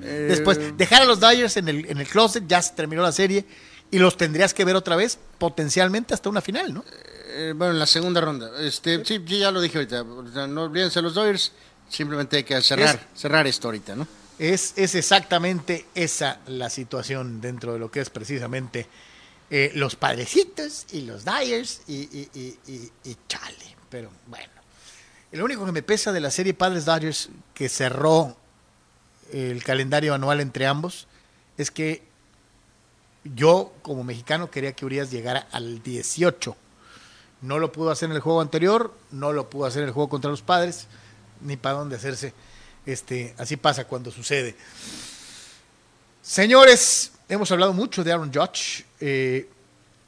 Después, 0.00 0.76
dejar 0.76 1.02
a 1.02 1.04
los 1.04 1.20
Dyers 1.20 1.56
en 1.56 1.68
el, 1.68 1.86
en 1.86 1.98
el 1.98 2.06
closet, 2.06 2.44
ya 2.46 2.60
se 2.62 2.74
terminó 2.74 3.02
la 3.02 3.12
serie 3.12 3.44
y 3.90 3.98
los 3.98 4.16
tendrías 4.16 4.52
que 4.54 4.64
ver 4.64 4.76
otra 4.76 4.96
vez, 4.96 5.18
potencialmente 5.38 6.14
hasta 6.14 6.28
una 6.28 6.40
final, 6.40 6.74
¿no? 6.74 6.84
Eh, 7.28 7.52
bueno, 7.56 7.72
en 7.74 7.78
la 7.78 7.86
segunda 7.86 8.20
ronda, 8.20 8.50
este, 8.60 9.04
sí, 9.04 9.22
ya 9.26 9.50
lo 9.50 9.60
dije 9.60 9.78
ahorita, 9.78 10.04
no 10.46 10.64
olvídense 10.64 11.02
los 11.02 11.14
Dodgers, 11.14 11.52
simplemente 11.88 12.38
hay 12.38 12.44
que 12.44 12.60
cerrar, 12.62 13.08
cerrar 13.14 13.46
esto 13.46 13.68
ahorita, 13.68 13.94
¿no? 13.94 14.06
Es, 14.38 14.74
es 14.76 14.94
exactamente 14.94 15.86
esa 15.94 16.40
la 16.46 16.68
situación 16.68 17.40
dentro 17.40 17.72
de 17.72 17.78
lo 17.78 17.90
que 17.90 18.00
es 18.00 18.10
precisamente 18.10 18.86
eh, 19.50 19.70
los 19.74 19.96
padrecitos 19.96 20.86
y 20.92 21.02
los 21.02 21.24
Dyers 21.24 21.80
y, 21.86 21.94
y, 21.94 22.28
y, 22.66 22.90
y- 23.04 23.16
chale. 23.28 23.76
Pero 23.88 24.10
bueno, 24.26 24.52
lo 25.32 25.44
único 25.44 25.64
que 25.64 25.72
me 25.72 25.82
pesa 25.82 26.12
de 26.12 26.20
la 26.20 26.30
serie 26.30 26.52
Padres 26.54 26.84
Dodgers 26.84 27.28
que 27.54 27.68
cerró 27.68 28.36
el 29.32 29.62
calendario 29.62 30.14
anual 30.14 30.40
entre 30.40 30.66
ambos 30.66 31.06
es 31.56 31.70
que 31.70 32.02
yo 33.34 33.72
como 33.82 34.04
mexicano 34.04 34.50
quería 34.50 34.72
que 34.72 34.84
Urias 34.84 35.10
llegara 35.10 35.48
al 35.50 35.82
18. 35.82 36.56
No 37.42 37.58
lo 37.58 37.72
pudo 37.72 37.90
hacer 37.90 38.08
en 38.10 38.16
el 38.16 38.22
juego 38.22 38.40
anterior, 38.40 38.94
no 39.10 39.32
lo 39.32 39.50
pudo 39.50 39.66
hacer 39.66 39.82
en 39.82 39.88
el 39.88 39.94
juego 39.94 40.08
contra 40.08 40.30
los 40.30 40.42
padres, 40.42 40.86
ni 41.40 41.56
para 41.56 41.76
dónde 41.76 41.96
hacerse. 41.96 42.32
Este, 42.84 43.34
así 43.38 43.56
pasa 43.56 43.84
cuando 43.84 44.10
sucede. 44.10 44.56
Señores, 46.22 47.12
hemos 47.28 47.50
hablado 47.50 47.72
mucho 47.72 48.04
de 48.04 48.12
Aaron 48.12 48.32
Judge. 48.32 48.84
eh, 49.00 49.48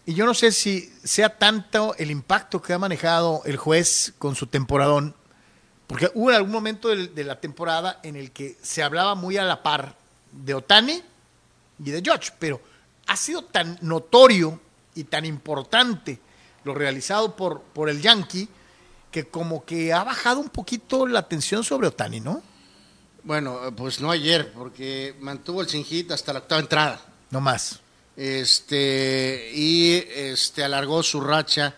y 0.09 0.15
yo 0.15 0.25
no 0.25 0.33
sé 0.33 0.53
si 0.53 0.91
sea 1.05 1.37
tanto 1.37 1.95
el 1.99 2.11
impacto 2.11 2.63
que 2.63 2.73
ha 2.73 2.79
manejado 2.79 3.43
el 3.45 3.59
juez 3.59 4.15
con 4.17 4.35
su 4.35 4.47
temporadón, 4.47 5.15
porque 5.89 6.11
hubo 6.15 6.29
algún 6.29 6.53
momento 6.53 6.89
de, 6.89 7.25
la 7.25 7.41
temporada 7.41 7.99
en 8.03 8.15
el 8.15 8.31
que 8.31 8.57
se 8.63 8.83
hablaba 8.83 9.15
muy 9.15 9.39
a 9.39 9.45
la 9.45 9.63
par 9.63 9.97
de 10.31 10.53
Otani 10.53 11.03
y 11.83 11.91
de 11.91 12.03
Judge, 12.05 12.31
pero 12.39 12.61
ha 13.07 13.17
sido 13.17 13.43
tan 13.43 13.79
notorio 13.81 14.61
y 14.95 15.05
tan 15.05 15.25
importante 15.25 16.21
lo 16.65 16.75
realizado 16.75 17.35
por, 17.35 17.63
por 17.63 17.89
el 17.89 18.03
Yankee 18.03 18.49
que 19.11 19.29
como 19.29 19.65
que 19.65 19.95
ha 19.95 20.05
bajado 20.05 20.41
un 20.41 20.51
poquito 20.51 21.07
la 21.07 21.21
atención 21.21 21.65
sobre 21.65 21.89
Otani, 21.89 22.21
¿no? 22.21 22.43
Bueno, 23.23 23.67
eh, 23.67 23.73
pues 23.73 23.99
no 23.99 24.11
ayer, 24.11 24.53
porque 24.53 25.17
mantuvo 25.21 25.63
el 25.63 25.69
sin 25.71 25.85
hit 25.85 26.11
hasta 26.13 26.35
la 26.35 26.41
octava 26.41 26.61
entrada. 26.61 27.01
No 27.31 27.41
más. 27.41 27.81
este 28.15 29.53
y 29.55 30.05
este 30.15 30.65
alargó 30.65 31.03
su 31.03 31.23
racha 31.23 31.75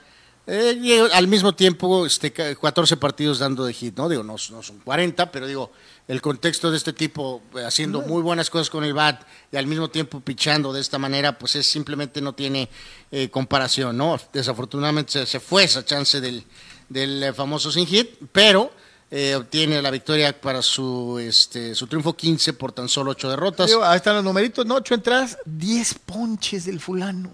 eh, 0.53 0.77
y 0.81 0.93
al 0.99 1.29
mismo 1.29 1.55
tiempo 1.55 2.05
este 2.07 2.33
ca- 2.33 2.55
14 2.55 2.97
partidos 2.97 3.39
dando 3.39 3.65
de 3.65 3.73
hit 3.73 3.97
no 3.97 4.09
digo 4.09 4.23
no, 4.23 4.35
no 4.51 4.63
son 4.63 4.79
40 4.85 5.31
pero 5.31 5.47
digo 5.47 5.71
el 6.09 6.21
contexto 6.21 6.71
de 6.71 6.77
este 6.77 6.93
tipo 6.93 7.43
eh, 7.55 7.65
haciendo 7.65 8.01
muy 8.03 8.21
buenas 8.23 8.51
cosas 8.51 8.69
con 8.69 8.83
el 8.83 8.93
bat 8.95 9.23
y 9.53 9.57
al 9.57 9.67
mismo 9.67 9.89
tiempo 9.91 10.19
pichando 10.21 10.73
de 10.73 10.81
esta 10.81 10.99
manera 10.99 11.39
pues 11.39 11.55
es 11.57 11.67
simplemente 11.67 12.21
no 12.21 12.33
tiene 12.33 12.69
eh, 13.13 13.29
comparación 13.31 13.97
no 13.97 14.19
desafortunadamente 14.33 15.13
se, 15.13 15.27
se 15.27 15.41
fue 15.41 15.65
esa 15.65 15.85
chance 15.85 16.21
del 16.21 16.45
del 16.89 17.23
eh, 17.23 17.33
famoso 17.33 17.71
sin 17.71 17.87
hit 17.87 18.09
pero 18.33 18.73
eh, 19.13 19.35
obtiene 19.35 19.81
la 19.83 19.91
victoria 19.91 20.41
para 20.41 20.63
su 20.63 21.19
este 21.21 21.75
su 21.75 21.87
triunfo 21.87 22.17
15 22.17 22.53
por 22.55 22.73
tan 22.73 22.89
solo 22.89 23.11
8 23.13 23.29
derrotas 23.31 23.67
Digo, 23.69 23.85
ahí 23.85 23.97
están 23.97 24.15
los 24.17 24.25
numeritos, 24.25 24.65
¿no? 24.67 24.77
Ocho 24.77 24.95
entradas, 24.95 25.37
10 25.47 25.95
ponches 26.07 26.65
del 26.67 26.79
fulano. 26.81 27.31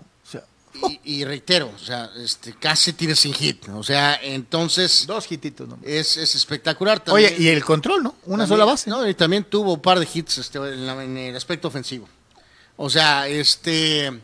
Y, 1.05 1.21
y 1.21 1.25
reitero, 1.25 1.73
o 1.75 1.79
sea, 1.79 2.11
este, 2.17 2.55
casi 2.55 2.93
tira 2.93 3.15
sin 3.15 3.33
hit. 3.35 3.69
O 3.71 3.83
sea, 3.83 4.19
entonces 4.23 5.05
dos 5.07 5.31
hititos, 5.31 5.69
¿no? 5.69 5.79
es, 5.83 6.17
es 6.17 6.35
espectacular. 6.35 7.01
También, 7.01 7.35
Oye, 7.35 7.43
y 7.43 7.49
el 7.49 7.65
control, 7.65 8.03
¿no? 8.03 8.17
Una 8.25 8.45
también- 8.45 8.49
sola 8.49 8.65
base. 8.65 8.91
No, 8.91 9.09
y 9.09 9.15
también 9.15 9.45
tuvo 9.45 9.75
un 9.75 9.81
par 9.83 9.99
de 9.99 10.09
hits 10.13 10.39
este, 10.39 10.59
en, 10.59 10.87
la- 10.87 11.03
en 11.05 11.17
el 11.17 11.37
aspecto 11.37 11.69
ofensivo. 11.69 12.09
O 12.77 12.91
sea, 12.91 13.27
este 13.29 14.21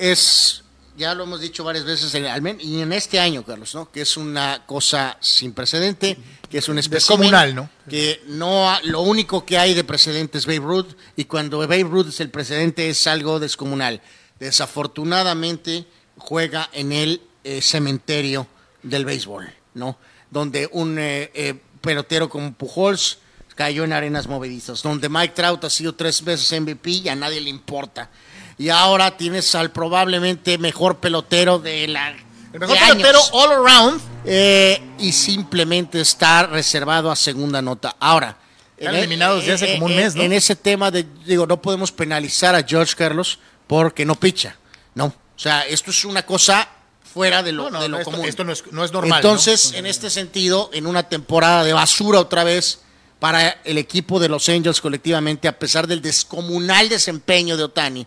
es, 0.00 0.62
ya 0.96 1.14
lo 1.14 1.24
hemos 1.24 1.40
dicho 1.40 1.64
varias 1.64 1.84
veces, 1.84 2.14
en- 2.14 2.26
al 2.26 2.60
y 2.60 2.80
en 2.80 2.92
este 2.92 3.18
año, 3.20 3.44
Carlos, 3.44 3.74
¿no? 3.74 3.90
Que 3.90 4.00
es 4.02 4.16
una 4.16 4.64
cosa 4.66 5.16
sin 5.20 5.52
precedente, 5.52 6.16
que 6.50 6.58
es 6.58 6.68
un 6.68 6.78
espécimen 6.78 7.20
Descomunal, 7.20 7.54
¿no? 7.54 7.70
Que 7.88 8.22
no, 8.28 8.70
ha- 8.70 8.80
lo 8.82 9.00
único 9.02 9.44
que 9.44 9.58
hay 9.58 9.74
de 9.74 9.84
precedente 9.84 10.38
es 10.38 10.46
Babe 10.46 10.58
Ruth, 10.60 10.94
y 11.16 11.24
cuando 11.24 11.58
Babe 11.58 11.82
Ruth 11.84 12.08
es 12.08 12.20
el 12.20 12.30
precedente 12.30 12.88
es 12.88 13.06
algo 13.06 13.40
descomunal. 13.40 14.00
Desafortunadamente 14.38 15.86
juega 16.18 16.68
en 16.72 16.92
el 16.92 17.22
eh, 17.44 17.60
cementerio 17.60 18.46
del 18.82 19.04
béisbol, 19.04 19.52
¿no? 19.74 19.96
Donde 20.30 20.68
un 20.72 20.98
eh, 20.98 21.30
eh, 21.34 21.54
pelotero 21.80 22.28
como 22.28 22.52
Pujols 22.52 23.18
cayó 23.54 23.84
en 23.84 23.92
arenas 23.92 24.26
movedizas, 24.26 24.82
donde 24.82 25.08
Mike 25.08 25.34
Trout 25.34 25.64
ha 25.64 25.70
sido 25.70 25.94
tres 25.94 26.22
veces 26.22 26.60
MVP 26.60 26.90
y 26.90 27.08
a 27.08 27.14
nadie 27.14 27.40
le 27.40 27.50
importa. 27.50 28.10
Y 28.58 28.68
ahora 28.68 29.16
tienes 29.16 29.54
al 29.54 29.70
probablemente 29.70 30.58
mejor 30.58 30.98
pelotero 30.98 31.58
de 31.58 31.88
la 31.88 32.16
El 32.52 32.60
mejor 32.60 32.78
pelotero 32.78 33.20
all 33.32 33.52
around. 33.52 34.00
Eh, 34.26 34.80
y 34.98 35.12
simplemente 35.12 36.00
está 36.00 36.46
reservado 36.46 37.10
a 37.10 37.16
segunda 37.16 37.60
nota. 37.60 37.94
Ahora, 38.00 38.38
Están 38.76 38.96
eliminados 38.96 39.44
desde 39.44 39.52
hace 39.52 39.74
como 39.74 39.86
un 39.86 39.96
mes, 39.96 40.14
¿no? 40.14 40.22
En 40.22 40.32
ese 40.32 40.56
tema 40.56 40.90
de, 40.90 41.06
digo, 41.26 41.46
no 41.46 41.60
podemos 41.60 41.92
penalizar 41.92 42.54
a 42.54 42.62
George 42.62 42.94
Carlos 42.96 43.38
porque 43.66 44.04
no 44.04 44.14
picha. 44.14 44.56
No. 44.94 45.06
O 45.06 45.38
sea, 45.38 45.62
esto 45.62 45.90
es 45.90 46.04
una 46.04 46.24
cosa 46.24 46.68
fuera 47.02 47.42
de 47.42 47.52
lo, 47.52 47.64
No, 47.64 47.70
no, 47.70 47.82
de 47.82 47.88
lo 47.88 47.98
esto, 47.98 48.10
común. 48.10 48.26
esto 48.26 48.44
no, 48.44 48.52
es, 48.52 48.64
no 48.72 48.84
es 48.84 48.92
normal. 48.92 49.18
Entonces, 49.20 49.72
en 49.74 49.86
este 49.86 50.10
sentido, 50.10 50.70
en 50.72 50.86
una 50.86 51.08
temporada 51.08 51.64
de 51.64 51.72
basura 51.72 52.20
otra 52.20 52.44
vez 52.44 52.80
para 53.18 53.60
el 53.64 53.78
equipo 53.78 54.18
de 54.20 54.28
los 54.28 54.48
Angels 54.48 54.80
colectivamente, 54.80 55.48
a 55.48 55.58
pesar 55.58 55.86
del 55.86 56.02
descomunal 56.02 56.88
desempeño 56.88 57.56
de 57.56 57.64
Otani, 57.64 58.06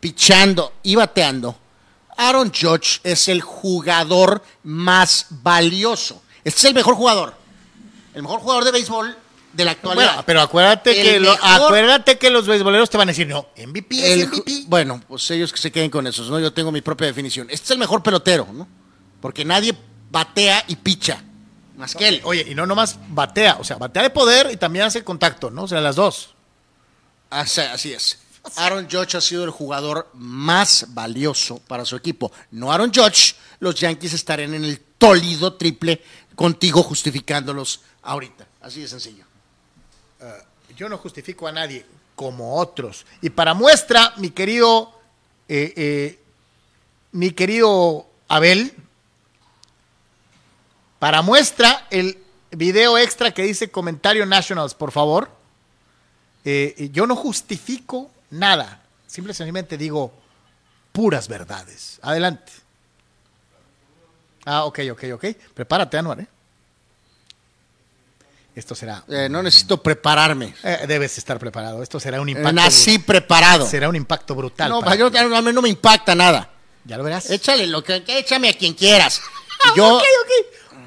pichando 0.00 0.74
y 0.82 0.94
bateando, 0.94 1.58
Aaron 2.16 2.52
Judge 2.52 3.00
es 3.04 3.28
el 3.28 3.40
jugador 3.40 4.42
más 4.62 5.26
valioso, 5.30 6.22
Este 6.44 6.58
es 6.58 6.64
el 6.66 6.74
mejor 6.74 6.94
jugador. 6.94 7.34
El 8.14 8.22
mejor 8.22 8.40
jugador 8.40 8.64
de 8.64 8.72
béisbol 8.72 9.16
de 9.52 9.64
la 9.64 9.72
actualidad. 9.72 10.06
Bueno, 10.06 10.22
pero 10.26 10.40
acuérdate 10.40 10.98
El 11.00 11.06
que, 11.06 11.20
lo- 11.20 11.32
acuérdate 11.42 12.18
que 12.18 12.30
los 12.30 12.46
beisboleros 12.46 12.88
te 12.90 12.96
van 12.96 13.08
a 13.08 13.12
decir, 13.12 13.26
no, 13.28 13.48
MVP 13.56 14.12
es 14.22 14.28
MVP. 14.28 14.64
bueno, 14.66 15.02
pues 15.06 15.30
ellos 15.30 15.52
que 15.52 15.58
se 15.58 15.70
queden 15.70 15.90
con 15.90 16.06
esos, 16.06 16.30
¿no? 16.30 16.38
Yo 16.40 16.52
tengo 16.52 16.72
mi 16.72 16.80
propia 16.80 17.06
definición. 17.06 17.48
Este 17.50 17.64
es 17.66 17.70
el 17.72 17.78
mejor 17.78 18.02
pelotero, 18.02 18.48
¿no? 18.52 18.66
Porque 19.20 19.44
nadie 19.44 19.74
batea 20.10 20.64
y 20.68 20.76
picha. 20.76 21.22
Más 21.76 21.94
que 21.94 22.06
él. 22.08 22.20
Oye, 22.24 22.46
y 22.48 22.54
no 22.54 22.66
nomás 22.66 22.98
batea, 23.08 23.56
o 23.58 23.64
sea, 23.64 23.76
batea 23.76 24.02
de 24.02 24.10
poder 24.10 24.50
y 24.52 24.56
también 24.56 24.84
hace 24.84 25.02
contacto, 25.04 25.50
¿no? 25.50 25.62
O 25.64 25.68
sea, 25.68 25.80
las 25.80 25.96
dos. 25.96 26.34
Así, 27.30 27.60
así 27.62 27.92
es. 27.92 28.18
Aaron 28.56 28.88
Judge 28.90 29.16
ha 29.16 29.20
sido 29.20 29.44
el 29.44 29.50
jugador 29.50 30.10
más 30.14 30.86
valioso 30.88 31.58
para 31.68 31.84
su 31.84 31.94
equipo. 31.96 32.32
No 32.50 32.72
Aaron 32.72 32.92
Judge, 32.92 33.36
los 33.60 33.76
Yankees 33.76 34.12
estarían 34.14 34.52
en 34.54 34.64
el 34.64 34.80
tólido 34.98 35.54
triple 35.54 36.02
contigo 36.34 36.82
justificándolos 36.82 37.80
ahorita. 38.02 38.46
Así 38.60 38.80
de 38.80 38.88
sencillo. 38.88 39.24
Yo 40.76 40.88
no 40.88 40.98
justifico 40.98 41.46
a 41.46 41.52
nadie 41.52 41.84
como 42.14 42.56
otros. 42.56 43.06
Y 43.20 43.30
para 43.30 43.54
muestra, 43.54 44.14
mi 44.16 44.30
querido, 44.30 44.92
eh, 45.48 45.72
eh, 45.76 46.18
mi 47.12 47.32
querido 47.32 48.06
Abel, 48.28 48.74
para 50.98 51.22
muestra 51.22 51.86
el 51.90 52.22
video 52.52 52.96
extra 52.96 53.32
que 53.32 53.42
dice 53.42 53.70
comentario 53.70 54.24
Nationals, 54.24 54.74
por 54.74 54.92
favor. 54.92 55.30
Eh, 56.44 56.90
yo 56.92 57.06
no 57.06 57.16
justifico 57.16 58.10
nada. 58.30 58.82
Simple 59.06 59.32
y 59.32 59.34
sencillamente 59.34 59.76
digo 59.76 60.12
puras 60.92 61.28
verdades. 61.28 61.98
Adelante. 62.02 62.52
Ah, 64.44 64.64
ok, 64.64 64.80
ok, 64.92 65.04
ok. 65.14 65.24
Prepárate, 65.54 65.98
Anuar, 65.98 66.20
¿eh? 66.20 66.28
Esto 68.54 68.74
será. 68.74 69.02
Eh, 69.08 69.28
no 69.30 69.42
necesito 69.42 69.82
prepararme. 69.82 70.54
Eh, 70.62 70.84
debes 70.86 71.16
estar 71.16 71.38
preparado. 71.38 71.82
Esto 71.82 71.98
será 71.98 72.20
un 72.20 72.28
impacto. 72.28 72.52
Nací 72.52 72.98
preparado. 72.98 73.66
Será 73.66 73.88
un 73.88 73.96
impacto 73.96 74.34
brutal. 74.34 74.68
No, 74.68 74.80
para 74.80 74.96
yo- 74.96 75.10
ti. 75.10 75.16
a 75.18 75.26
mí 75.42 75.52
no 75.52 75.62
me 75.62 75.70
impacta 75.70 76.14
nada. 76.14 76.50
Ya 76.84 76.98
lo 76.98 77.04
verás. 77.04 77.30
Échale 77.30 77.66
lo 77.66 77.82
que, 77.82 78.02
échame 78.08 78.48
a 78.50 78.54
quien 78.54 78.74
quieras. 78.74 79.22
Yo, 79.76 79.96
Ok, 79.96 80.02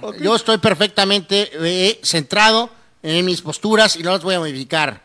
ok. 0.02 0.16
yo 0.22 0.36
estoy 0.36 0.58
perfectamente 0.58 1.50
eh, 1.54 2.00
centrado 2.04 2.70
en 3.02 3.26
mis 3.26 3.42
posturas 3.42 3.96
y 3.96 4.04
no 4.04 4.12
las 4.12 4.22
voy 4.22 4.36
a 4.36 4.40
modificar. 4.40 5.02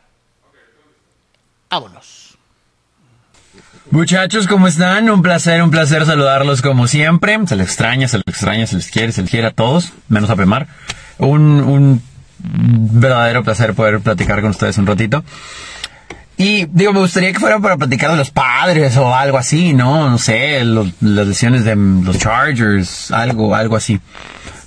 Vámonos. 1.70 2.36
Muchachos, 3.92 4.46
¿cómo 4.48 4.66
están? 4.66 5.08
Un 5.08 5.22
placer, 5.22 5.62
un 5.62 5.70
placer 5.70 6.04
saludarlos 6.04 6.62
como 6.62 6.86
siempre. 6.88 7.38
Se 7.46 7.56
les 7.56 7.68
extraña, 7.68 8.08
se 8.08 8.18
les 8.18 8.24
extraña, 8.26 8.66
se 8.66 8.76
les 8.76 8.90
quiere, 8.90 9.12
se 9.12 9.22
les 9.22 9.30
quiere 9.30 9.46
a 9.46 9.50
todos, 9.52 9.92
menos 10.08 10.30
a 10.30 10.36
Pemar. 10.36 10.66
Un, 11.18 11.61
un 11.61 12.02
verdadero 12.43 13.45
placer 13.45 13.74
poder 13.74 14.01
platicar 14.01 14.41
con 14.41 14.51
ustedes 14.51 14.78
un 14.78 14.86
ratito. 14.86 15.24
Y 16.36 16.64
digo, 16.72 16.95
me 16.95 17.01
gustaría 17.01 17.32
que 17.32 17.38
fuera 17.38 17.59
para 17.59 17.76
platicar 17.76 18.11
de 18.11 18.16
los 18.16 18.30
padres 18.30 18.97
o 18.97 19.14
algo 19.14 19.36
así, 19.36 19.74
¿no? 19.74 20.09
No 20.09 20.16
sé, 20.16 20.64
las 20.64 20.86
lesiones 21.01 21.64
de 21.64 21.76
los 21.76 22.18
Chargers, 22.18 23.11
algo, 23.11 23.55
algo 23.55 23.76
así. 23.76 24.01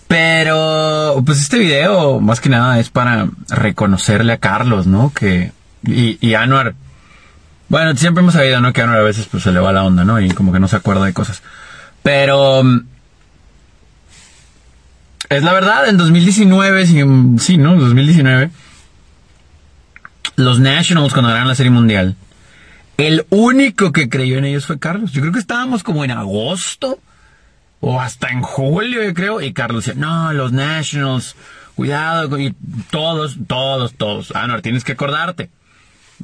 Pero, 0.07 1.23
pues 1.25 1.41
este 1.41 1.57
video, 1.57 2.19
más 2.19 2.39
que 2.39 2.49
nada, 2.49 2.79
es 2.79 2.89
para 2.89 3.27
reconocerle 3.49 4.33
a 4.33 4.37
Carlos, 4.37 4.85
¿no? 4.85 5.11
Que, 5.11 5.51
y, 5.83 6.19
y 6.21 6.35
Anuar, 6.35 6.75
bueno, 7.69 7.95
siempre 7.95 8.21
hemos 8.21 8.35
sabido, 8.35 8.61
¿no? 8.61 8.71
Que 8.71 8.81
a 8.81 8.85
uno 8.85 8.93
a 8.93 9.01
veces 9.01 9.25
pues, 9.25 9.41
se 9.41 9.51
le 9.51 9.59
va 9.59 9.73
la 9.73 9.83
onda, 9.83 10.03
¿no? 10.03 10.19
Y 10.19 10.29
como 10.29 10.53
que 10.53 10.59
no 10.59 10.67
se 10.67 10.75
acuerda 10.75 11.05
de 11.05 11.13
cosas. 11.13 11.41
Pero... 12.03 12.61
Es 15.29 15.43
la 15.43 15.53
verdad, 15.53 15.87
en 15.87 15.97
2019, 15.97 16.85
sí, 16.85 17.03
mm, 17.03 17.39
sí, 17.39 17.57
¿no? 17.57 17.75
2019. 17.75 18.49
Los 20.35 20.59
Nationals 20.59 21.13
cuando 21.13 21.29
ganaron 21.29 21.47
la 21.47 21.55
Serie 21.55 21.71
Mundial. 21.71 22.15
El 22.97 23.25
único 23.29 23.91
que 23.91 24.09
creyó 24.09 24.37
en 24.37 24.45
ellos 24.45 24.65
fue 24.65 24.79
Carlos. 24.79 25.11
Yo 25.11 25.21
creo 25.21 25.33
que 25.33 25.39
estábamos 25.39 25.83
como 25.83 26.03
en 26.03 26.11
agosto. 26.11 26.99
O 27.79 27.99
hasta 27.99 28.29
en 28.29 28.41
julio, 28.41 29.03
yo 29.03 29.13
creo. 29.13 29.41
Y 29.41 29.53
Carlos 29.53 29.85
decía, 29.85 29.99
no, 29.99 30.31
los 30.33 30.51
Nationals, 30.51 31.35
cuidado. 31.75 32.29
con-". 32.29 32.41
Y 32.41 32.53
todos, 32.91 33.37
todos, 33.47 33.93
todos. 33.95 34.31
Ah, 34.35 34.47
no, 34.47 34.61
tienes 34.61 34.83
que 34.83 34.93
acordarte. 34.93 35.49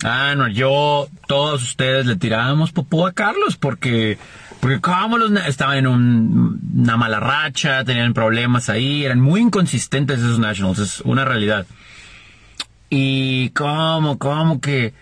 Ah, 0.04 0.36
no, 0.38 0.48
yo, 0.48 1.10
todos 1.28 1.62
ustedes 1.64 2.06
le 2.06 2.16
tirábamos 2.16 2.72
popó 2.72 3.06
a 3.06 3.12
Carlos 3.12 3.58
porque, 3.58 4.18
porque 4.60 4.80
como 4.82 5.18
los 5.18 5.32
na- 5.32 5.48
estaban 5.48 5.78
en 5.78 5.88
un- 5.88 6.60
una 6.76 6.98
mala 6.98 7.20
racha, 7.20 7.84
tenían 7.86 8.14
problemas 8.14 8.70
ahí, 8.70 9.06
eran 9.06 9.20
muy 9.20 9.42
inconsistentes 9.42 10.20
esos 10.20 10.40
Nationals, 10.40 10.80
es 10.80 11.02
una 11.02 11.26
realidad. 11.26 11.66
Y 12.90 13.50
cómo, 13.52 14.18
cómo 14.18 14.60
que, 14.62 14.94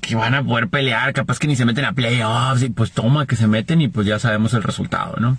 que 0.00 0.14
van 0.14 0.34
a 0.34 0.42
poder 0.42 0.68
pelear, 0.68 1.12
capaz 1.12 1.38
que 1.38 1.46
ni 1.46 1.56
se 1.56 1.64
meten 1.64 1.84
a 1.84 1.92
playoffs, 1.92 2.62
y 2.62 2.70
pues 2.70 2.92
toma 2.92 3.26
que 3.26 3.36
se 3.36 3.46
meten 3.46 3.80
y 3.80 3.88
pues 3.88 4.06
ya 4.06 4.18
sabemos 4.18 4.54
el 4.54 4.62
resultado, 4.62 5.16
¿no? 5.20 5.36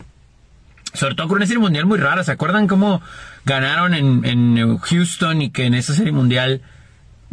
Sobre 0.93 1.15
todo 1.15 1.27
con 1.27 1.37
una 1.37 1.45
serie 1.45 1.61
mundial 1.61 1.85
muy 1.85 1.97
rara. 1.97 2.23
¿Se 2.23 2.31
acuerdan 2.33 2.67
cómo 2.67 3.01
ganaron 3.45 3.93
en, 3.93 4.77
Houston 4.77 5.41
y 5.41 5.49
que 5.49 5.65
en 5.65 5.73
esa 5.73 5.93
serie 5.93 6.11
mundial 6.11 6.61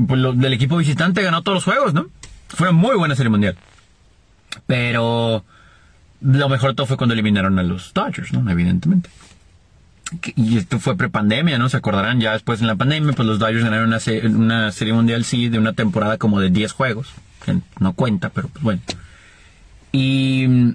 pues, 0.06 0.20
del 0.34 0.52
equipo 0.52 0.76
visitante 0.76 1.22
ganó 1.22 1.42
todos 1.42 1.56
los 1.56 1.64
juegos, 1.64 1.92
¿no? 1.92 2.06
Fue 2.48 2.68
una 2.68 2.78
muy 2.78 2.96
buena 2.96 3.16
serie 3.16 3.30
mundial. 3.30 3.56
Pero 4.66 5.44
lo 6.20 6.48
mejor 6.48 6.74
todo 6.74 6.86
fue 6.86 6.96
cuando 6.96 7.14
eliminaron 7.14 7.58
a 7.58 7.62
los 7.62 7.92
Dodgers, 7.94 8.32
¿no? 8.32 8.50
Evidentemente. 8.50 9.10
Y 10.36 10.56
esto 10.56 10.80
fue 10.80 10.96
prepandemia, 10.96 11.58
¿no? 11.58 11.68
Se 11.68 11.76
acordarán 11.76 12.20
ya 12.20 12.32
después 12.32 12.60
en 12.60 12.66
la 12.66 12.76
pandemia, 12.76 13.12
pues 13.12 13.28
los 13.28 13.38
Dodgers 13.38 13.64
ganaron 13.64 13.88
una, 13.88 13.98
una 14.30 14.72
serie 14.72 14.94
mundial, 14.94 15.24
sí, 15.24 15.48
de 15.48 15.58
una 15.58 15.74
temporada 15.74 16.16
como 16.16 16.40
de 16.40 16.50
10 16.50 16.72
juegos. 16.72 17.08
Que 17.44 17.58
no 17.78 17.92
cuenta, 17.92 18.30
pero 18.30 18.48
pues 18.48 18.62
bueno. 18.62 18.80
Y 19.92 20.74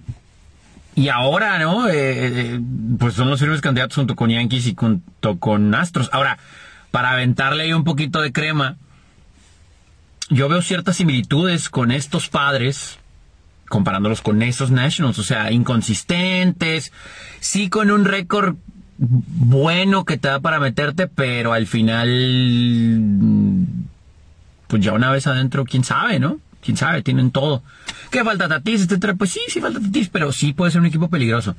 y 0.96 1.10
ahora, 1.10 1.58
¿no? 1.58 1.90
Eh, 1.90 1.94
eh, 1.96 2.60
pues 3.00 3.16
son 3.16 3.30
los 3.30 3.40
firmes 3.40 3.62
candidatos 3.62 3.96
junto 3.96 4.16
con 4.16 4.30
Yankees 4.30 4.68
y 4.68 4.76
junto 4.76 5.40
con 5.40 5.74
Astros. 5.74 6.10
Ahora, 6.14 6.38
para 6.92 7.12
aventarle 7.12 7.64
ahí 7.64 7.74
un 7.74 7.84
poquito 7.84 8.22
de 8.22 8.32
crema, 8.32 8.78
yo 10.30 10.50
veo 10.50 10.62
ciertas 10.62 10.98
similitudes 10.98 11.70
con 11.70 11.92
estos 11.92 12.30
padres, 12.30 13.00
comparándolos 13.74 14.22
con 14.22 14.44
esos 14.44 14.70
Nationals. 14.70 15.18
O 15.18 15.24
sea, 15.24 15.52
inconsistentes, 15.52 16.94
sí 17.40 17.70
con 17.70 17.90
un 17.90 18.06
récord 18.06 18.56
bueno 19.00 20.06
que 20.06 20.20
te 20.20 20.28
da 20.28 20.40
para 20.40 20.60
meterte, 20.60 21.08
pero 21.08 21.54
al 21.54 21.66
final, 21.66 22.08
pues 24.68 24.84
ya 24.84 24.94
una 24.94 25.12
vez 25.12 25.26
adentro, 25.26 25.66
quién 25.66 25.84
sabe, 25.84 26.20
¿no? 26.20 26.38
Quién 26.64 26.78
sabe, 26.78 27.02
tienen 27.02 27.32
todo. 27.32 27.64
¿Qué 28.12 28.24
falta 28.24 28.48
Tatis, 28.48 28.84
etcétera? 28.84 29.16
Pues 29.16 29.32
sí, 29.32 29.42
sí 29.48 29.60
falta 29.60 29.80
Tatis, 29.80 30.08
pero 30.10 30.32
sí 30.32 30.54
puede 30.54 30.72
ser 30.72 30.82
un 30.82 30.88
equipo 30.88 31.10
peligroso. 31.10 31.56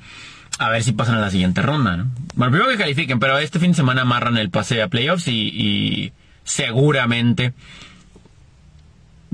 A 0.60 0.70
ver 0.70 0.84
si 0.84 0.92
pasan 0.92 1.16
a 1.16 1.20
la 1.20 1.30
siguiente 1.32 1.62
ronda, 1.62 1.96
¿no? 1.96 2.12
Bueno, 2.36 2.52
primero 2.52 2.70
que 2.70 2.78
califiquen, 2.78 3.18
pero 3.18 3.38
este 3.38 3.58
fin 3.58 3.72
de 3.72 3.76
semana 3.76 4.02
amarran 4.02 4.36
el 4.36 4.50
pase 4.50 4.80
a 4.80 4.86
playoffs 4.86 5.26
y 5.26 6.12
seguramente 6.44 7.54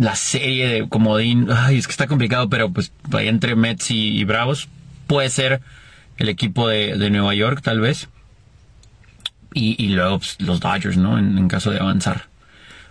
la 0.00 0.16
serie 0.16 0.66
de 0.66 0.88
comodín, 0.88 1.48
ay, 1.54 1.76
es 1.76 1.86
que 1.86 1.90
está 1.90 2.06
complicado, 2.06 2.48
pero 2.48 2.70
pues 2.70 2.90
ahí 3.12 3.28
entre 3.28 3.54
Mets 3.54 3.90
y, 3.90 4.24
Bravos 4.24 4.66
puede 5.06 5.28
ser 5.28 5.60
el 6.16 6.30
equipo 6.30 6.68
de, 6.68 6.96
de 6.96 7.10
Nueva 7.10 7.34
York, 7.34 7.60
tal 7.62 7.80
vez. 7.80 8.08
Y, 9.52 9.88
luego 9.88 10.20
pues, 10.20 10.40
los 10.40 10.60
Dodgers, 10.60 10.96
¿no? 10.96 11.18
En, 11.18 11.48
caso 11.48 11.70
de 11.70 11.80
avanzar. 11.80 12.28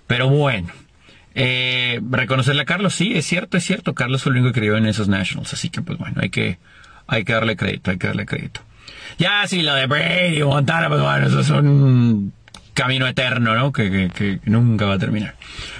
Pero 0.05 0.29
bueno. 0.29 0.69
Eh, 1.33 1.99
reconocerle 2.11 2.63
a 2.63 2.65
Carlos, 2.65 2.93
sí, 2.93 3.13
es 3.15 3.25
cierto, 3.25 3.57
es 3.57 3.63
cierto. 3.63 3.95
Carlos 3.95 4.21
fue 4.21 4.31
el 4.31 4.39
único 4.39 4.53
que 4.53 4.59
creyó 4.59 4.77
en 4.77 4.85
esos 4.85 5.07
Nationals. 5.07 5.53
Así 5.53 5.69
que, 5.69 5.81
pues 5.81 5.97
bueno, 5.97 6.17
hay 6.21 6.29
que, 6.29 6.59
hay 7.07 7.23
que 7.23 7.33
darle 7.33 7.55
crédito, 7.55 7.89
hay 7.89 7.97
que 7.97 8.07
darle 8.07 8.25
crédito. 8.25 8.61
Ya, 9.17 9.47
sí, 9.47 9.63
lo 9.63 9.73
de 9.73 9.87
Brady, 9.87 10.43
Montana, 10.43 10.89
pues 10.89 11.01
bueno, 11.01 11.27
eso 11.27 11.39
es 11.39 11.49
camino 12.79 13.07
eterno, 13.07 13.53
¿no? 13.55 13.73
Que, 13.73 13.91
que, 13.91 14.09
que 14.09 14.49
nunca 14.49 14.85
va 14.85 14.93
a 14.93 14.99
terminar. 14.99 15.35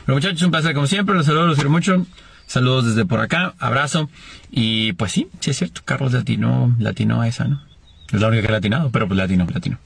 Pero 0.06 0.18
muchachos, 0.18 0.42
un 0.44 0.52
placer 0.52 0.74
como 0.74 0.86
siempre. 0.86 1.16
Los 1.16 1.26
saludo, 1.26 1.48
los 1.48 1.56
quiero 1.56 1.70
mucho. 1.70 2.06
Saludos 2.46 2.88
desde 2.88 3.06
por 3.06 3.22
acá, 3.22 3.54
abrazo. 3.58 4.10
Y 4.52 4.92
pues 4.94 5.14
sí, 5.14 5.30
sí 5.40 5.52
es 5.52 5.58
cierto, 5.58 5.82
Carlos 5.86 6.12
latino, 6.12 6.76
latino 6.78 7.22
a 7.22 7.28
esa, 7.28 7.46
¿no? 7.46 7.64
Es 8.12 8.20
la 8.20 8.28
única 8.28 8.42
que 8.42 8.48
ha 8.50 8.52
latinado, 8.52 8.90
pero 8.90 9.08
pues 9.08 9.18
latino, 9.18 9.48
latino. 9.54 9.78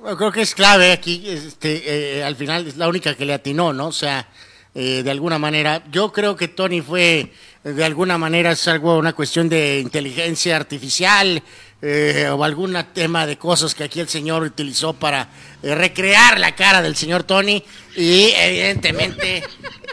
Bueno, 0.00 0.16
creo 0.16 0.32
que 0.32 0.42
es 0.42 0.54
clave 0.54 0.92
aquí, 0.92 1.24
este, 1.26 2.18
eh, 2.18 2.24
al 2.24 2.36
final 2.36 2.66
es 2.66 2.76
la 2.76 2.88
única 2.88 3.14
que 3.14 3.26
le 3.26 3.34
atinó, 3.34 3.72
¿no? 3.72 3.88
O 3.88 3.92
sea, 3.92 4.28
eh, 4.74 5.02
de 5.02 5.10
alguna 5.10 5.38
manera, 5.38 5.82
yo 5.90 6.12
creo 6.12 6.36
que 6.36 6.48
Tony 6.48 6.80
fue, 6.80 7.32
de 7.64 7.84
alguna 7.84 8.16
manera 8.18 8.52
es 8.52 8.68
algo, 8.68 8.96
una 8.96 9.12
cuestión 9.12 9.48
de 9.48 9.80
inteligencia 9.80 10.54
artificial 10.54 11.42
eh, 11.82 12.28
o 12.30 12.42
algún 12.42 12.76
tema 12.92 13.26
de 13.26 13.36
cosas 13.36 13.74
que 13.74 13.84
aquí 13.84 14.00
el 14.00 14.08
señor 14.08 14.42
utilizó 14.42 14.94
para 14.94 15.28
eh, 15.62 15.74
recrear 15.74 16.38
la 16.40 16.54
cara 16.54 16.82
del 16.82 16.96
señor 16.96 17.24
Tony 17.24 17.62
y 17.96 18.30
evidentemente 18.30 19.44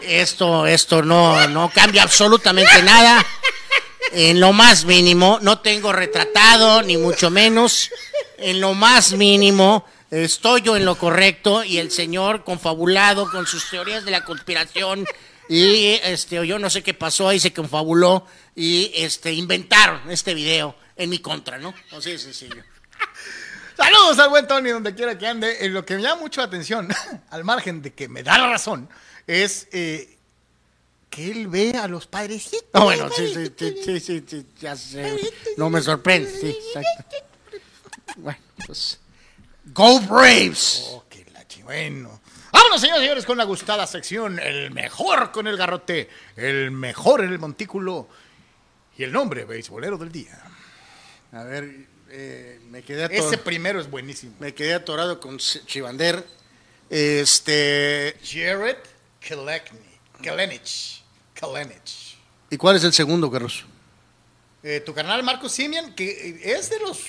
esto, 0.02 0.66
esto 0.66 1.02
no, 1.02 1.46
no 1.48 1.70
cambia 1.70 2.02
absolutamente 2.02 2.82
nada 2.82 3.24
en 4.12 4.40
lo 4.40 4.52
más 4.52 4.84
mínimo, 4.84 5.38
no 5.42 5.58
tengo 5.58 5.92
retratado, 5.92 6.82
ni 6.82 6.96
mucho 6.96 7.30
menos. 7.30 7.90
en 8.38 8.60
lo 8.60 8.74
más 8.74 9.12
mínimo. 9.12 9.84
Estoy 10.10 10.62
yo 10.62 10.76
en 10.76 10.84
lo 10.84 10.96
correcto 10.96 11.64
y 11.64 11.78
el 11.78 11.90
señor 11.90 12.44
confabulado 12.44 13.30
con 13.30 13.46
sus 13.46 13.68
teorías 13.68 14.04
de 14.04 14.12
la 14.12 14.24
conspiración 14.24 15.04
y 15.48 15.98
este 16.04 16.46
yo 16.46 16.58
no 16.58 16.70
sé 16.70 16.82
qué 16.82 16.94
pasó 16.94 17.28
ahí 17.28 17.40
se 17.40 17.52
confabuló 17.52 18.24
y 18.54 18.92
este 18.94 19.32
inventaron 19.32 20.10
este 20.10 20.34
video 20.34 20.76
en 20.96 21.10
mi 21.10 21.18
contra, 21.18 21.58
¿no? 21.58 21.74
Así 21.92 22.12
de 22.12 22.18
sencillo. 22.18 22.62
Saludos 23.76 24.18
al 24.20 24.28
buen 24.30 24.46
Tony, 24.46 24.70
donde 24.70 24.94
quiera 24.94 25.18
que 25.18 25.26
ande. 25.26 25.64
Eh, 25.64 25.68
lo 25.68 25.84
que 25.84 25.96
me 25.96 26.02
llama 26.02 26.20
mucho 26.22 26.40
la 26.40 26.46
atención, 26.46 26.88
al 27.30 27.44
margen 27.44 27.82
de 27.82 27.92
que 27.92 28.08
me 28.08 28.22
da 28.22 28.38
la 28.38 28.48
razón, 28.48 28.88
es 29.26 29.66
eh, 29.72 30.16
que 31.10 31.30
él 31.30 31.48
ve 31.48 31.72
a 31.76 31.88
los 31.88 32.06
padrecitos. 32.06 32.68
Ah, 32.72 32.84
bueno, 32.84 33.08
sí, 33.10 33.26
sí, 33.34 33.52
sí, 33.58 33.74
sí, 33.84 34.00
sí, 34.00 34.24
sí, 34.26 34.46
ya 34.60 34.76
sé. 34.76 35.18
No 35.56 35.70
me 35.70 35.80
sorprende, 35.80 36.30
sí, 36.30 36.56
exacto. 36.66 37.16
Bueno, 38.16 38.38
pues. 38.66 39.00
¡Go 39.72 39.98
Braves! 40.00 40.84
Oh, 40.90 41.04
qué 41.08 41.26
la 41.32 41.44
chi- 41.48 41.62
Bueno. 41.62 42.20
Vámonos, 42.52 42.80
señores 42.80 43.00
y 43.00 43.04
señores, 43.06 43.26
con 43.26 43.36
la 43.36 43.42
gustada 43.42 43.84
sección. 43.88 44.38
El 44.38 44.70
mejor 44.70 45.32
con 45.32 45.48
el 45.48 45.56
garrote, 45.56 46.08
el 46.36 46.70
mejor 46.70 47.24
en 47.24 47.32
el 47.32 47.40
montículo 47.40 48.08
y 48.96 49.02
el 49.02 49.10
nombre 49.10 49.44
beisbolero 49.46 49.98
del 49.98 50.12
día. 50.12 50.40
A 51.34 51.42
ver, 51.42 51.88
eh, 52.10 52.60
me 52.70 52.82
quedé 52.82 53.04
atorado. 53.04 53.28
Ese 53.28 53.38
primero 53.38 53.80
es 53.80 53.90
buenísimo. 53.90 54.34
Me 54.38 54.54
quedé 54.54 54.74
atorado 54.74 55.18
con 55.18 55.38
Chivander. 55.38 56.24
Este. 56.88 58.16
Jared 58.24 58.76
Kelenic. 59.20 59.72
Kelenich. 60.22 61.02
Kelenich. 61.34 62.16
¿Y 62.50 62.56
cuál 62.56 62.76
es 62.76 62.84
el 62.84 62.92
segundo, 62.92 63.30
Carlos? 63.30 63.64
Eh, 64.62 64.80
tu 64.80 64.94
canal 64.94 65.22
Marcos 65.24 65.52
Simian, 65.52 65.94
que 65.94 66.10
eh, 66.10 66.56
es 66.56 66.70
de 66.70 66.78
los 66.78 67.00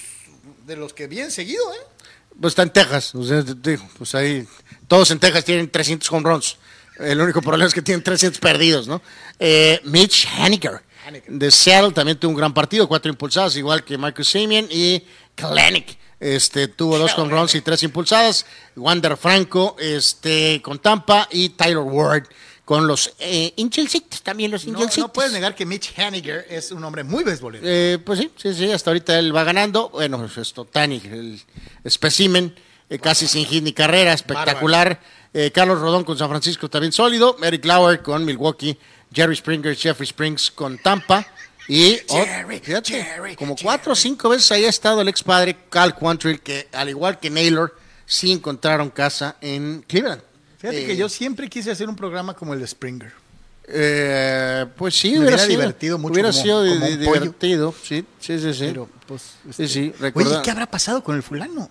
de 0.66 0.76
los 0.76 0.94
que 0.94 1.08
bien 1.08 1.30
seguido, 1.30 1.64
¿eh? 1.74 2.06
Pues 2.40 2.52
está 2.52 2.64
en 2.64 2.72
Texas. 2.72 3.14
O 3.14 3.24
sea, 3.24 3.44
digo, 3.44 3.88
pues 3.98 4.16
ahí. 4.16 4.48
Todos 4.88 5.12
en 5.12 5.20
Texas 5.20 5.46
tienen 5.46 5.70
300 5.70 6.12
home 6.12 6.30
runs. 6.30 6.58
El 6.98 7.22
único 7.22 7.42
problema 7.42 7.68
es 7.68 7.74
que 7.74 7.82
tienen 7.82 8.04
300 8.04 8.40
perdidos, 8.40 8.88
¿no? 8.88 9.02
Eh, 9.40 9.82
Mitch 9.84 10.28
Haniger. 10.38 10.82
De 11.28 11.52
Seattle 11.52 11.92
también 11.92 12.20
tuvo 12.20 12.32
un 12.32 12.38
gran 12.38 12.54
partido, 12.54 12.88
cuatro 12.88 13.10
impulsadas, 13.10 13.56
igual 13.56 13.84
que 13.84 13.98
Marcus 13.98 14.30
Simeon 14.30 14.68
y 14.70 15.04
Kalenic. 15.36 15.98
Este, 16.20 16.68
tuvo 16.70 16.98
dos 16.98 17.18
home 17.18 17.30
runs 17.32 17.56
y 17.56 17.62
tres 17.62 17.84
impulsadas. 17.84 18.46
Wander 18.76 19.18
Franco 19.18 19.76
este, 19.80 20.62
con 20.62 20.80
Tampa 20.80 21.28
y 21.32 21.50
Tyler 21.50 21.78
Ward 21.80 22.28
con 22.66 22.88
los 22.88 23.14
eh, 23.20 23.54
también 24.24 24.50
los 24.50 24.66
No, 24.66 24.72
Ingelcitos. 24.72 24.98
no 24.98 25.14
puedes 25.14 25.32
negar 25.32 25.54
que 25.54 25.68
Mitch 25.68 25.98
Haniger 26.00 26.48
es 26.50 26.72
un 26.72 26.84
hombre 26.84 27.04
muy 27.04 27.24
beisbolero. 27.24 27.64
Eh, 27.66 28.00
pues 28.04 28.20
sí, 28.20 28.32
sí, 28.36 28.54
sí, 28.56 28.72
hasta 28.72 28.90
ahorita 28.90 29.20
él 29.20 29.36
va 29.36 29.44
ganando. 29.44 29.90
Bueno, 29.90 30.26
es 30.26 30.36
esto, 30.38 30.66
Tani, 30.66 31.00
el 31.06 31.40
espécimen, 31.84 32.56
eh, 32.90 32.98
casi 32.98 33.28
sin 33.28 33.46
hit 33.46 33.64
ni 33.64 33.72
carrera, 33.72 34.14
espectacular. 34.14 35.00
Eh, 35.38 35.52
Carlos 35.52 35.82
Rodón 35.82 36.06
con 36.06 36.18
San 36.18 36.30
Francisco 36.30 36.70
también 36.70 36.94
sólido. 36.94 37.36
Eric 37.44 37.66
Lauer 37.66 38.02
con 38.02 38.24
Milwaukee. 38.24 38.78
Jerry 39.14 39.36
Springer, 39.36 39.76
Jeffrey 39.76 40.06
Springs 40.08 40.50
con 40.50 40.78
Tampa. 40.78 41.28
Y 41.68 41.98
oh, 42.10 42.24
Jerry, 42.24 42.60
fíjate, 42.60 43.04
Jerry, 43.04 43.36
como 43.36 43.56
cuatro 43.62 43.92
o 43.92 43.96
cinco 43.96 44.30
veces 44.30 44.50
ahí 44.54 44.64
ha 44.66 44.70
estado 44.70 45.02
el 45.02 45.08
ex 45.10 45.22
padre 45.24 45.58
Cal 45.70 45.94
Quantrill, 45.96 46.40
que 46.40 46.70
al 46.72 46.88
igual 46.90 47.20
que 47.20 47.30
Naylor, 47.30 47.76
sí 48.06 48.32
encontraron 48.32 48.90
casa 48.92 49.36
en 49.42 49.84
Cleveland. 49.88 50.22
Fíjate 50.60 50.84
Eh, 50.84 50.86
que 50.86 50.96
yo 50.96 51.10
siempre 51.10 51.50
quise 51.50 51.72
hacer 51.72 51.90
un 51.90 51.96
programa 51.98 52.34
como 52.34 52.54
el 52.54 52.60
de 52.62 52.68
Springer. 52.68 53.12
eh, 53.68 54.66
pues 54.78 54.94
sí, 54.98 55.14
Me 55.14 55.20
hubiera, 55.22 55.38
sido, 55.40 55.50
divertido 55.50 55.98
mucho 55.98 56.14
Hubiera 56.14 56.30
como- 56.30 56.44
sido 56.44 56.64
di- 56.64 56.74
como 56.74 56.86
un 56.86 57.00
di- 57.00 57.06
pollo. 57.06 57.20
divertido, 57.22 57.76
sí, 57.84 58.06
sí, 58.20 58.40
sí. 58.40 58.54
sí. 58.54 58.66
Pero, 58.68 58.88
pues. 59.08 59.22
Sí, 59.56 59.68
sí, 59.68 59.80
Oye, 59.80 59.96
recuerda- 60.00 60.42
¿qué 60.44 60.52
habrá 60.52 60.70
pasado 60.70 61.04
con 61.04 61.16
el 61.16 61.24
fulano? 61.24 61.70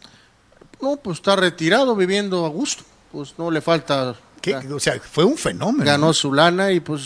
No, 0.82 0.96
pues 0.96 1.18
está 1.18 1.36
retirado, 1.36 1.94
viviendo 1.94 2.44
a 2.44 2.48
gusto. 2.48 2.82
Pues 3.14 3.34
no 3.38 3.48
le 3.50 3.60
falta. 3.60 4.16
¿Qué? 4.42 4.56
O 4.56 4.80
sea, 4.80 5.00
fue 5.00 5.24
un 5.24 5.38
fenómeno. 5.38 5.84
Ganó 5.84 6.12
su 6.12 6.32
lana 6.34 6.72
y 6.72 6.80
pues. 6.80 7.00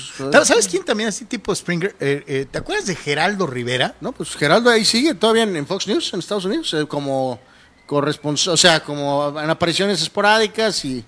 ¿Sabes 0.44 0.66
quién 0.66 0.84
también 0.84 1.10
así 1.10 1.26
tipo 1.26 1.54
Springer? 1.54 1.94
Eh, 2.00 2.24
eh, 2.26 2.46
¿Te 2.50 2.58
acuerdas 2.58 2.86
de 2.86 2.96
Geraldo 2.96 3.46
Rivera? 3.46 3.94
No, 4.00 4.12
pues 4.12 4.34
Geraldo 4.34 4.70
ahí 4.70 4.84
sigue 4.86 5.14
todavía 5.14 5.42
en, 5.42 5.54
en 5.54 5.66
Fox 5.66 5.86
News, 5.86 6.12
en 6.14 6.20
Estados 6.20 6.46
Unidos, 6.46 6.74
eh, 6.74 6.86
como 6.88 7.38
corresponsal, 7.86 8.54
o 8.54 8.56
sea, 8.56 8.80
como 8.80 9.38
en 9.38 9.50
apariciones 9.50 10.00
esporádicas 10.02 10.84
y 10.84 11.04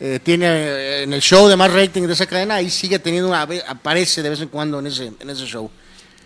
eh, 0.00 0.18
tiene 0.22 1.02
en 1.02 1.12
el 1.12 1.20
show 1.20 1.46
de 1.46 1.56
más 1.56 1.72
rating 1.72 2.02
de 2.02 2.12
esa 2.14 2.26
cadena, 2.26 2.54
ahí 2.56 2.70
sigue 2.70 2.98
teniendo 2.98 3.28
una, 3.28 3.42
aparece 3.68 4.22
de 4.22 4.30
vez 4.30 4.40
en 4.40 4.48
cuando 4.48 4.78
en 4.78 4.86
ese, 4.88 5.12
en 5.20 5.30
ese 5.30 5.44
show. 5.46 5.70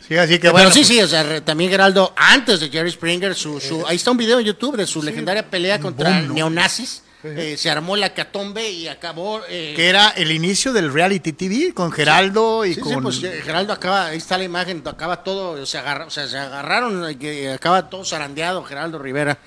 Sí, 0.06 0.16
así 0.16 0.34
que 0.34 0.40
Pero 0.40 0.52
bueno. 0.52 0.70
sí, 0.70 0.80
pues, 0.80 0.88
sí, 0.88 1.00
o 1.02 1.06
sea, 1.08 1.22
re- 1.22 1.40
también 1.42 1.70
Geraldo, 1.70 2.12
antes 2.16 2.60
de 2.60 2.68
Jerry 2.68 2.90
Springer, 2.90 3.34
su, 3.34 3.60
su, 3.60 3.84
ahí 3.86 3.96
está 3.96 4.10
un 4.10 4.16
video 4.16 4.38
en 4.40 4.44
YouTube 4.46 4.76
de 4.76 4.86
su 4.86 5.02
legendaria 5.02 5.48
pelea 5.48 5.78
contra 5.80 6.22
neonazis. 6.22 7.02
Eh, 7.24 7.56
se 7.56 7.70
armó 7.70 7.96
la 7.96 8.12
catombe 8.14 8.68
y 8.70 8.88
acabó. 8.88 9.40
eh, 9.48 9.74
Que 9.76 9.88
era 9.88 10.08
el 10.10 10.32
inicio 10.32 10.72
del 10.72 10.92
reality 10.92 11.32
TV 11.32 11.72
con 11.72 11.92
Geraldo 11.92 12.64
y 12.64 12.74
Sí, 12.74 12.80
con. 12.80 12.92
sí, 12.94 13.00
pues 13.00 13.22
eh, 13.22 13.40
Geraldo 13.44 13.72
acaba, 13.72 14.06
ahí 14.06 14.18
está 14.18 14.36
la 14.38 14.44
imagen, 14.44 14.82
acaba 14.86 15.22
todo, 15.22 15.64
se, 15.64 15.78
agarra, 15.78 16.06
o 16.06 16.10
sea, 16.10 16.26
se 16.26 16.36
agarraron, 16.38 17.16
que 17.18 17.50
acaba 17.52 17.88
todo 17.88 18.04
zarandeado 18.04 18.64
Geraldo 18.64 18.98
Rivera. 18.98 19.38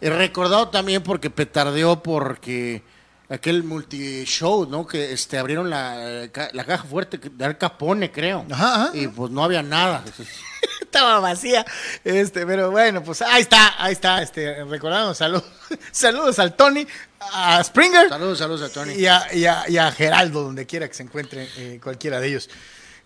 Eh, 0.00 0.10
recordado 0.10 0.68
también 0.68 1.02
porque 1.02 1.28
petardeó 1.30 2.02
porque 2.02 2.82
aquel 3.28 3.64
multishow, 3.64 4.66
¿no? 4.68 4.86
Que 4.86 5.12
este 5.12 5.38
abrieron 5.38 5.70
la, 5.70 6.28
la 6.52 6.64
caja 6.64 6.84
fuerte 6.84 7.18
de 7.18 7.44
Al 7.44 7.58
Capone, 7.58 8.12
creo. 8.12 8.44
Ajá, 8.50 8.74
ajá. 8.74 8.90
Y 8.94 9.08
pues 9.08 9.30
no 9.32 9.42
había 9.42 9.62
nada. 9.62 10.04
Estaba 10.80 11.18
vacía. 11.20 11.64
Este, 12.04 12.46
pero 12.46 12.70
bueno, 12.70 13.02
pues 13.02 13.20
ahí 13.22 13.42
está, 13.42 13.74
ahí 13.82 13.92
está. 13.92 14.22
Este, 14.22 14.62
recordamos, 14.64 15.16
saludos, 15.18 15.44
saludos 15.90 16.38
al 16.38 16.54
Tony, 16.54 16.86
a 17.32 17.62
Springer 17.64 18.08
Saludos, 18.08 18.38
saludos 18.38 18.62
a 18.62 18.72
Tony. 18.72 18.94
y 18.94 19.06
a, 19.06 19.26
y 19.32 19.44
a- 19.46 19.64
y 19.68 19.76
a 19.78 19.90
Geraldo, 19.92 20.42
donde 20.42 20.66
quiera 20.66 20.88
que 20.88 20.94
se 20.94 21.02
encuentre 21.02 21.48
eh, 21.56 21.80
cualquiera 21.82 22.20
de 22.20 22.28
ellos. 22.28 22.48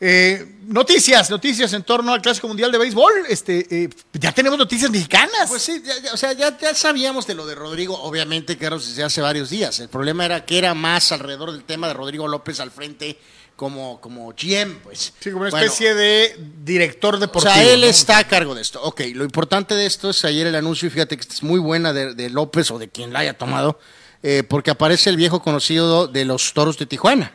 Eh, 0.01 0.59
noticias, 0.69 1.29
noticias 1.29 1.73
en 1.73 1.83
torno 1.83 2.13
al 2.15 2.23
Clásico 2.23 2.47
Mundial 2.47 2.71
de 2.71 2.79
Béisbol. 2.79 3.13
Este, 3.29 3.67
eh, 3.85 3.89
ya 4.13 4.31
tenemos 4.33 4.57
noticias 4.59 4.91
mexicanas. 4.91 5.49
Pues 5.49 5.63
sí, 5.63 5.83
ya- 5.85 5.99
ya, 6.01 6.13
o 6.13 6.17
sea, 6.17 6.33
ya, 6.35 6.57
ya 6.57 6.73
sabíamos 6.75 7.27
de 7.27 7.35
lo 7.35 7.47
de 7.47 7.55
Rodrigo, 7.57 8.01
obviamente, 8.01 8.57
Carlos, 8.57 8.87
desde 8.87 9.03
hace 9.03 9.21
varios 9.21 9.51
días. 9.51 9.81
El 9.81 9.89
problema 9.89 10.25
era 10.25 10.45
que 10.45 10.57
era 10.59 10.73
más 10.75 11.11
alrededor 11.11 11.51
del 11.53 11.65
tema 11.65 11.89
de 11.89 11.95
Rodrigo 11.95 12.29
López 12.29 12.61
al 12.61 12.71
frente 12.71 13.19
como, 13.57 14.01
como 14.01 14.33
GM, 14.41 14.77
pues. 14.85 15.13
Sí, 15.19 15.31
como 15.33 15.43
una 15.43 15.51
Bueno, 15.51 15.67
especie 15.67 15.93
de 15.93 16.37
director 16.63 17.19
deportivo. 17.19 17.51
O 17.51 17.55
sea, 17.57 17.65
él 17.73 17.81
¿no? 17.81 17.87
está 17.89 18.19
a 18.19 18.29
cargo 18.29 18.55
de 18.55 18.63
esto. 18.63 18.81
Ok, 18.85 19.01
lo 19.15 19.25
importante 19.25 19.75
de 19.75 19.85
esto 19.85 20.11
es 20.11 20.25
ayer 20.25 20.47
el 20.47 20.55
anuncio, 20.55 20.87
y 20.87 20.91
fíjate 20.91 21.17
que 21.17 21.27
es 21.29 21.43
muy 21.43 21.59
buena 21.59 21.93
de, 21.93 22.15
de 22.15 22.31
López 22.31 22.71
o 22.71 22.79
de 22.79 22.89
quien 22.89 23.13
la 23.13 23.19
haya 23.19 23.37
tomado, 23.37 23.81
eh, 24.23 24.43
porque 24.43 24.71
aparece 24.71 25.11
el 25.11 25.17
viejo 25.17 25.41
conocido 25.43 26.07
de 26.09 26.25
los 26.25 26.53
Toros 26.55 26.77
de 26.79 26.87
Tijuana, 26.87 27.33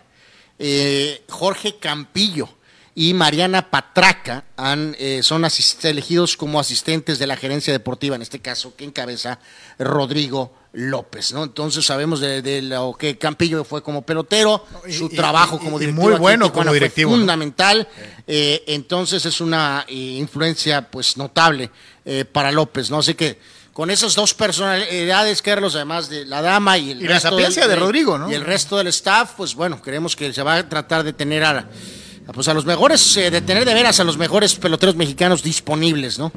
eh, 0.59 1.23
Jorge 1.29 1.77
Campillo 1.77 2.49
y 2.95 3.13
Mariana 3.15 3.71
Patraca 3.71 4.45
han, 4.55 4.95
eh, 4.99 5.21
son 5.23 5.43
elegidos 5.89 6.37
como 6.37 6.59
asistentes 6.59 7.17
de 7.17 7.25
la 7.27 7.35
gerencia 7.35 7.73
deportiva, 7.73 8.15
en 8.15 8.21
este 8.21 8.39
caso, 8.39 8.75
que 8.75 8.83
encabeza 8.85 9.39
Rodrigo 9.79 10.53
López, 10.73 11.33
¿no? 11.33 11.43
Entonces 11.43 11.85
sabemos 11.85 12.19
de, 12.19 12.41
de 12.43 12.61
lo 12.61 12.93
que 12.97 13.17
Campillo 13.17 13.63
fue 13.63 13.81
como 13.81 14.03
pelotero, 14.03 14.63
Y- 14.87 14.93
su 14.93 15.05
y- 15.05 15.15
trabajo 15.15 15.57
y- 15.59 15.65
como 15.65 15.79
directivo. 15.79 16.07
muy 16.09 16.19
bueno 16.19 16.51
como 16.53 16.65
fue 16.65 16.73
directivo, 16.73 17.11
¿no? 17.11 17.17
fundamental. 17.17 17.87
Eh, 18.27 18.63
entonces 18.67 19.25
es 19.25 19.41
una 19.41 19.85
influencia 19.87 20.89
pues 20.89 21.17
notable 21.17 21.71
para 22.31 22.51
López, 22.51 22.89
¿no? 22.91 22.99
Así 22.99 23.13
que 23.15 23.39
con 23.73 23.89
esas 23.89 24.13
dos 24.15 24.33
personalidades, 24.33 25.41
Carlos, 25.41 25.75
además 25.75 26.07
de 26.09 26.25
la 26.25 26.41
dama 26.41 26.77
y 26.77 26.91
el 26.91 27.01
Y 27.01 27.07
la 27.07 27.15
resto 27.15 27.29
sapiencia 27.31 27.63
del- 27.67 27.71
de 27.71 27.75
Rodrigo, 27.85 28.17
¿no? 28.17 28.29
Y 28.31 28.35
el 28.35 28.45
resto 28.45 28.77
del 28.77 28.87
staff, 28.87 29.31
pues 29.35 29.55
bueno, 29.55 29.81
creemos 29.81 30.15
que 30.15 30.31
se 30.31 30.43
va 30.43 30.55
a 30.57 30.69
tratar 30.69 31.03
de 31.03 31.11
tener 31.13 31.43
a, 31.43 31.57
a, 32.27 32.31
pues 32.33 32.47
a 32.47 32.53
los 32.53 32.65
mejores, 32.65 33.17
eh, 33.17 33.31
de 33.31 33.41
tener 33.41 33.65
de 33.65 33.73
veras 33.73 33.99
a 33.99 34.03
los 34.03 34.17
mejores 34.17 34.53
peloteros 34.55 34.95
mexicanos 34.95 35.41
disponibles, 35.41 36.19
¿no? 36.19 36.31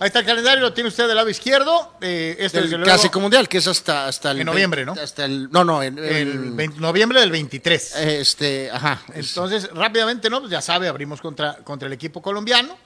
Ahí 0.00 0.08
está 0.08 0.18
el 0.18 0.26
calendario, 0.26 0.60
lo 0.62 0.72
tiene 0.72 0.88
usted 0.88 1.06
del 1.06 1.14
lado 1.14 1.30
izquierdo. 1.30 1.94
Eh, 2.00 2.36
este, 2.40 2.60
Del 2.62 2.70
luego, 2.70 2.84
Clásico 2.84 3.20
Mundial, 3.20 3.48
que 3.48 3.58
es 3.58 3.68
hasta, 3.68 4.08
hasta 4.08 4.32
el 4.32 4.40
En 4.40 4.46
noviembre, 4.46 4.84
¿no? 4.84 4.94
Hasta 5.00 5.24
el, 5.24 5.48
no, 5.52 5.62
no, 5.64 5.80
en, 5.80 5.96
el 5.96 6.04
en- 6.32 6.56
20 6.56 6.80
noviembre 6.80 7.20
del 7.20 7.30
23. 7.30 7.94
este, 7.96 8.68
ajá. 8.72 9.00
es- 9.14 9.28
Entonces, 9.28 9.70
rápidamente, 9.72 10.28
¿no? 10.28 10.40
Pues 10.40 10.50
ya 10.50 10.60
sabe, 10.60 10.88
abrimos 10.88 11.20
contra, 11.20 11.54
contra 11.58 11.86
el 11.86 11.92
equipo 11.92 12.20
colombiano. 12.20 12.76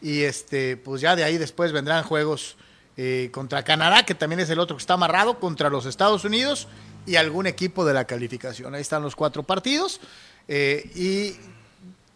Y 0.00 0.22
este, 0.22 0.76
pues 0.76 1.00
ya 1.02 1.16
de 1.16 1.24
ahí 1.24 1.36
después 1.36 1.72
vendrán 1.72 2.04
juegos 2.04 2.54
eh, 2.96 3.30
contra 3.32 3.62
Canadá, 3.62 4.04
que 4.04 4.14
también 4.14 4.40
es 4.40 4.50
el 4.50 4.58
otro 4.58 4.76
que 4.76 4.82
está 4.82 4.94
amarrado, 4.94 5.38
contra 5.40 5.70
los 5.70 5.86
Estados 5.86 6.24
Unidos 6.24 6.68
y 7.06 7.16
algún 7.16 7.46
equipo 7.46 7.84
de 7.84 7.94
la 7.94 8.04
calificación. 8.04 8.74
Ahí 8.74 8.82
están 8.82 9.02
los 9.02 9.16
cuatro 9.16 9.42
partidos. 9.42 10.00
eh, 10.48 10.90
y 10.94 11.36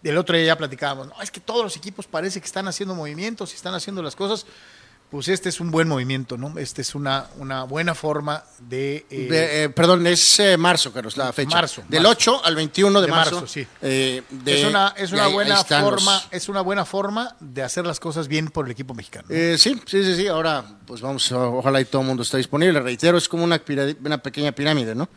el 0.09 0.19
otro 0.19 0.37
día 0.37 0.47
ya 0.47 0.59
platicábamos, 0.59 1.09
no, 1.09 1.21
es 1.23 1.31
que 1.31 1.41
todos 1.41 1.65
los 1.65 1.77
equipos 1.77 2.07
parece 2.07 2.41
que 2.41 2.47
están 2.47 2.69
haciendo 2.69 2.95
movimientos 2.95 3.53
y 3.53 3.57
están 3.57 3.75
haciendo 3.75 4.03
las 4.03 4.15
cosas. 4.15 4.47
Pues 5.11 5.29
este 5.29 5.49
es 5.49 5.61
un 5.61 5.71
buen 5.71 5.87
movimiento, 5.89 6.37
¿no? 6.37 6.59
Este 6.59 6.83
es 6.83 6.95
una, 6.95 7.27
una 7.39 7.63
buena 7.65 7.95
forma 7.95 8.43
de... 8.59 9.07
eh, 9.09 9.29
De, 9.31 9.65
eh, 9.65 9.69
perdón, 9.69 10.07
es 10.07 10.41
eh, 10.41 10.57
marzo, 10.57 10.93
Carlos, 10.93 11.17
la 11.17 11.33
fecha. 11.33 11.55
Marzo, 11.55 11.83
Del 11.89 12.03
marzo. 12.03 12.33
8 12.37 12.45
al 12.45 12.57
21 12.57 13.01
de, 13.01 13.07
De 13.07 13.13
marzo. 13.13 13.35
marzo, 13.37 13.47
sí. 13.47 13.67
eh, 13.83 14.23
de- 14.29 14.61
es 14.63 14.67
una, 14.67 14.95
es 14.97 15.13
una 15.13 15.23
ahí- 15.23 15.29
ahí 15.29 15.35
buena 15.35 15.55
los- 15.57 15.67
forma, 15.67 16.23
es 16.33 16.49
una 16.49 16.61
buena 16.61 16.85
forma 16.85 17.37
de 17.41 17.63
hacer 17.63 17.87
las 17.87 18.01
cosas 18.01 18.27
bien 18.29 18.49
por 18.49 18.65
el 18.67 18.73
equipo 18.73 18.95
mexicano. 18.95 19.27
¿no? 19.29 19.35
Eh, 19.35 19.57
sí, 19.59 19.81
sí, 19.87 20.03
sí, 20.03 20.17
sí. 20.17 20.27
Ahora, 20.27 20.65
pues 20.87 21.01
vamos, 21.01 21.31
ojalá 21.33 21.81
y 21.81 21.85
todo 21.85 22.03
el 22.03 22.09
mundo 22.09 22.23
esté 22.25 22.39
disponible. 22.39 22.81
Reitero, 22.81 23.17
es 23.17 23.29
como 23.29 23.45
una, 23.45 23.63
una 24.05 24.19
pequeña 24.19 24.53
pirámide, 24.53 24.95
¿no? 24.95 25.09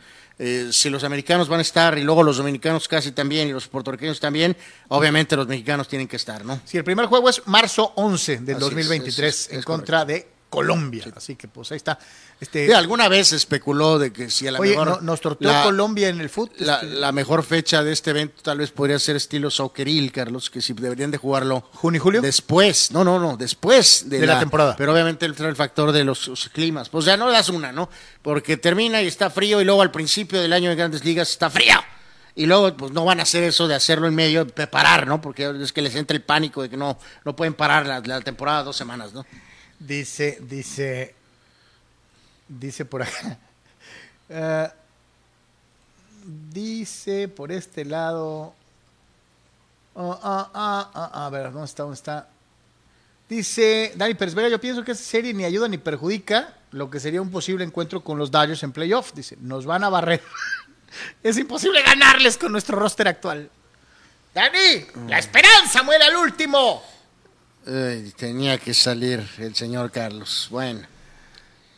Eh, 0.42 0.70
si 0.72 0.88
los 0.88 1.04
americanos 1.04 1.48
van 1.50 1.58
a 1.58 1.62
estar 1.62 1.98
y 1.98 2.02
luego 2.02 2.22
los 2.22 2.38
dominicanos 2.38 2.88
casi 2.88 3.12
también 3.12 3.48
y 3.48 3.52
los 3.52 3.68
puertorriqueños 3.68 4.18
también, 4.20 4.56
obviamente 4.88 5.36
los 5.36 5.46
mexicanos 5.46 5.86
tienen 5.86 6.08
que 6.08 6.16
estar, 6.16 6.46
¿no? 6.46 6.58
Sí, 6.64 6.78
el 6.78 6.84
primer 6.84 7.04
juego 7.06 7.28
es 7.28 7.42
marzo 7.46 7.92
11 7.96 8.38
del 8.38 8.56
Así 8.56 8.64
es, 8.64 8.70
2023 8.70 9.34
es- 9.34 9.46
es- 9.48 9.52
en 9.52 9.62
contra 9.62 10.06
de 10.06 10.26
Colombia. 10.50 11.04
Así 11.16 11.36
que 11.36 11.48
pues 11.48 11.70
ahí 11.72 11.76
está. 11.78 11.98
Este, 12.40 12.66
Sí, 12.66 12.72
alguna 12.72 13.08
vez 13.08 13.32
especuló 13.32 13.98
de 13.98 14.12
que 14.12 14.28
si 14.30 14.46
a 14.48 14.52
la 14.52 14.58
oye, 14.58 14.72
mejor 14.72 14.88
no- 14.88 15.00
nos 15.00 15.20
torteó 15.20 15.50
la- 15.50 15.62
Colombia 15.62 16.08
en 16.08 16.20
el 16.20 16.28
fútbol. 16.28 16.54
La, 16.58 16.82
la 16.82 17.12
mejor 17.12 17.42
fecha 17.44 17.82
de 17.84 17.92
este 17.92 18.10
evento 18.10 18.42
tal 18.42 18.58
vez 18.58 18.70
podría 18.72 18.98
ser 18.98 19.16
estilo 19.16 19.50
socceril, 19.50 20.10
Carlos, 20.12 20.50
que 20.50 20.60
si 20.60 20.72
deberían 20.74 21.10
de 21.10 21.18
jugarlo 21.18 21.60
¿Junio 21.74 21.98
y 21.98 22.00
julio? 22.00 22.20
después, 22.20 22.90
no, 22.90 23.04
no, 23.04 23.18
no, 23.18 23.36
después 23.36 24.10
de, 24.10 24.18
De 24.20 24.26
la 24.26 24.38
temporada. 24.40 24.74
Pero 24.76 24.92
obviamente 24.92 25.24
entra 25.26 25.48
el 25.48 25.56
factor 25.56 25.92
de 25.92 26.02
los, 26.04 26.26
los 26.28 26.48
climas. 26.48 26.88
Pues 26.88 27.04
ya 27.04 27.16
no 27.16 27.30
das 27.30 27.48
una, 27.48 27.72
¿no? 27.72 27.88
Porque 28.20 28.56
termina 28.56 29.00
y 29.02 29.06
está 29.06 29.30
frío 29.30 29.60
y 29.60 29.64
luego 29.64 29.80
al 29.82 29.90
principio 29.92 30.40
del 30.42 30.52
año 30.52 30.68
de 30.70 30.76
Grandes 30.76 31.04
Ligas 31.04 31.30
está 31.30 31.48
frío. 31.48 31.76
Y 32.34 32.46
luego 32.46 32.74
pues 32.76 32.92
no 32.92 33.04
van 33.04 33.20
a 33.20 33.24
hacer 33.24 33.42
eso 33.42 33.68
de 33.68 33.74
hacerlo 33.74 34.06
en 34.06 34.14
medio, 34.14 34.44
de 34.44 34.66
parar, 34.66 35.06
¿no? 35.06 35.20
Porque 35.20 35.52
es 35.62 35.72
que 35.72 35.82
les 35.82 35.94
entra 35.96 36.16
el 36.16 36.22
pánico 36.22 36.62
de 36.62 36.70
que 36.70 36.76
no, 36.76 36.98
no 37.24 37.36
pueden 37.36 37.54
parar 37.54 37.86
la, 37.86 38.00
la 38.00 38.20
temporada 38.20 38.62
dos 38.62 38.76
semanas, 38.76 39.12
¿no? 39.12 39.26
Dice, 39.80 40.38
dice, 40.42 41.14
dice 42.48 42.84
por 42.84 43.02
acá. 43.02 43.38
Eh, 44.32 44.70
dice 46.52 47.26
por 47.26 47.50
este 47.50 47.84
lado. 47.84 48.54
Ah, 49.96 50.48
ah, 50.54 51.26
a 51.26 51.30
ver, 51.30 51.50
¿dónde 51.50 51.64
está? 51.64 51.82
¿Dónde 51.82 51.96
está? 51.96 52.28
Dice 53.28 53.92
Dani 53.96 54.14
Pérez 54.14 54.34
yo 54.34 54.60
pienso 54.60 54.84
que 54.84 54.92
esta 54.92 55.02
serie 55.02 55.34
ni 55.34 55.44
ayuda 55.44 55.66
ni 55.66 55.78
perjudica 55.78 56.54
lo 56.70 56.88
que 56.90 57.00
sería 57.00 57.20
un 57.20 57.30
posible 57.30 57.64
encuentro 57.64 58.02
con 58.02 58.18
los 58.18 58.30
Dodgers 58.30 58.62
en 58.62 58.72
playoff. 58.72 59.12
Dice, 59.14 59.36
nos 59.40 59.66
van 59.66 59.82
a 59.82 59.88
barrer. 59.88 60.22
es 61.22 61.36
imposible 61.36 61.82
ganarles 61.82 62.38
con 62.38 62.52
nuestro 62.52 62.78
roster 62.78 63.08
actual. 63.08 63.50
Dani, 64.34 64.86
la 65.08 65.18
esperanza 65.18 65.82
muere 65.82 66.04
al 66.04 66.16
último. 66.16 66.82
Ay, 67.66 68.12
tenía 68.16 68.58
que 68.58 68.72
salir 68.74 69.26
el 69.38 69.54
señor 69.54 69.90
Carlos. 69.90 70.48
Bueno. 70.50 70.80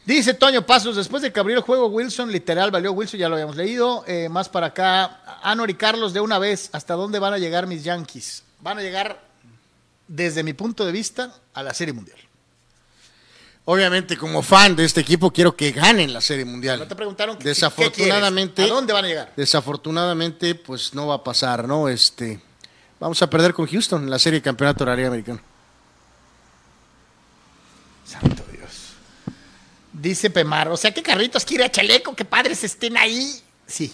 Dice 0.04 0.34
Toño 0.34 0.66
Pasos, 0.66 0.96
después 0.96 1.22
de 1.22 1.32
que 1.32 1.38
abrió 1.38 1.56
el 1.56 1.62
juego 1.62 1.86
Wilson, 1.86 2.32
literal 2.32 2.72
valió 2.72 2.92
Wilson, 2.92 3.20
ya 3.20 3.28
lo 3.28 3.36
habíamos 3.36 3.54
leído. 3.56 4.04
Eh, 4.08 4.28
más 4.28 4.48
para 4.48 4.68
acá, 4.68 5.20
Anor 5.42 5.70
y 5.70 5.74
Carlos, 5.74 6.12
de 6.12 6.20
una 6.20 6.38
vez, 6.40 6.70
¿hasta 6.72 6.94
dónde 6.94 7.20
van 7.20 7.34
a 7.34 7.38
llegar 7.38 7.66
mis 7.68 7.84
Yankees? 7.84 8.42
Van 8.60 8.78
a 8.78 8.82
llegar, 8.82 9.20
desde 10.08 10.42
mi 10.42 10.54
punto 10.54 10.84
de 10.84 10.90
vista, 10.90 11.32
a 11.54 11.62
la 11.62 11.72
Serie 11.72 11.92
Mundial. 11.94 12.18
Obviamente, 13.64 14.16
como 14.16 14.42
fan 14.42 14.74
de 14.74 14.84
este 14.84 15.00
equipo, 15.00 15.30
quiero 15.30 15.54
que 15.54 15.70
ganen 15.70 16.12
la 16.12 16.20
Serie 16.20 16.44
Mundial. 16.44 16.80
No 16.80 16.88
te 16.88 16.96
preguntaron 16.96 17.38
qué- 17.38 17.44
Desafortunadamente, 17.44 18.64
qué 18.64 18.70
¿a 18.70 18.74
dónde 18.74 18.92
van 18.92 19.04
a 19.04 19.08
llegar? 19.08 19.32
Desafortunadamente, 19.36 20.56
pues 20.56 20.94
no 20.94 21.06
va 21.06 21.14
a 21.16 21.22
pasar, 21.24 21.68
¿no? 21.68 21.88
Este, 21.88 22.40
vamos 22.98 23.22
a 23.22 23.30
perder 23.30 23.54
con 23.54 23.68
Houston 23.68 24.02
en 24.02 24.10
la 24.10 24.18
Serie 24.18 24.40
de 24.40 24.42
Campeonato 24.42 24.84
Liga 24.96 25.06
Americana. 25.06 25.40
Santo 28.12 28.44
Dios. 28.52 28.94
Dice 29.92 30.30
Pemar, 30.30 30.68
o 30.68 30.76
sea 30.76 30.92
que 30.92 31.02
Carlitos 31.02 31.44
quiere 31.44 31.64
a 31.64 31.70
Chaleco, 31.70 32.14
que 32.14 32.24
padres 32.24 32.62
estén 32.64 32.96
ahí. 32.96 33.40
Sí. 33.66 33.92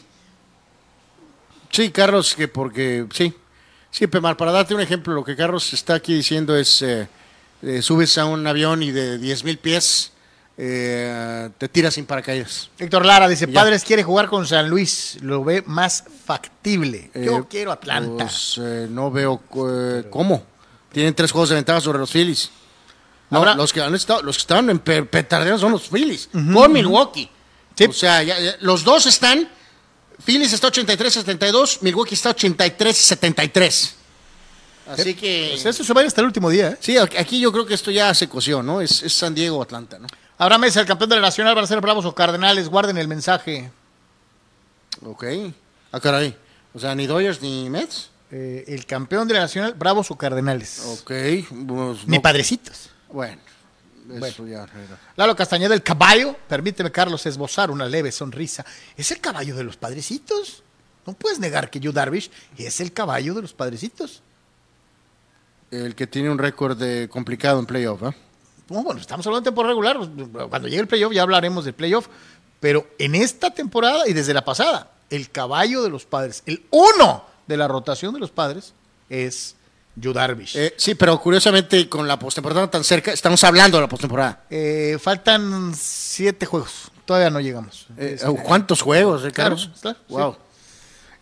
Sí, 1.70 1.90
Carlos, 1.90 2.34
que 2.34 2.48
porque 2.48 3.06
sí, 3.12 3.34
sí, 3.90 4.06
Pemar, 4.06 4.36
para 4.36 4.52
darte 4.52 4.74
un 4.74 4.80
ejemplo, 4.80 5.12
lo 5.14 5.24
que 5.24 5.36
Carlos 5.36 5.72
está 5.72 5.94
aquí 5.94 6.14
diciendo 6.14 6.56
es, 6.56 6.82
eh, 6.82 7.08
eh, 7.62 7.82
subes 7.82 8.16
a 8.18 8.24
un 8.24 8.46
avión 8.46 8.82
y 8.82 8.90
de 8.90 9.18
10 9.18 9.44
mil 9.44 9.58
pies 9.58 10.12
eh, 10.56 11.50
te 11.56 11.68
tiras 11.68 11.94
sin 11.94 12.04
paracaídas. 12.06 12.70
Héctor 12.78 13.06
Lara 13.06 13.28
dice. 13.28 13.46
Padres 13.46 13.84
quiere 13.84 14.02
jugar 14.02 14.28
con 14.28 14.46
San 14.46 14.68
Luis, 14.68 15.18
lo 15.20 15.44
ve 15.44 15.62
más 15.66 16.04
factible. 16.24 17.10
Yo 17.14 17.38
Eh, 17.38 17.44
quiero 17.48 17.70
Atlanta. 17.70 18.24
Pues 18.24 18.58
eh, 18.60 18.88
no 18.90 19.10
veo 19.10 19.40
eh, 19.68 20.04
cómo. 20.10 20.42
Tienen 20.90 21.14
tres 21.14 21.30
juegos 21.30 21.50
de 21.50 21.54
ventaja 21.56 21.80
sobre 21.80 21.98
los 21.98 22.10
Phillies. 22.10 22.50
No, 23.30 23.38
Habrá- 23.40 23.54
los 23.56 23.72
que 23.72 23.80
han 23.82 23.94
estado, 23.94 24.22
los 24.22 24.36
que 24.36 24.40
estaban 24.42 24.70
en 24.70 24.78
pe- 24.78 25.02
petardeos 25.04 25.60
son 25.60 25.72
los 25.72 25.88
Phillies, 25.88 26.28
con 26.32 26.72
Milwaukee. 26.72 27.30
O 27.88 27.92
sea, 27.92 28.22
ya- 28.22 28.38
ya- 28.40 28.56
los 28.60 28.82
dos 28.84 29.06
están. 29.06 29.48
Phillies 30.24 30.52
está 30.52 30.68
83-72, 30.68 31.78
Milwaukee 31.82 32.14
está 32.14 32.30
83-73. 32.30 33.94
Así 34.90 35.14
que. 35.14 35.48
Pues 35.52 35.66
eso 35.66 35.84
se 35.84 35.92
va 35.92 36.00
a 36.00 36.04
ir 36.04 36.08
hasta 36.08 36.22
el 36.22 36.26
último 36.26 36.48
día, 36.50 36.70
¿eh? 36.70 36.76
Sí, 36.80 36.96
aquí 36.96 37.38
yo 37.38 37.52
creo 37.52 37.66
que 37.66 37.74
esto 37.74 37.90
ya 37.90 38.12
se 38.14 38.28
coció, 38.28 38.62
¿no? 38.62 38.80
Es, 38.80 39.02
es 39.02 39.12
San 39.12 39.34
Diego 39.34 39.58
o 39.58 39.62
Atlanta, 39.62 39.98
¿no? 39.98 40.06
Abraham 40.38 40.62
Mesa, 40.62 40.80
el 40.80 40.86
campeón 40.86 41.10
de 41.10 41.16
la 41.16 41.22
Nacional, 41.22 41.54
van 41.54 41.64
a 41.64 41.66
ser 41.66 41.80
Bravos 41.80 42.04
o 42.06 42.14
Cardenales. 42.14 42.68
Guarden 42.68 42.96
el 42.96 43.06
mensaje. 43.08 43.70
Ok. 45.04 45.24
Ah, 45.92 46.00
caray. 46.00 46.34
O 46.74 46.78
sea, 46.78 46.94
ni 46.94 47.06
Dodgers 47.06 47.42
ni 47.42 47.68
Mets. 47.68 48.10
Eh, 48.30 48.64
el 48.68 48.84
campeón 48.86 49.26
de 49.28 49.34
la 49.34 49.40
Nacional, 49.40 49.74
Bravos 49.74 50.10
o 50.10 50.16
Cardenales. 50.16 50.80
Ok. 50.86 51.06
pues, 51.66 52.06
Ni 52.06 52.16
no- 52.16 52.22
padrecitos. 52.22 52.90
Bueno. 53.12 53.40
Eso 54.22 54.46
ya. 54.46 54.66
Lalo 55.16 55.36
Castañeda, 55.36 55.74
el 55.74 55.82
caballo. 55.82 56.34
Permíteme, 56.48 56.90
Carlos, 56.90 57.26
esbozar 57.26 57.70
una 57.70 57.86
leve 57.86 58.10
sonrisa. 58.10 58.64
¿Es 58.96 59.10
el 59.10 59.20
caballo 59.20 59.54
de 59.54 59.64
los 59.64 59.76
padrecitos? 59.76 60.62
No 61.06 61.12
puedes 61.12 61.38
negar 61.38 61.68
que 61.70 61.80
Yu 61.80 61.92
Darvish 61.92 62.30
es 62.56 62.80
el 62.80 62.92
caballo 62.92 63.34
de 63.34 63.42
los 63.42 63.52
padrecitos. 63.52 64.22
El 65.70 65.94
que 65.94 66.06
tiene 66.06 66.30
un 66.30 66.38
récord 66.38 66.78
de 66.78 67.08
complicado 67.10 67.58
en 67.60 67.66
playoff, 67.66 68.02
¿eh? 68.02 68.16
No, 68.70 68.82
bueno, 68.82 69.00
estamos 69.00 69.26
hablando 69.26 69.42
de 69.42 69.50
temporada 69.50 69.72
regular. 69.72 70.48
Cuando 70.48 70.68
llegue 70.68 70.80
el 70.80 70.88
playoff 70.88 71.12
ya 71.12 71.22
hablaremos 71.22 71.64
del 71.64 71.74
playoff. 71.74 72.08
Pero 72.60 72.88
en 72.98 73.14
esta 73.14 73.52
temporada 73.52 74.08
y 74.08 74.12
desde 74.12 74.34
la 74.34 74.44
pasada, 74.44 74.90
el 75.10 75.30
caballo 75.30 75.82
de 75.82 75.90
los 75.90 76.04
padres, 76.04 76.42
el 76.46 76.66
uno 76.70 77.24
de 77.46 77.56
la 77.56 77.68
rotación 77.68 78.14
de 78.14 78.20
los 78.20 78.30
padres 78.30 78.74
es 79.08 79.54
Yu 80.00 80.12
Darvish. 80.12 80.56
Eh, 80.56 80.74
sí, 80.76 80.94
pero 80.94 81.18
curiosamente 81.20 81.88
con 81.88 82.06
la 82.06 82.18
postemporada 82.18 82.70
tan 82.70 82.84
cerca, 82.84 83.12
estamos 83.12 83.42
hablando 83.44 83.78
de 83.78 83.82
la 83.82 83.88
postemporada. 83.88 84.44
Eh, 84.50 84.98
faltan 85.00 85.74
siete 85.76 86.46
juegos. 86.46 86.90
Todavía 87.04 87.30
no 87.30 87.40
llegamos. 87.40 87.86
Eh, 87.96 88.18
¿Cuántos 88.44 88.82
juegos, 88.82 89.24
eh, 89.24 89.30
Claro, 89.32 89.56
Carlos? 89.56 89.70
claro, 89.80 89.98
Wow. 90.08 90.36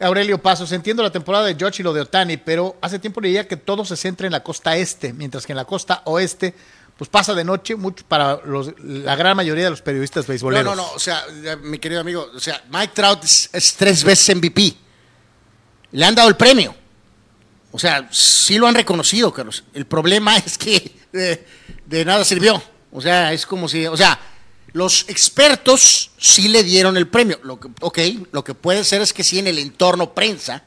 Aurelio 0.01 0.37
Pasos, 0.43 0.71
entiendo 0.73 1.03
la 1.03 1.11
temporada 1.11 1.47
de 1.47 1.55
George 1.55 1.81
y 1.81 1.85
lo 1.85 1.93
de 1.95 2.03
Otani, 2.03 2.37
pero 2.37 2.77
hace 2.83 2.99
tiempo 2.99 3.21
leía 3.21 3.49
que 3.49 3.57
todo 3.57 3.85
se 3.85 3.97
centra 3.97 4.27
en 4.27 4.33
la 4.33 4.43
costa 4.43 4.77
este, 4.77 5.13
mientras 5.15 5.47
que 5.47 5.53
en 5.53 5.57
la 5.57 5.65
costa 5.65 6.03
oeste, 6.05 6.55
pues 6.99 7.09
pasa 7.09 7.33
de 7.35 7.45
noche 7.45 7.77
mucho 7.77 8.05
para 8.07 8.41
los- 8.45 8.73
la 8.83 9.17
gran 9.17 9.37
mayoría 9.37 9.65
de 9.65 9.71
los 9.71 9.81
periodistas 9.81 10.25
No, 10.25 10.29
beisboleros. 10.29 10.77
no, 10.77 10.83
no, 10.83 10.91
o 10.93 10.99
sea, 10.99 11.25
mi 11.63 11.79
querido 11.79 12.01
amigo, 12.03 12.27
o 12.35 12.41
sea, 12.41 12.63
Mike 12.71 12.93
Trout 12.95 13.25
es, 13.25 13.49
es 13.53 13.75
tres 13.75 14.05
veces 14.05 14.37
MVP. 14.37 14.77
Le 15.93 16.05
han 16.05 16.15
dado 16.15 16.29
el 16.29 16.37
premio. 16.37 16.75
O 17.77 17.79
sea, 17.79 18.09
sí 18.11 18.57
lo 18.57 18.67
han 18.67 18.75
reconocido, 18.75 19.31
Carlos. 19.35 19.63
El 19.75 19.85
problema 19.85 20.35
es 20.47 20.57
que 20.57 20.97
eh, 21.13 21.47
de 21.85 22.05
nada 22.07 22.25
sirvió. 22.25 22.63
O 22.91 23.03
sea, 23.03 23.35
es 23.35 23.45
como 23.45 23.69
si, 23.69 23.87
o 23.87 23.99
sea, 23.99 24.19
los 24.73 25.05
expertos 25.11 26.11
sí 26.17 26.49
le 26.49 26.63
dieron 26.63 26.97
el 26.97 27.07
premio. 27.07 27.39
Lo 27.43 27.61
que, 27.61 27.69
ok, 27.83 27.99
lo 28.33 28.43
que 28.43 28.55
puede 28.55 28.83
ser 28.83 29.03
es 29.03 29.13
que 29.13 29.23
sí 29.23 29.39
en 29.39 29.47
el 29.49 29.59
entorno 29.59 30.15
prensa, 30.15 30.65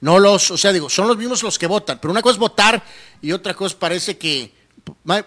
no 0.00 0.20
los, 0.20 0.52
o 0.52 0.56
sea, 0.56 0.72
digo, 0.72 0.88
son 0.88 1.08
los 1.08 1.16
mismos 1.16 1.42
los 1.42 1.58
que 1.58 1.66
votan, 1.66 1.98
pero 2.00 2.12
una 2.12 2.22
cosa 2.22 2.34
es 2.34 2.38
votar 2.38 2.84
y 3.20 3.32
otra 3.32 3.52
cosa 3.52 3.76
parece 3.76 4.16
que 4.16 4.54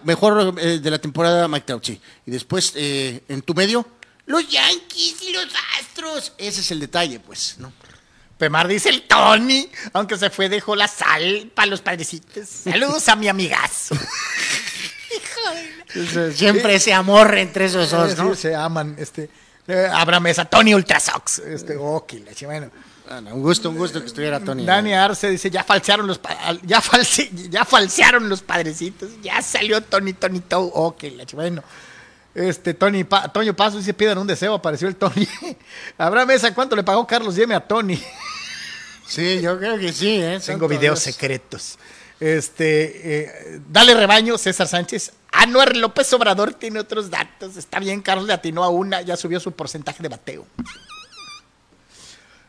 mejor 0.04 0.54
eh, 0.58 0.78
de 0.78 0.90
la 0.90 0.98
temporada 0.98 1.48
Mike 1.48 1.80
sí. 1.82 2.00
Y 2.24 2.30
después 2.30 2.72
eh, 2.76 3.24
en 3.28 3.42
tu 3.42 3.52
medio, 3.52 3.86
los 4.24 4.48
Yankees 4.48 5.20
y 5.20 5.34
los 5.34 5.48
Astros. 5.78 6.32
Ese 6.38 6.62
es 6.62 6.70
el 6.70 6.80
detalle, 6.80 7.20
pues, 7.20 7.56
¿no? 7.58 7.74
Pemar 8.40 8.66
dice 8.66 8.88
el 8.88 9.02
Tony, 9.02 9.70
aunque 9.92 10.16
se 10.16 10.30
fue, 10.30 10.48
dejó 10.48 10.74
la 10.74 10.88
sal 10.88 11.52
para 11.54 11.66
los 11.66 11.80
padrecitos. 11.82 12.48
Saludos 12.48 13.08
a 13.08 13.14
mi 13.14 13.28
amigazo. 13.28 13.94
Siempre 16.34 16.76
ese 16.76 16.92
amor 16.94 17.36
entre 17.36 17.66
esos 17.66 17.90
dos, 17.90 18.12
Sí, 18.12 18.16
¿no? 18.18 18.34
Se 18.34 18.54
aman, 18.54 18.94
este. 18.98 19.28
eh, 19.68 19.88
Abraham 19.92 20.24
Mesa, 20.24 20.44
Tony 20.44 20.74
Ultra 20.74 21.00
Sox. 21.00 21.40
Este, 21.40 21.76
ok, 21.76 22.12
la 22.26 22.34
chi- 22.34 22.44
bueno. 22.46 22.70
No, 23.22 23.34
un 23.34 23.42
gusto, 23.42 23.70
un 23.70 23.76
gusto 23.76 23.98
que 24.00 24.06
estuviera 24.06 24.38
Tony. 24.38 24.64
Dani 24.64 24.94
Arce 24.94 25.28
dice, 25.30 25.50
ya 25.50 25.64
falsearon 25.64 26.06
los 26.06 26.20
ya, 26.62 26.80
false, 26.80 27.28
ya 27.50 27.64
falsearon 27.64 28.28
los 28.28 28.40
padrecitos, 28.40 29.10
ya 29.20 29.42
salió 29.42 29.82
Tony 29.82 30.12
Tony 30.12 30.38
Tou, 30.40 30.70
ok, 30.72 31.04
bueno. 31.34 31.62
Este, 32.32 32.74
Tony 32.74 33.02
Pa- 33.02 33.26
Toño 33.32 33.56
Paso 33.56 33.78
dice, 33.78 33.92
pidan 33.92 34.16
un 34.16 34.28
deseo, 34.28 34.54
apareció 34.54 34.86
el 34.86 34.94
Tony. 34.94 35.26
Abraham 35.98 36.28
Mesa, 36.28 36.54
¿cuánto 36.54 36.76
le 36.76 36.84
pagó 36.84 37.04
Carlos 37.04 37.34
Yeme 37.34 37.56
a 37.56 37.66
Tony? 37.66 38.00
Sí, 39.10 39.40
yo 39.40 39.58
creo 39.58 39.76
que 39.76 39.92
sí, 39.92 40.20
¿eh? 40.22 40.38
Tengo 40.44 40.68
videos 40.68 41.02
Dios. 41.02 41.14
secretos. 41.14 41.78
Este, 42.20 43.22
eh, 43.56 43.60
dale 43.68 43.94
rebaño, 43.94 44.38
César 44.38 44.68
Sánchez. 44.68 45.12
Anuar 45.32 45.76
López 45.76 46.12
Obrador 46.12 46.54
tiene 46.54 46.78
otros 46.78 47.10
datos. 47.10 47.56
Está 47.56 47.80
bien, 47.80 48.02
Carlos 48.02 48.26
le 48.28 48.34
atinó 48.34 48.62
a 48.62 48.68
una, 48.68 49.00
ya 49.02 49.16
subió 49.16 49.40
su 49.40 49.50
porcentaje 49.50 50.00
de 50.00 50.08
bateo. 50.10 50.46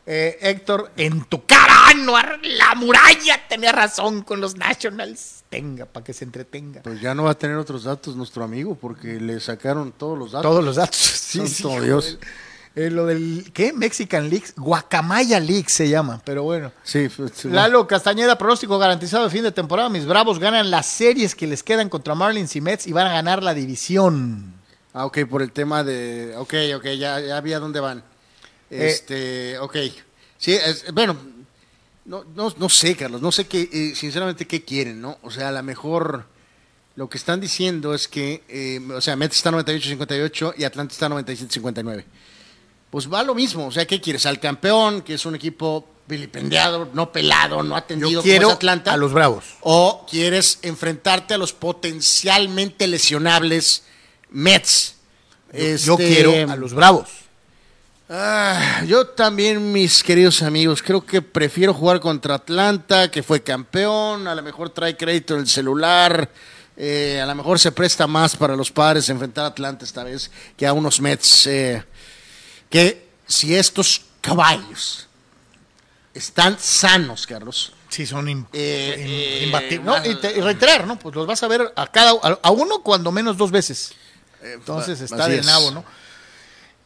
Eh, 0.06 0.38
Héctor, 0.40 0.92
en 0.96 1.24
tu 1.24 1.46
cara, 1.46 1.88
Anuar, 1.88 2.38
la 2.42 2.76
muralla 2.76 3.40
tenía 3.48 3.72
razón 3.72 4.22
con 4.22 4.40
los 4.40 4.56
Nationals. 4.56 5.42
Tenga, 5.48 5.86
para 5.86 6.04
que 6.04 6.12
se 6.12 6.24
entretenga. 6.24 6.82
Pues 6.82 7.00
ya 7.00 7.14
no 7.14 7.24
va 7.24 7.32
a 7.32 7.38
tener 7.38 7.56
otros 7.56 7.82
datos 7.84 8.14
nuestro 8.14 8.44
amigo 8.44 8.76
porque 8.76 9.20
le 9.20 9.40
sacaron 9.40 9.90
todos 9.90 10.16
los 10.16 10.30
datos. 10.30 10.48
Todos 10.48 10.64
los 10.64 10.76
datos. 10.76 10.96
Sí, 11.32 11.48
sí, 11.48 11.62
Dios. 11.80 12.18
joder. 12.18 12.51
Eh, 12.74 12.88
lo 12.90 13.04
del, 13.06 13.50
¿qué? 13.52 13.72
Mexican 13.74 14.30
Leagues. 14.30 14.54
Guacamaya 14.56 15.38
League 15.40 15.68
se 15.68 15.88
llama, 15.90 16.22
pero 16.24 16.42
bueno. 16.42 16.72
Sí, 16.82 17.08
pues, 17.14 17.44
Lalo 17.44 17.86
Castañeda, 17.86 18.38
pronóstico 18.38 18.78
garantizado 18.78 19.24
de 19.24 19.30
fin 19.30 19.42
de 19.42 19.52
temporada. 19.52 19.90
Mis 19.90 20.06
Bravos 20.06 20.38
ganan 20.38 20.70
las 20.70 20.86
series 20.86 21.34
que 21.34 21.46
les 21.46 21.62
quedan 21.62 21.88
contra 21.90 22.14
Marlins 22.14 22.56
y 22.56 22.60
Mets 22.62 22.86
y 22.86 22.92
van 22.92 23.06
a 23.08 23.12
ganar 23.12 23.42
la 23.42 23.52
división. 23.52 24.54
Ah, 24.94 25.04
ok, 25.04 25.18
por 25.28 25.42
el 25.42 25.52
tema 25.52 25.84
de. 25.84 26.34
Ok, 26.38 26.54
ok, 26.76 26.84
ya, 26.98 27.20
ya 27.20 27.40
vi 27.42 27.52
a 27.52 27.58
dónde 27.58 27.80
van. 27.80 27.98
Eh, 28.70 28.88
Este, 28.88 29.58
ok. 29.58 29.76
Sí, 30.38 30.52
es- 30.54 30.90
bueno, 30.94 31.14
no, 32.06 32.24
no, 32.34 32.52
no 32.56 32.68
sé, 32.70 32.96
Carlos, 32.96 33.20
no 33.20 33.30
sé 33.32 33.46
qué, 33.46 33.68
eh, 33.72 33.92
sinceramente, 33.94 34.46
qué 34.46 34.64
quieren, 34.64 35.00
¿no? 35.00 35.18
O 35.22 35.30
sea, 35.30 35.48
a 35.48 35.52
lo 35.52 35.62
mejor 35.62 36.24
lo 36.96 37.08
que 37.08 37.16
están 37.18 37.38
diciendo 37.40 37.94
es 37.94 38.08
que, 38.08 38.42
eh, 38.48 38.80
o 38.94 39.00
sea, 39.00 39.14
Mets 39.16 39.36
está 39.36 39.50
98-58 39.50 40.54
y 40.58 40.64
Atlanta 40.64 40.92
está 40.92 41.08
97-59. 41.08 42.04
Pues 42.92 43.10
va 43.10 43.22
lo 43.22 43.34
mismo, 43.34 43.66
o 43.68 43.72
sea, 43.72 43.86
¿qué 43.86 44.02
quieres? 44.02 44.26
Al 44.26 44.38
campeón, 44.38 45.00
que 45.00 45.14
es 45.14 45.24
un 45.24 45.34
equipo 45.34 45.88
vilipendiado, 46.06 46.90
no 46.92 47.10
pelado, 47.10 47.62
no 47.62 47.74
atendido 47.74 48.10
Yo 48.10 48.18
como 48.20 48.22
quiero 48.30 48.48
es 48.48 48.54
Atlanta. 48.54 48.92
a 48.92 48.98
los 48.98 49.14
Bravos. 49.14 49.44
¿O 49.62 50.04
quieres 50.10 50.58
enfrentarte 50.60 51.32
a 51.32 51.38
los 51.38 51.54
potencialmente 51.54 52.86
lesionables 52.86 53.84
Mets? 54.28 54.96
Yo 55.52 55.58
Este, 55.58 55.96
quiero 55.96 56.52
a 56.52 56.54
los 56.56 56.74
Bravos. 56.74 57.08
ah, 58.10 58.82
yo 58.86 59.06
también, 59.06 59.72
mis 59.72 60.02
queridos 60.02 60.42
amigos, 60.42 60.82
creo 60.82 61.02
que 61.04 61.22
prefiero 61.22 61.72
jugar 61.72 61.98
contra 62.00 62.34
Atlanta, 62.34 63.10
que 63.10 63.22
fue 63.22 63.42
campeón, 63.42 64.26
a 64.28 64.34
lo 64.34 64.42
mejor 64.42 64.68
trae 64.68 64.98
crédito 64.98 65.32
en 65.34 65.40
el 65.40 65.48
celular, 65.48 66.30
eh, 66.76 67.20
a 67.22 67.26
lo 67.26 67.34
mejor 67.36 67.58
se 67.58 67.72
presta 67.72 68.06
más 68.06 68.36
para 68.36 68.54
los 68.54 68.70
padres 68.70 69.08
enfrentar 69.08 69.44
a 69.44 69.48
Atlanta 69.48 69.84
esta 69.86 70.04
vez 70.04 70.30
que 70.58 70.66
a 70.66 70.74
unos 70.74 71.00
Mets. 71.00 71.46
eh, 71.46 71.82
que 72.72 73.08
si 73.28 73.54
estos 73.54 74.02
caballos 74.20 75.06
están 76.14 76.58
sanos, 76.58 77.26
Carlos, 77.26 77.72
Sí, 77.88 78.06
son 78.06 78.26
Eh, 78.26 78.46
eh, 78.54 79.42
imbatibles. 79.44 79.84
No, 79.84 80.02
y, 80.02 80.18
te- 80.18 80.32
y 80.32 80.40
reiterar, 80.40 80.86
¿no? 80.86 80.98
Pues 80.98 81.14
los 81.14 81.26
vas 81.26 81.42
a 81.42 81.48
ver 81.48 81.70
a 81.76 81.86
cada 81.88 82.12
a, 82.42 82.50
uno 82.50 82.82
cuando 82.82 83.12
menos 83.12 83.36
dos 83.36 83.50
veces. 83.50 83.92
Entonces 84.42 84.98
va- 85.00 85.04
está 85.04 85.28
de 85.28 85.40
es. 85.40 85.46
nabo, 85.46 85.70
¿no? 85.72 85.84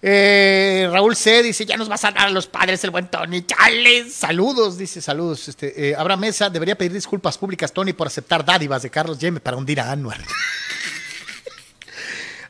Eh, 0.03 0.89
Raúl 0.93 1.15
C. 1.15 1.45
dice, 1.45 1.65
ya 1.65 1.77
nos 1.77 1.89
vas 1.89 2.05
a 2.05 2.11
dar 2.11 2.27
a 2.27 2.31
los 2.31 2.49
padres 2.49 2.83
el 2.83 2.91
buen 2.91 3.09
Tony. 3.09 3.47
Chales, 3.47 4.15
saludos, 4.15 4.77
dice, 4.77 5.01
saludos. 5.01 5.47
Este, 5.47 5.91
eh, 5.91 5.95
Abraham 5.97 6.21
Mesa 6.21 6.51
debería 6.51 6.77
pedir 6.77 6.93
disculpas 6.93 7.39
públicas, 7.39 7.73
Tony, 7.73 7.93
por 7.93 8.09
aceptar 8.09 8.45
dádivas 8.45 8.83
de 8.83 8.91
Carlos 8.91 9.19
Yeme 9.21 9.39
para 9.39 9.57
hundir 9.57 9.79
a 9.81 9.93
Anuar. 9.93 10.21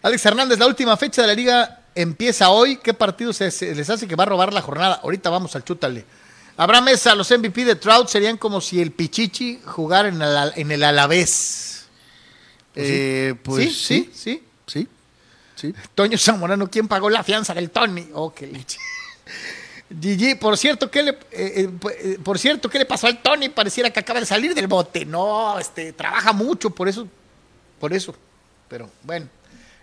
Alex 0.02 0.24
Hernández, 0.24 0.58
la 0.58 0.66
última 0.66 0.96
fecha 0.96 1.22
de 1.22 1.28
la 1.28 1.34
liga 1.34 1.80
empieza 1.97 2.51
hoy. 2.51 2.77
¿Qué 2.77 2.94
partido 2.94 3.32
se, 3.32 3.51
se 3.51 3.74
les 3.74 3.90
hace 3.90 4.06
que 4.06 4.14
va 4.14 4.23
a 4.23 4.27
robar 4.27 4.52
la 4.52 4.62
jornada? 4.62 5.01
Ahorita 5.02 5.31
vamos 5.31 5.56
al 5.56 5.64
chútale. 5.64 6.05
Abraham 6.56 6.85
Mesa, 6.85 7.14
los 7.14 7.31
MVP 7.31 7.64
de 7.64 7.77
Trout 7.77 8.09
serían 8.09 8.36
como 8.39 8.60
si 8.60 8.81
el 8.81 8.93
Pichichi 8.93 9.60
jugara 9.64 10.09
en 10.09 10.23
el, 10.23 10.52
en 10.56 10.70
el 10.73 10.82
Alavés. 10.85 11.86
eh, 12.74 13.35
pues 13.43 13.77
sí, 13.77 14.10
sí, 14.12 14.12
sí. 14.14 14.43
sí, 14.66 14.89
sí. 15.55 15.74
Toño 15.94 16.16
Zamorano, 16.16 16.70
¿quién 16.70 16.89
pagó 16.89 17.10
la 17.10 17.23
fianza 17.23 17.52
del 17.52 17.70
Tony? 17.70 18.09
Oh, 18.14 18.32
qué 18.32 18.47
leche. 18.47 18.78
Gigi, 20.01 20.35
por 20.35 20.56
cierto, 20.56 20.90
¿qué 20.90 21.02
le, 21.02 21.10
eh, 21.31 21.70
eh, 22.01 22.18
por 22.23 22.39
cierto, 22.39 22.68
¿qué 22.68 22.78
le 22.78 22.86
pasó 22.86 23.06
al 23.06 23.23
Tony? 23.23 23.51
Pareciera 23.51 23.90
que 23.90 24.01
acaba 24.01 24.18
de 24.18 24.27
salir 24.27 24.55
del 24.55 24.66
bote. 24.66 25.05
No, 25.05 25.59
este, 25.59 25.93
trabaja 25.93 26.32
mucho, 26.32 26.70
por 26.70 26.89
eso, 26.89 27.06
por 27.78 27.93
eso. 27.93 28.14
Pero 28.68 28.90
bueno, 29.02 29.28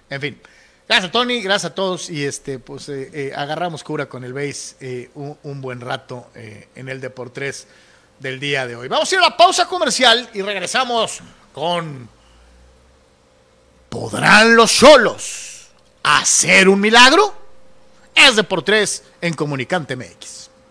en 0.10 0.22
fin. 0.22 0.41
Gracias, 0.88 1.11
Tony, 1.11 1.41
gracias 1.41 1.72
a 1.72 1.76
todos. 1.76 2.10
Y 2.10 2.26
este, 2.26 2.60
pues 2.60 2.89
eh, 2.89 3.10
eh, 3.14 3.34
agarramos 3.35 3.84
cura 3.84 4.07
con 4.07 4.23
el 4.23 4.34
base 4.34 4.76
eh, 4.81 5.10
un, 5.15 5.61
buen 5.61 5.80
rato 5.81 6.27
en 6.35 6.89
el 6.89 6.99
Deportes 6.99 7.68
del 8.19 8.39
día 8.39 8.68
de 8.68 8.76
hoy. 8.76 8.88
Vamos 8.88 9.11
a 9.11 9.15
ir 9.15 9.22
a 9.22 9.30
la 9.30 9.38
pausa 9.38 9.68
comercial 9.68 10.30
y 10.34 10.41
regresamos 10.41 11.19
con 11.53 12.10
¿Podrán 13.93 14.55
los 14.55 14.72
solos 14.72 15.68
hacer 16.01 16.68
un 16.68 16.81
milagro? 16.81 17.31
Es 18.15 18.35
de 18.35 18.43
por 18.43 18.64
tres 18.64 19.03
en 19.22 19.35
Comunicante 19.35 19.95
MX. 19.95 20.49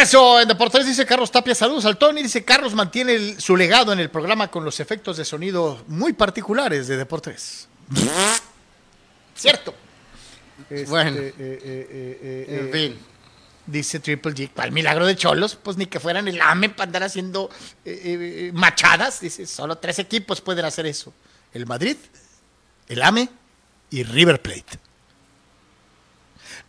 Eso, 0.00 0.40
en 0.40 0.48
Deportes 0.48 0.86
dice 0.86 1.06
Carlos 1.06 1.30
Tapia, 1.30 1.54
saludos 1.54 1.84
al 1.84 1.96
Tony. 1.96 2.22
Dice 2.22 2.44
Carlos 2.44 2.74
mantiene 2.74 3.14
el- 3.14 3.40
su 3.40 3.56
legado 3.56 3.92
en 3.92 4.00
el 4.00 4.10
programa 4.10 4.48
con 4.50 4.64
los 4.64 4.80
efectos 4.80 5.16
de 5.16 5.24
sonido 5.24 5.82
muy 5.88 6.12
particulares 6.12 6.88
de 6.88 6.96
Deportes. 6.96 7.68
Cierto. 9.34 9.74
Este, 10.70 10.86
Bueno. 10.86 11.16
eh, 11.16 11.34
eh, 11.38 11.58
eh, 11.62 12.18
eh, 12.22 12.46
En 12.48 12.68
eh, 12.68 12.72
fin. 12.72 12.98
Dice 13.66 14.00
Triple 14.00 14.32
G, 14.32 14.50
¿cuál 14.54 14.72
milagro 14.72 15.06
de 15.06 15.14
cholos? 15.16 15.56
Pues 15.60 15.76
ni 15.76 15.86
que 15.86 16.00
fueran 16.00 16.26
el 16.26 16.40
AME 16.40 16.70
para 16.70 16.84
andar 16.88 17.02
haciendo 17.04 17.48
machadas. 18.52 19.20
Dice, 19.20 19.46
solo 19.46 19.78
tres 19.78 20.00
equipos 20.00 20.40
pueden 20.40 20.64
hacer 20.64 20.84
eso. 20.86 21.12
El 21.54 21.66
Madrid, 21.66 21.96
el 22.88 23.02
AME 23.02 23.28
y 23.90 24.02
River 24.02 24.42
Plate. 24.42 24.64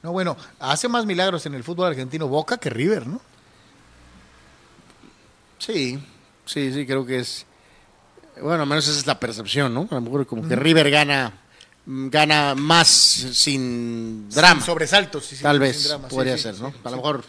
No, 0.03 0.11
bueno, 0.11 0.35
hace 0.59 0.87
más 0.89 1.05
milagros 1.05 1.45
en 1.45 1.53
el 1.55 1.63
fútbol 1.63 1.87
argentino 1.87 2.27
Boca 2.27 2.57
que 2.57 2.69
River, 2.69 3.07
¿no? 3.07 3.21
Sí, 5.59 5.97
sí, 6.45 6.73
sí, 6.73 6.85
creo 6.85 7.05
que 7.05 7.19
es. 7.19 7.45
Bueno, 8.41 8.63
al 8.63 8.69
menos 8.69 8.87
esa 8.87 8.99
es 8.99 9.07
la 9.07 9.19
percepción, 9.19 9.73
¿no? 9.73 9.87
A 9.89 9.95
lo 9.95 10.01
mejor 10.01 10.25
como 10.27 10.47
que 10.47 10.55
River 10.55 10.89
gana 10.91 11.39
gana 11.85 12.55
más 12.55 12.87
sin 12.87 14.29
drama. 14.29 14.55
Sin 14.61 14.65
sobresaltos. 14.65 15.31
y 15.31 15.35
sin- 15.37 15.43
Tal 15.43 15.55
sin 15.55 15.61
vez 15.61 15.83
drama. 15.85 16.09
Sí, 16.09 16.15
podría 16.15 16.37
sí, 16.37 16.43
ser, 16.43 16.55
sí, 16.55 16.61
¿no? 16.61 16.71
sí. 16.71 16.77
A 16.83 16.89
lo 16.89 16.95
mejor 16.97 17.23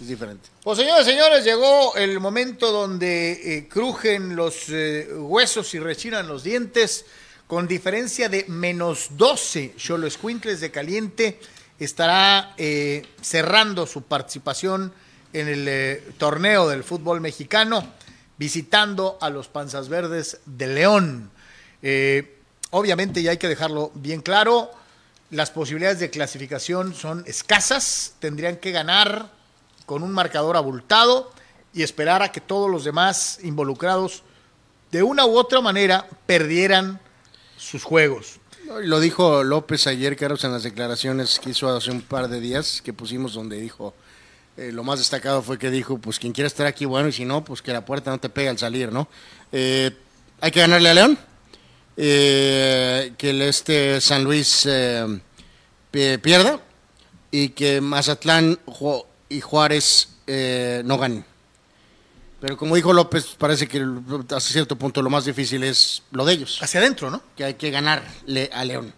es 0.00 0.08
diferente. 0.08 0.48
Pues 0.62 0.78
señores, 0.78 1.04
señores, 1.04 1.44
llegó 1.44 1.94
el 1.96 2.18
momento 2.20 2.70
donde 2.72 3.32
eh, 3.58 3.68
crujen 3.68 4.34
los 4.36 4.68
eh, 4.70 5.08
huesos 5.14 5.74
y 5.74 5.78
rechinan 5.78 6.26
los 6.28 6.42
dientes. 6.42 7.04
Con 7.46 7.68
diferencia 7.68 8.30
de 8.30 8.46
menos 8.48 9.08
12, 9.18 9.74
Cholo 9.76 10.06
Escuincles 10.06 10.60
de 10.60 10.70
Caliente 10.70 11.38
estará 11.78 12.54
eh, 12.56 13.06
cerrando 13.20 13.86
su 13.86 14.02
participación 14.02 14.92
en 15.32 15.48
el 15.48 15.66
eh, 15.68 16.12
torneo 16.18 16.68
del 16.68 16.84
fútbol 16.84 17.20
mexicano, 17.20 17.86
visitando 18.38 19.18
a 19.20 19.30
los 19.30 19.48
Panzas 19.48 19.88
Verdes 19.88 20.40
de 20.46 20.66
León. 20.68 21.30
Eh, 21.82 22.38
obviamente, 22.70 23.22
ya 23.22 23.32
hay 23.32 23.38
que 23.38 23.48
dejarlo 23.48 23.90
bien 23.94 24.22
claro, 24.22 24.70
las 25.30 25.50
posibilidades 25.50 25.98
de 25.98 26.10
clasificación 26.10 26.94
son 26.94 27.24
escasas, 27.26 28.14
tendrían 28.20 28.56
que 28.56 28.70
ganar 28.70 29.30
con 29.86 30.02
un 30.02 30.12
marcador 30.12 30.56
abultado 30.56 31.32
y 31.72 31.82
esperar 31.82 32.22
a 32.22 32.30
que 32.30 32.40
todos 32.40 32.70
los 32.70 32.84
demás 32.84 33.40
involucrados 33.42 34.22
de 34.92 35.02
una 35.02 35.26
u 35.26 35.36
otra 35.36 35.60
manera 35.60 36.06
perdieran 36.26 37.00
sus 37.56 37.82
juegos. 37.82 38.38
Lo 38.82 38.98
dijo 39.00 39.44
López 39.44 39.86
ayer, 39.86 40.16
Carlos, 40.16 40.42
en 40.44 40.52
las 40.52 40.62
declaraciones 40.62 41.38
que 41.38 41.50
hizo 41.50 41.68
hace 41.68 41.90
un 41.90 42.00
par 42.02 42.28
de 42.28 42.40
días, 42.40 42.80
que 42.82 42.92
pusimos 42.92 43.34
donde 43.34 43.60
dijo, 43.60 43.94
eh, 44.56 44.70
lo 44.72 44.82
más 44.84 44.98
destacado 44.98 45.42
fue 45.42 45.58
que 45.58 45.70
dijo, 45.70 45.98
pues 45.98 46.18
quien 46.18 46.32
quiera 46.32 46.46
estar 46.48 46.66
aquí, 46.66 46.84
bueno, 46.84 47.08
y 47.08 47.12
si 47.12 47.24
no, 47.24 47.44
pues 47.44 47.60
que 47.62 47.72
la 47.72 47.84
puerta 47.84 48.10
no 48.10 48.18
te 48.18 48.28
pegue 48.30 48.48
al 48.48 48.58
salir, 48.58 48.90
¿no? 48.90 49.08
Eh, 49.52 49.90
hay 50.40 50.50
que 50.50 50.60
ganarle 50.60 50.88
a 50.88 50.94
León, 50.94 51.18
eh, 51.96 53.12
que 53.18 53.30
el 53.30 53.42
este 53.42 54.00
San 54.00 54.24
Luis 54.24 54.64
eh, 54.66 55.20
pi- 55.90 56.18
pierda 56.18 56.60
y 57.30 57.50
que 57.50 57.80
Mazatlán 57.80 58.58
y 59.28 59.40
Juárez 59.40 60.08
eh, 60.26 60.82
no 60.84 60.96
ganen. 60.98 61.24
Pero 62.44 62.58
como 62.58 62.76
dijo 62.76 62.92
López, 62.92 63.36
parece 63.38 63.66
que 63.66 63.82
hasta 64.20 64.38
cierto 64.38 64.76
punto 64.76 65.00
lo 65.00 65.08
más 65.08 65.24
difícil 65.24 65.64
es 65.64 66.02
lo 66.10 66.26
de 66.26 66.34
ellos 66.34 66.58
Hacia 66.62 66.78
adentro, 66.78 67.10
¿no? 67.10 67.22
que 67.34 67.42
hay 67.44 67.54
que 67.54 67.70
ganarle 67.70 68.50
a 68.52 68.66
León. 68.66 68.92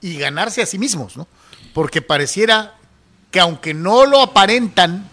Y 0.00 0.16
ganarse 0.16 0.62
a 0.62 0.66
sí 0.66 0.78
mismos, 0.78 1.16
¿no? 1.16 1.26
Porque 1.74 2.02
pareciera 2.02 2.76
que 3.32 3.40
aunque 3.40 3.74
no 3.74 4.06
lo 4.06 4.22
aparentan, 4.22 5.10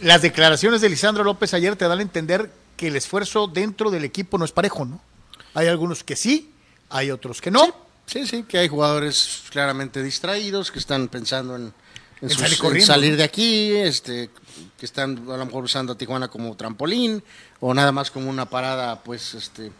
las 0.00 0.22
declaraciones 0.22 0.80
de 0.80 0.88
Lisandro 0.88 1.24
López 1.24 1.52
ayer 1.52 1.76
te 1.76 1.86
dan 1.86 1.98
a 1.98 2.02
entender 2.02 2.50
que 2.78 2.88
el 2.88 2.96
esfuerzo 2.96 3.48
dentro 3.48 3.90
del 3.90 4.04
equipo 4.04 4.38
no 4.38 4.46
es 4.46 4.52
parejo, 4.52 4.86
¿no? 4.86 4.98
Hay 5.52 5.66
algunos 5.66 6.04
que 6.04 6.16
sí, 6.16 6.52
hay 6.88 7.10
otros 7.10 7.42
que 7.42 7.50
no. 7.50 7.74
Sí, 8.06 8.26
sí, 8.26 8.44
que 8.44 8.56
hay 8.56 8.68
jugadores 8.68 9.42
claramente 9.50 10.02
distraídos 10.02 10.70
que 10.70 10.78
están 10.78 11.08
pensando 11.08 11.54
en, 11.56 11.64
En 12.22 12.30
en 12.30 12.30
sus- 12.30 12.86
salir 12.86 13.14
de 13.18 13.24
aquí, 13.24 13.72
este, 13.72 14.30
que 14.78 14.86
están 14.86 15.24
a 15.30 15.36
lo 15.36 15.46
mejor 15.46 15.64
usando 15.64 15.92
a 15.94 15.98
Tijuana 15.98 16.28
como 16.28 16.54
trampolín 16.56 17.22
o 17.60 17.72
nada 17.72 17.92
más 17.92 18.10
como 18.10 18.28
una 18.28 18.44
parada, 18.46 19.02
pues, 19.02 19.34
este, 19.34 19.72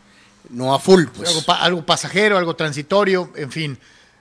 no 0.50 0.74
a 0.74 0.78
full, 0.78 1.04
pues. 1.14 1.28
algo, 1.28 1.42
pa- 1.42 1.60
algo 1.60 1.84
pasajero, 1.84 2.38
algo 2.38 2.56
transitorio, 2.56 3.30
en 3.36 3.50
fin. 3.52 3.78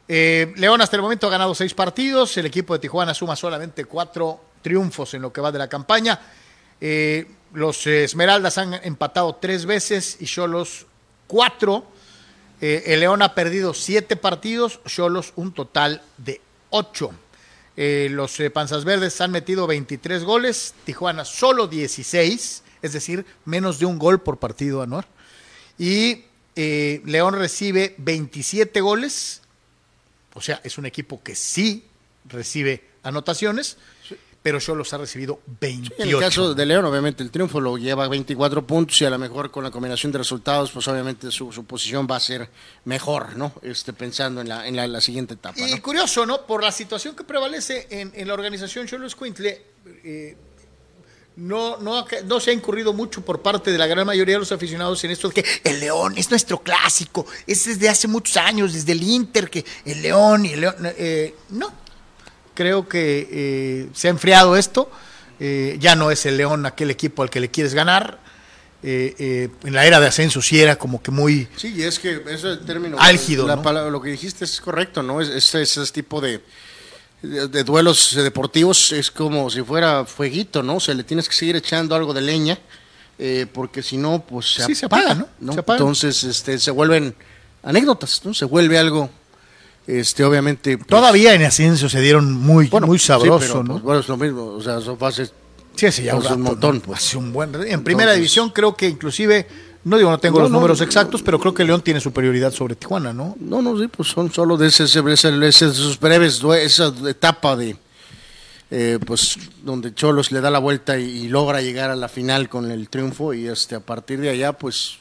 Eh, 0.08 0.54
León 0.58 0.82
hasta 0.82 0.96
el 0.98 1.02
momento 1.02 1.28
ha 1.28 1.32
ganado 1.32 1.56
seis 1.56 1.74
partidos, 1.74 2.36
el 2.38 2.46
equipo 2.46 2.74
de 2.74 2.80
Tijuana 2.80 3.14
suma 3.14 3.36
solamente 3.36 3.86
cuatro 3.86 4.40
triunfos 4.62 5.14
en 5.14 5.22
lo 5.22 5.32
que 5.32 5.42
va 5.42 5.52
de 5.52 5.60
la 5.60 5.68
campaña. 5.68 6.20
Eh, 6.82 7.26
los 7.54 7.88
Esmeraldas 7.88 8.58
han 8.58 8.74
empatado 8.74 9.36
tres 9.36 9.66
veces 9.66 10.18
y 10.20 10.26
Cholos 10.26 10.86
cuatro. 11.28 11.86
Eh, 12.62 12.84
el 12.88 13.00
León 13.00 13.22
ha 13.22 13.34
perdido 13.34 13.74
siete 13.74 14.16
partidos, 14.16 14.80
Cholos 14.86 15.34
un 15.38 15.54
total 15.54 16.02
de 16.18 16.42
ocho. 16.70 17.12
Eh, 17.78 18.08
los 18.10 18.40
eh, 18.40 18.50
Panzas 18.50 18.86
Verdes 18.86 19.20
han 19.20 19.32
metido 19.32 19.68
23 19.68 20.24
goles, 20.24 20.74
Tijuana 20.86 21.26
solo 21.26 21.68
16, 21.68 22.64
es 22.82 22.94
decir, 22.94 23.26
menos 23.44 23.80
de 23.80 23.86
un 23.86 24.00
gol 24.00 24.22
por 24.22 24.38
partido 24.38 24.82
anual. 24.82 25.06
Y 25.78 26.24
eh, 26.56 27.02
León 27.06 27.36
recibe 27.36 27.96
27 27.98 28.80
goles, 28.80 29.42
o 30.34 30.42
sea, 30.42 30.62
es 30.64 30.78
un 30.78 30.86
equipo 30.86 31.22
que 31.22 31.36
sí 31.36 31.86
recibe 32.26 32.84
anotaciones, 33.04 33.78
pero 34.46 34.60
Cholos 34.60 34.94
ha 34.94 35.00
recibido 35.00 35.40
28. 35.60 36.04
En 36.04 36.08
el 36.08 36.20
caso 36.20 36.54
de 36.54 36.68
León, 36.68 36.86
obviamente 36.86 37.24
el 37.24 37.32
triunfo 37.32 37.60
lo 37.60 37.80
lleva 37.80 38.06
a 38.06 38.08
24 38.08 38.68
puntos 38.68 39.02
y 39.02 39.06
a 39.06 39.10
lo 39.10 39.18
mejor 39.18 39.50
con 39.50 39.64
la 39.64 39.72
combinación 39.72 40.12
de 40.12 40.20
resultados, 40.20 40.70
pues 40.72 40.88
obviamente 40.88 41.32
su, 41.32 41.52
su 41.52 41.66
posición 41.66 42.06
va 42.08 42.18
a 42.18 42.20
ser 42.20 42.48
mejor, 42.84 43.36
¿no? 43.38 43.54
Este, 43.64 43.92
pensando 43.92 44.42
en 44.42 44.50
la, 44.50 44.68
en 44.68 44.76
la, 44.76 44.86
la 44.86 45.02
siguiente 45.02 45.34
etapa. 45.34 45.60
Y 45.60 45.72
¿no? 45.72 45.82
curioso, 45.82 46.28
¿no? 46.28 46.46
Por 46.46 46.62
la 46.62 46.72
situación 46.72 47.16
que 47.16 47.24
prevalece 47.24 47.88
en, 47.90 48.12
en 48.14 48.28
la 48.28 48.36
organización 48.36 48.86
Cholo 48.86 49.08
Escuintle, 49.08 49.64
eh, 50.04 50.38
no, 51.38 51.78
no, 51.78 52.06
no 52.26 52.40
se 52.40 52.52
ha 52.52 52.54
incurrido 52.54 52.94
mucho 52.94 53.26
por 53.26 53.42
parte 53.42 53.72
de 53.72 53.80
la 53.80 53.88
gran 53.88 54.06
mayoría 54.06 54.36
de 54.36 54.40
los 54.42 54.52
aficionados 54.52 55.04
en 55.06 55.10
esto 55.10 55.30
de 55.30 55.42
que 55.42 55.46
el 55.64 55.80
León 55.80 56.14
es 56.20 56.30
nuestro 56.30 56.60
clásico, 56.60 57.26
es 57.48 57.66
desde 57.66 57.90
hace 57.90 58.08
muchos 58.08 58.38
años, 58.38 58.74
desde 58.74 58.92
el 58.92 59.02
Inter, 59.02 59.50
que 59.50 59.66
el 59.86 60.04
León 60.04 60.46
y 60.46 60.54
el 60.54 60.62
León. 60.62 60.76
eh, 60.98 61.34
no, 61.50 61.85
creo 62.56 62.88
que 62.90 63.28
eh, 63.32 63.90
se 63.94 64.08
ha 64.08 64.12
enfriado 64.12 64.56
esto. 64.56 64.90
eh, 65.40 65.78
ya 65.80 65.96
no 65.96 66.10
es 66.12 66.26
el 66.26 66.38
León 66.38 66.66
aquel 66.66 66.90
equipo 66.90 67.22
al 67.22 67.30
que 67.30 67.40
le 67.40 67.52
quieres 67.52 67.74
ganar. 67.76 68.20
eh, 68.84 69.16
eh, 69.18 69.50
en 69.64 69.74
la 69.74 69.86
era 69.86 70.00
de 70.00 70.08
ascenso 70.08 70.42
sí 70.42 70.62
era 70.62 70.76
como 70.78 71.02
que 71.02 71.10
muy... 71.12 71.48
Sí, 71.58 71.74
y 71.76 71.84
es 71.84 71.98
que 72.00 72.22
eso 72.30 72.52
es 72.52 72.60
el 72.60 72.66
término. 72.66 72.98
Álgido, 73.00 73.48
la 73.48 73.56
¿no? 73.56 73.62
palabra- 73.64 73.90
lo 73.90 74.00
que 74.02 74.10
dijiste 74.12 74.46
es 74.46 74.62
correcto, 74.62 75.02
¿no? 75.04 75.22
Es, 75.22 75.30
es- 75.30 75.56
es 75.56 75.78
ese 75.78 75.92
tipo 75.92 76.22
de, 76.22 76.42
de, 77.24 77.48
de 77.48 77.64
duelos 77.64 78.14
deportivos 78.16 78.92
es 78.92 79.10
como 79.10 79.50
si 79.50 79.62
fuera 79.64 80.06
fueguito, 80.06 80.62
¿no? 80.62 80.76
O 80.76 80.80
sea, 80.80 80.94
le 80.94 81.04
tienes 81.04 81.28
que 81.28 81.34
seguir 81.36 81.56
echando 81.56 81.96
algo 81.96 82.14
de 82.14 82.22
leña, 82.22 82.60
eh, 83.18 83.48
porque 83.52 83.82
si 83.82 83.98
no, 83.98 84.24
pues 84.28 84.54
se 84.54 84.66
Sí, 84.66 84.76
se 84.76 84.86
apaga, 84.86 85.28
¿no? 85.40 85.54
Se 85.54 85.60
apaga. 85.62 85.78
Entonces, 85.80 86.24
este, 86.24 86.60
se 86.60 86.70
vuelven 86.72 87.16
anécdotas, 87.64 88.22
¿no? 88.24 88.34
Se 88.36 88.46
vuelve 88.46 88.78
algo, 88.78 89.10
este, 89.88 90.24
obviamente. 90.24 90.78
pues, 90.78 90.88
Todavía 90.88 91.34
en 91.34 91.44
ascenso 91.44 91.90
se 91.90 92.02
dieron 92.02 92.34
muy, 92.34 92.68
bueno, 92.68 92.88
muy 92.88 93.00
sí, 93.00 93.06
sabroso, 93.08 93.40
pero, 93.40 93.64
¿no? 93.64 93.72
pues, 93.74 93.84
bueno, 93.84 94.00
es 94.00 94.08
lo 94.08 94.18
mismo, 94.18 94.46
o 94.46 94.62
sea, 94.62 94.80
son 94.82 94.98
fases. 94.98 95.32
Sí, 95.76 95.86
hace 95.88 96.04
ya 96.04 96.16
un, 96.16 96.22
Pues 96.22 96.32
un 96.34 96.42
montón, 96.42 96.80
pues. 96.82 97.00
Hace 97.00 97.18
un 97.18 97.34
buen 97.34 97.54
En 97.68 97.84
primera 97.84 98.14
división 98.14 98.50
creo 98.50 98.76
que 98.76 98.88
inclusive, 98.88 99.46
no 99.84 99.98
digo 99.98 100.10
no 100.10 100.18
tengo 100.20 100.38
No, 100.38 100.44
los 100.44 100.52
no, 100.52 100.58
números 100.60 100.80
no, 100.80 100.86
exactos, 100.86 101.22
pero 101.22 101.38
creo 101.40 101.54
que 101.54 101.66
León 101.66 101.82
tiene 101.82 102.00
superioridad 102.00 102.52
sobre 102.54 102.76
Tijuana, 102.76 103.12
¿no? 103.12 103.36
No, 103.40 103.62
no, 103.62 103.78
sí, 103.78 103.88
pues 103.90 104.08
son 104.10 104.32
solo 104.32 104.56
de 104.56 104.68
ese, 104.68 104.86
ese- 104.86 105.50
esos 105.50 106.00
breves, 106.00 106.42
esa 106.62 106.94
etapa 107.10 107.58
de, 107.58 107.76
eh, 108.72 109.00
pues, 109.06 109.38
donde 109.64 109.94
Cholos 109.94 110.32
le 110.32 110.40
da 110.42 110.50
la 110.50 110.60
vuelta 110.60 110.98
y, 110.98 111.04
y 111.04 111.28
logra 111.28 111.62
llegar 111.62 111.92
a 111.92 111.96
la 111.98 112.08
final 112.08 112.48
con 112.50 112.72
el 112.72 112.88
triunfo 112.90 113.34
y 113.34 113.48
este, 113.48 113.76
a 113.76 113.80
partir 113.82 114.20
de 114.22 114.30
allá, 114.30 114.54
pues, 114.54 114.98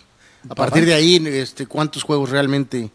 a 0.48 0.54
partir 0.56 0.84
de 0.84 0.94
ahí, 0.94 1.22
este, 1.24 1.66
¿cuántos 1.66 2.02
juegos 2.02 2.30
realmente? 2.30 2.90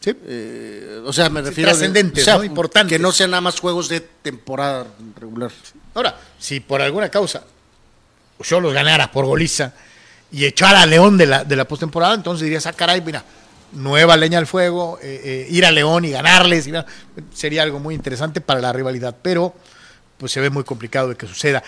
Sí. 0.00 0.16
eh, 0.24 1.02
o 1.04 1.12
sea, 1.12 1.28
me 1.28 1.42
refiero 1.42 1.70
a- 1.70 1.74
trascendentes, 1.74 2.22
o 2.22 2.24
sea, 2.24 2.38
¿no? 2.38 2.44
Importantes. 2.44 2.96
Que 2.96 3.02
no 3.02 3.12
sean 3.12 3.30
nada 3.30 3.42
más 3.42 3.60
juegos 3.60 3.88
de 3.88 4.00
temporada 4.00 4.86
regular. 5.18 5.50
Ahora, 5.94 6.18
si 6.38 6.60
por 6.60 6.80
alguna 6.80 7.08
causa 7.10 7.44
Cholos 8.42 8.72
ganara 8.72 9.12
por 9.12 9.26
goliza 9.26 9.72
y 10.32 10.44
echara 10.46 10.82
a 10.82 10.86
León 10.86 11.18
de 11.18 11.26
la, 11.26 11.44
de 11.44 11.56
la 11.56 11.66
postemporada, 11.66 12.14
entonces 12.14 12.44
dirías, 12.44 12.64
ah, 12.66 12.72
caray, 12.72 13.02
mira, 13.02 13.22
nueva 13.72 14.16
leña 14.16 14.38
al 14.38 14.46
fuego, 14.46 14.98
eh, 15.02 15.20
eh, 15.22 15.46
ir 15.50 15.66
a 15.66 15.70
León 15.70 16.04
y 16.04 16.10
ganarles, 16.10 16.66
y, 16.66 16.72
sería 17.34 17.62
algo 17.62 17.78
muy 17.78 17.94
interesante 17.94 18.40
para 18.40 18.60
la 18.60 18.72
rivalidad. 18.72 19.14
Pero 19.20 19.54
pues 20.16 20.32
se 20.32 20.40
ve 20.40 20.50
muy 20.50 20.64
complicado 20.64 21.08
de 21.08 21.16
que 21.16 21.26
suceda. 21.26 21.62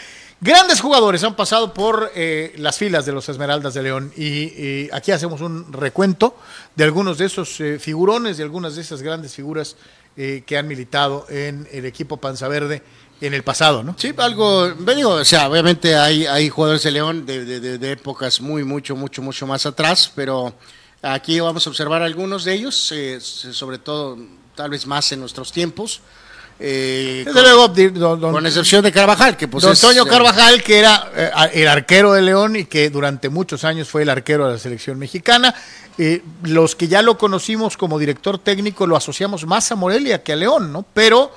Grandes 0.44 0.80
jugadores 0.80 1.22
han 1.22 1.36
pasado 1.36 1.72
por 1.72 2.10
eh, 2.16 2.52
las 2.56 2.76
filas 2.76 3.06
de 3.06 3.12
los 3.12 3.28
Esmeraldas 3.28 3.74
de 3.74 3.82
León 3.84 4.12
y, 4.16 4.90
aquí 4.90 5.12
hacemos 5.12 5.40
un 5.40 5.72
recuento 5.72 6.36
de 6.74 6.82
algunos 6.82 7.18
de 7.18 7.26
esos 7.26 7.60
eh, 7.60 7.78
figurones, 7.78 8.38
de 8.38 8.42
algunas 8.42 8.74
de 8.74 8.82
esas 8.82 9.02
grandes 9.02 9.36
figuras 9.36 9.76
eh, 10.16 10.42
que 10.44 10.58
han 10.58 10.66
militado 10.66 11.26
en 11.28 11.68
el 11.70 11.84
equipo 11.84 12.16
Panza 12.16 12.48
Verde 12.48 12.82
en 13.20 13.34
el 13.34 13.44
pasado, 13.44 13.84
¿no? 13.84 13.94
Sí, 13.96 14.12
algo, 14.16 14.72
o 15.10 15.24
sea, 15.24 15.48
obviamente 15.48 15.94
hay, 15.94 16.26
hay 16.26 16.48
jugadores 16.48 16.82
de 16.82 16.90
León 16.90 17.24
de, 17.24 17.78
de- 17.78 17.92
épocas 17.92 18.40
muy, 18.40 18.64
mucho, 18.64 18.96
mucho, 18.96 19.22
mucho 19.22 19.46
más 19.46 19.64
atrás, 19.64 20.10
pero 20.12 20.52
aquí 21.02 21.38
vamos 21.38 21.64
a 21.68 21.70
observar 21.70 22.02
algunos 22.02 22.42
de 22.42 22.54
ellos, 22.54 22.92
sobre 23.20 23.78
todo, 23.78 24.18
tal 24.56 24.70
vez 24.70 24.88
más 24.88 25.12
en 25.12 25.20
nuestros 25.20 25.52
tiempos. 25.52 26.00
Eh, 26.64 27.22
Desde 27.26 27.42
luego, 27.42 27.68
don- 27.68 28.20
don- 28.20 28.32
con 28.32 28.46
excepción 28.46 28.82
de 28.84 28.92
Carvajal, 28.92 29.36
que 29.36 29.48
pues 29.48 29.62
Don 29.62 29.72
es, 29.72 29.80
Toño 29.80 30.04
eh, 30.04 30.08
Carvajal, 30.08 30.62
que 30.62 30.78
era 30.78 31.10
eh, 31.16 31.30
el 31.54 31.68
arquero 31.68 32.12
de 32.12 32.22
León 32.22 32.56
y 32.56 32.64
que 32.66 32.88
durante 32.90 33.28
muchos 33.28 33.64
años 33.64 33.88
fue 33.88 34.02
el 34.02 34.08
arquero 34.10 34.46
de 34.46 34.52
la 34.54 34.58
selección 34.58 34.98
mexicana. 34.98 35.54
Eh, 35.98 36.22
los 36.44 36.74
que 36.76 36.88
ya 36.88 37.02
lo 37.02 37.18
conocimos 37.18 37.76
como 37.76 37.98
director 37.98 38.38
técnico 38.38 38.86
lo 38.86 38.96
asociamos 38.96 39.44
más 39.46 39.70
a 39.72 39.74
Morelia 39.76 40.22
que 40.22 40.32
a 40.32 40.36
León, 40.36 40.72
¿no? 40.72 40.86
Pero 40.94 41.32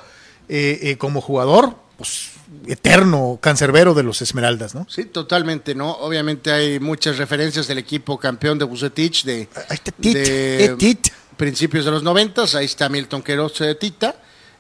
como 0.99 1.22
jugador, 1.22 1.76
pues 1.97 2.30
eterno 2.68 3.39
cancerbero 3.41 3.93
de 3.93 4.03
los 4.03 4.22
Esmeraldas, 4.22 4.76
¿no? 4.76 4.85
Sí, 4.89 5.06
totalmente, 5.06 5.73
¿no? 5.76 5.91
Obviamente 5.91 6.52
hay 6.52 6.80
muchas 6.80 7.18
referencias 7.18 7.68
del 7.68 7.80
equipo 7.80 8.18
campeón 8.19 8.57
de 8.60 8.65
Bucetich 8.65 9.23
de, 9.23 9.47
Ahí 9.69 9.76
está 9.76 9.91
Tit, 9.91 10.14
de 10.14 10.76
Tit. 10.77 11.07
principios 11.38 11.85
de 11.85 11.91
los 11.91 12.03
noventas, 12.03 12.53
ahí 12.56 12.65
está 12.65 12.88
Milton 12.89 13.22
Queiroz 13.23 13.57
de 13.60 13.76
Tita, 13.76 14.15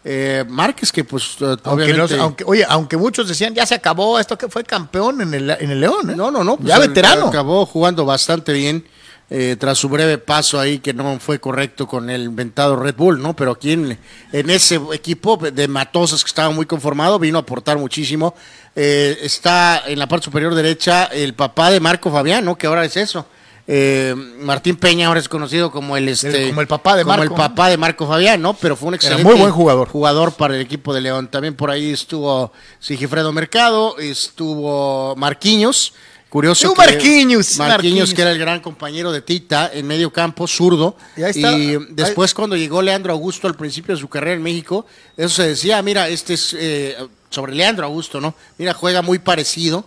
eh, 0.07 0.45
Márquez 0.47 0.91
que 0.91 1.03
pues 1.03 1.35
eh, 1.41 1.57
Aunque, 1.63 1.83
obviamente... 1.83 2.17
aunque- 2.19 2.43
oye, 2.45 2.63
aunque 2.69 2.95
muchos 2.95 3.27
decían, 3.27 3.55
ya 3.55 3.65
se 3.65 3.73
acabó, 3.73 4.19
esto 4.19 4.37
que 4.37 4.47
fue 4.47 4.63
campeón 4.63 5.19
en 5.21 5.33
el, 5.33 5.49
en 5.49 5.71
el 5.71 5.79
León, 5.81 6.11
¿eh? 6.11 6.15
No, 6.15 6.29
no, 6.29 6.43
no. 6.43 6.57
pues, 6.57 6.69
ya 6.69 6.75
el- 6.77 6.87
veterano. 6.89 7.27
Acabó 7.27 7.65
jugando 7.65 8.05
bastante 8.05 8.53
bien 8.53 8.85
eh, 9.31 9.55
tras 9.59 9.79
su 9.79 9.89
breve 9.89 10.19
paso 10.19 10.59
ahí 10.59 10.77
que 10.77 10.93
no 10.93 11.19
fue 11.19 11.39
correcto 11.39 11.87
con 11.87 12.11
el 12.11 12.21
inventado 12.25 12.75
Red 12.75 12.93
Bull, 12.95 13.19
¿no? 13.19 13.35
Pero 13.35 13.53
aquí 13.53 13.71
en, 13.71 13.97
en 14.31 14.49
ese 14.51 14.79
equipo 14.93 15.37
de 15.37 15.67
Matosas 15.67 16.23
que 16.23 16.27
estaba 16.27 16.51
muy 16.51 16.67
conformado 16.67 17.17
vino 17.17 17.39
a 17.39 17.41
aportar 17.41 17.79
muchísimo. 17.79 18.35
Eh, 18.75 19.17
está 19.23 19.81
en 19.87 19.97
la 19.97 20.07
parte 20.07 20.25
superior 20.25 20.53
derecha 20.53 21.05
el 21.05 21.33
papá 21.33 21.71
de 21.71 21.79
Marco 21.79 22.11
Fabián, 22.11 22.45
¿no? 22.45 22.55
Que 22.55 22.67
ahora 22.67 22.85
es 22.85 22.95
eso. 22.97 23.25
Eh, 23.67 24.13
Martín 24.41 24.75
Peña 24.75 25.07
ahora 25.07 25.19
es 25.19 25.27
conocido 25.27 25.71
como 25.71 25.97
el, 25.97 26.07
este, 26.07 26.49
como 26.49 26.61
el 26.61 26.67
papá 26.67 26.95
de 26.95 27.03
como 27.03 27.17
Marco, 27.17 27.33
el 27.33 27.37
papá 27.37 27.69
de 27.69 27.77
Marco 27.77 28.07
Fabián, 28.07 28.39
¿no? 28.41 28.53
Pero 28.53 28.75
fue 28.75 28.89
un 28.89 28.93
excelente 28.95 29.23
muy 29.23 29.33
buen 29.35 29.51
jugador. 29.51 29.87
jugador 29.87 30.33
para 30.33 30.55
el 30.55 30.61
equipo 30.61 30.93
de 30.93 31.01
León. 31.01 31.27
También 31.29 31.55
por 31.55 31.71
ahí 31.71 31.91
estuvo 31.91 32.51
Sigifredo 32.79 33.31
Mercado, 33.33 33.97
estuvo 33.97 35.15
Marquinhos. 35.15 35.93
Curioso. 36.29 36.69
Uh, 36.69 36.73
que- 36.73 36.77
Marquinhos, 36.77 37.57
Marquinhos, 37.57 37.57
Marquinhos. 37.57 38.13
que 38.13 38.21
era 38.21 38.31
el 38.31 38.37
gran 38.39 38.59
compañero 38.59 39.11
de 39.11 39.21
Tita 39.21 39.71
en 39.73 39.87
medio 39.87 40.11
campo, 40.11 40.47
zurdo. 40.47 40.97
Y. 41.15 41.39
Y 41.39 41.45
Ahí- 41.45 41.77
después, 41.91 42.33
cuando 42.33 42.55
llegó 42.57 42.81
Leandro 42.81 43.13
Augusto 43.13 43.47
al 43.47 43.55
principio 43.55 43.95
de 43.95 44.01
su 44.01 44.09
carrera 44.09 44.35
en 44.35 44.43
México, 44.43 44.85
eso 45.15 45.29
se 45.35 45.47
decía, 45.47 45.81
mira, 45.81 46.09
este 46.09 46.33
es 46.33 46.53
eh, 46.59 46.97
sobre 47.29 47.55
Leandro 47.55 47.85
Augusto, 47.85 48.19
¿no? 48.19 48.35
Mira, 48.57 48.73
juega 48.73 49.01
muy 49.01 49.17
parecido 49.19 49.85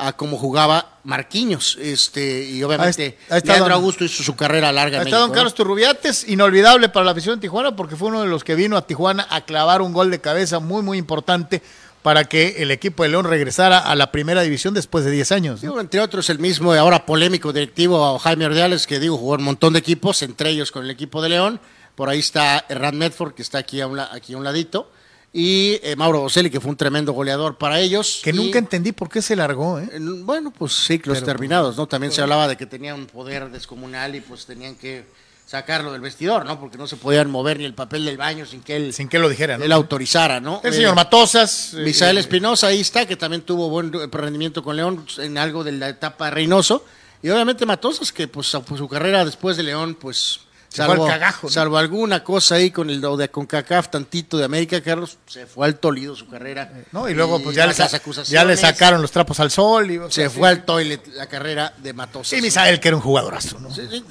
a 0.00 0.12
como 0.14 0.36
jugaba 0.38 0.98
Marquinhos. 1.04 1.76
Este, 1.80 2.44
y 2.44 2.62
obviamente, 2.62 3.18
Leandro 3.28 3.58
don- 3.58 3.72
Augusto 3.72 4.04
hizo 4.04 4.22
su 4.22 4.34
carrera 4.36 4.72
larga 4.72 4.96
en 4.98 5.02
está 5.02 5.04
México. 5.04 5.20
don 5.20 5.28
¿no? 5.30 5.34
Carlos 5.34 5.54
Turrubiates, 5.54 6.28
inolvidable 6.28 6.88
para 6.88 7.04
la 7.06 7.12
afición 7.12 7.36
de 7.36 7.40
Tijuana, 7.42 7.76
porque 7.76 7.96
fue 7.96 8.08
uno 8.08 8.22
de 8.22 8.28
los 8.28 8.44
que 8.44 8.54
vino 8.54 8.76
a 8.76 8.86
Tijuana 8.86 9.26
a 9.30 9.42
clavar 9.42 9.82
un 9.82 9.92
gol 9.92 10.10
de 10.10 10.20
cabeza 10.20 10.58
muy, 10.60 10.82
muy 10.82 10.98
importante 10.98 11.62
para 12.02 12.24
que 12.24 12.56
el 12.62 12.70
equipo 12.70 13.02
de 13.02 13.10
León 13.10 13.26
regresara 13.26 13.78
a 13.78 13.94
la 13.94 14.10
primera 14.10 14.40
división 14.42 14.72
después 14.72 15.04
de 15.04 15.10
10 15.10 15.32
años. 15.32 15.54
¿no? 15.62 15.68
Digo, 15.70 15.80
entre 15.80 16.00
otros, 16.00 16.30
el 16.30 16.38
mismo 16.38 16.72
ahora 16.72 17.04
polémico 17.04 17.52
directivo 17.52 18.18
Jaime 18.18 18.46
Ordiales, 18.46 18.86
que 18.86 18.98
digo, 18.98 19.18
jugó 19.18 19.34
un 19.34 19.42
montón 19.44 19.74
de 19.74 19.80
equipos, 19.80 20.22
entre 20.22 20.48
ellos 20.50 20.72
con 20.72 20.84
el 20.84 20.90
equipo 20.90 21.20
de 21.20 21.28
León. 21.28 21.60
Por 21.94 22.08
ahí 22.08 22.20
está 22.20 22.64
Hernán 22.70 22.96
Medford, 22.96 23.34
que 23.34 23.42
está 23.42 23.58
aquí 23.58 23.82
a 23.82 23.86
un, 23.86 23.98
aquí 24.00 24.32
a 24.32 24.38
un 24.38 24.44
ladito. 24.44 24.90
Y 25.32 25.78
eh, 25.84 25.94
Mauro 25.96 26.22
Boselli, 26.22 26.50
que 26.50 26.60
fue 26.60 26.70
un 26.70 26.76
tremendo 26.76 27.12
goleador 27.12 27.56
para 27.56 27.78
ellos. 27.78 28.20
Que 28.24 28.30
Y, 28.30 28.32
nunca 28.32 28.58
entendí 28.58 28.90
por 28.90 29.08
qué 29.08 29.22
se 29.22 29.36
largó, 29.36 29.78
¿eh? 29.78 29.88
Bueno, 30.24 30.50
pues 30.50 30.72
ciclos 30.72 31.18
Pero, 31.18 31.26
terminados, 31.26 31.76
¿no? 31.76 31.86
También 31.86 32.12
se 32.12 32.20
hablaba 32.20 32.48
de 32.48 32.56
que 32.56 32.66
tenía 32.66 32.94
un 32.96 33.06
poder 33.06 33.48
descomunal 33.50 34.16
y 34.16 34.20
pues 34.20 34.44
tenían 34.46 34.74
que 34.74 35.04
sacarlo 35.46 35.92
del 35.92 36.00
vestidor, 36.00 36.44
¿no? 36.46 36.58
Porque 36.58 36.78
no 36.78 36.86
se 36.88 36.96
podían 36.96 37.30
mover 37.30 37.58
ni 37.58 37.64
el 37.64 37.74
papel 37.74 38.04
del 38.04 38.16
baño 38.16 38.44
sin 38.46 38.60
que 38.62 38.74
él, 38.76 38.92
Sin 38.92 39.08
que 39.08 39.18
lo 39.20 39.28
dijera, 39.28 39.56
¿no? 39.58 39.64
él 39.64 39.72
autorizara, 39.72 40.40
¿no? 40.40 40.60
El 40.64 40.72
Eh, 40.72 40.76
señor 40.76 40.94
Matosas. 40.96 41.74
eh, 41.74 41.82
Misael 41.84 42.16
eh, 42.16 42.20
Espinosa 42.20 42.68
ahí 42.68 42.80
está, 42.80 43.06
que 43.06 43.16
también 43.16 43.42
tuvo 43.42 43.68
buen 43.68 43.92
rendimiento 44.12 44.62
con 44.64 44.76
León 44.76 45.04
en 45.18 45.38
algo 45.38 45.62
de 45.64 45.72
la 45.72 45.88
etapa 45.88 46.30
Reynoso. 46.30 46.84
Y 47.22 47.28
obviamente 47.30 47.66
Matosas, 47.66 48.12
que 48.12 48.26
pues, 48.28 48.46
su 48.48 48.88
carrera 48.88 49.24
después 49.24 49.56
de 49.56 49.62
León, 49.64 49.96
pues 50.00 50.40
salvo, 50.70 51.04
al 51.04 51.10
cagajo, 51.10 51.48
¿no? 51.48 51.52
salvo 51.52 51.76
alguna 51.78 52.22
cosa 52.22 52.54
ahí 52.54 52.70
con 52.70 52.90
el 52.90 53.00
de 53.00 53.28
CONCACAF, 53.28 53.88
tantito 53.90 54.38
de 54.38 54.44
América, 54.44 54.80
Carlos, 54.80 55.18
se 55.26 55.46
fue 55.46 55.66
al 55.66 55.78
Tolido 55.78 56.14
su 56.14 56.28
carrera. 56.28 56.72
¿no? 56.92 57.08
Y 57.08 57.14
luego, 57.14 57.42
pues 57.42 57.56
ya 57.56 57.66
las 57.66 57.80
acusaciones, 57.80 58.30
ya 58.30 58.44
le 58.44 58.56
sacaron 58.56 59.02
los 59.02 59.10
trapos 59.10 59.40
al 59.40 59.50
sol. 59.50 59.90
Y, 59.90 59.98
o 59.98 60.10
sea, 60.10 60.28
Se 60.28 60.30
fue 60.30 60.48
al 60.48 60.64
toilet 60.64 61.06
la 61.14 61.26
carrera 61.26 61.72
de 61.78 61.92
Matosas. 61.92 62.28
Sí, 62.28 62.40
Misael, 62.40 62.78
que 62.78 62.88
era 62.88 62.96
un 62.96 63.02
jugadorazo, 63.02 63.58
¿no? 63.58 63.74
Sí, 63.74 63.82
sí, 63.90 64.04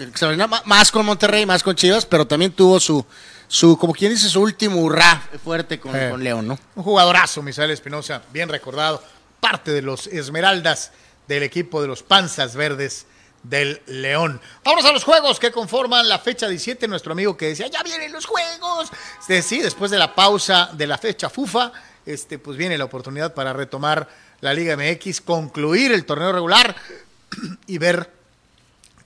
Más 0.65 0.91
con 0.91 1.06
Monterrey, 1.06 1.45
más 1.45 1.64
con 1.64 1.76
Chivas, 1.76 2.06
pero 2.06 2.27
también 2.27 2.52
tuvo 2.52 2.80
su, 2.80 3.06
su 3.48 3.77
como 3.77 3.94
quien 3.94 4.11
dice, 4.11 4.27
su 4.27 4.41
último 4.41 4.81
hurra 4.81 5.22
fuerte 5.44 5.80
con, 5.80 5.95
Eh. 5.95 6.10
con 6.11 6.23
León, 6.23 6.48
¿no? 6.48 6.60
Un 6.76 6.84
jugadorazo, 6.84 7.41
Misael 7.41 7.72
Espinosa, 7.72 8.22
bien 8.34 8.49
recordado. 8.49 9.02
Parte 9.40 9.72
de 9.72 9.81
los 9.81 10.07
Esmeraldas 10.07 10.91
del 11.27 11.44
equipo 11.44 11.81
de 11.81 11.88
los 11.88 12.03
Panzas 12.03 12.56
Verdes 12.56 13.06
del 13.43 13.81
León. 13.87 14.39
Vamos 14.63 14.85
a 14.85 14.91
los 14.91 15.03
juegos 15.03 15.39
que 15.39 15.51
conforman 15.51 16.07
la 16.07 16.19
fecha 16.19 16.47
17. 16.47 16.87
Nuestro 16.87 17.13
amigo 17.13 17.37
que 17.37 17.47
decía, 17.47 17.67
ya 17.67 17.83
vienen 17.83 18.11
los 18.11 18.25
juegos. 18.25 18.89
Este, 19.19 19.41
sí, 19.41 19.61
después 19.61 19.91
de 19.91 19.97
la 19.97 20.13
pausa 20.13 20.69
de 20.73 20.87
la 20.87 20.97
fecha 20.97 21.29
FUFA, 21.29 21.71
este, 22.05 22.39
pues 22.39 22.57
viene 22.57 22.77
la 22.77 22.85
oportunidad 22.85 23.33
para 23.33 23.53
retomar 23.53 24.07
la 24.41 24.53
Liga 24.53 24.75
MX, 24.75 25.21
concluir 25.21 25.91
el 25.91 26.05
torneo 26.05 26.31
regular 26.31 26.75
y 27.67 27.77
ver 27.77 28.11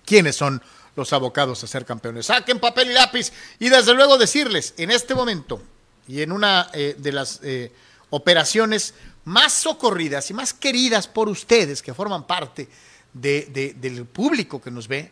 quiénes 0.05 0.35
son 0.35 0.61
los 0.95 1.11
abocados 1.13 1.63
a 1.63 1.67
ser 1.67 1.85
campeones. 1.85 2.27
Saquen 2.27 2.59
papel 2.59 2.91
y 2.91 2.93
lápiz 2.93 3.31
y 3.59 3.69
desde 3.69 3.93
luego 3.93 4.17
decirles, 4.17 4.73
en 4.77 4.91
este 4.91 5.15
momento 5.15 5.61
y 6.07 6.21
en 6.21 6.31
una 6.31 6.69
eh, 6.73 6.95
de 6.97 7.11
las 7.11 7.39
eh, 7.43 7.71
operaciones 8.09 8.93
más 9.25 9.53
socorridas 9.53 10.29
y 10.29 10.33
más 10.33 10.53
queridas 10.53 11.07
por 11.07 11.29
ustedes 11.29 11.81
que 11.81 11.93
forman 11.93 12.27
parte 12.27 12.67
de- 13.13 13.47
de- 13.51 13.73
del 13.73 14.05
público 14.05 14.61
que 14.61 14.71
nos 14.71 14.87
ve, 14.87 15.11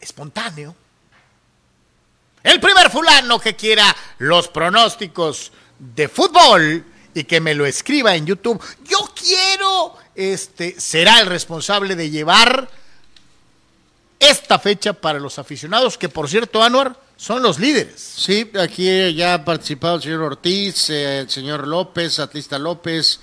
espontáneo. 0.00 0.74
El 2.42 2.60
primer 2.60 2.90
fulano 2.90 3.38
que 3.40 3.54
quiera 3.54 3.94
los 4.18 4.48
pronósticos 4.48 5.52
de 5.78 6.08
fútbol 6.08 6.84
y 7.14 7.24
que 7.24 7.40
me 7.40 7.54
lo 7.54 7.64
escriba 7.66 8.16
en 8.16 8.26
YouTube, 8.26 8.60
yo 8.84 8.98
quiero, 9.14 9.96
este, 10.14 10.80
será 10.80 11.20
el 11.20 11.26
responsable 11.26 11.94
de 11.94 12.10
llevar 12.10 12.68
esta 14.18 14.58
fecha 14.58 14.92
para 14.92 15.18
los 15.20 15.38
aficionados, 15.38 15.98
que 15.98 16.08
por 16.08 16.28
cierto, 16.28 16.62
Anuar, 16.62 16.98
son 17.16 17.42
los 17.42 17.60
líderes. 17.60 18.00
Sí, 18.00 18.50
aquí 18.60 19.14
ya 19.14 19.34
ha 19.34 19.44
participado 19.44 19.96
el 19.96 20.02
señor 20.02 20.22
Ortiz, 20.22 20.90
eh, 20.90 21.20
el 21.20 21.30
señor 21.30 21.68
López, 21.68 22.18
Atlista 22.18 22.58
López, 22.58 23.20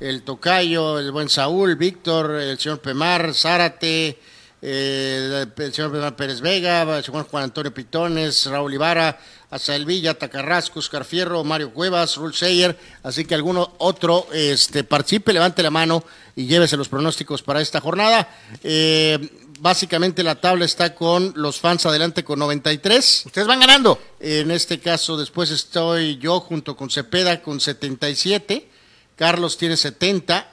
el 0.00 0.22
Tocayo, 0.22 0.98
el 0.98 1.12
buen 1.12 1.28
Saúl, 1.28 1.76
Víctor, 1.76 2.32
el 2.36 2.58
señor 2.58 2.80
Pemar, 2.80 3.34
Zárate, 3.34 4.18
eh, 4.60 5.44
el, 5.56 5.62
el 5.62 5.74
señor 5.74 5.92
Pemar 5.92 6.16
Pérez 6.16 6.40
Vega, 6.40 6.82
el 6.96 7.04
señor 7.04 7.26
Juan 7.28 7.44
Antonio 7.44 7.72
Pitones, 7.72 8.46
Raúl 8.46 8.74
Ibarra, 8.74 9.18
Azael 9.50 9.84
Villa, 9.84 10.14
Tacarrasco, 10.14 10.78
Oscar 10.78 11.04
Fierro, 11.04 11.44
Mario 11.44 11.74
Cuevas, 11.74 12.16
Rul 12.16 12.34
Seyer, 12.34 12.76
así 13.02 13.24
que 13.26 13.34
alguno 13.34 13.74
otro 13.78 14.26
este, 14.32 14.82
participe, 14.82 15.32
levante 15.32 15.62
la 15.62 15.70
mano 15.70 16.04
y 16.34 16.46
llévese 16.46 16.76
los 16.76 16.88
pronósticos 16.88 17.42
para 17.42 17.60
esta 17.60 17.80
jornada. 17.80 18.28
Eh, 18.64 19.18
básicamente 19.60 20.22
la 20.22 20.40
tabla 20.40 20.64
está 20.64 20.94
con 20.94 21.34
los 21.36 21.60
fans 21.60 21.84
adelante 21.84 22.24
con 22.24 22.38
93. 22.38 23.24
Ustedes 23.26 23.46
van 23.46 23.60
ganando. 23.60 23.98
En 24.18 24.50
este 24.50 24.80
caso, 24.80 25.18
después 25.18 25.50
estoy 25.50 26.16
yo 26.16 26.40
junto 26.40 26.74
con 26.74 26.90
Cepeda 26.90 27.42
con 27.42 27.60
77. 27.60 28.71
Carlos 29.16 29.56
tiene 29.58 29.76
70. 29.76 30.48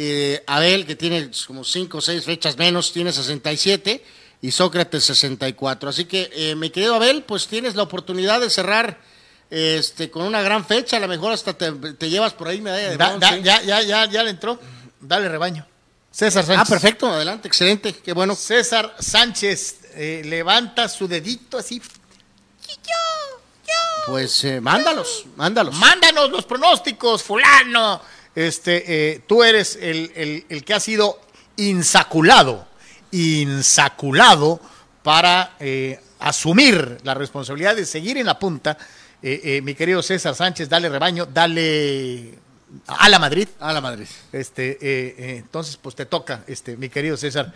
eh, 0.00 0.44
Abel, 0.46 0.86
que 0.86 0.94
tiene 0.94 1.30
como 1.46 1.64
5 1.64 1.98
o 1.98 2.00
6 2.00 2.24
fechas 2.24 2.56
menos, 2.56 2.92
tiene 2.92 3.12
67. 3.12 4.04
Y 4.40 4.52
Sócrates 4.52 5.02
64. 5.04 5.90
Así 5.90 6.04
que, 6.04 6.30
eh, 6.32 6.54
mi 6.54 6.70
querido 6.70 6.94
Abel, 6.94 7.24
pues 7.24 7.48
tienes 7.48 7.74
la 7.74 7.82
oportunidad 7.82 8.40
de 8.40 8.48
cerrar 8.50 9.00
este, 9.50 10.10
con 10.10 10.22
una 10.24 10.40
gran 10.42 10.64
fecha. 10.64 10.98
A 10.98 11.00
lo 11.00 11.08
mejor 11.08 11.32
hasta 11.32 11.54
te, 11.58 11.72
te 11.72 12.08
llevas 12.10 12.34
por 12.34 12.46
ahí 12.48 12.60
medalla 12.60 12.90
de 12.90 12.96
Da- 12.96 13.08
bronce. 13.16 13.26
da- 13.26 13.38
ya, 13.38 13.62
ya, 13.62 13.82
ya, 13.82 14.06
ya 14.08 14.22
le 14.22 14.30
entró. 14.30 14.60
Dale 15.00 15.28
rebaño. 15.28 15.66
César 16.12 16.44
Sánchez. 16.44 16.62
Ah, 16.66 16.68
perfecto, 16.68 17.08
adelante, 17.08 17.48
excelente, 17.48 17.92
qué 17.92 18.12
bueno. 18.12 18.34
César 18.34 18.94
Sánchez 18.98 19.76
eh, 19.94 20.22
levanta 20.24 20.88
su 20.88 21.06
dedito 21.08 21.58
así. 21.58 21.82
Pues 24.08 24.44
eh, 24.44 24.60
mándalos, 24.60 25.26
mándalos. 25.36 25.74
Mándanos 25.76 26.30
los 26.30 26.44
pronósticos, 26.44 27.22
fulano. 27.22 28.00
Este, 28.34 29.12
eh, 29.14 29.22
tú 29.26 29.42
eres 29.42 29.76
el, 29.80 30.12
el- 30.14 30.46
el 30.48 30.64
que 30.64 30.74
ha 30.74 30.80
sido 30.80 31.20
insaculado, 31.56 32.66
insaculado 33.10 34.60
para 35.02 35.56
eh, 35.60 36.00
asumir 36.20 36.98
la 37.02 37.14
responsabilidad 37.14 37.76
de 37.76 37.84
seguir 37.84 38.16
en 38.18 38.26
la 38.26 38.38
punta. 38.38 38.78
Eh, 39.22 39.40
eh, 39.44 39.60
mi 39.62 39.74
querido 39.74 40.02
César 40.02 40.34
Sánchez, 40.34 40.68
dale 40.68 40.88
rebaño, 40.88 41.26
dale 41.26 42.34
a 42.86 43.08
la 43.08 43.18
Madrid. 43.18 43.48
A 43.60 43.72
la 43.72 43.80
Madrid. 43.80 44.06
Este, 44.32 44.70
eh, 44.72 44.78
eh, 45.18 45.36
entonces, 45.38 45.76
pues 45.76 45.94
te 45.96 46.06
toca, 46.06 46.44
este, 46.46 46.76
mi 46.76 46.88
querido 46.88 47.16
César, 47.16 47.52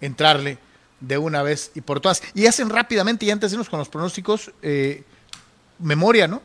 entrarle 0.00 0.58
de 1.00 1.16
una 1.18 1.42
vez 1.42 1.70
y 1.74 1.80
por 1.80 2.00
todas. 2.00 2.22
Y 2.34 2.46
hacen 2.46 2.68
rápidamente, 2.70 3.24
y 3.26 3.30
antes 3.30 3.50
de 3.50 3.54
irnos 3.54 3.68
con 3.68 3.78
los 3.78 3.88
pronósticos, 3.88 4.50
eh, 4.62 5.04
memoria, 5.78 6.26
¿no? 6.28 6.42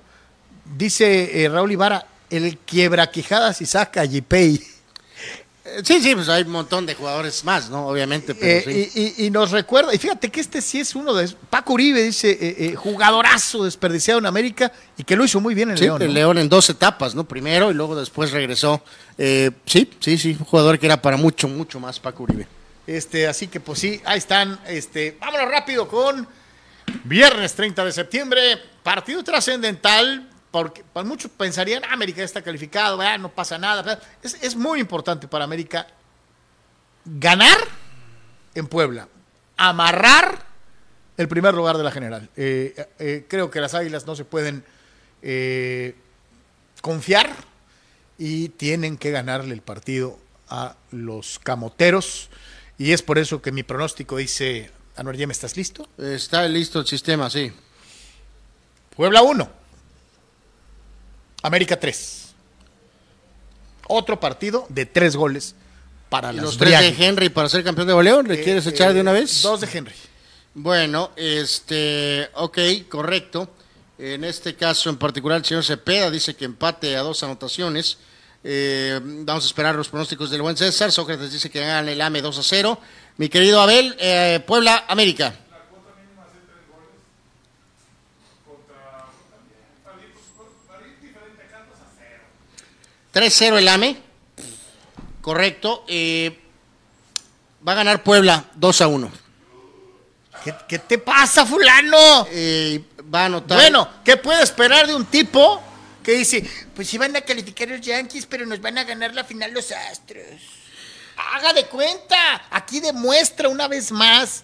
Dice 0.78 1.44
eh, 1.44 1.50
Raúl 1.50 1.72
Ibarra, 1.72 2.06
el 2.30 2.58
quiebra 2.60 3.10
quijadas 3.10 3.62
y 3.62 3.66
saca 3.66 4.02
a 4.02 4.06
Yipei. 4.06 4.56
Eh, 4.56 5.82
Sí, 5.84 6.02
sí, 6.02 6.16
pues 6.16 6.28
hay 6.30 6.44
un 6.44 6.50
montón 6.52 6.86
de 6.86 6.96
jugadores 6.96 7.44
más, 7.44 7.70
¿no? 7.70 7.88
Obviamente, 7.88 8.34
pero 8.34 8.52
Eh, 8.72 8.90
sí. 8.92 9.00
y, 9.18 9.24
y- 9.24 9.28
y 9.28 9.30
nos 9.30 9.52
recuerda, 9.52 9.94
y 9.94 9.98
fíjate 10.00 10.30
que 10.30 10.40
este 10.42 10.62
sí 10.62 10.80
es 10.80 10.96
uno 10.96 11.14
de 11.14 11.28
Paco 11.50 11.74
Uribe, 11.74 12.02
dice, 12.02 12.32
eh, 12.32 12.56
eh, 12.60 12.76
jugadorazo 12.76 13.64
desperdiciado 13.66 14.20
en 14.20 14.26
América 14.26 14.72
y 14.98 15.04
que 15.04 15.16
lo 15.16 15.24
hizo 15.26 15.40
muy 15.40 15.54
bien 15.54 15.70
en 15.72 15.78
Sí, 15.78 15.84
León. 15.84 16.02
el 16.02 16.08
¿no? 16.08 16.14
León 16.14 16.38
en 16.40 16.50
dos 16.50 16.70
etapas, 16.72 17.14
¿no? 17.14 17.24
Primero 17.28 17.70
y 17.70 17.74
luego 17.76 17.96
después 17.96 18.32
regresó. 18.32 18.82
Sí, 19.18 19.90
sí, 20.00 20.18
sí, 20.18 20.36
un 20.40 20.46
jugador 20.46 20.80
que 20.80 20.86
era 20.88 21.02
para 21.02 21.18
mucho, 21.18 21.48
mucho 21.48 21.80
más 21.80 22.00
Paco 22.00 22.24
Uribe. 22.24 22.48
Este, 22.88 23.28
así 23.28 23.48
que 23.48 23.60
pues 23.60 23.78
sí, 23.80 24.02
ahí 24.06 24.18
están. 24.18 24.60
Este, 24.68 25.18
vámonos 25.20 25.50
rápido 25.52 25.88
con 25.88 26.28
viernes 27.04 27.54
30 27.54 27.86
de 27.86 27.92
septiembre, 27.92 28.42
partido 28.84 29.24
trascendental, 29.24 30.30
porque 30.52 30.84
para 30.84 31.06
muchos 31.08 31.32
pensarían, 31.32 31.84
"Ah, 31.86 31.94
América 31.94 32.20
ya 32.20 32.26
está 32.26 32.42
calificado, 32.42 33.00
no 33.18 33.30
pasa 33.30 33.58
nada. 33.58 34.00
Es, 34.24 34.36
es 34.42 34.56
muy 34.56 34.80
importante 34.80 35.28
para 35.28 35.44
América 35.44 35.88
ganar 37.06 37.58
en 38.56 38.68
Puebla, 38.68 39.08
amarrar 39.58 40.46
el 41.18 41.28
primer 41.28 41.54
lugar 41.54 41.78
de 41.78 41.84
la 41.84 41.92
general. 41.92 42.30
Eh, 42.36 42.88
eh, 42.98 43.26
creo 43.28 43.52
que 43.52 43.60
las 43.60 43.74
águilas 43.74 44.06
no 44.08 44.16
se 44.16 44.26
pueden 44.26 44.64
eh, 45.22 45.96
confiar 46.82 47.30
y 48.18 48.50
tienen 48.50 48.98
que 48.98 49.12
ganarle 49.12 49.54
el 49.54 49.62
partido 49.62 50.18
a 50.50 50.76
los 50.92 51.40
camoteros. 51.40 52.30
Y 52.78 52.94
es 52.94 53.02
por 53.02 53.18
eso 53.18 53.42
que 53.42 53.52
mi 53.52 53.64
pronóstico 53.64 54.18
dice, 54.18 54.72
Anuar 54.96 55.18
Yem, 55.18 55.32
¿estás 55.32 55.58
listo? 55.58 55.88
Está 55.98 56.48
listo 56.48 56.80
el 56.80 56.88
sistema, 56.88 57.30
sí. 57.30 57.52
Puebla 59.00 59.22
1, 59.22 59.50
América 61.44 61.80
3. 61.80 62.34
Otro 63.88 64.20
partido 64.20 64.66
de 64.68 64.86
tres 64.86 65.16
goles 65.16 65.56
para 66.10 66.34
¿Y 66.34 66.36
las 66.36 66.44
los 66.44 66.58
tres 66.58 66.72
Briagui. 66.78 66.98
de 66.98 67.06
Henry 67.06 67.30
para 67.30 67.48
ser 67.48 67.64
campeón 67.64 67.88
de 67.88 67.94
goleo? 67.94 68.22
¿Le 68.22 68.34
Eh, 68.34 68.44
quieres 68.44 68.66
eh, 68.66 68.72
echar 68.72 68.94
de 68.94 69.00
una 69.00 69.14
vez? 69.14 69.42
Dos 69.42 69.62
de 69.62 69.70
Henry. 69.72 69.94
Bueno, 70.54 71.12
este, 71.16 72.30
ok, 72.34 72.60
correcto. 72.90 73.50
En 73.98 74.26
este 74.26 74.56
caso 74.56 74.90
en 74.90 74.98
particular, 74.98 75.38
el 75.38 75.46
señor 75.46 75.64
Cepeda 75.64 76.12
dice 76.12 76.36
que 76.36 76.44
empate 76.44 76.98
a 76.98 77.00
dos 77.00 77.24
anotaciones. 77.24 78.00
Eh, 78.44 79.00
vamos 79.02 79.46
a 79.46 79.48
esperar 79.48 79.76
los 79.76 79.88
pronósticos 79.88 80.30
del 80.30 80.42
buen 80.42 80.58
César. 80.58 80.92
Sócrates 80.92 81.32
dice 81.32 81.50
que 81.50 81.62
gana 81.62 81.90
el 81.90 82.02
AME 82.02 82.22
2 82.22 82.38
a 82.38 82.44
0. 82.44 82.78
Mi 83.16 83.30
querido 83.30 83.62
Abel, 83.62 83.96
eh, 83.98 84.44
Puebla, 84.46 84.84
América. 84.90 85.34
3-0 93.14 93.57
el 93.57 93.68
AME. 93.68 93.98
Correcto. 95.22 95.84
Eh, 95.88 96.40
va 97.68 97.73
a 97.73 97.76
ganar 97.76 98.03
Puebla 98.03 98.45
2 98.56 98.81
a 98.81 98.88
1. 98.88 99.11
¿Qué, 100.44 100.56
qué 100.68 100.80
te 100.80 100.98
pasa, 100.98 101.45
fulano? 101.45 102.27
Eh, 102.31 102.84
va 103.14 103.23
a 103.23 103.26
anotar. 103.26 103.57
Bueno, 103.57 103.90
¿qué 104.06 104.18
puede 104.18 104.44
esperar 104.44 104.88
de 104.88 104.95
un 104.95 105.06
tipo 105.06 105.61
que 106.03 106.14
dice, 106.14 106.49
pues 106.73 106.88
sí 106.88 106.98
van 106.98 107.15
a 107.15 107.22
calificar 107.22 107.68
los 107.68 107.81
Yankees, 107.81 108.26
pero 108.26 108.45
nos 108.45 108.61
van 108.61 108.77
a 108.77 108.84
ganar 108.84 109.14
la 109.14 109.23
final 109.23 109.52
los 109.53 109.72
Astros? 109.72 110.26
Haga 111.34 111.52
de 111.52 111.65
cuenta, 111.65 112.45
aquí 112.49 112.80
demuestra 112.80 113.49
una 113.49 113.68
vez 113.68 113.91
más 113.91 114.44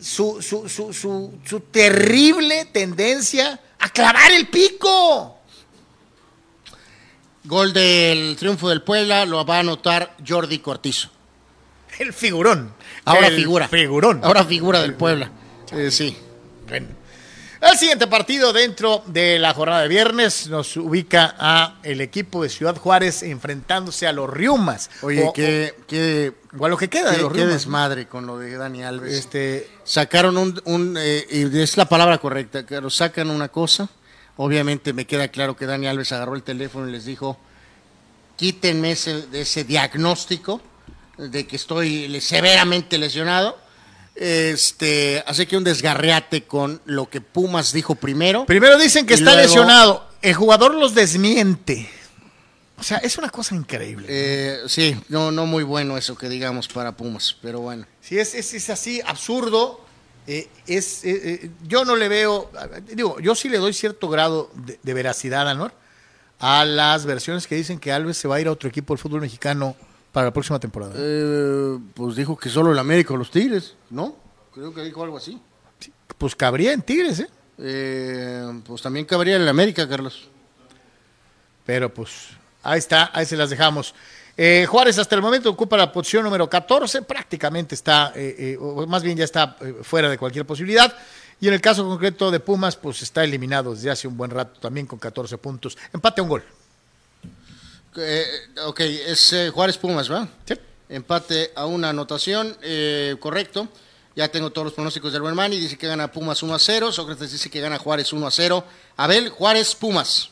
su, 0.00 0.40
su, 0.40 0.66
su, 0.68 0.94
su, 0.94 1.38
su 1.44 1.60
terrible 1.60 2.64
tendencia 2.66 3.60
a 3.78 3.88
clavar 3.90 4.32
el 4.32 4.48
pico. 4.48 5.39
Gol 7.44 7.72
del 7.72 8.36
triunfo 8.36 8.68
del 8.68 8.82
Puebla 8.82 9.24
lo 9.24 9.44
va 9.44 9.56
a 9.56 9.60
anotar 9.60 10.14
Jordi 10.26 10.58
Cortizo. 10.58 11.08
El 11.98 12.12
figurón. 12.12 12.72
Ahora 13.04 13.28
El 13.28 13.36
figura. 13.36 13.68
Figurón. 13.68 14.20
Ahora 14.22 14.44
figura 14.44 14.80
del 14.82 14.94
Puebla. 14.94 15.30
Eh, 15.72 15.90
sí. 15.90 16.16
Bueno. 16.68 16.86
El 17.60 17.76
siguiente 17.76 18.06
partido 18.06 18.54
dentro 18.54 19.02
de 19.06 19.38
la 19.38 19.52
jornada 19.52 19.82
de 19.82 19.88
viernes 19.88 20.46
nos 20.48 20.78
ubica 20.78 21.34
a 21.38 21.78
el 21.82 22.00
equipo 22.00 22.42
de 22.42 22.48
Ciudad 22.48 22.74
Juárez 22.76 23.22
enfrentándose 23.22 24.06
a 24.06 24.12
los 24.14 24.30
Riumas. 24.30 24.88
Oye, 25.02 25.24
O- 25.24 25.32
qué, 25.34 25.74
qué, 25.86 26.32
o 26.58 26.64
a 26.64 26.70
lo 26.70 26.78
que 26.78 26.88
queda 26.88 27.10
de 27.10 27.16
qué- 27.16 27.22
los 27.22 27.32
qué 27.32 27.38
Riumas. 27.40 27.54
desmadre 27.54 28.06
con 28.08 28.26
lo 28.26 28.38
de 28.38 28.56
Dani 28.56 28.82
Alves. 28.82 29.12
Este, 29.12 29.68
Sacaron 29.84 30.38
un, 30.38 30.58
un, 30.64 30.96
eh, 30.98 31.26
y 31.30 31.58
es 31.60 31.76
la 31.76 31.86
palabra 31.86 32.16
correcta, 32.16 32.64
que 32.64 32.80
lo 32.80 32.88
sacan 32.88 33.28
una 33.28 33.48
cosa. 33.48 33.90
Obviamente 34.42 34.94
me 34.94 35.06
queda 35.06 35.28
claro 35.28 35.54
que 35.54 35.66
Dani 35.66 35.86
Alves 35.86 36.12
agarró 36.12 36.34
el 36.34 36.42
teléfono 36.42 36.88
y 36.88 36.92
les 36.92 37.04
dijo, 37.04 37.38
quítenme 38.36 38.92
ese, 38.92 39.24
ese 39.34 39.64
diagnóstico 39.64 40.62
de 41.18 41.46
que 41.46 41.56
estoy 41.56 42.18
severamente 42.22 42.96
lesionado. 42.96 43.58
Este, 44.14 45.22
así 45.26 45.44
que 45.44 45.58
un 45.58 45.64
desgarreate 45.64 46.44
con 46.44 46.80
lo 46.86 47.10
que 47.10 47.20
Pumas 47.20 47.74
dijo 47.74 47.94
primero. 47.96 48.46
primero 48.46 48.78
dicen 48.78 49.04
que 49.06 49.12
está 49.12 49.34
luego- 49.34 49.42
lesionado. 49.46 50.08
El 50.22 50.32
jugador 50.32 50.74
los 50.74 50.94
desmiente. 50.94 51.90
O 52.78 52.82
sea, 52.82 52.96
es 52.96 53.18
una 53.18 53.28
cosa 53.28 53.54
increíble. 53.54 54.06
Eh, 54.08 54.58
sí, 54.68 54.96
no, 55.10 55.30
no 55.30 55.44
muy 55.44 55.64
bueno 55.64 55.98
eso 55.98 56.16
que 56.16 56.30
digamos 56.30 56.66
para 56.66 56.96
Pumas, 56.96 57.36
pero 57.42 57.60
bueno. 57.60 57.84
Si 58.00 58.18
es, 58.18 58.34
es, 58.34 58.54
es 58.54 58.70
así, 58.70 59.02
absurdo. 59.04 59.84
Eh, 60.26 60.48
es, 60.66 61.04
eh, 61.04 61.20
eh, 61.24 61.50
yo 61.66 61.84
no 61.84 61.96
le 61.96 62.08
veo, 62.08 62.50
digo, 62.94 63.18
yo 63.20 63.34
sí 63.34 63.48
le 63.48 63.58
doy 63.58 63.72
cierto 63.72 64.08
grado 64.08 64.50
de, 64.54 64.78
de 64.82 64.94
veracidad, 64.94 65.48
Anor, 65.48 65.72
a 66.38 66.64
las 66.64 67.04
versiones 67.04 67.46
que 67.46 67.54
dicen 67.54 67.78
que 67.78 67.92
Alves 67.92 68.16
se 68.16 68.28
va 68.28 68.36
a 68.36 68.40
ir 68.40 68.48
a 68.48 68.52
otro 68.52 68.68
equipo 68.68 68.94
del 68.94 68.98
fútbol 68.98 69.20
mexicano 69.20 69.76
para 70.12 70.26
la 70.26 70.32
próxima 70.32 70.58
temporada. 70.58 70.94
Eh, 70.96 71.78
pues 71.94 72.16
dijo 72.16 72.36
que 72.36 72.48
solo 72.48 72.72
el 72.72 72.78
América 72.78 73.14
o 73.14 73.16
los 73.16 73.30
Tigres, 73.30 73.74
¿no? 73.90 74.16
Creo 74.52 74.74
que 74.74 74.82
dijo 74.82 75.02
algo 75.02 75.16
así. 75.16 75.40
Pues 76.18 76.34
cabría 76.34 76.72
en 76.72 76.82
Tigres, 76.82 77.20
¿eh? 77.20 77.30
Eh, 77.58 78.60
pues 78.66 78.82
también 78.82 79.04
cabría 79.04 79.36
el 79.36 79.48
América, 79.48 79.88
Carlos. 79.88 80.28
Pero 81.64 81.92
pues 81.92 82.28
ahí 82.62 82.78
está, 82.78 83.10
ahí 83.12 83.26
se 83.26 83.36
las 83.36 83.50
dejamos. 83.50 83.94
Eh, 84.42 84.64
Juárez 84.64 84.96
hasta 84.96 85.14
el 85.14 85.20
momento 85.20 85.50
ocupa 85.50 85.76
la 85.76 85.92
posición 85.92 86.24
número 86.24 86.48
14, 86.48 87.02
prácticamente 87.02 87.74
está, 87.74 88.10
eh, 88.16 88.34
eh, 88.38 88.56
o 88.58 88.86
más 88.86 89.02
bien 89.02 89.18
ya 89.18 89.24
está 89.24 89.54
eh, 89.60 89.74
fuera 89.82 90.08
de 90.08 90.16
cualquier 90.16 90.46
posibilidad. 90.46 90.96
Y 91.42 91.48
en 91.48 91.52
el 91.52 91.60
caso 91.60 91.86
concreto 91.86 92.30
de 92.30 92.40
Pumas, 92.40 92.74
pues 92.74 93.02
está 93.02 93.22
eliminado 93.22 93.74
desde 93.74 93.90
hace 93.90 94.08
un 94.08 94.16
buen 94.16 94.30
rato 94.30 94.58
también 94.58 94.86
con 94.86 94.98
14 94.98 95.36
puntos. 95.36 95.76
Empate 95.92 96.22
a 96.22 96.24
un 96.24 96.30
gol. 96.30 96.44
Eh, 97.98 98.24
ok, 98.64 98.80
es 98.80 99.34
Juárez 99.52 99.76
Pumas, 99.76 100.08
¿verdad? 100.08 100.26
Sí. 100.46 100.54
Empate 100.88 101.52
a 101.54 101.66
una 101.66 101.90
anotación, 101.90 102.56
eh, 102.62 103.16
correcto. 103.20 103.68
Ya 104.16 104.28
tengo 104.28 104.52
todos 104.52 104.64
los 104.64 104.72
pronósticos 104.72 105.12
del 105.12 105.20
buen 105.20 105.34
Manny. 105.34 105.58
Dice 105.58 105.76
que 105.76 105.86
gana 105.86 106.10
Pumas 106.10 106.42
1 106.42 106.54
a 106.54 106.58
0. 106.58 106.92
Sócrates 106.92 107.30
dice 107.30 107.50
que 107.50 107.60
gana 107.60 107.76
Juárez 107.76 108.10
1 108.10 108.26
a 108.26 108.30
0. 108.30 108.64
Abel, 108.96 109.28
Juárez, 109.28 109.74
Pumas. 109.74 110.30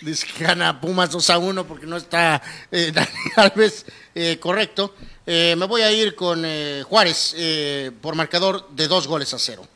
Dice 0.00 0.26
que 0.26 0.44
gana 0.44 0.80
Pumas 0.80 1.10
2 1.10 1.30
a 1.30 1.38
1 1.38 1.66
porque 1.66 1.86
no 1.86 1.96
está 1.96 2.42
eh, 2.70 2.90
Dani 2.94 3.08
Alves. 3.36 3.86
Eh, 4.14 4.38
correcto. 4.40 4.94
Eh, 5.26 5.54
me 5.56 5.66
voy 5.66 5.82
a 5.82 5.92
ir 5.92 6.14
con 6.14 6.42
eh, 6.44 6.82
Juárez 6.86 7.34
eh, 7.36 7.90
por 8.00 8.14
marcador 8.14 8.68
de 8.70 8.88
dos 8.88 9.06
goles 9.06 9.32
a 9.34 9.38
cero. 9.38 9.66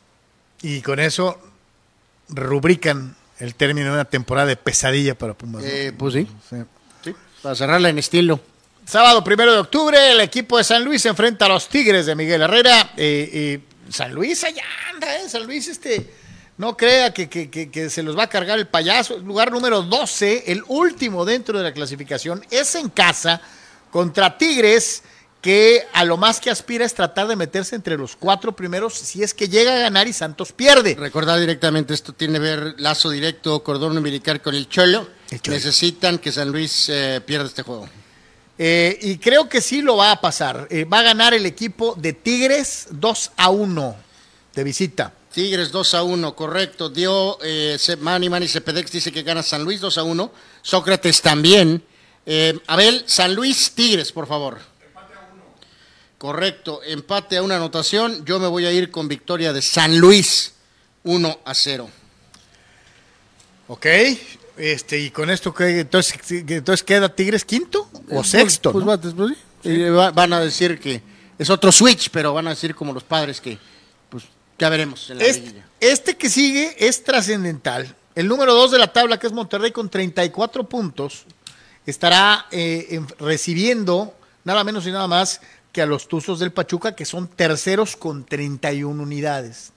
Y 0.61 0.81
con 0.81 0.99
eso 0.99 1.39
rubrican 2.29 3.15
el 3.39 3.55
término 3.55 3.87
de 3.87 3.93
una 3.93 4.05
temporada 4.05 4.47
de 4.47 4.57
pesadilla 4.57 5.15
para 5.15 5.33
Pumas. 5.33 5.63
¿no? 5.63 5.69
Eh, 5.69 5.93
pues 5.97 6.13
sí. 6.13 6.27
Sí. 6.49 6.57
sí. 7.03 7.15
Para 7.41 7.55
cerrarla 7.55 7.89
en 7.89 7.99
estilo. 7.99 8.39
Sábado 8.85 9.23
primero 9.23 9.51
de 9.51 9.59
octubre, 9.59 10.11
el 10.11 10.21
equipo 10.21 10.57
de 10.57 10.63
San 10.63 10.83
Luis 10.83 11.01
se 11.01 11.09
enfrenta 11.09 11.45
a 11.45 11.49
los 11.49 11.67
Tigres 11.67 12.05
de 12.05 12.15
Miguel 12.15 12.41
Herrera. 12.41 12.93
Eh, 12.95 13.59
San 13.89 14.13
Luis 14.13 14.43
allá 14.43 14.63
anda, 14.93 15.15
¿eh? 15.17 15.29
San 15.29 15.45
Luis, 15.45 15.67
este, 15.67 16.09
no 16.57 16.75
crea 16.75 17.13
que, 17.13 17.29
que- 17.29 17.49
que- 17.49 17.69
que 17.69 17.89
se 17.89 18.03
los 18.03 18.17
va 18.17 18.23
a 18.23 18.29
cargar 18.29 18.57
el 18.59 18.67
payaso. 18.67 19.17
Lugar 19.19 19.51
número 19.51 19.81
12, 19.83 20.45
el 20.47 20.63
último 20.67 21.23
dentro 21.25 21.57
de 21.57 21.63
la 21.63 21.73
clasificación, 21.73 22.43
es 22.49 22.73
en 22.75 22.89
casa 22.89 23.41
contra 23.91 24.37
Tigres, 24.37 25.03
que 25.41 25.83
a 25.93 26.03
lo 26.03 26.17
más 26.17 26.39
que 26.41 26.49
aspira 26.49 26.83
es 26.83 26.93
tratar 26.95 27.27
de 27.27 27.35
meterse 27.35 27.75
entre 27.75 27.95
los 27.95 28.15
cuatro 28.15 28.55
primeros 28.55 28.95
si 28.95 29.21
es 29.23 29.33
que 29.35 29.47
llega 29.47 29.75
a 29.75 29.77
ganar 29.77 30.07
y 30.07 30.13
Santos 30.13 30.51
pierde. 30.51 30.95
Recordar 30.95 31.39
directamente, 31.39 31.93
esto 31.93 32.11
tiene 32.11 32.33
que 32.33 32.39
ver 32.39 32.75
lazo 32.79 33.11
directo, 33.11 33.63
cordón 33.63 33.95
umbilical 33.95 34.41
con 34.41 34.55
el 34.55 34.67
Cholo. 34.67 35.07
El 35.29 35.41
Cholo. 35.41 35.55
Necesitan 35.55 36.17
que 36.17 36.31
San 36.31 36.49
Luis 36.51 36.89
eh, 36.89 37.21
pierda 37.25 37.45
este 37.45 37.61
juego. 37.61 37.87
Eh, 38.57 38.97
y 39.03 39.19
creo 39.19 39.47
que 39.47 39.61
sí 39.61 39.83
lo 39.83 39.97
va 39.97 40.11
a 40.11 40.19
pasar. 40.19 40.67
Eh, 40.71 40.83
va 40.85 40.99
a 40.99 41.03
ganar 41.03 41.35
el 41.35 41.45
equipo 41.45 41.93
de 41.95 42.13
Tigres 42.13 42.87
2 42.89 43.31
a 43.37 43.49
1 43.49 43.95
de 44.55 44.63
visita. 44.63 45.13
Tigres 45.37 45.71
2 45.71 45.93
a 45.93 46.01
1, 46.01 46.35
correcto. 46.35 46.89
Dio 46.89 47.37
eh, 47.43 47.75
Se- 47.77 47.95
Manny 47.95 48.27
Manny 48.27 48.47
Cepedex 48.47 48.91
dice 48.91 49.11
que 49.11 49.21
gana 49.21 49.43
San 49.43 49.63
Luis 49.63 49.79
2 49.79 49.99
a 49.99 50.01
1. 50.01 50.31
Sócrates 50.63 51.21
también. 51.21 51.83
Eh, 52.25 52.57
Abel, 52.65 53.03
San 53.05 53.35
Luis 53.35 53.71
Tigres, 53.75 54.11
por 54.11 54.25
favor. 54.25 54.57
Correcto, 56.17 56.81
empate 56.83 57.37
a 57.37 57.43
una 57.43 57.57
anotación. 57.57 58.25
Yo 58.25 58.39
me 58.39 58.47
voy 58.47 58.65
a 58.65 58.71
ir 58.71 58.89
con 58.89 59.07
victoria 59.07 59.53
de 59.53 59.61
San 59.61 59.99
Luis 59.99 60.53
1 61.03 61.39
a 61.45 61.53
0. 61.53 61.87
Ok. 63.67 63.85
Este, 64.57 64.99
y 64.99 65.11
con 65.11 65.29
esto, 65.29 65.53
¿qué? 65.53 65.81
entonces, 65.81 66.17
entonces 66.31 66.83
queda 66.83 67.13
Tigres 67.13 67.45
quinto 67.45 67.87
o 68.09 68.23
sexto. 68.23 68.71
Pues, 68.71 68.83
¿no? 68.83 68.99
pues, 68.99 69.13
pues, 69.13 69.37
sí. 69.61 69.83
Van 70.15 70.33
a 70.33 70.39
decir 70.39 70.79
que 70.79 71.03
es 71.37 71.47
otro 71.51 71.71
switch, 71.71 72.09
pero 72.09 72.33
van 72.33 72.47
a 72.47 72.49
decir 72.49 72.73
como 72.73 72.91
los 72.91 73.03
padres 73.03 73.39
que, 73.39 73.51
pues 73.51 73.76
ya 74.59 74.69
veremos 74.69 75.09
en 75.09 75.17
la 75.19 75.25
Este, 75.25 75.63
este 75.79 76.17
que 76.17 76.29
sigue 76.29 76.75
es 76.87 77.03
trascendental. 77.03 77.95
El 78.15 78.27
número 78.27 78.53
2 78.55 78.71
de 78.71 78.79
la 78.79 78.91
tabla, 78.91 79.19
que 79.19 79.27
es 79.27 79.33
Monterrey, 79.33 79.71
con 79.71 79.89
34 79.89 80.63
puntos, 80.67 81.25
estará 81.85 82.47
eh, 82.51 82.87
en- 82.91 83.07
recibiendo 83.19 84.15
nada 84.43 84.63
menos 84.63 84.87
y 84.87 84.91
nada 84.91 85.07
más 85.07 85.39
que 85.71 85.81
a 85.81 85.85
los 85.85 86.07
Tuzos 86.07 86.39
del 86.39 86.51
Pachuca, 86.51 86.95
que 86.95 87.05
son 87.05 87.27
terceros 87.27 87.95
con 87.95 88.25
31 88.25 89.03
unidades. 89.03 89.71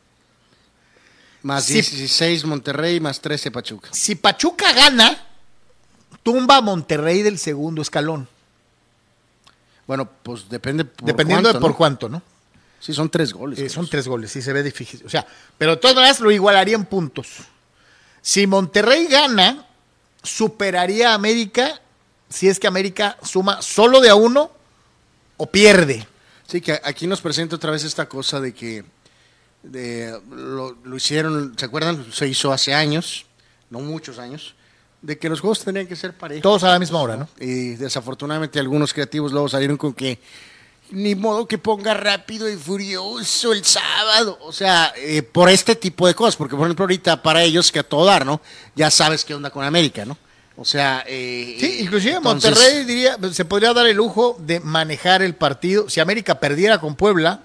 Más 1.43 1.65
Sí. 1.65 1.75
16 1.75 2.45
Monterrey, 2.45 3.01
más 3.01 3.21
13 3.21 3.51
Pachuca. 3.51 3.91
Si 3.93 4.15
Pachuca 4.15 4.73
gana, 4.73 5.27
tumba 6.23 6.57
a 6.57 6.61
Monterrey 6.63 7.23
del 7.23 7.39
segundo 7.39 7.83
escalón, 7.83 8.27
Bueno, 9.87 10.09
pues 10.23 10.49
depende 10.49 10.85
por 10.85 11.05
dependiendo 11.07 11.49
cuánto, 11.49 11.59
de 11.59 11.61
por 11.63 11.71
¿no? 11.73 11.77
cuánto, 11.77 12.09
¿no? 12.09 12.23
Sí, 12.81 12.95
son 12.95 13.11
tres 13.11 13.33
goles. 13.33 13.59
Eh, 13.59 13.69
son 13.69 13.89
tres 13.89 14.09
goles, 14.09 14.33
sí 14.33 14.43
se 14.43 14.53
ve 14.53 14.63
difícil. 14.63 15.03
O 15.05 15.09
sea, 15.09 15.27
pero 15.57 15.73
de 15.73 15.77
todas 15.77 15.95
maneras 15.95 16.21
lo 16.21 16.31
igualaría 16.31 16.75
en 16.75 16.87
puntos. 16.87 17.29
Si 18.23 18.47
Monterrey 18.47 19.07
gana, 19.07 19.67
superaría 20.23 21.13
a 21.13 21.15
América 21.15 21.81
si 22.31 22.49
es 22.49 22.61
que 22.61 22.69
América 22.69 23.19
suma 23.23 23.61
solo 23.61 24.01
de 24.01 24.09
a 24.09 24.15
uno 24.15 24.51
o 25.37 25.47
pierde. 25.47 26.07
Sí, 26.47 26.61
que 26.61 26.81
aquí 26.83 27.07
nos 27.07 27.21
presenta 27.21 27.57
otra 27.57 27.73
vez 27.73 27.85
esta 27.85 28.09
cosa 28.09 28.41
de 28.41 28.55
que 28.55 28.85
de, 29.63 30.19
lo, 30.31 30.77
lo 30.83 30.97
hicieron, 30.97 31.55
¿se 31.59 31.67
acuerdan? 31.67 32.07
Se 32.13 32.27
hizo 32.27 32.53
hace 32.53 32.73
años, 32.73 33.27
no 33.69 33.81
muchos 33.81 34.19
años, 34.19 34.55
de 35.03 35.19
que 35.19 35.29
los 35.29 35.41
juegos 35.41 35.65
tenían 35.65 35.87
que 35.87 35.97
ser 35.97 36.17
parejos. 36.17 36.43
Todos 36.43 36.65
a 36.65 36.71
la 36.71 36.79
misma 36.79 37.01
hora, 37.01 37.17
¿no? 37.17 37.29
Y 37.39 37.71
desafortunadamente 37.75 38.59
algunos 38.59 38.93
creativos 38.93 39.33
luego 39.33 39.49
salieron 39.49 39.77
con 39.77 39.93
que 39.93 40.19
ni 40.91 41.15
modo 41.15 41.47
que 41.47 41.59
ponga 41.59 41.95
rápido 41.95 42.49
y 42.49 42.57
furioso 42.57 43.53
el 43.53 43.65
sábado. 43.65 44.39
O 44.43 44.53
sea, 44.53 44.93
eh, 44.97 45.23
por 45.23 45.49
este 45.49 45.77
tipo 45.77 46.07
de 46.07 46.15
cosas, 46.15 46.37
porque 46.37 46.57
por 46.57 46.67
ejemplo 46.67 46.85
ahorita 46.85 47.23
para 47.23 47.43
ellos 47.43 47.71
que 47.73 47.79
a 47.79 47.83
todo 47.83 48.05
dar, 48.05 48.25
¿no? 48.27 48.41
Ya 48.75 48.91
sabes 48.91 49.25
qué 49.25 49.35
onda 49.35 49.51
con 49.51 49.65
América, 49.65 50.05
¿no? 50.05 50.17
O 50.57 50.65
sea, 50.65 51.05
eh, 51.07 51.57
Sí, 51.59 51.79
inclusive 51.81 52.17
entonces- 52.17 52.51
Monterrey 52.51 52.85
diría, 52.85 53.17
se 53.33 53.45
podría 53.45 53.73
dar 53.73 53.87
el 53.87 53.97
lujo 53.97 54.37
de 54.41 54.61
manejar 54.61 55.23
el 55.23 55.35
partido. 55.35 55.89
Si 55.89 56.01
América 56.01 56.39
perdiera 56.41 56.79
con 56.81 56.95
Puebla, 56.97 57.45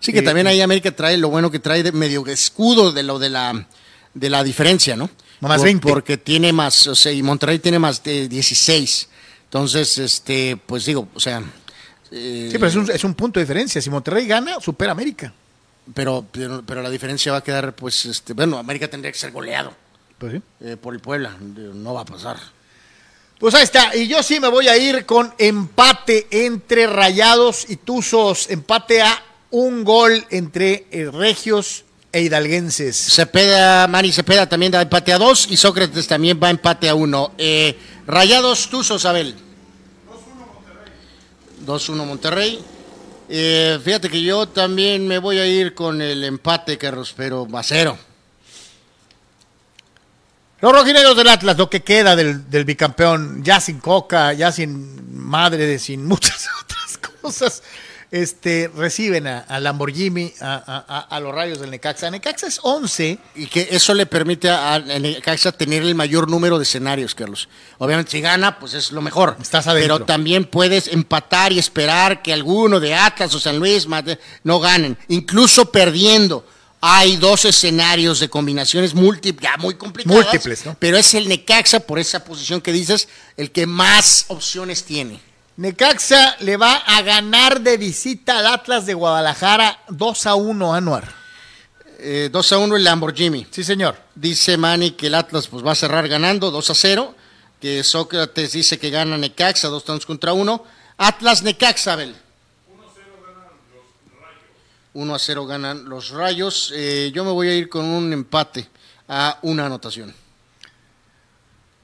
Sí, 0.00 0.12
que 0.12 0.18
Eh, 0.18 0.22
también 0.22 0.48
ahí 0.48 0.60
América 0.60 0.90
trae 0.90 1.16
lo 1.16 1.28
bueno 1.30 1.48
que 1.50 1.60
trae 1.60 1.84
de 1.84 1.92
medio 1.92 2.26
escudo 2.26 2.90
de 2.90 3.04
lo 3.04 3.20
de 3.20 3.30
la 3.30 3.66
de 4.14 4.28
la 4.30 4.42
diferencia, 4.42 4.96
¿no? 4.96 5.08
Más 5.40 5.62
20. 5.62 5.88
Porque 5.88 6.16
tiene 6.18 6.52
más, 6.52 6.86
o 6.88 6.94
sea, 6.96 7.12
y 7.12 7.22
Monterrey 7.22 7.60
tiene 7.60 7.78
más 7.78 8.02
de 8.02 8.28
16. 8.28 9.08
Entonces, 9.44 9.98
este, 9.98 10.56
pues 10.56 10.84
digo, 10.86 11.06
o 11.14 11.20
sea, 11.20 11.40
eh, 12.12 12.48
sí, 12.50 12.58
pero 12.58 12.66
es 12.68 12.76
un, 12.76 12.90
es 12.90 13.04
un 13.04 13.14
punto 13.14 13.40
de 13.40 13.44
diferencia. 13.44 13.80
Si 13.80 13.90
Monterrey 13.90 14.26
gana, 14.26 14.60
supera 14.60 14.92
a 14.92 14.94
América. 14.94 15.32
pero, 15.94 16.24
pero, 16.30 16.62
pero 16.64 16.82
la 16.82 16.90
diferencia 16.90 17.32
va 17.32 17.38
a 17.38 17.42
quedar, 17.44 17.74
pues, 17.74 18.04
este, 18.06 18.32
bueno, 18.34 18.58
América 18.58 18.88
tendría 18.88 19.10
que 19.10 19.18
ser 19.18 19.32
goleado 19.32 19.72
Pues 20.18 20.34
sí. 20.34 20.42
eh, 20.60 20.76
por 20.80 20.94
el 20.94 21.00
Puebla, 21.00 21.36
no 21.40 21.94
va 21.94 22.02
a 22.02 22.04
pasar. 22.04 22.36
Pues 23.38 23.54
ahí 23.56 23.64
está. 23.64 23.96
Y 23.96 24.06
yo 24.06 24.22
sí 24.22 24.38
me 24.38 24.46
voy 24.48 24.68
a 24.68 24.76
ir 24.76 25.04
con 25.04 25.34
empate 25.38 26.28
entre 26.30 26.86
Rayados 26.86 27.66
y 27.68 27.74
Tuzos. 27.76 28.48
Empate 28.50 29.02
a 29.02 29.20
un 29.50 29.82
gol 29.82 30.24
entre 30.30 30.86
eh, 30.92 31.10
Regios 31.12 31.84
e 32.12 32.20
Hidalguenses. 32.22 32.94
Cepeda, 32.96 33.88
Mani 33.88 34.12
Cepeda 34.12 34.48
también 34.48 34.70
da 34.70 34.80
empate 34.82 35.12
a 35.12 35.18
dos 35.18 35.48
y 35.50 35.56
Sócrates 35.56 36.06
también 36.06 36.38
va 36.40 36.50
empate 36.50 36.88
a 36.88 36.94
uno. 36.94 37.32
Eh, 37.36 37.76
Rayados 38.06 38.68
Tuzos, 38.70 39.04
Abel. 39.06 39.34
2-1 41.64 42.06
Monterrey. 42.06 42.62
Eh, 43.28 43.78
fíjate 43.82 44.10
que 44.10 44.22
yo 44.22 44.48
también 44.48 45.06
me 45.06 45.18
voy 45.18 45.38
a 45.38 45.46
ir 45.46 45.74
con 45.74 46.02
el 46.02 46.24
empate, 46.24 46.76
Carlos, 46.78 47.14
pero 47.16 47.46
a 47.52 47.62
cero. 47.62 47.98
Los 50.60 50.72
rojinegros 50.72 51.16
del 51.16 51.28
Atlas, 51.28 51.56
lo 51.58 51.68
que 51.68 51.82
queda 51.82 52.14
del, 52.14 52.48
del 52.48 52.64
bicampeón, 52.64 53.42
ya 53.42 53.60
sin 53.60 53.80
coca, 53.80 54.32
ya 54.32 54.52
sin 54.52 55.18
madre, 55.18 55.78
sin 55.78 56.04
muchas 56.06 56.46
otras 56.62 56.98
cosas, 57.20 57.62
este, 58.12 58.70
reciben 58.76 59.26
a, 59.26 59.38
a 59.40 59.58
Lamborghini, 59.58 60.32
a, 60.40 60.54
a- 60.54 60.84
a- 60.98 61.16
a 61.16 61.18
los 61.20 61.34
rayos 61.34 61.58
del 61.60 61.70
Necaxa. 61.70 62.10
Necaxa 62.10 62.46
es 62.46 62.60
11. 62.62 63.18
Y 63.34 63.46
que 63.46 63.68
eso 63.72 63.94
le 63.94 64.04
permite 64.06 64.50
a, 64.50 64.74
a 64.74 64.78
Necaxa 64.80 65.50
tener 65.50 65.82
el 65.82 65.94
mayor 65.94 66.28
número 66.30 66.58
de 66.58 66.64
escenarios, 66.64 67.14
Carlos. 67.14 67.48
Obviamente, 67.78 68.12
si 68.12 68.20
gana, 68.20 68.58
pues 68.60 68.74
es 68.74 68.92
lo 68.92 69.00
mejor. 69.00 69.36
Estás 69.40 69.66
adentro. 69.66 69.96
Pero 69.96 70.06
también 70.06 70.44
puedes 70.44 70.88
empatar 70.88 71.52
y 71.52 71.58
esperar 71.58 72.22
que 72.22 72.32
alguno 72.34 72.78
de 72.80 72.94
Atlas 72.94 73.34
o 73.34 73.40
San 73.40 73.58
Luis 73.58 73.86
mate- 73.88 74.18
no 74.44 74.60
ganen. 74.60 74.96
Incluso 75.08 75.72
perdiendo. 75.72 76.46
Hay 76.84 77.16
dos 77.16 77.44
escenarios 77.44 78.18
de 78.20 78.28
combinaciones 78.28 78.92
múltiples, 78.92 79.42
ya 79.50 79.56
muy 79.56 79.74
complicadas. 79.76 80.24
Múltiples, 80.24 80.66
¿no? 80.66 80.76
Pero 80.78 80.96
es 80.98 81.14
el 81.14 81.28
Necaxa, 81.28 81.80
por 81.80 81.98
esa 81.98 82.24
posición 82.24 82.60
que 82.60 82.72
dices, 82.72 83.08
el 83.36 83.52
que 83.52 83.66
más 83.66 84.24
opciones 84.28 84.82
tiene. 84.84 85.20
Necaxa 85.56 86.36
le 86.40 86.56
va 86.56 86.76
a 86.76 87.02
ganar 87.02 87.60
de 87.60 87.76
visita 87.76 88.38
al 88.38 88.46
Atlas 88.46 88.86
de 88.86 88.94
Guadalajara 88.94 89.82
2 89.88 90.26
a 90.26 90.34
1, 90.34 90.74
Anuar. 90.74 91.12
Eh, 91.98 92.30
2 92.32 92.52
a 92.52 92.58
1 92.58 92.76
el 92.76 92.84
Lamborghini. 92.84 93.46
Sí, 93.50 93.62
señor. 93.62 93.96
Dice 94.14 94.56
Manny 94.56 94.92
que 94.92 95.08
el 95.08 95.14
Atlas 95.14 95.48
pues, 95.48 95.64
va 95.64 95.72
a 95.72 95.74
cerrar 95.74 96.08
ganando 96.08 96.50
2 96.50 96.70
a 96.70 96.74
0. 96.74 97.14
Que 97.60 97.84
Sócrates 97.84 98.52
dice 98.52 98.78
que 98.78 98.90
gana 98.90 99.18
Necaxa, 99.18 99.68
dos 99.68 99.84
tantos 99.84 100.06
contra 100.06 100.32
uno. 100.32 100.64
Atlas 100.96 101.42
Necaxa, 101.42 101.92
Abel. 101.92 102.16
1 104.94 105.14
a 105.14 105.18
0 105.18 105.46
ganan 105.46 105.88
los 105.88 106.10
rayos. 106.10 106.72
Eh, 106.74 107.12
yo 107.14 107.24
me 107.24 107.30
voy 107.30 107.48
a 107.48 107.54
ir 107.54 107.68
con 107.68 107.84
un 107.84 108.12
empate 108.12 108.68
a 109.06 109.38
una 109.42 109.66
anotación. 109.66 110.21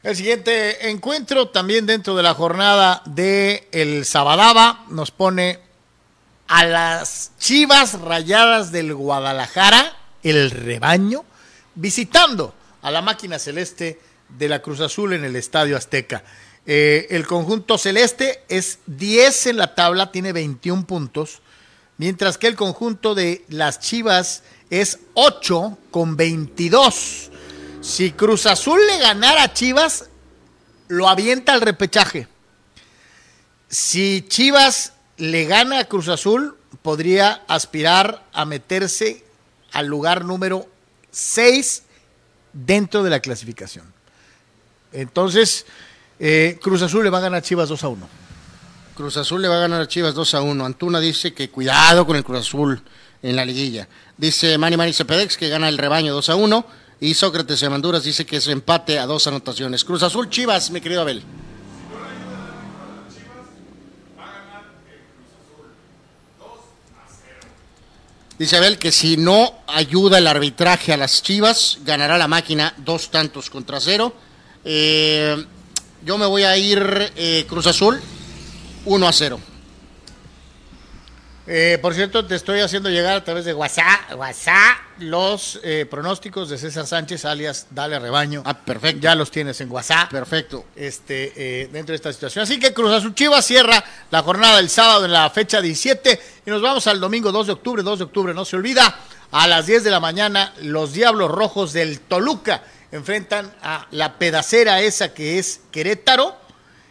El 0.00 0.14
siguiente 0.14 0.90
encuentro, 0.90 1.48
también 1.48 1.84
dentro 1.84 2.14
de 2.14 2.22
la 2.22 2.32
jornada 2.32 3.02
de 3.04 3.66
el 3.72 4.04
Sabadaba, 4.04 4.84
nos 4.90 5.10
pone 5.10 5.58
a 6.46 6.64
las 6.64 7.32
Chivas 7.40 8.00
Rayadas 8.00 8.70
del 8.70 8.94
Guadalajara, 8.94 9.96
el 10.22 10.52
rebaño, 10.52 11.24
visitando 11.74 12.54
a 12.80 12.92
la 12.92 13.02
máquina 13.02 13.40
celeste 13.40 13.98
de 14.28 14.48
la 14.48 14.62
Cruz 14.62 14.78
Azul 14.78 15.14
en 15.14 15.24
el 15.24 15.34
Estadio 15.34 15.76
Azteca. 15.76 16.22
Eh, 16.64 17.08
el 17.10 17.26
conjunto 17.26 17.76
celeste 17.76 18.44
es 18.48 18.78
10 18.86 19.48
en 19.48 19.56
la 19.56 19.74
tabla, 19.74 20.12
tiene 20.12 20.32
21 20.32 20.86
puntos, 20.86 21.42
mientras 21.96 22.38
que 22.38 22.46
el 22.46 22.54
conjunto 22.54 23.16
de 23.16 23.44
las 23.48 23.80
Chivas 23.80 24.44
es 24.70 25.00
8 25.14 25.76
con 25.90 26.16
22. 26.16 27.32
Si 27.88 28.12
Cruz 28.12 28.44
Azul 28.44 28.78
le 28.86 28.98
ganara 28.98 29.44
a 29.44 29.54
Chivas, 29.54 30.10
lo 30.88 31.08
avienta 31.08 31.54
al 31.54 31.62
repechaje. 31.62 32.28
Si 33.66 34.26
Chivas 34.28 34.92
le 35.16 35.46
gana 35.46 35.78
a 35.78 35.84
Cruz 35.86 36.08
Azul, 36.08 36.54
podría 36.82 37.44
aspirar 37.48 38.26
a 38.34 38.44
meterse 38.44 39.24
al 39.72 39.86
lugar 39.86 40.26
número 40.26 40.68
6 41.12 41.84
dentro 42.52 43.02
de 43.02 43.08
la 43.08 43.20
clasificación. 43.20 43.90
Entonces, 44.92 45.64
eh, 46.20 46.58
Cruz 46.62 46.82
Azul 46.82 47.04
le 47.04 47.10
va 47.10 47.18
a 47.18 47.22
ganar 47.22 47.38
a 47.38 47.42
Chivas 47.42 47.70
2 47.70 47.84
a 47.84 47.88
1. 47.88 48.08
Cruz 48.96 49.16
Azul 49.16 49.40
le 49.40 49.48
va 49.48 49.56
a 49.56 49.60
ganar 49.60 49.80
a 49.80 49.88
Chivas 49.88 50.14
2 50.14 50.34
a 50.34 50.42
1. 50.42 50.66
Antuna 50.66 51.00
dice 51.00 51.32
que 51.32 51.48
cuidado 51.48 52.06
con 52.06 52.16
el 52.16 52.22
Cruz 52.22 52.40
Azul 52.40 52.82
en 53.22 53.34
la 53.34 53.46
liguilla. 53.46 53.88
Dice 54.18 54.58
Manny 54.58 54.76
Manny 54.76 54.92
Cepedex 54.92 55.38
que 55.38 55.48
gana 55.48 55.70
el 55.70 55.78
rebaño 55.78 56.12
2 56.12 56.28
a 56.28 56.36
1. 56.36 56.66
Y 57.00 57.14
Sócrates 57.14 57.60
de 57.60 57.70
Manduras 57.70 58.02
dice 58.02 58.26
que 58.26 58.38
es 58.38 58.48
empate 58.48 58.98
a 58.98 59.06
dos 59.06 59.26
anotaciones. 59.26 59.84
Cruz 59.84 60.02
Azul 60.02 60.28
Chivas, 60.28 60.70
mi 60.70 60.80
querido 60.80 61.02
Abel. 61.02 61.22
Dice 68.38 68.56
Abel 68.56 68.78
que 68.78 68.92
si 68.92 69.16
no 69.16 69.52
ayuda 69.66 70.18
el 70.18 70.26
arbitraje 70.26 70.92
a 70.92 70.96
las 70.96 71.22
Chivas, 71.22 71.78
ganará 71.84 72.18
la 72.18 72.28
máquina 72.28 72.74
dos 72.78 73.10
tantos 73.10 73.50
contra 73.50 73.80
cero. 73.80 74.14
Eh, 74.64 75.44
yo 76.04 76.18
me 76.18 76.26
voy 76.26 76.44
a 76.44 76.56
ir 76.56 77.12
eh, 77.16 77.46
Cruz 77.48 77.66
Azul 77.66 78.00
1 78.84 79.08
a 79.08 79.12
0. 79.12 79.40
Eh, 81.50 81.78
por 81.80 81.94
cierto, 81.94 82.26
te 82.26 82.34
estoy 82.34 82.60
haciendo 82.60 82.90
llegar 82.90 83.16
a 83.16 83.24
través 83.24 83.46
de 83.46 83.54
WhatsApp, 83.54 84.12
WhatsApp 84.14 84.76
los 84.98 85.58
eh, 85.62 85.86
pronósticos 85.88 86.50
de 86.50 86.58
César 86.58 86.86
Sánchez, 86.86 87.24
alias 87.24 87.68
Dale 87.70 87.98
Rebaño. 87.98 88.42
Ah, 88.44 88.52
perfecto. 88.52 89.00
Ya 89.00 89.14
los 89.14 89.30
tienes 89.30 89.58
en 89.62 89.70
WhatsApp. 89.70 90.10
Perfecto. 90.10 90.66
Este, 90.76 91.32
eh, 91.62 91.68
dentro 91.72 91.92
de 91.92 91.96
esta 91.96 92.12
situación. 92.12 92.42
Así 92.42 92.58
que 92.58 92.74
Cruz 92.74 92.92
Azul 92.92 93.14
Chivas 93.14 93.46
cierra 93.46 93.82
la 94.10 94.22
jornada 94.22 94.58
del 94.58 94.68
sábado 94.68 95.06
en 95.06 95.12
la 95.12 95.30
fecha 95.30 95.62
17 95.62 96.20
y 96.44 96.50
nos 96.50 96.60
vamos 96.60 96.86
al 96.86 97.00
domingo 97.00 97.32
2 97.32 97.46
de 97.46 97.52
octubre. 97.54 97.82
2 97.82 97.98
de 97.98 98.04
octubre, 98.04 98.34
no 98.34 98.44
se 98.44 98.56
olvida, 98.56 98.98
a 99.30 99.46
las 99.46 99.64
10 99.66 99.84
de 99.84 99.90
la 99.90 100.00
mañana, 100.00 100.52
los 100.60 100.92
Diablos 100.92 101.30
Rojos 101.30 101.72
del 101.72 102.00
Toluca 102.00 102.62
enfrentan 102.92 103.54
a 103.62 103.86
la 103.90 104.18
pedacera 104.18 104.82
esa 104.82 105.14
que 105.14 105.38
es 105.38 105.60
Querétaro. 105.70 106.36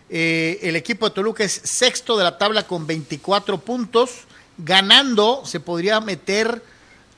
Eh, 0.09 0.59
el 0.63 0.75
equipo 0.75 1.09
de 1.09 1.15
Toluca 1.15 1.43
es 1.43 1.51
sexto 1.63 2.17
de 2.17 2.23
la 2.23 2.39
tabla 2.39 2.63
con 2.63 2.87
24 2.87 3.59
puntos. 3.59 4.26
Ganando 4.57 5.43
se 5.45 5.59
podría 5.59 5.99
meter 6.01 6.61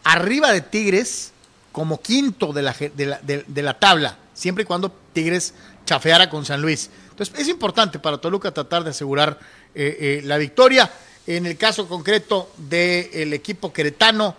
arriba 0.04 0.52
de 0.52 0.62
Tigres 0.62 1.32
como 1.72 2.02
quinto 2.02 2.52
de 2.52 2.62
la, 2.64 2.74
de 2.74 3.62
la- 3.64 3.80
tabla, 3.80 4.18
siempre 4.34 4.64
y 4.64 4.66
cuando 4.66 4.92
Tigres 5.14 5.54
chafeara 5.86 6.30
con 6.30 6.46
San 6.46 6.62
Luis. 6.62 6.90
Entonces 7.12 7.40
es 7.40 7.48
importante 7.48 8.00
para 8.00 8.18
Toluca 8.18 8.52
tratar 8.52 8.84
de 8.84 8.90
asegurar 8.92 9.40
eh, 9.76 9.98
eh, 10.00 10.22
la 10.26 10.38
victoria. 10.38 10.92
En 11.28 11.46
el 11.46 11.58
caso 11.58 11.88
concreto 11.88 12.52
del 12.58 13.34
equipo 13.34 13.72
queretano, 13.72 14.36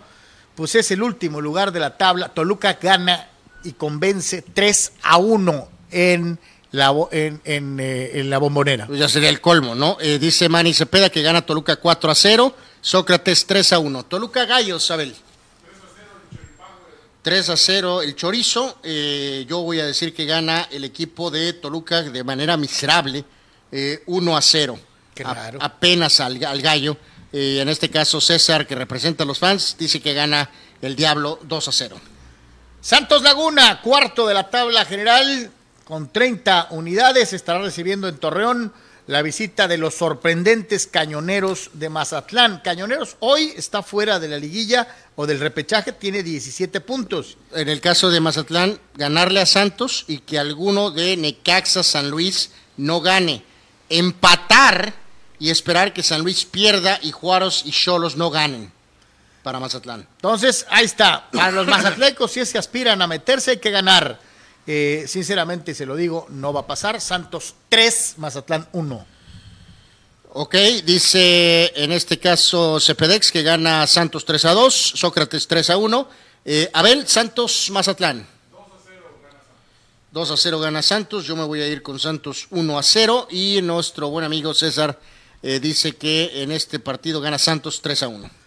pues 0.55 0.75
es 0.75 0.91
el 0.91 1.01
último 1.01 1.39
lugar 1.41 1.71
de 1.71 1.79
la 1.79 1.97
tabla. 1.97 2.29
Toluca 2.29 2.77
gana 2.81 3.27
y 3.63 3.71
convence 3.73 4.41
3 4.41 4.93
a 5.03 5.17
1 5.17 5.69
en 5.91 6.37
la, 6.71 6.93
en, 7.11 7.41
eh, 7.79 8.11
en 8.15 8.29
la 8.29 8.37
bombonera. 8.39 8.87
Pues 8.87 8.99
ya 8.99 9.07
sería 9.09 9.29
el 9.29 9.39
colmo, 9.41 9.73
¿no? 9.75 9.97
Dice 10.19 10.49
Manny 10.49 10.73
Cepeda 10.73 11.09
que 11.09 11.21
gana 11.21 11.45
Toluca 11.45 11.77
4 11.77 12.11
a 12.11 12.15
0, 12.15 12.55
Sócrates 12.81 13.45
3 13.45 13.73
a 13.73 13.79
1. 13.79 14.03
Toluca 14.05 14.45
Gallos, 14.45 14.89
Abel. 14.91 15.15
3 17.21 17.49
a 17.49 17.57
0 17.57 18.01
el 18.01 18.15
chorizo. 18.15 18.79
Eh, 18.83 19.45
yo 19.47 19.61
voy 19.61 19.79
a 19.79 19.85
decir 19.85 20.13
que 20.13 20.25
gana 20.25 20.67
el 20.71 20.83
equipo 20.83 21.29
de 21.29 21.53
Toluca 21.53 22.01
de 22.01 22.23
manera 22.23 22.57
miserable, 22.57 23.23
eh, 23.71 24.01
1 24.07 24.35
a 24.37 24.41
0. 24.41 24.79
Qué 25.13 25.23
A- 25.23 25.51
apenas 25.59 26.19
al, 26.19 26.43
al 26.43 26.61
gallo. 26.61 26.97
Eh, 27.31 27.59
en 27.61 27.69
este 27.69 27.89
caso, 27.89 28.19
César, 28.19 28.65
que 28.65 28.73
representa 28.75 29.23
a 29.23 29.27
los 29.27 29.37
fans, 29.39 29.75
dice 29.77 30.01
que 30.01 30.13
gana 30.13 30.49
el 30.81 30.95
Diablo 30.95 31.39
2 31.43 31.67
a 31.67 31.71
0. 31.71 32.01
Santos 32.81 33.21
Laguna, 33.21 33.81
cuarto 33.81 34.25
de 34.27 34.33
la 34.33 34.49
tabla 34.49 34.83
general, 34.85 35.51
con 35.85 36.11
30 36.11 36.67
unidades, 36.71 37.33
estará 37.33 37.59
recibiendo 37.61 38.07
en 38.07 38.17
Torreón 38.17 38.73
la 39.11 39.21
visita 39.21 39.67
de 39.67 39.77
los 39.77 39.95
sorprendentes 39.95 40.87
cañoneros 40.87 41.71
de 41.73 41.89
Mazatlán. 41.89 42.61
Cañoneros 42.63 43.17
hoy 43.19 43.51
está 43.57 43.83
fuera 43.83 44.21
de 44.21 44.29
la 44.29 44.37
liguilla 44.37 44.87
o 45.17 45.27
del 45.27 45.41
repechaje, 45.41 45.91
tiene 45.91 46.23
17 46.23 46.79
puntos. 46.79 47.37
en 47.53 47.67
el 47.67 47.81
caso 47.81 48.09
de 48.09 48.21
Mazatlán, 48.21 48.79
ganarle 48.95 49.41
a 49.41 49.45
Santos 49.45 50.05
y 50.07 50.19
que 50.19 50.39
alguno 50.39 50.91
de 50.91 51.17
Necaxa 51.17 51.83
San 51.83 52.09
Luis 52.09 52.51
no 52.77 53.01
gane. 53.01 53.43
Empatar 53.89 54.93
y 55.39 55.49
esperar 55.49 55.91
que 55.91 56.03
San 56.03 56.21
Luis 56.21 56.45
pierda 56.45 56.97
y 57.01 57.11
Juaros 57.11 57.63
y 57.65 57.71
Cholos 57.71 58.15
no 58.15 58.29
ganen 58.29 58.71
para 59.43 59.59
Mazatlán. 59.59 60.07
Entonces, 60.15 60.65
ahí 60.69 60.85
está. 60.85 61.29
Para 61.33 61.51
los 61.51 61.67
mazatlecos, 61.75 62.31
si 62.31 62.39
es 62.39 62.53
que 62.53 62.59
aspiran 62.59 63.01
a 63.01 63.07
meterse, 63.07 63.51
hay 63.51 63.57
que 63.57 63.71
ganar. 63.71 64.21
Eh, 64.67 65.05
sinceramente, 65.07 65.73
se 65.73 65.85
lo 65.85 65.95
digo, 65.95 66.27
no 66.29 66.53
va 66.53 66.61
a 66.61 66.67
pasar. 66.67 67.01
Santos 67.01 67.55
3, 67.69 68.15
Mazatlán 68.17 68.67
1. 68.71 69.05
Ok, 70.33 70.55
dice 70.85 71.73
en 71.75 71.91
este 71.91 72.17
caso 72.17 72.79
Cepedex 72.79 73.31
que 73.31 73.43
gana 73.43 73.85
Santos 73.85 74.23
3 74.23 74.45
a 74.45 74.53
2, 74.53 74.93
Sócrates 74.95 75.47
3 75.47 75.71
a 75.71 75.77
1. 75.77 76.09
Eh, 76.45 76.69
Abel, 76.73 77.07
Santos, 77.07 77.69
Mazatlán. 77.69 78.25
2 80.11 80.31
a 80.31 80.37
0 80.37 80.59
gana 80.59 80.81
Santos, 80.81 81.25
yo 81.25 81.37
me 81.37 81.43
voy 81.45 81.61
a 81.61 81.67
ir 81.67 81.81
con 81.81 81.97
Santos 81.97 82.47
1 82.49 82.77
a 82.77 82.83
0 82.83 83.27
y 83.31 83.61
nuestro 83.61 84.09
buen 84.09 84.25
amigo 84.25 84.53
César 84.53 84.99
eh, 85.41 85.59
dice 85.61 85.95
que 85.95 86.43
en 86.43 86.51
este 86.51 86.79
partido 86.79 87.21
gana 87.21 87.39
Santos 87.39 87.81
3 87.81 88.03
a 88.03 88.07
1. 88.09 88.40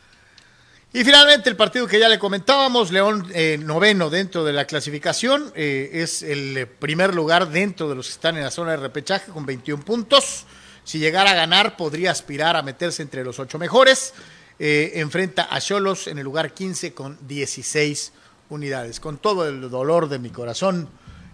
Y 0.97 1.03
finalmente 1.03 1.51
el 1.51 1.57
partido 1.57 1.89
que 1.89 1.99
ya 1.99 2.09
le 2.09 2.21
comentábamos, 2.21 2.93
León 2.93 3.27
eh, 3.35 3.59
noveno 3.61 4.11
dentro 4.11 4.45
de 4.45 4.53
la 4.53 4.65
clasificación, 4.65 5.53
eh, 5.57 5.91
es 5.95 6.23
el 6.23 6.57
eh, 6.57 6.67
primer 6.67 7.17
lugar 7.17 7.49
dentro 7.51 7.89
de 7.89 7.97
los 7.97 8.07
que 8.07 8.13
están 8.13 8.37
en 8.37 8.45
la 8.45 8.53
zona 8.53 8.71
de 8.71 8.77
repechaje 8.77 9.33
con 9.33 9.45
21 9.45 9.85
puntos. 9.85 10.45
Si 10.85 11.01
llegara 11.01 11.33
a 11.33 11.35
ganar, 11.35 11.77
podría 11.77 12.13
aspirar 12.13 12.55
a 12.55 12.63
meterse 12.63 13.03
entre 13.03 13.25
los 13.25 13.41
ocho 13.41 13.59
mejores. 13.59 14.15
Enfrenta 14.61 15.49
a 15.51 15.61
Cholos 15.61 16.07
en 16.07 16.19
el 16.19 16.25
lugar 16.25 16.55
15 16.55 16.95
con 16.95 17.19
16 17.27 18.13
unidades. 18.51 19.01
Con 19.01 19.19
todo 19.19 19.49
el 19.49 19.69
dolor 19.69 20.09
de 20.09 20.21
mi 20.21 20.31
corazón, 20.31 20.89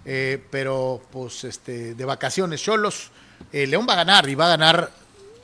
pero 0.05 1.03
pues 1.12 1.45
este, 1.45 1.95
de 1.95 2.05
vacaciones 2.07 2.62
Cholos, 2.62 3.11
León 3.53 3.85
va 3.87 3.93
a 3.93 3.97
ganar 3.97 4.27
y 4.27 4.35
va 4.35 4.47
a 4.47 4.57
ganar 4.57 4.91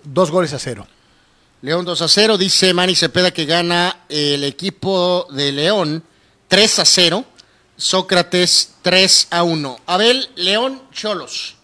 dos 0.05 0.31
goles 0.31 0.55
a 0.55 0.59
cero. 0.59 0.87
León 1.67 1.85
2 1.85 2.01
a 2.01 2.07
0, 2.07 2.39
dice 2.39 2.73
Manny 2.73 2.95
Cepeda 2.95 3.33
que 3.33 3.45
gana 3.45 4.05
el 4.09 4.45
equipo 4.45 5.27
de 5.33 5.51
León 5.51 6.05
3 6.47 6.79
a 6.79 6.85
0, 6.85 7.25
Sócrates 7.77 8.75
3 8.83 9.27
a 9.31 9.43
1. 9.43 9.81
Abel, 9.87 10.31
León, 10.37 10.81
Cholos. 10.93 11.57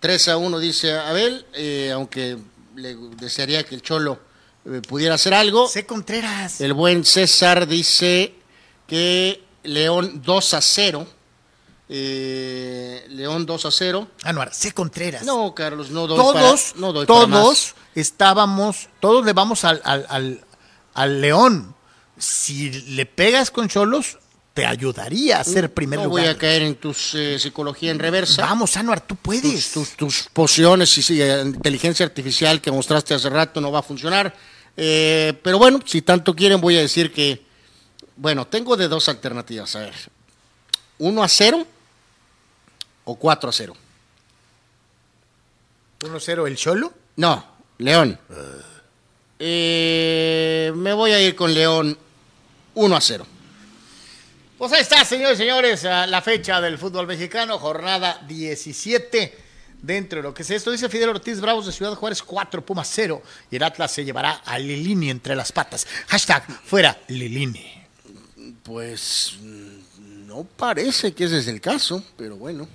3 0.00 0.28
a 0.28 0.36
1 0.36 0.58
dice 0.58 0.92
Abel, 0.92 1.46
eh, 1.54 1.90
aunque 1.94 2.36
le 2.76 2.96
desearía 3.16 3.64
que 3.64 3.74
el 3.74 3.80
Cholo 3.80 4.20
eh, 4.66 4.82
pudiera 4.86 5.14
hacer 5.14 5.32
algo. 5.32 5.68
C. 5.68 5.86
Contreras. 5.86 6.60
El 6.60 6.74
buen 6.74 7.02
César 7.06 7.66
dice 7.66 8.34
que 8.86 9.42
León 9.62 10.20
2 10.22 10.52
a 10.52 10.60
0. 10.60 11.06
Eh, 11.88 13.06
León 13.10 13.46
2 13.46 13.64
a 13.64 13.70
0. 13.70 14.08
Anuar, 14.24 14.54
C. 14.54 14.72
Contreras. 14.72 15.22
No, 15.24 15.54
Carlos, 15.54 15.90
no 15.90 16.06
doy 16.06 16.18
todos, 16.18 16.62
para, 16.72 16.80
no 16.80 16.92
doy 16.92 17.06
todos 17.06 17.74
estábamos, 17.94 18.88
todos 19.00 19.24
le 19.24 19.32
vamos 19.32 19.64
al, 19.64 19.80
al, 19.84 20.06
al, 20.08 20.44
al 20.94 21.20
León. 21.20 21.74
Si 22.16 22.70
le 22.70 23.06
pegas 23.06 23.50
con 23.50 23.68
Cholos, 23.68 24.18
te 24.54 24.66
ayudaría 24.66 25.38
a 25.38 25.44
ser 25.44 25.72
primer 25.72 26.00
no 26.00 26.06
lugar. 26.06 26.24
voy 26.24 26.30
a 26.32 26.36
caer 26.36 26.62
en 26.62 26.74
tu 26.74 26.92
psicología 26.92 27.90
en 27.90 27.98
reversa. 27.98 28.42
Vamos, 28.42 28.76
Anuar, 28.76 29.00
tú 29.00 29.14
puedes. 29.16 29.70
tus, 29.72 29.90
tus 29.96 30.28
pociones 30.32 30.96
y 30.98 31.02
sí, 31.02 31.22
eh, 31.22 31.42
inteligencia 31.44 32.04
artificial 32.04 32.60
que 32.60 32.70
mostraste 32.72 33.14
hace 33.14 33.30
rato 33.30 33.60
no 33.60 33.70
va 33.70 33.78
a 33.80 33.82
funcionar. 33.82 34.34
Eh, 34.76 35.32
pero 35.42 35.58
bueno, 35.58 35.80
si 35.84 36.02
tanto 36.02 36.34
quieren, 36.34 36.60
voy 36.60 36.76
a 36.76 36.80
decir 36.80 37.12
que. 37.12 37.46
Bueno, 38.16 38.48
tengo 38.48 38.76
de 38.76 38.88
dos 38.88 39.08
alternativas. 39.08 39.76
A 39.76 39.80
ver: 39.80 39.94
1 40.98 41.22
a 41.22 41.28
0 41.28 41.66
o 43.08 43.14
4 43.14 43.48
a 43.48 43.52
0. 43.52 43.74
1-0 46.00 46.46
el 46.46 46.56
Cholo. 46.56 46.92
No, 47.16 47.44
León. 47.78 48.18
Eh, 49.38 50.70
me 50.74 50.92
voy 50.92 51.12
a 51.12 51.20
ir 51.20 51.34
con 51.34 51.54
León 51.54 51.96
1 52.74 52.96
a 52.96 53.00
0. 53.00 53.26
Pues 54.58 54.72
ahí 54.72 54.82
está, 54.82 55.04
señores 55.04 55.38
y 55.38 55.42
señores, 55.42 55.84
la 55.84 56.20
fecha 56.20 56.60
del 56.60 56.76
fútbol 56.76 57.06
mexicano, 57.06 57.58
jornada 57.58 58.20
17. 58.28 59.46
Dentro 59.80 60.18
de 60.18 60.24
lo 60.24 60.34
que 60.34 60.42
es 60.42 60.50
esto, 60.50 60.72
dice 60.72 60.88
Fidel 60.88 61.10
Ortiz 61.10 61.40
Bravos 61.40 61.64
de 61.64 61.72
Ciudad 61.72 61.94
Juárez 61.94 62.22
4, 62.22 62.66
Pumas 62.66 62.90
0. 62.92 63.22
Y 63.50 63.56
el 63.56 63.62
Atlas 63.62 63.92
se 63.92 64.04
llevará 64.04 64.42
a 64.44 64.58
Lilini 64.58 65.08
entre 65.08 65.34
las 65.34 65.52
patas. 65.52 65.86
Hashtag 66.08 66.44
fuera 66.64 66.98
Lilini. 67.06 67.84
Pues 68.64 69.38
mm, 69.40 70.26
no 70.26 70.44
parece 70.44 71.14
que 71.14 71.24
ese 71.24 71.38
es 71.38 71.48
el 71.48 71.60
caso, 71.60 72.04
pero 72.16 72.36
bueno. 72.36 72.68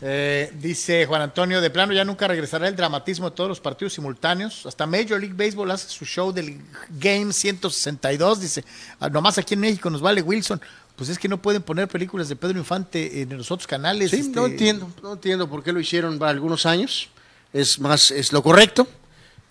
Eh, 0.00 0.52
dice 0.60 1.06
Juan 1.06 1.22
Antonio, 1.22 1.60
de 1.60 1.70
plano 1.70 1.92
ya 1.92 2.04
nunca 2.04 2.28
regresará 2.28 2.68
el 2.68 2.76
dramatismo 2.76 3.30
de 3.30 3.36
todos 3.36 3.48
los 3.48 3.60
partidos 3.60 3.94
simultáneos. 3.94 4.64
Hasta 4.64 4.86
Major 4.86 5.20
League 5.20 5.34
Baseball 5.34 5.70
hace 5.70 5.88
su 5.88 6.04
show 6.04 6.32
del 6.32 6.60
Game 6.90 7.32
162. 7.32 8.40
Dice, 8.40 8.64
"Ah, 9.00 9.08
nomás 9.08 9.38
aquí 9.38 9.54
en 9.54 9.60
México 9.60 9.90
nos 9.90 10.00
vale 10.00 10.22
Wilson. 10.22 10.60
Pues 10.94 11.10
es 11.10 11.18
que 11.18 11.28
no 11.28 11.40
pueden 11.40 11.62
poner 11.62 11.86
películas 11.86 12.28
de 12.28 12.34
Pedro 12.34 12.58
Infante 12.58 13.22
en 13.22 13.36
los 13.36 13.50
otros 13.52 13.68
canales. 13.68 14.10
Sí, 14.10 14.16
este, 14.18 14.34
no 14.34 14.46
entiendo, 14.46 14.90
no 15.00 15.12
entiendo 15.12 15.48
por 15.48 15.62
qué 15.62 15.72
lo 15.72 15.78
hicieron 15.78 16.18
para 16.18 16.32
algunos 16.32 16.66
años. 16.66 17.08
Es 17.52 17.78
más, 17.78 18.10
es 18.10 18.32
lo 18.32 18.42
correcto, 18.42 18.86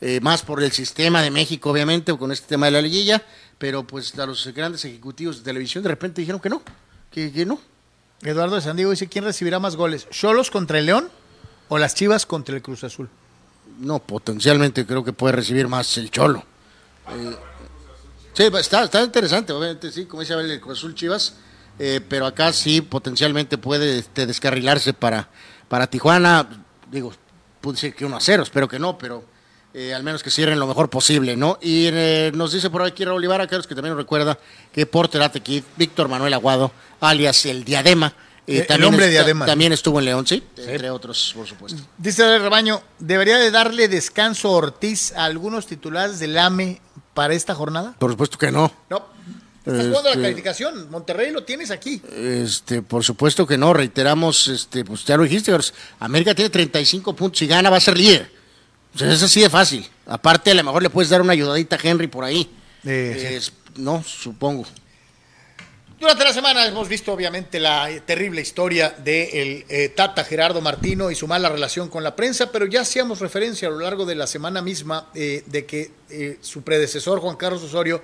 eh, 0.01 0.19
más 0.21 0.43
por 0.43 0.61
el 0.61 0.71
sistema 0.73 1.21
de 1.21 1.31
México, 1.31 1.71
obviamente, 1.71 2.15
con 2.17 2.31
este 2.31 2.47
tema 2.47 2.65
de 2.65 2.73
la 2.73 2.81
liguilla, 2.81 3.23
pero 3.57 3.87
pues 3.87 4.17
a 4.19 4.25
los 4.25 4.45
grandes 4.47 4.83
ejecutivos 4.83 5.37
de 5.37 5.43
televisión 5.43 5.83
de 5.83 5.89
repente 5.89 6.21
dijeron 6.21 6.41
que 6.41 6.49
no, 6.49 6.61
que, 7.09 7.31
que 7.31 7.45
no. 7.45 7.59
Eduardo 8.21 8.55
de 8.55 8.61
San 8.61 8.75
Diego 8.75 8.91
dice, 8.91 9.07
¿quién 9.07 9.25
recibirá 9.25 9.59
más 9.59 9.75
goles? 9.75 10.07
¿Cholos 10.09 10.49
contra 10.49 10.79
el 10.79 10.87
León 10.87 11.09
o 11.69 11.77
las 11.77 11.93
Chivas 11.95 12.25
contra 12.25 12.55
el 12.55 12.61
Cruz 12.61 12.83
Azul? 12.83 13.09
No, 13.79 13.99
potencialmente 13.99 14.85
creo 14.85 15.03
que 15.03 15.13
puede 15.13 15.33
recibir 15.35 15.67
más 15.67 15.97
el 15.97 16.09
Cholo. 16.09 16.43
Eh, 17.09 17.35
sí, 18.33 18.43
está, 18.43 18.83
está 18.83 19.03
interesante, 19.03 19.53
obviamente, 19.53 19.91
sí, 19.91 20.05
como 20.05 20.21
dice 20.21 20.33
Abel, 20.33 20.49
el 20.49 20.59
Cruz 20.59 20.79
Azul 20.79 20.95
Chivas, 20.95 21.35
eh, 21.77 22.01
pero 22.07 22.25
acá 22.25 22.51
sí 22.53 22.81
potencialmente 22.81 23.57
puede 23.59 23.99
este, 23.99 24.25
descarrilarse 24.25 24.93
para, 24.93 25.29
para 25.67 25.87
Tijuana. 25.87 26.65
Digo, 26.89 27.13
puede 27.61 27.75
decir 27.75 27.93
que 27.93 28.05
1 28.05 28.17
a 28.17 28.21
0, 28.21 28.43
espero 28.43 28.67
que 28.67 28.79
no, 28.79 28.97
pero 28.97 29.23
eh, 29.73 29.93
al 29.93 30.03
menos 30.03 30.23
que 30.23 30.29
cierren 30.31 30.59
lo 30.59 30.67
mejor 30.67 30.89
posible, 30.89 31.35
¿no? 31.35 31.57
Y 31.61 31.87
eh, 31.87 32.31
nos 32.33 32.51
dice 32.53 32.69
por 32.69 32.81
aquí 32.83 33.05
Raúl 33.05 33.23
Ibarra, 33.23 33.47
que 33.47 33.57
también 33.57 33.89
nos 33.89 33.97
recuerda 33.97 34.37
que 34.71 34.85
Porter 34.85 35.21
Atequid, 35.21 35.63
Víctor 35.75 36.07
Manuel 36.07 36.33
Aguado, 36.33 36.71
alias 36.99 37.45
el 37.45 37.63
Diadema, 37.63 38.13
eh, 38.47 38.59
El 38.59 38.67
también, 38.67 38.87
hombre 38.93 39.05
está- 39.07 39.11
diadema. 39.19 39.45
también 39.45 39.73
estuvo 39.73 39.99
en 39.99 40.05
León, 40.05 40.25
sí, 40.25 40.41
entre 40.57 40.89
otros, 40.89 41.33
por 41.35 41.45
supuesto. 41.45 41.81
Dice 41.97 42.23
el 42.35 42.41
rebaño, 42.41 42.81
¿debería 42.97 43.37
de 43.37 43.51
darle 43.51 43.87
descanso 43.87 44.51
Ortiz 44.51 45.11
a 45.13 45.25
algunos 45.25 45.67
titulares 45.67 46.19
del 46.19 46.37
AME 46.37 46.81
para 47.13 47.33
esta 47.33 47.53
jornada? 47.53 47.93
Por 47.99 48.11
supuesto 48.11 48.37
que 48.37 48.51
no. 48.51 48.71
No. 48.89 49.05
Estás 49.65 49.85
jugando 49.87 50.03
la 50.03 50.09
Este- 50.11 50.21
calificación. 50.21 50.89
Monterrey 50.89 51.29
lo 51.29 51.43
tienes 51.43 51.71
aquí. 51.71 52.01
Este, 52.15 52.81
por 52.81 53.03
supuesto 53.03 53.45
que 53.45 53.57
no, 53.57 53.73
reiteramos, 53.73 54.47
este, 54.47 54.85
pues 54.85 55.03
ya 55.03 55.17
lo 55.17 55.23
dijiste, 55.23 55.53
América 55.99 56.33
tiene 56.33 56.49
35 56.49 57.13
puntos 57.13 57.41
y 57.41 57.47
gana, 57.47 57.69
va 57.69 57.75
a 57.75 57.81
ser 57.81 57.97
líder. 57.97 58.31
O 58.97 58.99
sea, 58.99 59.13
es 59.13 59.21
así 59.21 59.41
de 59.41 59.49
fácil. 59.49 59.87
Aparte, 60.07 60.49
a 60.49 60.55
lo 60.55 60.63
mejor 60.63 60.81
le 60.81 60.89
puedes 60.89 61.11
dar 61.11 61.21
una 61.21 61.33
ayudadita 61.33 61.75
a 61.75 61.79
Henry 61.83 62.07
por 62.07 62.23
ahí. 62.23 62.49
Eh, 62.83 63.39
sí. 63.39 63.51
No, 63.75 64.03
supongo. 64.03 64.65
Durante 65.99 66.23
la 66.23 66.33
semana 66.33 66.65
hemos 66.65 66.89
visto 66.89 67.13
obviamente 67.13 67.59
la 67.59 67.91
eh, 67.91 68.01
terrible 68.01 68.41
historia 68.41 68.89
del 68.89 69.65
Tata 69.95 70.23
Gerardo 70.23 70.61
Martino 70.61 71.11
y 71.11 71.15
su 71.15 71.27
mala 71.27 71.47
relación 71.47 71.89
con 71.89 72.03
la 72.03 72.15
prensa, 72.15 72.51
pero 72.51 72.65
ya 72.65 72.81
hacíamos 72.81 73.19
referencia 73.19 73.67
a 73.67 73.71
lo 73.71 73.81
largo 73.81 74.03
de 74.03 74.15
la 74.15 74.25
semana 74.25 74.63
misma 74.63 75.09
eh, 75.13 75.43
de 75.45 75.67
que 75.67 75.91
eh, 76.09 76.39
su 76.41 76.63
predecesor 76.63 77.19
Juan 77.19 77.35
Carlos 77.35 77.61
Osorio 77.61 78.01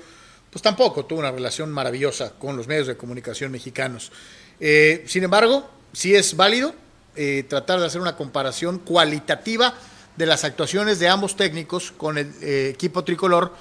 pues 0.53 0.61
tampoco 0.61 1.06
tuvo 1.06 1.22
una 1.22 1.32
relación 1.32 1.72
maravillosa 1.72 2.34
con 2.34 2.56
los 2.56 2.68
medios 2.68 2.86
de 2.86 2.95
comunicación 2.95 3.52
mexicanos. 3.52 4.11
Eh, 4.60 5.03
sin 5.07 5.24
embargo, 5.24 5.68
sí 5.91 6.14
es 6.14 6.36
válido 6.36 6.76
eh, 7.15 7.44
tratar 7.48 7.80
de 7.80 7.86
hacer 7.86 8.02
una 8.02 8.15
comparación 8.15 8.80
cualitativa 8.80 9.74
de 10.18 10.26
las 10.26 10.44
actuaciones 10.44 10.99
de 10.99 11.07
ambos 11.07 11.35
técnicos 11.35 11.91
con 11.91 12.18
el 12.18 12.31
eh, 12.41 12.69
equipo 12.73 13.03
tricolor 13.03 13.53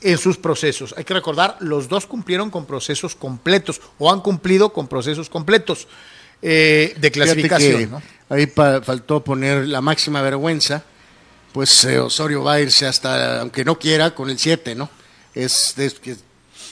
en 0.00 0.18
sus 0.18 0.36
procesos. 0.36 0.94
Hay 0.98 1.04
que 1.04 1.14
recordar, 1.14 1.56
los 1.60 1.88
dos 1.88 2.06
cumplieron 2.06 2.50
con 2.50 2.66
procesos 2.66 3.14
completos 3.14 3.80
o 3.98 4.12
han 4.12 4.20
cumplido 4.20 4.72
con 4.72 4.86
procesos 4.86 5.30
completos 5.30 5.88
eh, 6.42 6.94
de 6.98 7.10
clasificación. 7.10 7.78
que 7.78 7.86
¿no? 7.86 8.02
Ahí 8.28 8.46
pa- 8.46 8.82
faltó 8.82 9.24
poner 9.24 9.66
la 9.66 9.80
máxima 9.80 10.20
vergüenza. 10.20 10.82
Pues 11.52 11.84
eh, 11.84 12.00
Osorio 12.00 12.42
va 12.42 12.54
a 12.54 12.60
irse 12.60 12.84
hasta, 12.86 13.40
aunque 13.40 13.64
no 13.64 13.78
quiera, 13.78 14.14
con 14.14 14.28
el 14.28 14.38
7, 14.38 14.74
¿no? 14.74 14.90
Es, 15.34 15.78
es, 15.78 15.94
que- 15.94 16.16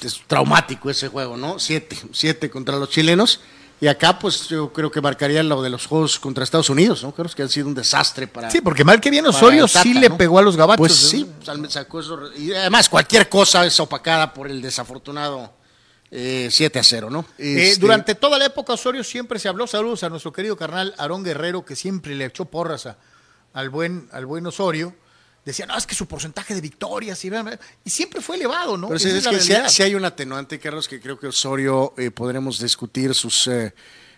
es 0.03 0.21
traumático 0.27 0.91
ese 0.91 1.09
juego, 1.09 1.37
¿no? 1.37 1.59
7, 1.59 1.97
7 2.13 2.51
contra 2.51 2.77
los 2.77 2.91
chilenos. 2.91 3.41
Y 3.83 3.89
acá, 3.89 4.17
pues 4.17 4.47
yo 4.49 4.73
creo 4.73 4.93
que 4.93 5.01
marcaría 5.01 5.43
lo 5.43 5.61
de 5.61 5.69
los 5.69 5.87
juegos 5.89 6.21
contra 6.21 6.45
Estados 6.45 6.71
Unidos, 6.71 7.03
¿no? 7.03 7.13
Creo 7.13 7.29
que 7.29 7.43
han 7.43 7.49
sido 7.49 7.67
un 7.67 7.75
desastre 7.75 8.29
para. 8.29 8.49
Sí, 8.49 8.61
porque 8.61 8.85
mal 8.85 9.01
que 9.01 9.11
bien 9.11 9.27
Osorio 9.27 9.67
Tata, 9.67 9.83
sí 9.83 9.93
le 9.93 10.09
¿no? 10.09 10.17
pegó 10.17 10.39
a 10.39 10.43
los 10.43 10.57
gabachos. 10.57 10.79
Pues 10.79 10.95
sí, 10.95 11.29
pues, 11.37 11.49
al- 11.49 11.69
sacó 11.69 11.99
eso. 11.99 12.33
Y 12.37 12.53
además, 12.53 12.89
cualquier 12.89 13.29
cosa 13.29 13.67
es 13.67 13.81
opacada 13.81 14.33
por 14.33 14.47
el 14.49 14.63
desafortunado 14.63 15.53
eh, 16.13 16.47
7 16.49 16.79
a 16.79 16.85
0, 16.85 17.11
¿no? 17.11 17.25
Eh, 17.39 17.71
Este, 17.71 17.81
durante 17.81 18.15
toda 18.15 18.39
la 18.39 18.45
época 18.47 18.75
Osorio 18.75 19.03
siempre 19.03 19.41
se 19.41 19.49
habló, 19.49 19.67
saludos 19.67 20.05
a 20.05 20.09
nuestro 20.11 20.33
querido 20.33 20.57
carnal 20.57 20.95
Aarón 20.97 21.25
Guerrero, 21.25 21.65
que 21.65 21.75
siempre 21.75 22.15
le 22.15 22.27
echó 22.27 22.45
porras 22.45 22.87
a- 22.87 22.99
al, 23.53 23.69
buen, 23.69 24.09
al 24.13 24.27
buen 24.27 24.47
Osorio. 24.47 24.95
Decía, 25.45 25.67
no, 25.67 25.77
es 25.77 25.87
que 25.87 25.95
su 25.97 26.07
porcentaje 26.07 26.55
de 26.55 26.61
victorias, 26.61 27.25
y, 27.25 27.31
y 27.85 27.91
siempre 27.91 28.21
fue 28.21 28.37
elevado, 28.37 28.77
¿no? 28.77 28.87
Pero 28.89 28.97
es 28.99 29.27
que 29.27 29.69
sí 29.69 29.83
hay 29.83 29.95
un 29.97 30.05
atenuante, 30.05 30.61
Carlos, 30.61 30.87
que 30.87 31.01
creo 31.01 31.19
que 31.19 31.27
Osorio 31.27 31.95
eh, 31.99 32.13
podremos 32.13 32.61
discutir 32.61 33.13
sus, 33.13 33.49
eh, 33.49 33.75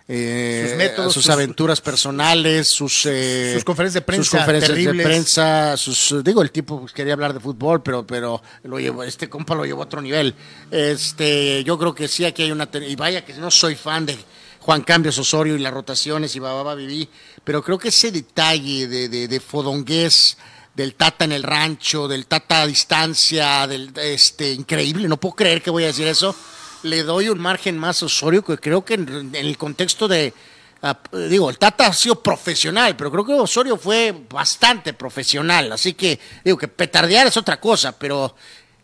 eh, 0.06 0.66
Sus 0.68 0.76
métodos, 0.76 1.14
sus 1.14 1.22
sus- 1.22 1.32
aventuras 1.32 1.80
personales, 1.80 2.68
sus, 2.68 3.06
eh, 3.06 3.52
Sus 3.54 3.64
conferencias 3.64 3.94
de 3.94 4.00
prensa 4.02 4.22
sus 4.22 4.38
conferencias 4.38 4.76
de 4.76 5.02
prensa, 5.02 5.76
sus, 5.78 6.22
digo, 6.22 6.42
el 6.42 6.50
tipo 6.50 6.80
pues, 6.80 6.92
quería 6.92 7.14
hablar 7.14 7.32
de 7.32 7.40
fútbol, 7.40 7.82
pero, 7.82 8.06
pero 8.06 8.42
lo 8.64 8.78
llevó, 8.78 9.02
este 9.02 9.30
compa 9.30 9.54
lo 9.54 9.64
llevó 9.64 9.80
a 9.80 9.86
otro 9.86 10.02
nivel. 10.02 10.34
Este, 10.70 11.64
yo 11.64 11.78
creo 11.78 11.94
que 11.94 12.06
sí 12.06 12.26
aquí 12.26 12.42
hay 12.42 12.52
una 12.52 12.68
y 12.86 12.96
vaya 12.96 13.24
que 13.24 13.32
no 13.32 13.50
soy 13.50 13.76
fan 13.76 14.04
de 14.04 14.18
Juan 14.60 14.82
Cambios 14.82 15.16
Osorio 15.18 15.56
y 15.56 15.58
las 15.58 15.72
rotaciones 15.72 16.36
y 16.36 16.38
bababa 16.38 16.74
viví, 16.74 17.08
pero 17.42 17.62
creo 17.64 17.78
que 17.78 17.88
ese 17.88 18.12
detalle 18.12 18.86
de, 18.88 19.08
de, 19.08 19.26
de 19.26 19.40
fodongués 19.40 20.36
del 20.74 20.94
Tata 20.94 21.24
en 21.24 21.32
el 21.32 21.42
rancho, 21.42 22.08
del 22.08 22.26
Tata 22.26 22.62
a 22.62 22.66
distancia, 22.66 23.66
del 23.66 23.92
este 23.96 24.52
increíble, 24.52 25.08
no 25.08 25.16
puedo 25.18 25.36
creer 25.36 25.62
que 25.62 25.70
voy 25.70 25.84
a 25.84 25.88
decir 25.88 26.06
eso. 26.06 26.34
Le 26.82 27.02
doy 27.02 27.28
un 27.28 27.38
margen 27.38 27.78
más 27.78 28.02
a 28.02 28.06
Osorio 28.06 28.44
que 28.44 28.58
creo 28.58 28.84
que 28.84 28.94
en, 28.94 29.08
en 29.08 29.34
el 29.34 29.56
contexto 29.56 30.06
de 30.06 30.34
ah, 30.82 30.98
digo, 31.28 31.48
el 31.48 31.58
Tata 31.58 31.86
ha 31.86 31.92
sido 31.92 32.22
profesional, 32.22 32.96
pero 32.96 33.10
creo 33.10 33.24
que 33.24 33.32
Osorio 33.34 33.76
fue 33.76 34.14
bastante 34.28 34.92
profesional, 34.92 35.72
así 35.72 35.94
que 35.94 36.18
digo 36.44 36.58
que 36.58 36.68
petardear 36.68 37.26
es 37.26 37.36
otra 37.36 37.58
cosa, 37.58 37.98
pero 37.98 38.34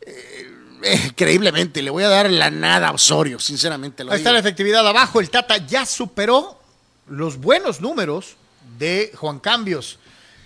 eh, 0.00 0.50
increíblemente 1.06 1.82
le 1.82 1.90
voy 1.90 2.04
a 2.04 2.08
dar 2.08 2.30
la 2.30 2.50
nada 2.50 2.88
a 2.88 2.92
Osorio, 2.92 3.38
sinceramente 3.38 4.04
lo 4.04 4.12
Ahí 4.12 4.18
está 4.18 4.32
la 4.32 4.38
efectividad 4.38 4.86
abajo. 4.86 5.20
El 5.20 5.30
Tata 5.30 5.58
ya 5.58 5.84
superó 5.84 6.60
los 7.08 7.38
buenos 7.38 7.80
números 7.80 8.36
de 8.78 9.12
Juan 9.16 9.40
Cambios. 9.40 9.98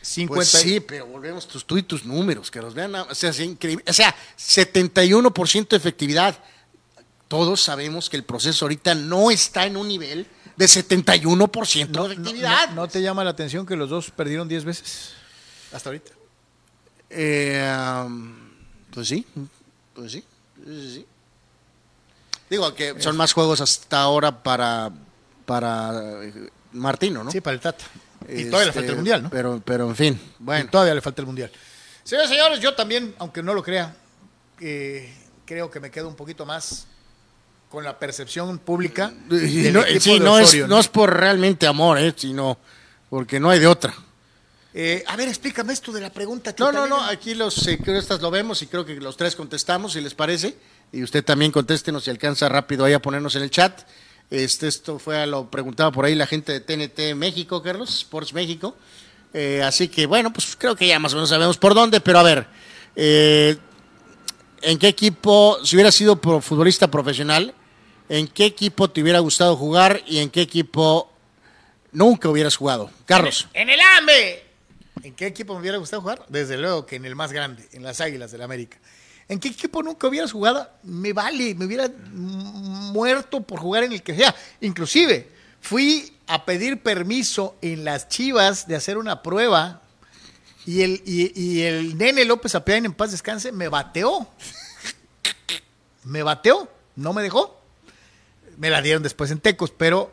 50 0.04 0.34
Pues 0.36 0.48
sí, 0.48 0.80
pero 0.80 1.06
volvemos 1.06 1.48
tus, 1.48 1.64
tú 1.64 1.78
y 1.78 1.82
tus 1.82 2.04
números, 2.04 2.50
que 2.50 2.60
los 2.60 2.74
vean. 2.74 2.94
O 2.94 3.14
sea, 3.14 3.30
es 3.30 3.40
increíble. 3.40 3.84
O 3.88 3.92
sea, 3.92 4.14
71% 4.38 5.68
de 5.68 5.76
efectividad. 5.76 6.38
Todos 7.28 7.62
sabemos 7.62 8.10
que 8.10 8.16
el 8.16 8.24
proceso 8.24 8.64
ahorita 8.66 8.94
no 8.94 9.30
está 9.30 9.64
en 9.66 9.76
un 9.76 9.88
nivel 9.88 10.26
de 10.56 10.66
71% 10.66 11.88
No, 11.88 12.06
de 12.06 12.14
efectividad. 12.14 12.68
no- 12.70 12.74
¿no 12.82 12.88
te 12.88 13.00
llama 13.02 13.24
la 13.24 13.30
atención 13.30 13.64
que 13.66 13.76
los 13.76 13.88
dos 13.90 14.10
perdieron 14.10 14.46
10 14.46 14.64
veces? 14.64 15.12
Hasta 15.72 15.88
ahorita. 15.88 16.12
Eh, 17.10 17.74
pues 18.92 19.08
sí, 19.08 19.26
pues 19.94 20.12
sí, 20.12 20.24
sí, 20.64 20.90
sí. 20.94 21.06
Digo 22.50 22.74
que 22.74 23.00
son 23.00 23.16
más 23.16 23.32
juegos 23.32 23.60
hasta 23.60 24.00
ahora 24.02 24.42
para, 24.42 24.90
para 25.46 26.22
eh, 26.24 26.50
Martino, 26.72 27.24
¿no? 27.24 27.30
Sí, 27.30 27.40
para 27.40 27.54
el 27.54 27.60
Tata. 27.60 27.84
Y 28.28 28.44
todavía 28.46 28.64
le 28.64 28.68
Este, 28.68 28.72
falta 28.72 28.90
el 28.90 28.96
Mundial, 28.96 29.22
¿no? 29.24 29.30
Pero, 29.30 29.62
pero 29.64 29.88
en 29.88 29.96
fin, 29.96 30.20
Y 30.40 30.42
bueno. 30.42 30.70
todavía 30.70 30.94
le 30.94 31.00
falta 31.00 31.22
el 31.22 31.26
Mundial. 31.26 31.50
Señores, 32.02 32.30
señores, 32.30 32.60
yo 32.60 32.74
también, 32.74 33.14
aunque 33.18 33.42
no 33.42 33.54
lo 33.54 33.62
crea, 33.62 33.94
eh, 34.60 35.14
creo 35.44 35.70
que 35.70 35.80
me 35.80 35.90
quedo 35.90 36.08
un 36.08 36.16
poquito 36.16 36.44
más 36.46 36.86
con 37.70 37.82
la 37.84 37.98
percepción 37.98 38.58
pública. 38.58 39.12
Del 39.28 39.72
no, 39.72 39.82
sí, 39.98 40.20
no, 40.20 40.38
es, 40.38 40.68
no 40.68 40.78
es 40.78 40.88
por 40.88 41.12
realmente 41.14 41.66
amor, 41.66 41.98
¿eh? 41.98 42.14
sino 42.16 42.58
porque 43.10 43.40
no 43.40 43.50
hay 43.50 43.58
de 43.58 43.66
otra. 43.66 43.94
Eh, 44.76 45.04
a 45.06 45.16
ver, 45.16 45.28
explícame 45.28 45.72
esto 45.72 45.92
de 45.92 46.00
la 46.00 46.10
pregunta. 46.10 46.54
No, 46.58 46.72
no, 46.72 46.86
no, 46.86 47.00
aquí 47.04 47.34
los 47.34 47.66
eh, 47.68 47.78
estas 47.86 48.20
lo 48.20 48.30
vemos 48.30 48.60
y 48.62 48.66
creo 48.66 48.84
que 48.84 48.96
los 48.96 49.16
tres 49.16 49.36
contestamos, 49.36 49.92
si 49.92 50.00
les 50.00 50.14
parece. 50.14 50.56
Y 50.92 51.02
usted 51.02 51.24
también 51.24 51.52
contéstenos 51.52 52.04
si 52.04 52.10
alcanza 52.10 52.48
rápido 52.48 52.84
ahí 52.84 52.92
a 52.92 53.00
ponernos 53.00 53.34
en 53.36 53.42
el 53.42 53.50
chat. 53.50 53.82
Este, 54.30 54.66
esto 54.68 54.98
fue 54.98 55.18
a 55.22 55.26
lo 55.26 55.50
preguntaba 55.50 55.92
por 55.92 56.04
ahí 56.04 56.14
la 56.14 56.26
gente 56.26 56.52
de 56.52 56.60
TNT 56.60 57.14
México, 57.14 57.62
Carlos, 57.62 57.90
Sports 57.90 58.32
México. 58.32 58.76
Eh, 59.32 59.62
así 59.62 59.88
que 59.88 60.06
bueno, 60.06 60.32
pues 60.32 60.56
creo 60.56 60.74
que 60.76 60.86
ya 60.86 60.98
más 60.98 61.12
o 61.12 61.16
menos 61.16 61.28
sabemos 61.28 61.56
por 61.58 61.74
dónde, 61.74 62.00
pero 62.00 62.18
a 62.18 62.22
ver, 62.22 62.46
eh, 62.96 63.56
¿en 64.62 64.78
qué 64.78 64.88
equipo, 64.88 65.58
si 65.64 65.76
hubiera 65.76 65.90
sido 65.92 66.20
pro- 66.20 66.40
futbolista 66.40 66.90
profesional, 66.90 67.52
en 68.08 68.28
qué 68.28 68.44
equipo 68.46 68.90
te 68.90 69.02
hubiera 69.02 69.18
gustado 69.18 69.56
jugar 69.56 70.02
y 70.06 70.18
en 70.18 70.30
qué 70.30 70.40
equipo 70.42 71.12
nunca 71.92 72.28
hubieras 72.28 72.56
jugado? 72.56 72.90
Carlos. 73.06 73.48
En 73.54 73.70
el 73.70 73.80
AME. 73.98 74.42
¿En 75.02 75.14
qué 75.14 75.26
equipo 75.26 75.54
me 75.54 75.60
hubiera 75.60 75.78
gustado 75.78 76.00
jugar? 76.02 76.24
Desde 76.28 76.56
luego 76.56 76.86
que 76.86 76.96
en 76.96 77.04
el 77.04 77.14
más 77.16 77.32
grande, 77.32 77.68
en 77.72 77.82
las 77.82 78.00
Águilas 78.00 78.30
del 78.32 78.42
América. 78.42 78.78
¿En 79.28 79.40
qué 79.40 79.48
equipo 79.48 79.82
nunca 79.82 80.06
hubieras 80.06 80.32
jugado? 80.32 80.68
Me 80.82 81.12
vale, 81.12 81.54
me 81.54 81.64
hubiera 81.64 81.88
muerto 82.12 83.40
por 83.40 83.58
jugar 83.58 83.84
en 83.84 83.92
el 83.92 84.02
que 84.02 84.14
sea. 84.14 84.34
Inclusive, 84.60 85.28
fui 85.60 86.12
a 86.26 86.44
pedir 86.44 86.82
permiso 86.82 87.56
en 87.62 87.84
las 87.84 88.08
Chivas 88.08 88.68
de 88.68 88.76
hacer 88.76 88.98
una 88.98 89.22
prueba 89.22 89.82
y 90.66 90.82
el, 90.82 91.02
y, 91.04 91.62
el 91.62 91.98
nene 91.98 92.24
López 92.24 92.54
Apeán, 92.54 92.86
en 92.86 92.94
paz 92.94 93.10
descanse, 93.10 93.52
me 93.52 93.68
bateó. 93.68 94.26
Me 96.04 96.22
bateó, 96.22 96.68
no 96.96 97.12
me 97.12 97.22
dejó. 97.22 97.60
Me 98.56 98.70
la 98.70 98.82
dieron 98.82 99.02
después 99.02 99.30
en 99.30 99.40
Tecos, 99.40 99.70
pero 99.70 100.12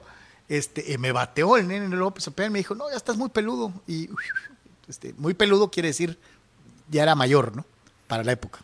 este, 0.50 0.94
eh, 0.94 0.98
me 0.98 1.12
bateó 1.12 1.58
el 1.58 1.68
nene 1.68 1.96
López 1.96 2.28
Apeán, 2.28 2.52
me 2.52 2.60
dijo, 2.60 2.76
no, 2.76 2.90
ya 2.90 2.98
estás 2.98 3.18
muy 3.18 3.30
peludo. 3.30 3.74
Y 3.88 4.10
este, 4.88 5.14
muy 5.18 5.34
peludo 5.34 5.70
quiere 5.70 5.90
decir, 5.90 6.18
ya 6.90 7.04
era 7.04 7.16
mayor, 7.16 7.56
¿no? 7.56 7.66
Para 8.08 8.24
la 8.24 8.32
época. 8.34 8.60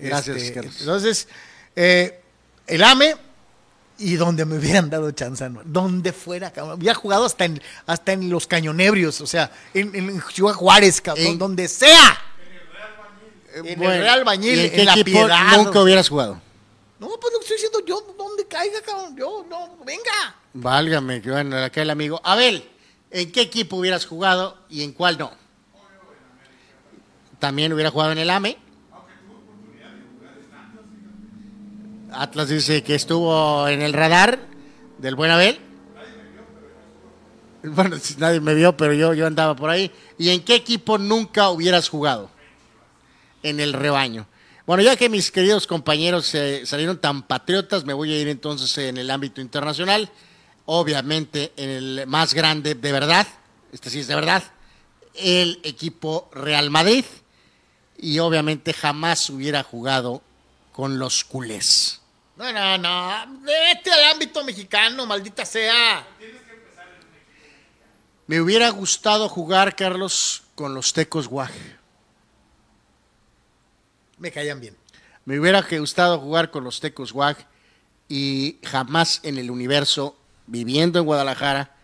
Gracias, 0.00 0.36
Este. 0.36 0.60
Entonces, 0.60 1.28
eh, 1.76 2.20
el 2.66 2.82
AME 2.82 3.14
Y 4.00 4.14
donde 4.14 4.44
me 4.44 4.56
hubieran 4.58 4.88
dado 4.90 5.10
chance, 5.10 5.48
¿no? 5.50 5.60
donde 5.64 6.12
fuera, 6.12 6.52
cabrón. 6.52 6.74
Había 6.78 6.94
jugado 6.94 7.24
hasta 7.24 7.44
en, 7.46 7.60
hasta 7.86 8.12
en 8.12 8.30
los 8.30 8.46
cañonebrios, 8.46 9.20
o 9.20 9.26
sea, 9.26 9.50
en, 9.74 9.92
en 9.94 10.22
Ciudad 10.32 10.54
Juárez, 10.54 11.00
cabrón, 11.00 11.26
En- 11.26 11.38
donde 11.38 11.66
sea. 11.66 12.16
En 13.54 13.76
Bueno, 13.78 13.92
el 13.94 14.00
Real 14.02 14.22
Bañil, 14.24 14.54
¿y 14.56 14.60
en, 14.60 14.64
en 14.66 14.70
qué 14.72 14.84
la 14.84 14.92
equipo 14.92 15.10
Piedad. 15.26 15.56
nunca 15.56 15.80
hubieras 15.82 16.08
jugado? 16.08 16.40
No, 17.00 17.08
pues 17.08 17.32
lo 17.32 17.38
que 17.40 17.44
estoy 17.44 17.56
diciendo 17.56 17.80
yo, 17.84 18.14
donde 18.16 18.46
caiga, 18.46 18.80
cabrón. 18.82 19.16
Yo, 19.16 19.44
no, 19.50 19.76
venga. 19.84 20.36
Válgame, 20.52 21.20
que 21.20 21.30
bueno, 21.32 21.56
acá 21.56 21.82
el 21.82 21.90
amigo. 21.90 22.20
Abel, 22.22 22.68
¿en 23.10 23.32
qué 23.32 23.40
equipo 23.40 23.76
hubieras 23.78 24.06
jugado 24.06 24.58
y 24.68 24.82
en 24.84 24.92
cuál 24.92 25.18
no? 25.18 25.32
También 27.38 27.72
hubiera 27.72 27.90
jugado 27.90 28.12
en 28.12 28.18
el 28.18 28.30
AME. 28.30 28.58
Atlas 32.12 32.48
dice 32.48 32.82
que 32.82 32.94
estuvo 32.94 33.68
en 33.68 33.82
el 33.82 33.92
radar 33.92 34.38
del 34.98 35.14
buen 35.14 35.30
Abel. 35.30 35.58
Bueno, 37.62 37.96
nadie 38.18 38.40
me 38.40 38.54
vio, 38.54 38.76
pero 38.76 38.94
yo, 38.94 39.14
yo 39.14 39.26
andaba 39.26 39.54
por 39.54 39.68
ahí. 39.68 39.90
¿Y 40.16 40.30
en 40.30 40.42
qué 40.42 40.54
equipo 40.54 40.96
nunca 40.96 41.50
hubieras 41.50 41.88
jugado? 41.88 42.30
En 43.42 43.60
el 43.60 43.72
rebaño. 43.72 44.26
Bueno, 44.66 44.82
ya 44.82 44.96
que 44.96 45.08
mis 45.08 45.30
queridos 45.30 45.66
compañeros 45.66 46.34
eh, 46.34 46.62
salieron 46.66 46.98
tan 46.98 47.22
patriotas, 47.22 47.84
me 47.84 47.94
voy 47.94 48.12
a 48.12 48.20
ir 48.20 48.28
entonces 48.28 48.76
en 48.78 48.96
el 48.96 49.10
ámbito 49.10 49.40
internacional. 49.40 50.10
Obviamente 50.66 51.52
en 51.56 51.70
el 51.70 52.06
más 52.06 52.34
grande 52.34 52.74
de 52.74 52.92
verdad, 52.92 53.26
este 53.72 53.90
sí 53.90 54.00
es 54.00 54.08
de 54.08 54.14
verdad, 54.14 54.42
el 55.14 55.60
equipo 55.62 56.30
Real 56.32 56.70
Madrid. 56.70 57.04
Y 57.96 58.18
obviamente 58.20 58.72
jamás 58.72 59.28
hubiera 59.30 59.62
jugado 59.62 60.22
con 60.78 60.96
los 60.96 61.24
culés. 61.24 62.00
No, 62.36 62.52
no, 62.52 62.78
no. 62.78 63.40
Vete 63.40 63.90
al 63.90 64.12
ámbito 64.12 64.44
mexicano, 64.44 65.06
maldita 65.06 65.44
sea. 65.44 66.06
Me 68.28 68.40
hubiera 68.40 68.70
gustado 68.70 69.28
jugar, 69.28 69.74
Carlos, 69.74 70.44
con 70.54 70.74
los 70.74 70.92
Tecos 70.92 71.26
Guaj. 71.26 71.50
Me 74.18 74.30
caían 74.30 74.60
bien. 74.60 74.76
Me 75.24 75.40
hubiera 75.40 75.62
gustado 75.62 76.20
jugar 76.20 76.52
con 76.52 76.62
los 76.62 76.78
Tecos 76.78 77.12
Guaj 77.12 77.38
y 78.08 78.58
jamás 78.62 79.18
en 79.24 79.36
el 79.36 79.50
universo, 79.50 80.16
viviendo 80.46 81.00
en 81.00 81.06
Guadalajara, 81.06 81.74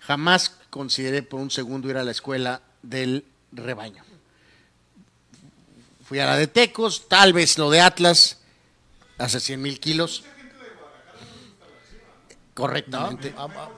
jamás 0.00 0.56
consideré 0.70 1.22
por 1.22 1.38
un 1.38 1.52
segundo 1.52 1.88
ir 1.88 1.96
a 1.96 2.02
la 2.02 2.10
escuela 2.10 2.62
del 2.82 3.24
rebaño. 3.52 4.02
Fui 6.04 6.18
a 6.18 6.26
la 6.26 6.36
de 6.36 6.48
Tecos, 6.48 7.06
tal 7.06 7.32
vez 7.32 7.56
lo 7.56 7.70
de 7.70 7.80
Atlas, 7.80 8.39
hace 9.20 9.40
100 9.40 9.60
mil 9.62 9.78
kilos. 9.80 10.24
Correctamente. 12.54 13.32
A, 13.36 13.44
a- 13.44 13.70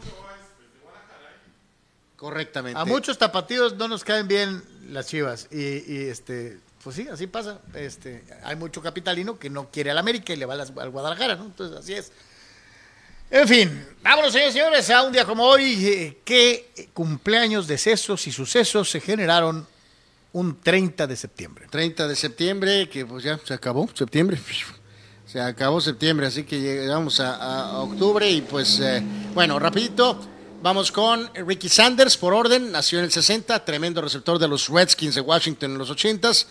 Correctamente. 2.17 2.79
a 2.79 2.85
muchos 2.85 3.19
tapatíos 3.19 3.75
no 3.77 3.89
nos 3.89 4.05
caen 4.05 4.29
bien 4.29 4.63
las 4.91 5.09
chivas. 5.09 5.49
Y, 5.51 5.59
y, 5.93 6.09
este, 6.09 6.59
pues 6.85 6.95
sí, 6.97 7.09
así 7.09 7.27
pasa. 7.27 7.59
Este, 7.75 8.23
hay 8.45 8.55
mucho 8.57 8.81
capitalino 8.81 9.39
que 9.39 9.51
no 9.51 9.71
quiere 9.71 9.91
al 9.91 9.99
América 9.99 10.33
y 10.33 10.37
le 10.37 10.47
va 10.47 10.55
las- 10.55 10.73
al 10.77 10.91
Guadalajara, 10.91 11.35
¿no? 11.37 11.47
Entonces, 11.47 11.77
así 11.77 11.95
es. 11.95 12.13
En 13.31 13.49
fin, 13.49 13.87
vámonos, 14.03 14.33
señores 14.33 14.55
y 14.55 14.59
señores, 14.59 14.91
a 14.91 15.03
un 15.03 15.13
día 15.13 15.25
como 15.25 15.45
hoy. 15.45 15.87
eh, 15.87 16.19
¿Qué 16.25 16.91
cumpleaños, 16.93 17.67
decesos 17.67 18.27
y 18.27 18.33
sucesos 18.33 18.91
se 18.91 19.01
generaron 19.01 19.67
un 20.33 20.61
30 20.61 21.07
de 21.07 21.17
septiembre? 21.17 21.67
30 21.71 22.07
de 22.07 22.15
septiembre, 22.15 22.89
que 22.89 23.05
pues 23.07 23.25
ya 23.25 23.39
se 23.43 23.55
acabó, 23.55 23.89
septiembre. 23.95 24.39
Se 25.33 25.41
acabó 25.41 25.81
septiembre, 25.81 26.27
así 26.27 26.43
que 26.43 26.61
llegamos 26.61 27.19
a, 27.19 27.79
octubre 27.79 28.31
y 28.31 28.43
pues, 28.43 28.79
eh, 28.81 29.03
bueno, 29.33 29.59
rapidito, 29.59 30.21
vamos 30.63 30.93
con 30.93 31.31
Ricky 31.35 31.71
Sanders, 31.71 32.19
por 32.19 32.35
orden, 32.35 32.71
nació 32.71 32.99
en 32.99 33.07
el 33.07 33.13
60, 33.13 33.65
tremendo 33.65 34.03
receptor 34.03 34.39
de 34.39 34.47
los 34.47 34.69
Redskins 34.69 35.15
de 35.15 35.23
Washington 35.23 35.71
en 35.71 35.79
los 35.79 35.91
80s, 35.91 36.45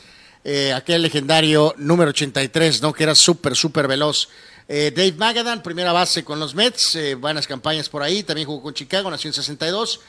eh, 0.44 0.74
aquel 0.74 1.04
legendario 1.04 1.76
número 1.78 2.10
83, 2.10 2.82
¿no? 2.82 2.92
Que 2.92 3.04
era 3.04 3.14
súper, 3.14 3.56
súper 3.56 3.88
veloz. 3.88 4.30
Eh, 4.68 4.92
Dave 4.96 5.14
Magadan, 5.14 5.62
primera 5.62 5.94
base 5.94 6.24
con 6.24 6.40
los 6.40 6.56
Mets, 6.56 6.96
eh, 6.96 7.14
buenas 7.14 7.46
campañas 7.46 7.88
por 7.88 8.02
ahí, 8.02 8.24
también 8.24 8.48
jugó 8.48 8.64
con 8.64 8.74
Chicago, 8.74 9.12
nació 9.12 9.28
en 9.28 9.36
62. 9.36 10.00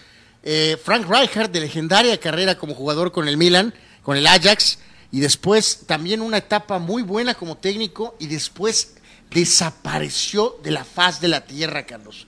Eh, 0.44 0.78
Frank 0.82 1.06
Rijkaard, 1.06 1.50
de 1.50 1.60
legendaria 1.60 2.18
carrera 2.18 2.56
como 2.56 2.74
jugador 2.74 3.12
con 3.12 3.28
el 3.28 3.36
Milan, 3.36 3.74
con 4.02 4.16
el 4.16 4.26
Ajax, 4.26 4.78
y 5.12 5.20
después 5.20 5.82
también 5.86 6.22
una 6.22 6.38
etapa 6.38 6.78
muy 6.78 7.02
buena 7.02 7.34
como 7.34 7.56
técnico, 7.56 8.16
y 8.18 8.26
después 8.26 8.94
desapareció 9.30 10.58
de 10.62 10.72
la 10.72 10.84
faz 10.84 11.20
de 11.20 11.28
la 11.28 11.42
tierra, 11.42 11.84
Carlos. 11.86 12.26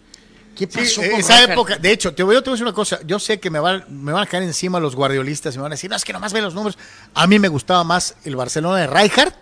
¿Qué 0.54 0.68
pasó 0.68 1.02
eh, 1.02 1.10
con 1.10 1.20
esa 1.20 1.42
época, 1.42 1.78
de 1.78 1.90
hecho, 1.90 2.14
te 2.14 2.22
voy, 2.22 2.36
a 2.36 2.40
decir 2.40 2.62
una 2.62 2.72
cosa, 2.72 3.00
yo 3.04 3.18
sé 3.18 3.40
que 3.40 3.50
me 3.50 3.58
van, 3.58 3.84
me 3.88 4.12
van 4.12 4.22
a 4.22 4.26
caer 4.26 4.44
encima 4.44 4.78
los 4.78 4.94
guardiolistas 4.94 5.54
y 5.54 5.58
me 5.58 5.62
van 5.62 5.72
a 5.72 5.74
decir, 5.74 5.90
no, 5.90 5.96
es 5.96 6.04
que 6.04 6.12
nomás 6.12 6.32
ve 6.32 6.40
los 6.40 6.54
números. 6.54 6.78
A 7.14 7.26
mí 7.26 7.38
me 7.40 7.48
gustaba 7.48 7.82
más 7.82 8.14
el 8.24 8.36
Barcelona 8.36 8.78
de 8.78 8.86
Rijkaard 8.86 9.34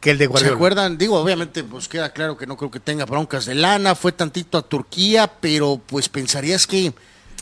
que 0.00 0.12
el 0.12 0.18
de 0.18 0.26
¿Se 0.26 0.28
Guardiola. 0.28 0.54
acuerdan? 0.54 0.98
Digo, 0.98 1.18
obviamente, 1.18 1.64
pues 1.64 1.88
queda 1.88 2.12
claro 2.12 2.36
que 2.36 2.46
no 2.46 2.56
creo 2.56 2.70
que 2.70 2.78
tenga 2.78 3.04
broncas 3.04 3.46
de 3.46 3.56
lana, 3.56 3.96
fue 3.96 4.12
tantito 4.12 4.58
a 4.58 4.62
Turquía, 4.62 5.30
pero 5.40 5.80
pues 5.84 6.08
pensarías 6.08 6.66
que... 6.66 6.92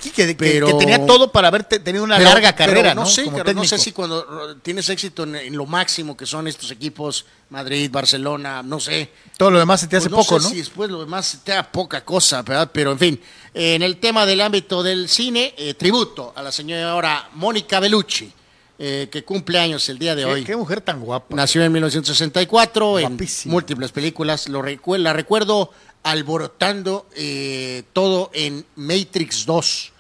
Sí, 0.01 0.11
que, 0.11 0.27
que- 0.27 0.35
Pero- 0.35 0.67
que 0.69 0.75
tenía 0.75 1.05
todo 1.07 1.33
para 1.33 1.49
haber 1.49 1.65
te- 1.65 1.79
tenido 1.81 2.05
una 2.05 2.19
Pero- 2.19 2.31
larga 2.31 2.55
carrera, 2.55 2.95
no 2.95 3.03
¿no? 3.03 3.07
sé, 3.07 3.25
Carlos, 3.31 3.55
no 3.55 3.65
sé 3.65 3.79
si 3.79 3.93
cuando 3.93 4.57
tienes 4.59 4.89
éxito 4.89 5.23
en, 5.25 5.37
en 5.37 5.57
lo 5.57 5.67
máximo 5.67 6.17
que 6.17 6.27
son 6.27 6.47
estos 6.49 6.71
equipos, 6.71 7.25
Madrid, 7.51 7.91
Barcelona, 7.91 8.63
no 8.63 8.79
sé. 8.81 9.11
Todo 9.37 9.51
lo 9.51 9.59
demás 9.59 9.81
se 9.81 9.87
te 9.89 9.97
hace 9.97 10.11
Pues 10.11 10.27
poco, 10.27 10.39
sé 10.41 10.45
¿no? 10.45 10.51
si 10.51 10.57
después 10.59 10.91
lo 10.91 11.01
demás 11.01 11.41
te 11.45 11.53
da 11.53 11.63
poca 11.71 12.05
cosa, 12.05 12.43
¿verdad? 12.43 12.71
Pero 12.73 12.93
en 12.93 12.99
fin, 12.99 13.21
eh, 13.55 13.75
en 13.75 13.83
el 13.83 13.97
tema 13.99 14.27
del 14.27 14.41
ámbito 14.41 14.83
del 14.83 15.09
cine, 15.09 15.55
eh, 15.57 15.75
tributo 15.75 16.33
a 16.37 16.43
la 16.43 16.53
señora 16.53 17.31
Mónica 17.35 17.81
Bellucci, 17.81 18.33
eh, 18.79 19.09
que 19.11 19.25
cumple 19.25 19.59
años 19.59 19.89
el 19.89 19.99
día 19.99 20.15
de 20.15 20.25
¿Qué, 20.25 20.31
hoy. 20.31 20.45
qué 20.45 20.55
mujer 20.57 20.83
tan 20.83 21.01
guapa. 21.01 21.35
Nació 21.35 21.63
en 21.65 21.73
1964 21.73 22.99
en 22.99 23.19
múltiples 23.47 23.91
películas. 23.93 24.49
Lo 24.49 24.61
recu- 24.63 24.99
la 24.99 25.13
recuerdo 25.15 25.71
alborotando 26.03 27.07
eh, 27.15 27.83
todo 27.93 28.31
en 28.33 28.65
Matrix 28.77 29.45
2, 29.47 29.93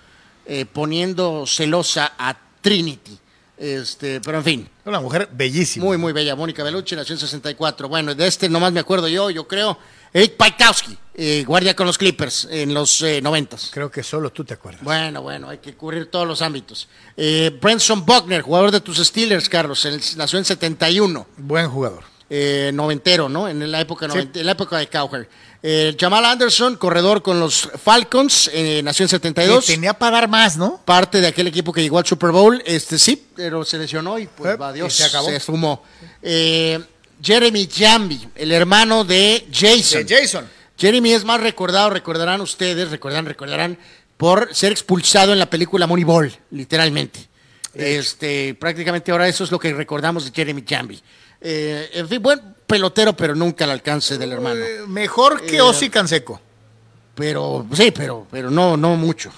eh, 0.46 0.64
poniendo 0.66 1.44
celosa 1.46 2.12
a 2.18 2.36
Trinity. 2.60 3.18
Este, 3.58 4.20
pero 4.20 4.36
en 4.38 4.44
fin, 4.44 4.68
Una 4.84 5.00
mujer 5.00 5.30
bellísima. 5.32 5.86
muy, 5.86 5.96
muy 5.96 6.12
bella. 6.12 6.36
Mónica 6.36 6.62
Bellucci 6.62 6.94
nació 6.94 7.14
en 7.14 7.20
64. 7.20 7.88
Bueno, 7.88 8.14
de 8.14 8.26
este 8.26 8.48
nomás 8.50 8.70
me 8.72 8.80
acuerdo 8.80 9.08
yo, 9.08 9.30
yo 9.30 9.48
creo. 9.48 9.78
Eric 10.12 10.36
Paikowski, 10.36 10.96
eh, 11.14 11.42
guardia 11.46 11.74
con 11.74 11.86
los 11.86 11.96
Clippers 11.98 12.46
en 12.50 12.72
los 12.72 13.02
eh, 13.02 13.20
90 13.22 13.56
Creo 13.70 13.90
que 13.90 14.02
solo 14.02 14.30
tú 14.30 14.44
te 14.44 14.54
acuerdas. 14.54 14.82
bueno, 14.82 15.20
bueno, 15.22 15.48
hay 15.48 15.58
que 15.58 15.74
cubrir 15.74 16.10
todos 16.10 16.26
los 16.26 16.40
ámbitos. 16.42 16.88
Branson 17.60 18.04
Buckner, 18.04 18.42
jugador 18.42 18.70
de 18.70 18.80
tus 18.80 18.98
Steelers, 18.98 19.48
Carlos, 19.48 19.84
en 19.86 19.94
el- 19.94 20.02
nació 20.16 20.38
en 20.38 20.44
71, 20.44 21.26
Buen 21.38 21.68
jugador. 21.68 22.04
eh, 22.30 22.70
noventero, 22.74 23.28
¿no? 23.28 23.48
En 23.48 23.70
la 23.70 23.80
época, 23.80 24.06
Sí. 24.06 24.12
noventa- 24.12 24.40
en 24.40 24.46
la 24.46 24.52
época 24.52 24.78
de 24.78 24.88
Cowher. 24.88 25.28
Eh, 25.62 25.96
Jamal 25.98 26.24
Anderson, 26.24 26.76
corredor 26.76 27.22
con 27.22 27.40
los 27.40 27.68
Falcons, 27.82 28.50
eh, 28.52 28.82
nació 28.84 29.04
en 29.04 29.08
72. 29.08 29.64
Que 29.66 29.72
tenía 29.74 29.94
para 29.94 30.18
dar 30.20 30.28
más, 30.28 30.56
¿no? 30.56 30.80
Parte 30.84 31.20
de 31.20 31.26
aquel 31.26 31.46
equipo 31.48 31.72
que 31.72 31.82
llegó 31.82 31.98
al 31.98 32.06
Super 32.06 32.30
Bowl, 32.30 32.62
este 32.66 32.98
sí, 32.98 33.26
pero 33.34 33.64
se 33.64 33.78
lesionó 33.78 34.18
y 34.18 34.26
pues 34.26 34.54
Eh, 34.58 34.72
Dios, 34.74 34.92
se 34.94 35.04
acabó. 35.04 35.28
esfumó. 35.30 35.82
Eh, 36.22 36.78
Jeremy 37.22 37.68
Jambi, 37.74 38.28
el 38.34 38.52
hermano 38.52 39.04
de 39.04 39.46
Jason. 39.52 40.06
De 40.06 40.16
Jason. 40.20 40.48
Jeremy 40.78 41.12
es 41.14 41.24
más 41.24 41.40
recordado, 41.40 41.90
recordarán 41.90 42.40
ustedes, 42.42 42.90
recordarán, 42.90 43.24
recordarán, 43.26 43.78
por 44.18 44.54
ser 44.54 44.72
expulsado 44.72 45.32
en 45.32 45.38
la 45.38 45.48
película 45.48 45.86
Moneyball, 45.86 46.32
literalmente. 46.50 47.26
Este, 47.74 48.54
prácticamente 48.54 49.10
ahora 49.10 49.26
eso 49.28 49.44
es 49.44 49.50
lo 49.50 49.58
que 49.58 49.72
recordamos 49.72 50.24
de 50.26 50.32
Jeremy 50.32 50.62
Jambi. 50.68 51.00
En 51.40 52.08
fin, 52.08 52.22
buen 52.22 52.55
pelotero, 52.66 53.16
pero 53.16 53.34
nunca 53.34 53.64
al 53.64 53.70
alcance 53.70 54.18
del 54.18 54.32
hermano. 54.32 54.60
Eh, 54.60 54.82
mejor 54.86 55.42
que 55.42 55.56
Eh, 55.56 55.62
Ozzy 55.62 55.88
Canseco. 55.90 56.40
Pero, 57.14 57.66
sí, 57.72 57.90
pero, 57.92 58.26
pero 58.30 58.50
no, 58.50 58.76
no 58.76 58.96
mucho. 58.96 59.32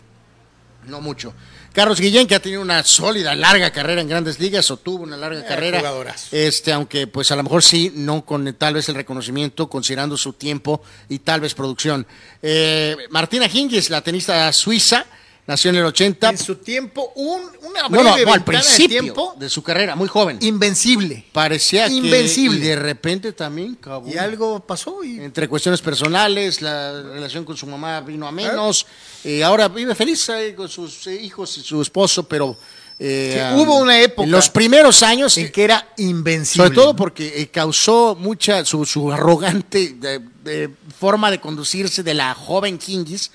No 0.86 1.00
mucho. 1.00 1.32
Carlos 1.72 2.00
Guillén, 2.00 2.26
que 2.26 2.34
ha 2.34 2.42
tenido 2.42 2.60
una 2.60 2.82
sólida, 2.82 3.36
larga 3.36 3.70
carrera 3.70 4.00
en 4.00 4.08
grandes 4.08 4.40
ligas, 4.40 4.68
o 4.72 4.78
tuvo 4.78 5.04
una 5.04 5.16
larga 5.16 5.44
carrera. 5.44 5.78
jugadorazo. 5.78 6.34
Este, 6.34 6.72
aunque 6.72 7.06
pues 7.06 7.30
a 7.30 7.36
lo 7.36 7.44
mejor 7.44 7.62
sí, 7.62 7.92
no 7.94 8.24
con 8.24 8.48
eh, 8.48 8.52
tal 8.52 8.74
vez 8.74 8.88
el 8.88 8.96
reconocimiento, 8.96 9.68
considerando 9.68 10.16
su 10.16 10.32
tiempo 10.32 10.82
y 11.08 11.20
tal 11.20 11.40
vez 11.40 11.54
producción. 11.54 12.04
Eh, 12.42 12.96
Martina 13.10 13.46
Hingis, 13.46 13.90
la 13.90 14.00
tenista 14.00 14.52
suiza, 14.52 15.06
nació 15.48 15.70
en 15.70 15.76
el 15.78 15.84
80. 15.86 16.28
En 16.30 16.38
su 16.38 16.54
tiempo, 16.56 17.10
un, 17.16 17.40
una 17.64 17.88
breve 17.88 18.04
no, 18.04 18.24
no, 18.26 18.32
al 18.32 18.38
de 18.38 18.44
principio 18.44 19.00
tiempo 19.00 19.34
de 19.36 19.48
su 19.50 19.62
carrera, 19.64 19.96
muy 19.96 20.06
joven. 20.06 20.38
invencible. 20.40 21.24
Parecía 21.32 21.88
que 21.88 21.94
Invencible. 21.94 22.58
y 22.58 22.68
de 22.68 22.76
repente 22.76 23.32
también 23.32 23.76
acabó. 23.80 24.08
Y 24.08 24.16
algo 24.16 24.60
pasó 24.60 25.02
y 25.02 25.18
entre 25.18 25.48
cuestiones 25.48 25.80
personales, 25.80 26.62
la 26.62 27.02
relación 27.02 27.44
con 27.44 27.56
su 27.56 27.66
mamá 27.66 28.00
vino 28.02 28.28
a 28.28 28.30
menos. 28.30 28.86
eh, 29.24 29.42
ahora 29.42 29.66
vive 29.66 29.96
feliz 29.96 30.28
eh, 30.28 30.54
con 30.54 30.68
sus 30.68 31.04
eh, 31.08 31.20
hijos 31.20 31.58
y 31.58 31.62
su 31.62 31.82
esposo, 31.82 32.22
pero 32.28 32.56
Eh, 33.00 33.32
Sí, 33.54 33.60
hubo 33.62 33.76
una 33.78 34.00
época 34.00 34.24
En 34.24 34.32
los 34.32 34.48
primeros 34.50 35.04
años. 35.04 35.38
En 35.38 35.52
que 35.52 35.62
era 35.62 35.86
invencible. 35.98 36.66
Sobre 36.66 36.74
todo 36.74 36.96
porque 36.96 37.40
eh, 37.42 37.46
causó 37.48 38.16
mucha 38.18 38.64
su, 38.64 38.84
su 38.84 39.12
arrogante 39.12 39.94
de- 40.00 40.18
de 40.42 40.68
forma 40.98 41.30
de 41.30 41.38
conducirse 41.40 42.02
de 42.02 42.14
la 42.14 42.34
joven 42.34 42.76
Hingis, 42.84 43.26
eh, 43.26 43.30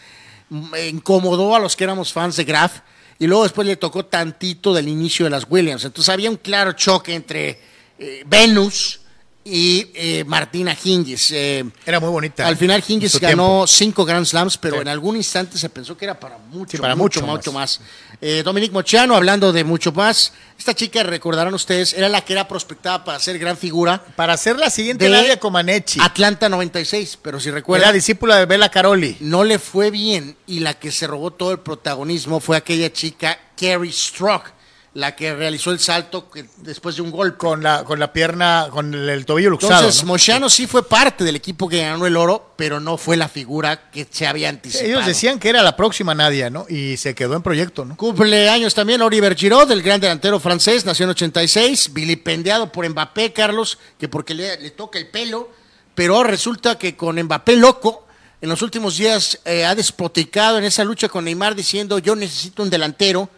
incomodó 0.89 1.55
a 1.55 1.59
los 1.59 1.75
que 1.75 1.83
éramos 1.83 2.13
fans 2.13 2.35
de 2.35 2.43
Graf 2.43 2.79
y 3.19 3.27
luego 3.27 3.43
después 3.43 3.67
le 3.67 3.75
tocó 3.75 4.05
tantito 4.05 4.73
del 4.73 4.87
inicio 4.87 5.25
de 5.25 5.29
las 5.29 5.45
Williams. 5.49 5.85
Entonces 5.85 6.13
había 6.13 6.29
un 6.29 6.37
claro 6.37 6.73
choque 6.73 7.13
entre 7.13 7.59
eh, 7.99 8.23
Venus 8.25 8.99
y 9.45 9.87
eh, 9.93 10.23
Martina 10.25 10.75
Hingis. 10.81 11.31
Eh, 11.31 11.65
Era 11.85 11.99
muy 11.99 12.09
bonita. 12.09 12.47
al 12.47 12.55
final 12.57 12.83
Hingis 12.87 13.19
ganó 13.19 13.35
tiempo. 13.65 13.67
cinco 13.67 14.05
Grand 14.05 14.25
Slams, 14.25 14.57
pero 14.57 14.75
Sí. 14.77 14.81
en 14.83 14.87
algún 14.87 15.15
instante 15.17 15.57
se 15.57 15.69
pensó 15.69 15.97
que 15.97 16.05
era 16.05 16.19
para 16.19 16.37
mucho, 16.37 16.71
Sí, 16.71 16.77
para 16.77 16.95
mucho, 16.95 17.19
mucho 17.21 17.31
mucho 17.33 17.51
más. 17.51 17.81
Eh, 18.21 18.41
Dominic 18.43 18.71
Mochiano, 18.71 19.15
hablando 19.15 19.51
de 19.51 19.63
mucho 19.65 19.91
más, 19.91 20.31
esta 20.57 20.73
chica, 20.73 21.03
recordarán 21.03 21.53
ustedes, 21.53 21.93
era 21.93 22.07
la 22.07 22.21
que 22.21 22.31
era 22.31 22.47
prospectada 22.47 23.03
para 23.03 23.19
ser 23.19 23.37
gran 23.37 23.57
figura 23.57 24.01
Para 24.15 24.37
ser 24.37 24.57
la 24.57 24.69
siguiente 24.69 25.05
de 25.05 25.11
Nadia 25.11 25.37
Comaneci. 25.39 25.99
Atlanta 26.01 26.47
96, 26.47 27.19
pero 27.21 27.39
si 27.39 27.49
Era 27.49 27.55
recuerdan, 27.57 27.93
discípula 27.93 28.37
de 28.37 28.45
Bella 28.45 28.69
Caroli. 28.69 29.17
no 29.19 29.43
le 29.43 29.59
fue 29.59 29.91
bien 29.91 30.37
y 30.47 30.61
la 30.61 30.73
que 30.75 30.89
se 30.91 31.05
robó 31.05 31.31
todo 31.31 31.51
el 31.51 31.59
protagonismo 31.59 32.39
fue 32.39 32.55
aquella 32.55 32.93
chica 32.93 33.37
Carrie 33.59 33.91
Strock, 33.91 34.51
la 34.95 35.15
que 35.15 35.33
realizó 35.33 35.71
el 35.71 35.79
salto 35.79 36.29
que- 36.29 36.45
después 36.57 36.95
de 36.95 37.01
un 37.01 37.09
golpe. 37.09 37.37
Con 37.39 37.63
la, 37.63 37.83
con 37.83 37.99
la 37.99 38.13
pierna, 38.13 38.67
con 38.69 38.93
el, 38.93 39.09
el 39.09 39.25
tobillo 39.25 39.49
luxado. 39.49 39.73
Entonces, 39.73 40.03
¿no? 40.03 40.07
Mochiano 40.09 40.49
sí 40.49 40.67
fue 40.67 40.87
parte 40.87 41.23
del 41.23 41.35
equipo 41.35 41.67
que 41.67 41.79
ganó 41.81 42.05
el 42.05 42.15
oro, 42.15 42.53
pero 42.55 42.79
no 42.79 42.97
fue 42.97 43.17
la 43.17 43.27
figura 43.27 43.89
que 43.89 44.07
se 44.09 44.27
había 44.27 44.49
anticipado. 44.49 44.87
Ellos 44.87 45.05
decían 45.07 45.39
que 45.39 45.49
era 45.49 45.63
la 45.63 45.75
próxima 45.75 46.13
Nadia, 46.13 46.51
¿no? 46.51 46.67
Y 46.69 46.97
se 46.97 47.15
quedó 47.15 47.35
en 47.35 47.41
proyecto, 47.41 47.85
¿no? 47.85 47.97
Cumpleaños 47.97 48.75
también 48.75 49.01
Oliver 49.01 49.35
Giroud, 49.35 49.71
el 49.71 49.81
gran 49.81 49.99
delantero 49.99 50.39
francés, 50.39 50.85
nació 50.85 51.05
en 51.05 51.09
86, 51.11 51.91
vilipendiado 51.93 52.71
por 52.71 52.87
Mbappé, 52.87 53.33
Carlos, 53.33 53.79
que 53.97 54.07
porque 54.07 54.35
le, 54.35 54.59
le 54.61 54.69
toca 54.71 54.99
el 54.99 55.07
pelo, 55.07 55.49
pero 55.95 56.23
resulta 56.23 56.77
que 56.77 56.95
con 56.95 57.19
Mbappé 57.19 57.55
loco, 57.55 58.05
en 58.41 58.49
los 58.49 58.61
últimos 58.61 58.97
días 58.97 59.39
eh, 59.45 59.65
ha 59.65 59.73
despoticado 59.73 60.57
en 60.59 60.65
esa 60.65 60.83
lucha 60.83 61.07
con 61.09 61.23
Neymar 61.25 61.55
diciendo 61.55 61.97
yo 61.97 62.15
necesito 62.15 62.61
un 62.61 62.69
delantero, 62.69 63.29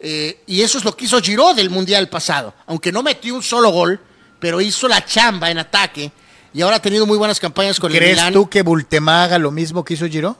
eh, 0.00 0.42
y 0.46 0.62
eso 0.62 0.78
es 0.78 0.84
lo 0.84 0.96
que 0.96 1.04
hizo 1.06 1.20
Giroud 1.20 1.54
del 1.54 1.70
Mundial 1.70 2.08
pasado, 2.08 2.54
aunque 2.66 2.92
no 2.92 3.02
metió 3.02 3.34
un 3.34 3.42
solo 3.42 3.70
gol, 3.70 4.00
pero 4.38 4.60
hizo 4.60 4.88
la 4.88 5.04
chamba 5.04 5.50
en 5.50 5.58
ataque, 5.58 6.12
y 6.52 6.62
ahora 6.62 6.76
ha 6.76 6.82
tenido 6.82 7.06
muy 7.06 7.18
buenas 7.18 7.40
campañas 7.40 7.80
con 7.80 7.90
el 7.90 7.98
¿Crees 7.98 8.16
Milán. 8.16 8.32
tú 8.32 8.48
que 8.48 8.62
Bultemá 8.62 9.24
haga 9.24 9.38
lo 9.38 9.50
mismo 9.50 9.84
que 9.84 9.94
hizo 9.94 10.06
Giro? 10.06 10.36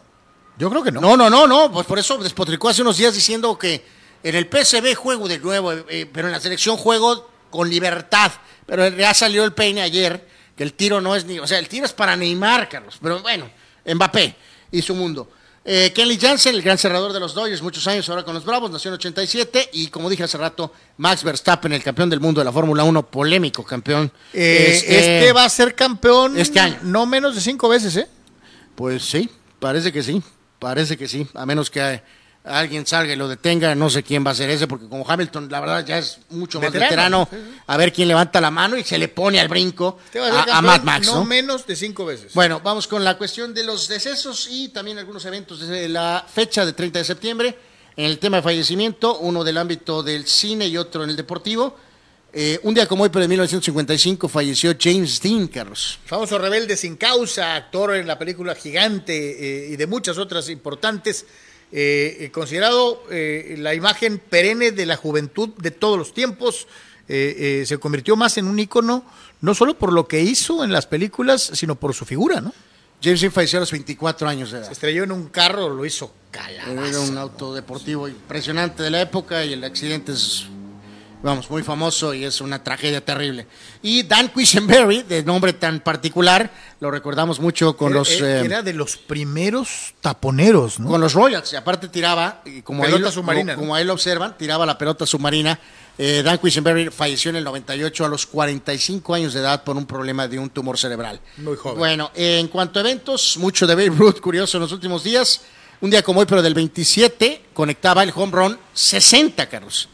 Yo 0.56 0.70
creo 0.70 0.82
que 0.82 0.92
no. 0.92 1.00
No, 1.00 1.16
no, 1.16 1.28
no, 1.28 1.46
no, 1.46 1.72
pues 1.72 1.86
por 1.86 1.98
eso 1.98 2.16
despotricó 2.18 2.68
hace 2.68 2.82
unos 2.82 2.96
días 2.96 3.14
diciendo 3.14 3.58
que 3.58 3.84
en 4.22 4.34
el 4.36 4.48
PSV 4.48 4.94
juego 4.94 5.26
de 5.26 5.38
nuevo, 5.38 5.72
eh, 5.72 5.84
eh, 5.88 6.10
pero 6.12 6.28
en 6.28 6.32
la 6.32 6.40
selección 6.40 6.76
juego 6.76 7.28
con 7.50 7.68
libertad. 7.68 8.32
Pero 8.66 8.88
ya 8.88 9.12
salió 9.12 9.44
el 9.44 9.52
peine 9.52 9.82
ayer, 9.82 10.26
que 10.56 10.62
el 10.62 10.72
tiro 10.74 11.00
no 11.00 11.16
es 11.16 11.24
ni, 11.24 11.38
o 11.38 11.46
sea, 11.46 11.58
el 11.58 11.68
tiro 11.68 11.84
es 11.84 11.92
para 11.92 12.16
Neymar, 12.16 12.68
Carlos, 12.68 12.98
pero 13.02 13.20
bueno, 13.20 13.50
Mbappé 13.84 14.36
y 14.70 14.82
su 14.82 14.94
mundo. 14.94 15.28
Eh, 15.66 15.92
Kenley 15.94 16.18
Jansen, 16.18 16.54
el 16.54 16.60
gran 16.62 16.76
cerrador 16.76 17.12
de 17.14 17.20
los 17.20 17.32
Dodgers, 17.34 17.62
muchos 17.62 17.86
años 17.86 18.06
ahora 18.10 18.22
con 18.22 18.34
los 18.34 18.44
Bravos, 18.44 18.70
nació 18.70 18.90
en 18.90 18.96
87 18.96 19.70
y 19.72 19.86
como 19.86 20.10
dije 20.10 20.22
hace 20.22 20.36
rato, 20.36 20.72
Max 20.98 21.24
Verstappen, 21.24 21.72
el 21.72 21.82
campeón 21.82 22.10
del 22.10 22.20
mundo 22.20 22.40
de 22.40 22.44
la 22.44 22.52
Fórmula 22.52 22.84
1, 22.84 23.06
polémico 23.10 23.64
campeón. 23.64 24.12
Eh, 24.34 24.72
Este, 24.74 24.98
este 25.20 25.32
va 25.32 25.44
a 25.44 25.48
ser 25.48 25.74
campeón 25.74 26.38
este 26.38 26.60
año. 26.60 26.78
no 26.82 27.06
menos 27.06 27.34
de 27.34 27.40
cinco 27.40 27.68
veces, 27.70 27.96
¿eh? 27.96 28.06
Pues 28.74 29.02
sí, 29.04 29.30
parece 29.58 29.90
que 29.90 30.02
sí, 30.02 30.22
parece 30.58 30.98
que 30.98 31.08
sí, 31.08 31.26
a 31.32 31.46
menos 31.46 31.70
que 31.70 32.02
alguien 32.44 32.86
salga 32.86 33.12
y 33.12 33.16
lo 33.16 33.26
detenga, 33.26 33.74
no 33.74 33.88
sé 33.88 34.02
quién 34.02 34.24
va 34.24 34.32
a 34.32 34.34
ser 34.34 34.50
ese, 34.50 34.66
porque 34.66 34.86
como 34.86 35.08
Hamilton, 35.08 35.48
la 35.50 35.60
verdad, 35.60 35.86
ya 35.86 35.98
es 35.98 36.18
mucho 36.28 36.60
más 36.60 36.70
Veterano, 36.70 37.24
veterano, 37.24 37.62
a 37.66 37.76
ver 37.78 37.92
quién 37.92 38.06
levanta 38.06 38.40
la 38.40 38.50
mano 38.50 38.76
y 38.76 38.84
se 38.84 38.98
le 38.98 39.08
pone 39.08 39.40
al 39.40 39.48
brinco 39.48 39.98
a 40.14 40.52
a, 40.52 40.58
a 40.58 40.62
Mad 40.62 40.82
Max, 40.82 41.06
no, 41.06 41.16
¿no? 41.16 41.24
menos 41.24 41.66
de 41.66 41.74
cinco 41.74 42.04
veces. 42.04 42.34
Bueno, 42.34 42.60
vamos 42.62 42.86
con 42.86 43.02
la 43.02 43.16
cuestión 43.16 43.54
de 43.54 43.64
los 43.64 43.88
decesos 43.88 44.46
y 44.50 44.68
también 44.68 44.98
algunos 44.98 45.24
eventos 45.24 45.60
desde 45.60 45.88
la 45.88 46.24
fecha 46.30 46.66
de 46.66 46.74
30 46.74 46.98
de 46.98 47.04
septiembre. 47.04 47.58
En 47.96 48.06
el 48.06 48.18
tema 48.18 48.38
de 48.38 48.42
fallecimiento, 48.42 49.18
uno 49.18 49.44
del 49.44 49.56
ámbito 49.56 50.02
del 50.02 50.26
cine 50.26 50.66
y 50.66 50.76
otro 50.76 51.04
en 51.04 51.10
el 51.10 51.16
deportivo. 51.16 51.76
Eh, 52.36 52.58
un 52.64 52.74
día 52.74 52.86
como 52.86 53.04
hoy, 53.04 53.10
pero 53.10 53.22
de 53.22 53.28
1955, 53.28 54.28
falleció 54.28 54.74
James 54.78 55.20
Dean, 55.20 55.46
Carlos. 55.46 56.00
Famoso 56.04 56.36
rebelde 56.36 56.76
sin 56.76 56.96
causa, 56.96 57.54
actor 57.54 57.94
en 57.94 58.08
la 58.08 58.18
película 58.18 58.56
Gigante 58.56 59.14
eh, 59.14 59.68
y 59.70 59.76
de 59.76 59.86
muchas 59.86 60.18
otras 60.18 60.48
importantes, 60.48 61.26
eh, 61.76 62.30
considerado 62.32 63.02
eh, 63.10 63.56
la 63.58 63.74
imagen 63.74 64.18
perenne 64.18 64.70
de 64.70 64.86
la 64.86 64.96
juventud 64.96 65.50
de 65.58 65.72
todos 65.72 65.98
los 65.98 66.14
tiempos, 66.14 66.68
eh, 67.08 67.60
eh, 67.62 67.66
se 67.66 67.78
convirtió 67.78 68.16
más 68.16 68.38
en 68.38 68.46
un 68.46 68.58
ícono, 68.58 69.04
no 69.40 69.54
solo 69.54 69.76
por 69.76 69.92
lo 69.92 70.06
que 70.06 70.22
hizo 70.22 70.64
en 70.64 70.72
las 70.72 70.86
películas, 70.86 71.50
sino 71.52 71.74
por 71.74 71.92
su 71.92 72.04
figura, 72.04 72.40
¿no? 72.40 72.52
James 73.02 73.20
Dean 73.20 73.32
falleció 73.32 73.58
a 73.58 73.60
los 73.60 73.72
24 73.72 74.26
años 74.28 74.50
de 74.52 74.58
edad. 74.58 74.66
Se 74.68 74.72
estrelló 74.72 75.04
en 75.04 75.12
un 75.12 75.28
carro, 75.28 75.68
lo 75.68 75.84
hizo 75.84 76.14
Era 76.32 76.64
calabaza. 76.64 77.00
un 77.00 77.18
auto 77.18 77.52
deportivo 77.52 78.08
impresionante 78.08 78.82
de 78.82 78.90
la 78.90 79.02
época 79.02 79.44
y 79.44 79.52
el 79.52 79.62
accidente 79.64 80.12
es, 80.12 80.46
vamos, 81.24 81.50
muy 81.50 81.62
famoso 81.62 82.12
y 82.14 82.24
es 82.24 82.40
una 82.40 82.62
tragedia 82.62 83.04
terrible. 83.04 83.46
Y 83.82 84.02
Dan 84.04 84.28
Quisenberry, 84.28 85.02
de 85.02 85.22
nombre 85.24 85.54
tan 85.54 85.80
particular, 85.80 86.50
lo 86.80 86.90
recordamos 86.90 87.40
mucho 87.40 87.76
con 87.76 87.90
Era- 87.90 87.98
los... 87.98 88.10
era, 88.10 88.40
eh, 88.42 88.44
era 88.44 88.62
de 88.62 88.74
los 88.74 88.96
primeros 88.96 89.94
taponeros, 90.00 90.78
¿no? 90.78 90.88
con 90.88 91.00
los 91.00 91.14
Royals, 91.14 91.52
y 91.52 91.56
aparte 91.56 91.88
tiraba, 91.88 92.42
y 92.44 92.62
como, 92.62 92.82
ahí 92.84 92.90
Pelota 92.90 93.06
lo, 93.06 93.12
submarina, 93.12 93.54
como, 93.54 93.62
¿no? 93.62 93.68
como 93.68 93.74
ahí 93.74 93.84
lo 93.84 93.94
observan, 93.94 94.36
tiraba 94.36 94.66
la 94.66 94.76
pelota 94.78 95.06
submarina. 95.06 95.58
Eh, 95.96 96.22
Dan 96.24 96.38
Quisenberry 96.38 96.90
falleció 96.90 97.30
en 97.30 97.36
el 97.36 97.44
98 97.44 98.04
a 98.04 98.08
los 98.08 98.26
45 98.26 99.14
años 99.14 99.32
de 99.32 99.40
edad 99.40 99.62
por 99.64 99.76
un 99.76 99.86
problema 99.86 100.26
de 100.28 100.38
un 100.38 100.50
tumor 100.50 100.76
cerebral. 100.76 101.20
Muy 101.38 101.56
joven. 101.56 101.78
Bueno, 101.78 102.10
eh, 102.14 102.38
en 102.40 102.48
cuanto 102.48 102.80
a 102.80 102.82
eventos, 102.82 103.36
mucho 103.38 103.66
de 103.66 103.74
Babe 103.74 103.90
Ruth, 103.96 104.20
curioso 104.20 104.56
en 104.58 104.62
los 104.62 104.72
últimos 104.72 105.04
días. 105.04 105.40
Un 105.80 105.90
día 105.90 106.02
como 106.02 106.20
hoy, 106.20 106.26
pero 106.26 106.42
del 106.42 106.54
27, 106.54 107.42
conectaba 107.54 108.02
el 108.02 108.12
home 108.14 108.32
run 108.32 108.58
60, 108.72 109.48
Carlos. 109.48 109.88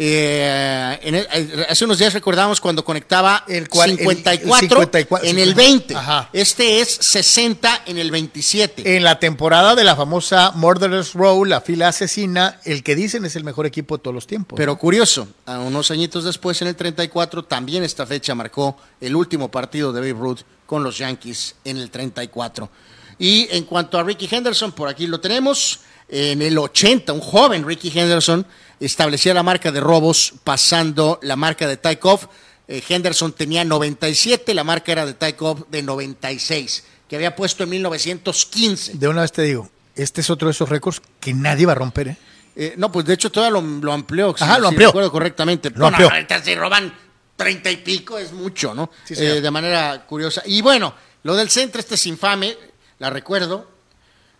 Eh, 0.00 0.96
en 1.02 1.14
el- 1.16 1.26
eh, 1.32 1.66
hace 1.68 1.84
unos 1.84 1.98
días 1.98 2.14
recordamos 2.14 2.60
cuando 2.60 2.84
conectaba 2.84 3.42
El 3.48 3.56
el 3.56 3.68
cual- 3.68 3.90
el- 3.90 3.94
el 3.98 3.98
54, 3.98 4.60
54, 4.60 5.28
en 5.28 5.38
el 5.40 5.54
20. 5.56 5.96
Ajá. 5.96 6.30
Este 6.32 6.80
es 6.80 6.88
60 7.00 7.82
en 7.84 7.98
el 7.98 8.12
27. 8.12 8.96
En 8.96 9.02
la 9.02 9.18
temporada 9.18 9.74
de 9.74 9.82
la 9.82 9.96
famosa 9.96 10.52
Murderers 10.54 11.14
Row, 11.14 11.44
la 11.44 11.60
fila 11.60 11.88
asesina, 11.88 12.60
el 12.64 12.84
que 12.84 12.94
dicen 12.94 13.24
es 13.24 13.34
el 13.34 13.42
mejor 13.42 13.66
equipo 13.66 13.96
de 13.96 14.02
todos 14.04 14.14
los 14.14 14.28
tiempos. 14.28 14.56
Pero 14.56 14.74
¿no? 14.74 14.78
curioso, 14.78 15.26
a 15.46 15.58
unos 15.58 15.90
añitos 15.90 16.22
después, 16.22 16.62
en 16.62 16.68
el 16.68 16.76
34, 16.76 17.44
también 17.44 17.82
esta 17.82 18.06
fecha 18.06 18.36
marcó 18.36 18.76
el 19.00 19.16
último 19.16 19.50
partido 19.50 19.92
de 19.92 20.00
Babe 20.00 20.12
Ruth 20.12 20.40
con 20.64 20.84
los 20.84 20.96
Yankees 20.98 21.56
en 21.64 21.76
el 21.78 21.90
34. 21.90 22.70
Y 23.18 23.48
en 23.50 23.64
cuanto 23.64 23.98
a 23.98 24.04
Ricky 24.04 24.28
Henderson, 24.30 24.70
por 24.70 24.88
aquí 24.88 25.08
lo 25.08 25.18
tenemos. 25.18 25.80
En 26.10 26.40
el 26.40 26.56
80, 26.56 27.12
un 27.12 27.20
joven 27.20 27.66
Ricky 27.66 27.92
Henderson 27.94 28.46
establecía 28.80 29.34
la 29.34 29.42
marca 29.42 29.72
de 29.72 29.80
robos 29.80 30.34
pasando 30.44 31.18
la 31.22 31.36
marca 31.36 31.66
de 31.66 31.76
Taikov. 31.76 32.28
Eh, 32.68 32.82
Henderson 32.88 33.32
tenía 33.32 33.64
97, 33.64 34.52
la 34.54 34.62
marca 34.64 34.92
era 34.92 35.06
de 35.06 35.14
Taikov 35.14 35.66
de 35.68 35.82
96, 35.82 36.84
que 37.08 37.16
había 37.16 37.34
puesto 37.34 37.64
en 37.64 37.70
1915. 37.70 38.94
de 38.94 39.08
una 39.08 39.22
vez 39.22 39.32
te 39.32 39.42
digo, 39.42 39.70
este 39.94 40.20
es 40.20 40.30
otro 40.30 40.48
de 40.48 40.52
esos 40.52 40.68
récords 40.68 41.00
que 41.20 41.32
nadie 41.32 41.66
va 41.66 41.72
a 41.72 41.76
romper, 41.76 42.08
¿eh? 42.08 42.16
Eh, 42.60 42.74
no, 42.76 42.90
pues 42.90 43.06
de 43.06 43.14
hecho 43.14 43.30
todavía 43.30 43.60
lo, 43.60 43.66
lo 43.80 43.92
amplió. 43.92 44.34
si- 44.36 44.42
Ajá, 44.44 44.58
lo 44.58 44.64
si 44.64 44.68
amplió. 44.70 44.88
recuerdo 44.88 45.12
correctamente. 45.12 45.70
Lo 45.70 45.90
No, 45.90 45.96
no, 45.98 46.08
amplió. 46.08 46.42
se 46.42 46.54
roban 46.56 46.92
treinta 47.36 47.70
y 47.70 47.76
pico, 47.78 48.18
es 48.18 48.32
mucho, 48.32 48.74
¿no? 48.74 48.90
Sí. 49.04 49.14
Eh, 49.16 49.40
de 49.40 49.50
manera 49.50 50.04
curiosa. 50.06 50.42
Y 50.44 50.60
bueno, 50.60 50.92
lo 51.22 51.36
del 51.36 51.50
centro, 51.50 51.80
este 51.80 51.94
es 51.94 52.06
infame, 52.06 52.56
la 52.98 53.10
recuerdo. 53.10 53.70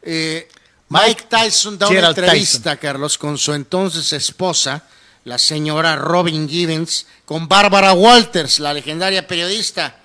Eh, 0.03 0.49
Mike, 0.91 1.25
Tyson 1.29 1.79
da 1.79 1.89
una 1.89 2.09
entrevista, 2.09 2.77
Carlos, 2.77 3.19
con 3.19 3.37
su 3.37 3.53
entonces 3.53 4.13
esposa, 4.15 4.85
la 5.25 5.37
señora 5.39 5.97
Robin 5.97 6.49
Givens, 6.49 7.07
con 7.27 7.47
Bárbara 7.47 7.93
Walters, 7.93 8.59
la 8.61 8.73
legendaria 8.73 9.27
periodista. 9.27 9.97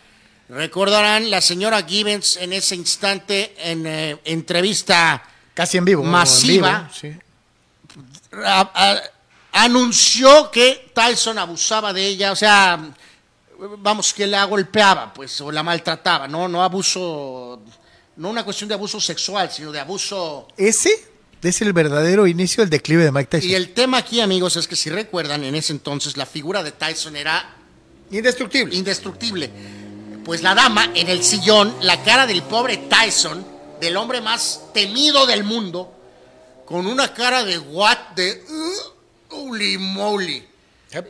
Recordarán 0.49 1.31
la 1.31 1.39
señora 1.39 1.81
Givens 1.83 2.35
en 2.37 2.51
ese 2.53 2.75
instante 2.75 3.55
en 3.57 3.87
eh, 3.87 4.19
entrevista 4.25 5.23
Casi 5.53 5.77
en 5.77 5.85
vivo. 5.85 6.03
Masiva. 6.03 6.89
en 7.01 7.07
vivo, 7.07 7.19
sí. 8.33 8.35
a- 8.43 8.71
a- 8.73 9.01
anunció 9.63 10.51
que 10.51 10.91
Tyson 10.93 11.37
abusaba 11.39 11.93
de 11.93 12.05
ella, 12.07 12.31
o 12.31 12.35
sea, 12.35 12.91
vamos, 13.77 14.13
que 14.13 14.27
la 14.27 14.43
golpeaba, 14.45 15.13
pues, 15.13 15.39
o 15.41 15.51
la 15.51 15.63
maltrataba, 15.63 16.27
no, 16.27 16.47
no 16.49 16.61
abuso, 16.63 17.61
no 18.17 18.29
una 18.29 18.43
cuestión 18.43 18.67
de 18.67 18.75
abuso 18.75 18.99
sexual, 18.99 19.51
sino 19.51 19.71
de 19.71 19.79
abuso. 19.79 20.47
Ese 20.57 20.91
es 21.41 21.61
el 21.61 21.73
verdadero 21.73 22.25
inicio 22.27 22.61
del 22.63 22.69
declive 22.69 23.03
de 23.03 23.11
Mike 23.11 23.27
Tyson. 23.29 23.49
Y 23.49 23.55
el 23.55 23.73
tema 23.73 23.97
aquí, 23.97 24.21
amigos, 24.21 24.55
es 24.55 24.67
que 24.67 24.75
si 24.75 24.89
recuerdan, 24.89 25.43
en 25.43 25.55
ese 25.55 25.73
entonces 25.73 26.15
la 26.17 26.25
figura 26.25 26.63
de 26.63 26.71
Tyson 26.71 27.15
era 27.15 27.55
Indestructible. 28.11 28.75
indestructible. 28.75 29.49
Pues 30.23 30.41
la 30.41 30.55
dama 30.55 30.91
en 30.95 31.09
el 31.09 31.23
sillón, 31.23 31.75
la 31.81 32.01
cara 32.03 32.25
del 32.27 32.43
pobre 32.43 32.77
Tyson, 32.77 33.45
del 33.81 33.97
hombre 33.97 34.21
más 34.21 34.61
temido 34.73 35.25
del 35.25 35.43
mundo, 35.43 35.93
con 36.65 36.85
una 36.87 37.13
cara 37.13 37.43
de 37.43 37.59
what, 37.59 37.97
de... 38.15 38.43
"Uh, 38.49 38.93
holy 39.35 39.77
moly. 39.77 40.47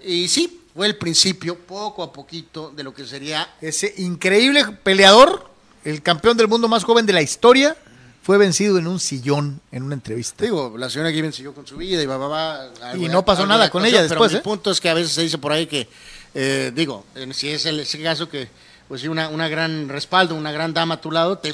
Y 0.05 0.27
sí, 0.29 0.61
fue 0.73 0.87
el 0.87 0.97
principio, 0.97 1.59
poco 1.59 2.01
a 2.01 2.11
poquito, 2.11 2.71
de 2.75 2.83
lo 2.83 2.93
que 2.93 3.05
sería 3.05 3.53
Ese 3.61 3.93
increíble 3.97 4.65
peleador, 4.81 5.51
el 5.83 6.01
campeón 6.01 6.37
del 6.37 6.47
mundo 6.47 6.67
más 6.67 6.83
joven 6.83 7.05
de 7.05 7.13
la 7.13 7.21
historia, 7.21 7.75
fue 8.23 8.37
vencido 8.37 8.77
en 8.77 8.87
un 8.87 8.99
sillón 9.01 9.59
en 9.71 9.83
una 9.83 9.95
entrevista. 9.95 10.45
Digo, 10.45 10.75
la 10.77 10.89
señora 10.89 11.11
Given 11.11 11.33
siguió 11.33 11.53
con 11.53 11.67
su 11.67 11.75
vida 11.75 12.01
y 12.01 12.05
va, 12.05 12.17
va, 12.17 12.27
va, 12.27 12.63
algo 12.81 13.03
Y 13.03 13.09
no 13.09 13.25
pasó 13.25 13.45
nada 13.45 13.69
con 13.69 13.85
ella 13.85 14.01
después, 14.01 14.31
Pero 14.31 14.39
¿eh? 14.39 14.41
mi 14.41 14.43
punto 14.43 14.71
es 14.71 14.79
que 14.79 14.89
a 14.89 14.93
veces 14.93 15.11
se 15.11 15.23
dice 15.23 15.37
por 15.37 15.51
ahí 15.51 15.67
que, 15.67 15.89
eh, 16.33 16.71
digo, 16.73 17.05
si 17.33 17.49
es 17.49 17.65
el, 17.65 17.81
ese 17.81 18.01
caso 18.01 18.29
que, 18.29 18.47
pues 18.87 19.01
sí, 19.01 19.09
una, 19.09 19.27
una 19.27 19.49
gran 19.49 19.89
respaldo, 19.89 20.35
una 20.35 20.53
gran 20.53 20.73
dama 20.73 20.95
a 20.95 21.01
tu 21.01 21.11
lado, 21.11 21.37
te, 21.37 21.53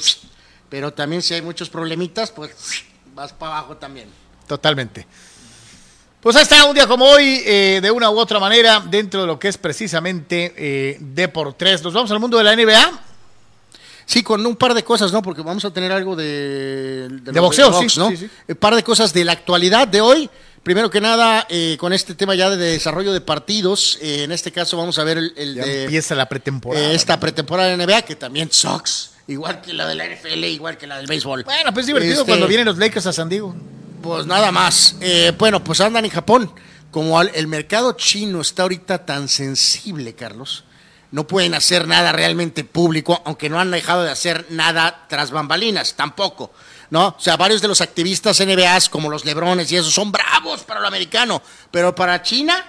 pero 0.68 0.92
también 0.92 1.22
si 1.22 1.34
hay 1.34 1.42
muchos 1.42 1.68
problemitas, 1.68 2.30
pues 2.30 2.52
vas 3.16 3.32
para 3.32 3.58
abajo 3.58 3.76
también. 3.76 4.08
Totalmente. 4.46 5.06
Pues 6.20 6.36
ahí 6.36 6.42
está, 6.42 6.66
un 6.66 6.74
día 6.74 6.86
como 6.86 7.04
hoy, 7.06 7.42
eh, 7.44 7.80
de 7.82 7.90
una 7.90 8.10
u 8.10 8.18
otra 8.18 8.38
manera, 8.38 8.78
dentro 8.78 9.22
de 9.22 9.26
lo 9.26 9.40
que 9.40 9.48
es 9.48 9.58
precisamente 9.58 10.54
eh, 10.56 10.98
D 11.00 11.28
por 11.28 11.54
3. 11.54 11.82
Nos 11.82 11.94
vamos 11.94 12.10
al 12.12 12.20
mundo 12.20 12.38
de 12.38 12.44
la 12.44 12.54
NBA. 12.54 13.09
Sí, 14.10 14.24
con 14.24 14.44
un 14.44 14.56
par 14.56 14.74
de 14.74 14.82
cosas, 14.82 15.12
¿no? 15.12 15.22
Porque 15.22 15.40
vamos 15.40 15.64
a 15.64 15.70
tener 15.72 15.92
algo 15.92 16.16
de... 16.16 17.06
De 17.22 17.38
boxeo, 17.38 17.72
sí, 17.74 17.86
¿no? 17.96 18.10
sí, 18.10 18.16
sí. 18.16 18.30
Un 18.48 18.56
par 18.56 18.74
de 18.74 18.82
cosas 18.82 19.12
de 19.12 19.24
la 19.24 19.30
actualidad 19.30 19.86
de 19.86 20.00
hoy. 20.00 20.28
Primero 20.64 20.90
que 20.90 21.00
nada, 21.00 21.46
eh, 21.48 21.76
con 21.78 21.92
este 21.92 22.16
tema 22.16 22.34
ya 22.34 22.50
de 22.50 22.56
desarrollo 22.56 23.12
de 23.12 23.20
partidos, 23.20 23.98
eh, 24.02 24.24
en 24.24 24.32
este 24.32 24.50
caso 24.50 24.76
vamos 24.76 24.98
a 24.98 25.04
ver 25.04 25.18
el, 25.18 25.32
el 25.36 25.54
Ya 25.54 25.64
de... 25.64 25.84
empieza 25.84 26.16
la 26.16 26.28
pretemporada. 26.28 26.90
Eh, 26.90 26.96
esta 26.96 27.20
pretemporada 27.20 27.68
de 27.76 27.86
NBA, 27.86 28.02
que 28.02 28.16
también 28.16 28.50
sucks, 28.50 29.12
igual 29.28 29.60
que 29.60 29.72
la 29.72 29.86
de 29.86 29.94
la 29.94 30.06
NFL, 30.06 30.42
igual 30.42 30.76
que 30.76 30.88
la 30.88 30.96
del 30.96 31.06
béisbol. 31.06 31.44
Bueno, 31.44 31.72
pues 31.72 31.84
es 31.84 31.86
divertido 31.86 32.14
Este, 32.14 32.26
cuando 32.26 32.48
vienen 32.48 32.66
los 32.66 32.78
Lakers 32.78 33.06
a 33.06 33.12
San 33.12 33.28
Diego. 33.28 33.54
Pues 34.02 34.26
nada 34.26 34.50
más. 34.50 34.96
Eh, 35.00 35.32
bueno, 35.38 35.62
pues 35.62 35.80
andan 35.80 36.04
en 36.04 36.10
Japón. 36.10 36.52
Como 36.90 37.22
el 37.22 37.46
mercado 37.46 37.92
chino 37.92 38.40
está 38.40 38.62
ahorita 38.62 39.06
tan 39.06 39.28
sensible, 39.28 40.14
Carlos, 40.16 40.64
no 41.12 41.26
pueden 41.26 41.54
hacer 41.54 41.88
nada 41.88 42.12
realmente 42.12 42.64
público, 42.64 43.20
aunque 43.24 43.48
no 43.48 43.58
han 43.58 43.70
dejado 43.70 44.04
de 44.04 44.10
hacer 44.10 44.46
nada 44.50 45.06
tras 45.08 45.30
bambalinas, 45.30 45.94
tampoco. 45.94 46.52
¿No? 46.90 47.08
O 47.08 47.20
sea, 47.20 47.36
varios 47.36 47.62
de 47.62 47.68
los 47.68 47.80
activistas 47.80 48.40
NBAs, 48.44 48.88
como 48.88 49.08
los 49.08 49.24
Lebrones 49.24 49.70
y 49.70 49.76
eso, 49.76 49.90
son 49.90 50.10
bravos 50.10 50.64
para 50.64 50.80
lo 50.80 50.88
americano, 50.88 51.40
pero 51.70 51.94
para 51.94 52.20
China, 52.20 52.64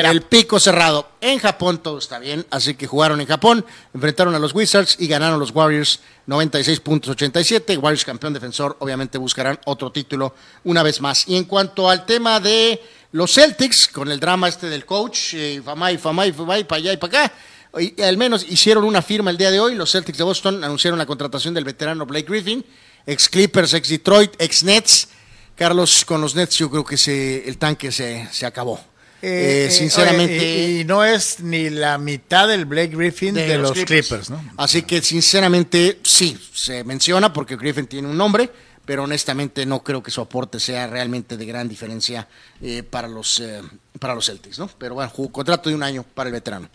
el 0.00 0.22
pico 0.22 0.58
cerrado. 0.58 1.10
En 1.20 1.38
Japón 1.38 1.82
todo 1.82 1.98
está 1.98 2.18
bien, 2.18 2.46
así 2.50 2.74
que 2.74 2.86
jugaron 2.86 3.20
en 3.20 3.26
Japón, 3.26 3.64
enfrentaron 3.92 4.34
a 4.34 4.38
los 4.38 4.54
Wizards 4.54 4.96
y 4.98 5.06
ganaron 5.06 5.38
los 5.38 5.50
Warriors 5.50 6.00
96 6.26 6.80
puntos 6.80 7.10
87. 7.10 7.76
Warriors 7.76 8.04
campeón 8.04 8.32
defensor, 8.32 8.76
obviamente 8.80 9.18
buscarán 9.18 9.60
otro 9.66 9.92
título 9.92 10.34
una 10.64 10.82
vez 10.82 11.00
más. 11.00 11.28
Y 11.28 11.36
en 11.36 11.44
cuanto 11.44 11.90
al 11.90 12.06
tema 12.06 12.40
de 12.40 12.82
los 13.12 13.32
Celtics, 13.32 13.88
con 13.88 14.10
el 14.10 14.18
drama 14.18 14.48
este 14.48 14.68
del 14.68 14.84
coach, 14.84 15.34
eh, 15.34 15.62
Famay, 15.64 15.98
Famay, 15.98 16.32
Famay, 16.32 16.64
para 16.64 16.78
allá 16.78 16.92
y 16.92 16.96
para 16.96 17.24
acá, 17.24 17.34
y 17.78 18.00
al 18.02 18.16
menos 18.16 18.44
hicieron 18.48 18.84
una 18.84 19.00
firma 19.02 19.30
el 19.30 19.38
día 19.38 19.50
de 19.50 19.60
hoy. 19.60 19.74
Los 19.74 19.92
Celtics 19.92 20.18
de 20.18 20.24
Boston 20.24 20.62
anunciaron 20.64 20.98
la 20.98 21.06
contratación 21.06 21.54
del 21.54 21.64
veterano 21.64 22.04
Blake 22.04 22.26
Griffin, 22.28 22.64
ex 23.06 23.28
Clippers, 23.28 23.74
ex 23.74 23.88
Detroit, 23.88 24.34
ex 24.38 24.62
Nets. 24.64 25.08
Carlos, 25.54 26.04
con 26.04 26.20
los 26.20 26.34
Nets 26.34 26.56
yo 26.56 26.70
creo 26.70 26.84
que 26.84 26.96
se, 26.96 27.48
el 27.48 27.58
tanque 27.58 27.92
se, 27.92 28.28
se 28.32 28.46
acabó. 28.46 28.80
Eh, 29.22 29.28
Eh, 29.28 29.66
eh, 29.66 29.70
sinceramente. 29.70 30.36
oye, 30.36 30.68
y, 30.78 30.80
y 30.80 30.84
no 30.84 31.04
es 31.04 31.38
ni 31.40 31.70
la 31.70 31.96
mitad 31.96 32.48
del 32.48 32.64
Blake 32.64 32.96
Griffin 32.96 33.34
de, 33.34 33.56
los, 33.56 33.72
Clippers, 33.72 34.30
¿no? 34.30 34.44
Así 34.56 34.82
que 34.82 35.00
sinceramente 35.00 36.00
sí, 36.02 36.36
se 36.52 36.82
menciona 36.82 37.32
porque 37.32 37.56
Griffin 37.56 37.86
tiene 37.86 38.08
un 38.08 38.16
nombre, 38.16 38.50
pero 38.84 39.04
honestamente 39.04 39.64
no 39.64 39.82
creo 39.82 40.02
que 40.02 40.10
su 40.10 40.20
aporte 40.20 40.58
sea 40.58 40.86
realmente 40.86 41.36
de 41.36 41.46
gran 41.46 41.68
diferencia 41.68 42.26
eh, 42.60 42.82
para, 42.82 43.08
los, 43.08 43.40
eh, 43.40 43.62
para 43.98 44.14
los 44.14 44.26
Celtics, 44.26 44.58
¿no? 44.58 44.68
Pero 44.78 44.94
bueno, 44.94 45.12
contrato 45.30 45.68
de 45.68 45.76
un 45.76 45.82
año 45.82 46.02
para 46.02 46.28
el 46.28 46.32
veterano. 46.32 46.68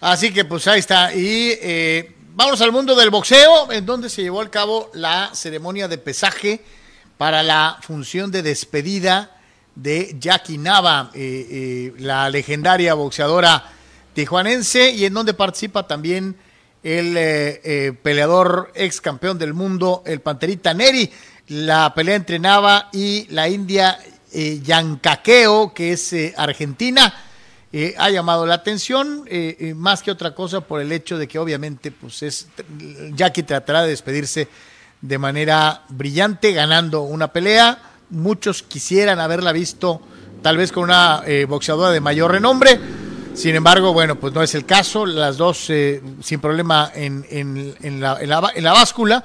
Así 0.00 0.32
que 0.32 0.44
pues 0.44 0.66
ahí 0.68 0.78
está. 0.78 1.12
Y 1.12 1.58
eh, 1.60 2.14
vamos 2.34 2.60
al 2.60 2.70
mundo 2.70 2.94
del 2.94 3.10
boxeo, 3.10 3.72
en 3.72 3.84
donde 3.84 4.08
se 4.08 4.22
llevó 4.22 4.40
a 4.40 4.50
cabo 4.50 4.90
la 4.94 5.30
ceremonia 5.34 5.88
de 5.88 5.98
pesaje 5.98 6.62
para 7.16 7.42
la 7.42 7.78
función 7.82 8.30
de 8.30 8.42
despedida 8.42 9.36
de 9.74 10.16
Jackie 10.20 10.58
Nava, 10.58 11.10
la 11.98 12.30
legendaria 12.30 12.94
boxeadora 12.94 13.72
tijuanense, 14.12 14.90
y 14.90 15.04
en 15.04 15.14
donde 15.14 15.34
participa 15.34 15.86
también 15.86 16.36
el 16.88 17.16
eh, 17.18 17.60
eh, 17.64 17.92
peleador 18.02 18.72
ex 18.74 19.02
campeón 19.02 19.38
del 19.38 19.52
mundo, 19.52 20.02
el 20.06 20.20
Panterita 20.20 20.72
Neri. 20.72 21.10
La 21.48 21.92
pelea 21.94 22.16
entre 22.16 22.38
Nava 22.38 22.88
y 22.92 23.26
la 23.30 23.48
India 23.48 23.98
eh, 24.32 24.60
Yancaqueo, 24.62 25.74
que 25.74 25.92
es 25.92 26.12
eh, 26.12 26.34
argentina 26.36 27.24
ha 27.98 28.08
llamado 28.08 28.46
la 28.46 28.54
atención, 28.54 29.28
más 29.76 30.02
que 30.02 30.10
otra 30.10 30.34
cosa 30.34 30.62
por 30.62 30.80
el 30.80 30.90
hecho 30.90 31.18
de 31.18 31.28
que 31.28 31.38
obviamente 31.38 31.90
pues 31.90 32.22
es 32.22 32.48
Jackie 33.14 33.42
tratará 33.42 33.82
de 33.82 33.90
despedirse 33.90 34.48
de 35.02 35.18
manera 35.18 35.82
brillante, 35.90 36.52
ganando 36.52 37.02
una 37.02 37.30
pelea. 37.30 37.78
Muchos 38.08 38.62
quisieran 38.62 39.20
haberla 39.20 39.52
visto 39.52 40.00
tal 40.40 40.56
vez 40.56 40.72
con 40.72 40.84
una 40.84 41.22
boxeadora 41.46 41.90
de 41.90 42.00
mayor 42.00 42.32
renombre. 42.32 42.80
Sin 43.38 43.54
embargo, 43.54 43.92
bueno, 43.92 44.18
pues 44.18 44.34
no 44.34 44.42
es 44.42 44.54
el 44.56 44.66
caso. 44.66 45.06
Las 45.06 45.36
dos 45.36 45.70
eh, 45.70 46.02
sin 46.22 46.40
problema 46.40 46.90
en, 46.94 47.24
en- 47.30 47.76
en 47.82 48.00
la, 48.00 48.18
en 48.20 48.28
la- 48.28 48.52
en 48.54 48.64
la 48.64 48.72
báscula. 48.72 49.22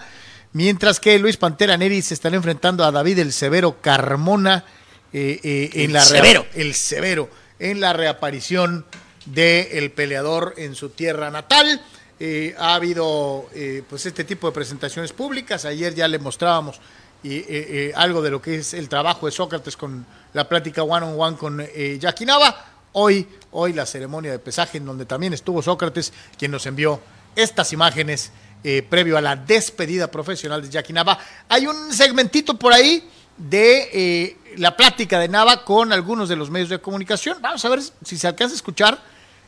Mientras 0.52 0.99
que 0.99 1.18
Luis 1.18 1.38
Pantera 1.38 1.76
Neri 1.77 2.02
se 2.03 2.14
están 2.14 2.35
enfrentando 2.35 2.84
a 2.84 2.91
David 2.91 3.18
el 3.18 3.34
Severo 3.34 3.77
Carmona 3.81 4.65
eh, 5.11 5.40
eh, 5.44 5.69
en 5.73 5.81
El 5.88 5.94
la 5.94 6.02
Severo. 6.02 6.45
el 6.53 6.76
Severo 6.76 7.27
en 7.57 7.80
la 7.80 7.94
reaparición 7.94 8.85
del 9.26 9.90
peleador 9.91 10.53
en 10.57 10.76
su 10.76 10.90
tierra 10.90 11.31
natal. 11.31 11.81
Eh, 12.19 12.53
ha 12.60 12.76
habido 12.76 13.49
eh, 13.56 13.81
pues 13.90 14.06
este 14.06 14.23
tipo 14.26 14.45
de 14.45 14.53
presentaciones 14.53 15.11
públicas. 15.11 15.65
Ayer 15.65 15.95
ya 15.95 16.07
le 16.07 16.19
mostrábamos 16.19 16.80
eh, 17.23 17.91
algo 17.95 18.22
de 18.22 18.30
lo 18.30 18.40
que 18.40 18.57
es 18.57 18.76
el 18.76 18.90
trabajo 18.90 19.26
de 19.26 19.31
Sócrates 19.31 19.76
con 19.76 20.06
la 20.34 20.48
plática 20.48 20.84
one 20.84 21.03
on 21.07 21.15
one 21.19 21.35
con 21.38 21.60
eh, 21.61 21.98
Jackie 21.99 22.26
Nava. 22.27 22.68
Hoy, 22.95 23.27
hoy 23.54 23.74
la 23.74 23.86
ceremonia 23.86 24.32
de 24.32 24.40
pesaje 24.40 24.78
en 24.78 24.86
donde 24.86 25.06
también 25.06 25.34
estuvo 25.34 25.62
Sócrates, 25.62 26.14
quien 26.38 26.52
nos 26.52 26.66
envió 26.66 27.00
estas 27.36 27.74
imágenes 27.74 28.32
eh, 28.64 28.86
previo 28.88 29.18
a 29.18 29.22
la 29.22 29.36
despedida 29.36 30.10
profesional 30.10 30.62
de 30.62 30.70
Jackie 30.70 30.94
Nava. 30.94 31.18
Hay 31.50 31.68
un 31.68 31.94
segmentito 31.94 32.58
por 32.58 32.74
ahí 32.74 33.10
de 33.38 33.90
eh, 33.92 34.38
la 34.58 34.78
plática 34.78 35.20
de 35.20 35.28
Nava 35.28 35.66
con 35.66 35.92
algunos 35.92 36.30
de 36.30 36.36
los 36.36 36.50
medios 36.50 36.70
de 36.70 36.80
comunicación. 36.80 37.38
Vamos 37.42 37.64
a 37.66 37.70
ver 37.70 37.80
si 38.04 38.18
se 38.18 38.28
alcanza 38.28 38.54
a 38.54 38.58
escuchar 38.58 39.00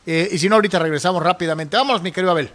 eh, 0.05 0.29
y 0.31 0.37
si 0.37 0.49
no, 0.49 0.55
ahorita 0.55 0.79
regresamos 0.79 1.23
rápidamente. 1.23 1.77
Vámonos, 1.77 2.01
mi 2.01 2.11
querido 2.11 2.31
Abel. 2.31 2.51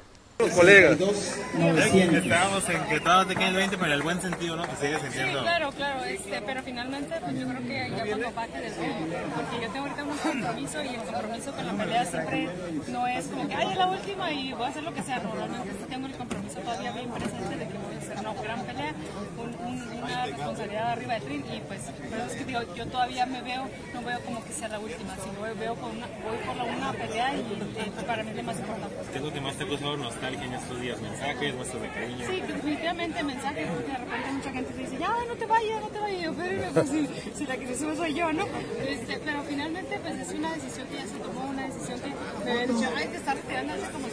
Estábamos 1.41 2.69
en 2.69 2.85
que 2.89 3.01
todos 3.01 3.29
te 3.29 3.37
queden 3.37 3.55
20, 3.55 3.77
pero 3.77 3.87
en 3.87 3.93
el 3.93 4.03
buen 4.03 4.21
sentido, 4.21 4.57
¿no? 4.57 4.63
Que 4.65 4.77
sigues 4.77 5.01
Sí, 5.01 5.07
sintiendo. 5.09 5.41
claro, 5.43 5.71
claro, 5.73 6.05
este, 6.05 6.41
pero 6.43 6.63
finalmente 6.63 7.15
pues 7.21 7.39
yo 7.39 7.49
creo 7.49 7.61
que 7.63 7.91
ya 7.91 8.07
cuando 8.07 8.33
baje 8.33 8.61
del 8.61 8.73
porque 8.73 9.57
yo 9.63 9.69
tengo 9.73 9.87
ahorita 9.87 10.05
un 10.05 10.17
compromiso 10.19 10.83
y 10.83 10.89
el 10.89 10.97
compromiso 11.03 11.53
con 11.53 11.67
la 11.67 11.73
pelea 11.73 12.05
siempre 12.05 12.49
no 12.89 13.07
es 13.07 13.25
como 13.27 13.49
que, 13.49 13.55
ay, 13.55 13.69
es 13.71 13.77
la 13.79 13.87
última 13.87 14.33
y 14.33 14.53
voy 14.53 14.65
a 14.65 14.69
hacer 14.69 14.83
lo 14.83 14.95
que 14.95 15.03
sea, 15.03 15.19
no, 15.19 15.33
realmente 15.35 15.71
sí 15.71 15.85
tengo 15.89 16.07
el 16.07 16.13
compromiso 16.15 16.59
todavía 16.61 16.93
bien 16.93 17.11
presente 17.11 17.57
de 17.57 17.67
que 17.69 17.75
voy 18.21 18.27
a 18.27 18.33
hacer 18.33 18.41
una 18.41 18.43
gran 18.43 18.61
pelea, 18.67 18.95
un- 19.39 19.67
un- 19.67 20.03
una 20.03 20.27
responsabilidad 20.27 20.91
arriba 20.93 21.15
del 21.15 21.23
ring 21.29 21.45
y 21.55 21.61
pues, 21.61 21.81
pero 22.11 22.25
es 22.25 22.33
que 22.35 22.45
digo, 22.45 22.61
yo 22.75 22.87
todavía 22.87 23.27
me 23.27 23.43
veo, 23.43 23.69
no 23.95 24.03
veo 24.03 24.21
como 24.21 24.45
que 24.45 24.53
sea 24.53 24.69
la 24.69 24.79
última, 24.79 25.15
sino 25.23 25.41
veo, 25.43 25.55
veo 25.57 25.75
con 25.77 25.91
una, 25.97 26.07
voy 26.07 26.37
por 26.47 26.57
la 26.57 26.65
una 26.65 26.93
pelea 26.93 27.35
y 27.35 27.41
eh, 27.79 27.93
para 28.07 28.23
mí 28.23 28.31
es 28.31 28.37
lo 28.37 28.43
más 28.43 28.59
importante. 28.59 28.97
¿Qué 29.13 29.19
es 29.19 29.25
lo 29.25 29.33
que 29.33 29.41
más 29.41 29.57
te 29.57 29.65
ha 29.65 29.69
causado 29.69 29.97
nostalgia 29.97 30.45
en 30.45 30.55
estos 30.55 30.81
días? 30.81 31.01
¿Mensajes, 31.01 31.55
muestras 31.55 31.83
de 31.83 31.89
cariño? 31.91 32.27
Sí, 32.29 32.41
que 32.41 32.53
definitivamente 32.53 33.23
mensajes, 33.23 33.67
porque 33.69 33.93
de 33.93 33.99
repente 33.99 34.33
mucha 34.33 34.53
gente 34.53 34.73
te 34.73 34.79
dice, 34.81 34.99
ya, 34.99 35.15
no 35.29 35.35
te 35.35 35.47
vayas, 35.47 35.81
no 35.81 35.89
te 35.89 35.99
vayas, 36.01 36.23
yo, 36.23 36.35
pero 36.35 36.71
pues, 36.73 36.89
si, 36.91 37.09
si 37.35 37.47
la 37.47 37.57
que 37.57 37.67
se 37.69 37.79
sube 37.79 37.97
soy 37.97 38.15
yo, 38.15 38.33
¿no? 38.33 38.45
Este, 38.87 39.19
pero 39.25 39.43
finalmente, 39.43 39.99
pues 40.01 40.15
es 40.17 40.33
una 40.35 40.53
decisión 40.55 40.87
que 40.89 40.97
ya 40.97 41.07
se 41.07 41.17
tomó, 41.19 41.49
una 41.51 41.67
decisión 41.67 42.01
que 42.01 42.11
me 42.45 42.51
habían 42.53 42.69
dicho, 42.77 42.91
ay, 42.97 43.07
te 43.09 43.17
estás 43.17 43.35
retirando 43.37 43.73
hace 43.75 43.91
como, 43.93 44.07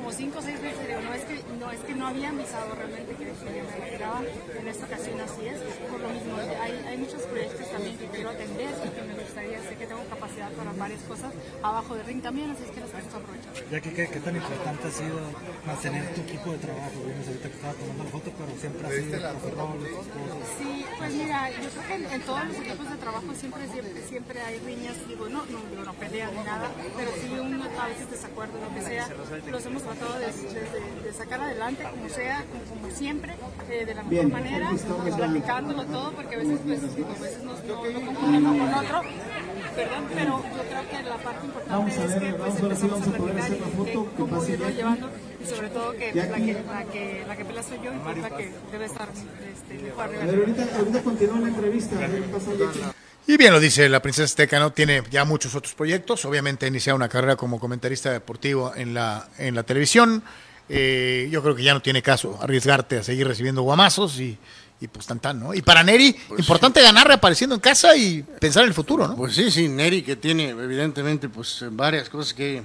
como 0.00 0.12
cinco 0.12 0.38
o 0.38 0.42
seis 0.42 0.60
veces, 0.62 0.80
no 1.04 1.12
es 1.12 1.24
que 1.24 1.36
no, 1.60 1.70
es 1.70 1.80
que 1.80 1.94
no 1.94 2.06
había 2.06 2.30
avisado 2.30 2.74
realmente 2.74 3.12
que, 3.16 3.24
que 3.24 3.62
me 3.62 3.84
retiraba, 3.84 4.22
en 4.58 4.68
esta 4.68 4.86
ocasión 4.86 5.20
así 5.20 5.46
es, 5.46 5.60
por 5.90 6.00
lo 6.00 6.08
mismo, 6.08 6.36
hay, 6.88 6.96
muchos 6.96 7.20
proyectos 7.22 7.70
también 7.70 7.98
que 7.98 8.06
quiero 8.06 8.30
atender 8.30 8.72
que 9.80 9.86
tengo 9.86 10.04
capacidad 10.12 10.50
para 10.52 10.72
varias 10.76 11.00
cosas 11.08 11.32
abajo 11.62 11.94
del 11.96 12.04
ring 12.04 12.20
también, 12.20 12.50
así 12.50 12.64
es 12.64 12.70
que 12.70 12.80
las 12.80 12.90
quiero 12.90 13.16
aprovechar. 13.16 13.52
Ya 13.72 13.80
que, 13.80 13.90
¿qué, 13.96 14.08
qué 14.12 14.20
tan 14.20 14.36
importante 14.36 14.88
ha 14.88 14.90
sido 14.92 15.16
mantener 15.66 16.04
tu 16.14 16.20
equipo 16.20 16.52
de 16.52 16.58
trabajo? 16.58 16.96
Vimos 17.00 17.26
ahorita 17.26 17.48
que 17.48 17.56
estaba 17.56 17.72
tomando 17.80 18.04
la 18.04 18.10
foto, 18.10 18.28
pero 18.36 18.50
siempre 18.60 18.84
ha 18.86 18.90
sido. 18.92 19.16
Sí, 20.60 20.84
pues 20.98 21.10
mira, 21.14 21.50
yo 21.50 21.68
creo 21.72 21.84
que 21.88 21.94
en, 21.94 22.04
en 22.12 22.20
todos 22.22 22.44
los 22.44 22.56
equipos 22.60 22.90
de 22.90 22.96
trabajo 23.00 23.26
siempre, 23.34 23.62
siempre, 23.72 24.02
siempre 24.04 24.36
hay 24.42 24.58
riñas, 24.60 24.96
digo, 25.08 25.28
no, 25.28 25.40
no, 25.48 25.58
digo, 25.70 25.82
no 25.84 25.94
peleas 25.94 26.30
ni 26.32 26.42
nada, 26.44 26.68
pero 26.96 27.10
sí 27.16 27.32
un, 27.40 27.56
a 27.62 27.86
veces 27.88 28.10
desacuerdo, 28.10 28.60
lo 28.60 28.74
que 28.74 28.82
sea, 28.82 29.08
los 29.50 29.64
hemos 29.66 29.82
tratado 29.82 30.18
de, 30.20 30.26
de- 30.28 31.00
de 31.08 31.12
sacar 31.12 31.40
adelante 31.40 31.84
como 31.88 32.08
sea, 32.08 32.44
como, 32.52 32.64
como 32.82 32.94
siempre, 32.94 33.32
eh, 33.70 33.86
de 33.86 33.94
la 33.94 34.02
mejor 34.02 34.28
manera, 34.28 34.70
platicándolo 35.16 35.84
todo, 35.86 36.12
porque 36.12 36.34
a 36.36 36.38
veces, 36.38 36.58
pues, 36.64 36.94
digo, 36.96 37.08
a 37.16 37.22
veces 37.22 37.42
nos, 37.44 37.64
no, 37.64 38.40
no 38.40 38.58
con 38.58 38.74
otro, 38.74 39.02
perdón, 39.74 40.04
pero 40.14 40.42
yo 40.42 40.62
creo 40.62 40.88
que 40.90 41.08
la 41.08 41.16
parte 41.18 41.46
importante 41.46 41.90
es 41.90 42.14
que 42.14 42.32
pues 42.34 42.60
empezamos 42.60 43.08
a 43.08 43.10
platicar 43.10 43.50
y 43.50 43.84
que 43.84 43.94
cómo 44.16 44.44
irlo 44.46 44.70
llevando 44.70 45.10
y 45.42 45.46
sobre 45.46 45.68
todo 45.68 45.92
que 45.92 46.14
la 46.14 46.36
que, 46.36 46.52
la 46.52 46.84
que, 46.84 47.24
la 47.26 47.36
que 47.36 47.44
pela 47.44 47.62
soy 47.62 47.78
yo 47.82 47.92
y 47.92 47.98
que 47.98 48.10
es 48.10 48.22
la 48.22 48.36
que 48.36 48.52
debe 48.72 48.84
estar 48.84 49.08
este, 49.08 49.82
mejor 49.82 50.04
arriba. 50.04 50.22
ahorita, 50.24 50.76
ahorita 50.76 51.02
continúa 51.02 51.40
la 51.40 51.48
entrevista, 51.48 51.96
a 51.96 52.08
ver. 52.08 52.22
Y 53.26 53.36
bien 53.36 53.52
lo 53.52 53.60
dice 53.60 53.88
la 53.88 54.02
princesa 54.02 54.24
Azteca, 54.24 54.58
¿no? 54.58 54.72
Tiene 54.72 55.02
ya 55.10 55.24
muchos 55.24 55.54
otros 55.54 55.74
proyectos. 55.74 56.24
Obviamente 56.24 56.66
ha 56.66 56.68
iniciado 56.68 56.96
una 56.96 57.08
carrera 57.08 57.36
como 57.36 57.60
comentarista 57.60 58.10
deportivo 58.10 58.72
en 58.74 58.94
la, 58.94 59.28
en 59.38 59.54
la 59.54 59.62
televisión. 59.62 60.22
Eh, 60.68 61.28
yo 61.30 61.42
creo 61.42 61.54
que 61.54 61.62
ya 61.62 61.74
no 61.74 61.82
tiene 61.82 62.02
caso 62.02 62.38
arriesgarte 62.40 62.98
a 62.98 63.02
seguir 63.02 63.26
recibiendo 63.26 63.62
guamazos 63.62 64.18
y, 64.20 64.38
y 64.80 64.88
pues 64.88 65.06
tan 65.06 65.20
tan, 65.20 65.38
¿no? 65.38 65.54
Y 65.54 65.62
para 65.62 65.82
Neri, 65.82 66.16
importante 66.38 66.80
ganar 66.80 67.06
reapareciendo 67.06 67.54
en 67.54 67.60
casa 67.60 67.96
y 67.96 68.22
pensar 68.22 68.62
en 68.62 68.68
el 68.68 68.74
futuro, 68.74 69.06
¿no? 69.06 69.16
Pues 69.16 69.34
sí, 69.34 69.50
sí, 69.50 69.68
Neri 69.68 70.02
que 70.02 70.16
tiene 70.16 70.48
evidentemente 70.50 71.28
pues 71.28 71.64
varias 71.70 72.08
cosas 72.08 72.34
que 72.34 72.62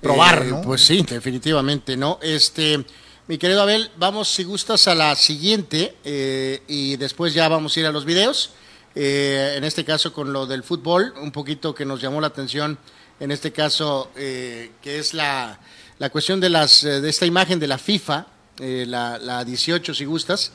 Probar, 0.00 0.42
eh, 0.42 0.50
¿no? 0.50 0.62
Pues 0.62 0.82
sí, 0.82 1.04
definitivamente, 1.08 1.96
¿no? 1.96 2.18
Este, 2.22 2.84
mi 3.26 3.36
querido 3.36 3.62
Abel, 3.62 3.90
vamos 3.96 4.28
si 4.28 4.44
gustas 4.44 4.88
a 4.88 4.94
la 4.94 5.14
siguiente 5.14 5.96
eh, 6.04 6.62
y 6.68 6.96
después 6.96 7.34
ya 7.34 7.48
vamos 7.48 7.76
a 7.76 7.80
ir 7.80 7.86
a 7.86 7.92
los 7.92 8.04
videos. 8.04 8.52
Eh, 8.94 9.54
en 9.56 9.64
este 9.64 9.84
caso 9.84 10.12
con 10.12 10.32
lo 10.32 10.46
del 10.46 10.64
fútbol, 10.64 11.14
un 11.20 11.30
poquito 11.30 11.74
que 11.74 11.84
nos 11.84 12.00
llamó 12.00 12.20
la 12.20 12.26
atención, 12.26 12.76
en 13.20 13.30
este 13.30 13.52
caso 13.52 14.10
eh, 14.16 14.72
que 14.82 14.98
es 14.98 15.14
la, 15.14 15.60
la 15.98 16.10
cuestión 16.10 16.40
de 16.40 16.50
las 16.50 16.82
eh, 16.82 17.00
de 17.00 17.08
esta 17.08 17.26
imagen 17.26 17.60
de 17.60 17.68
la 17.68 17.78
FIFA, 17.78 18.26
la, 18.58 19.18
la 19.18 19.42
18 19.44 19.94
si 19.94 20.04
gustas. 20.04 20.52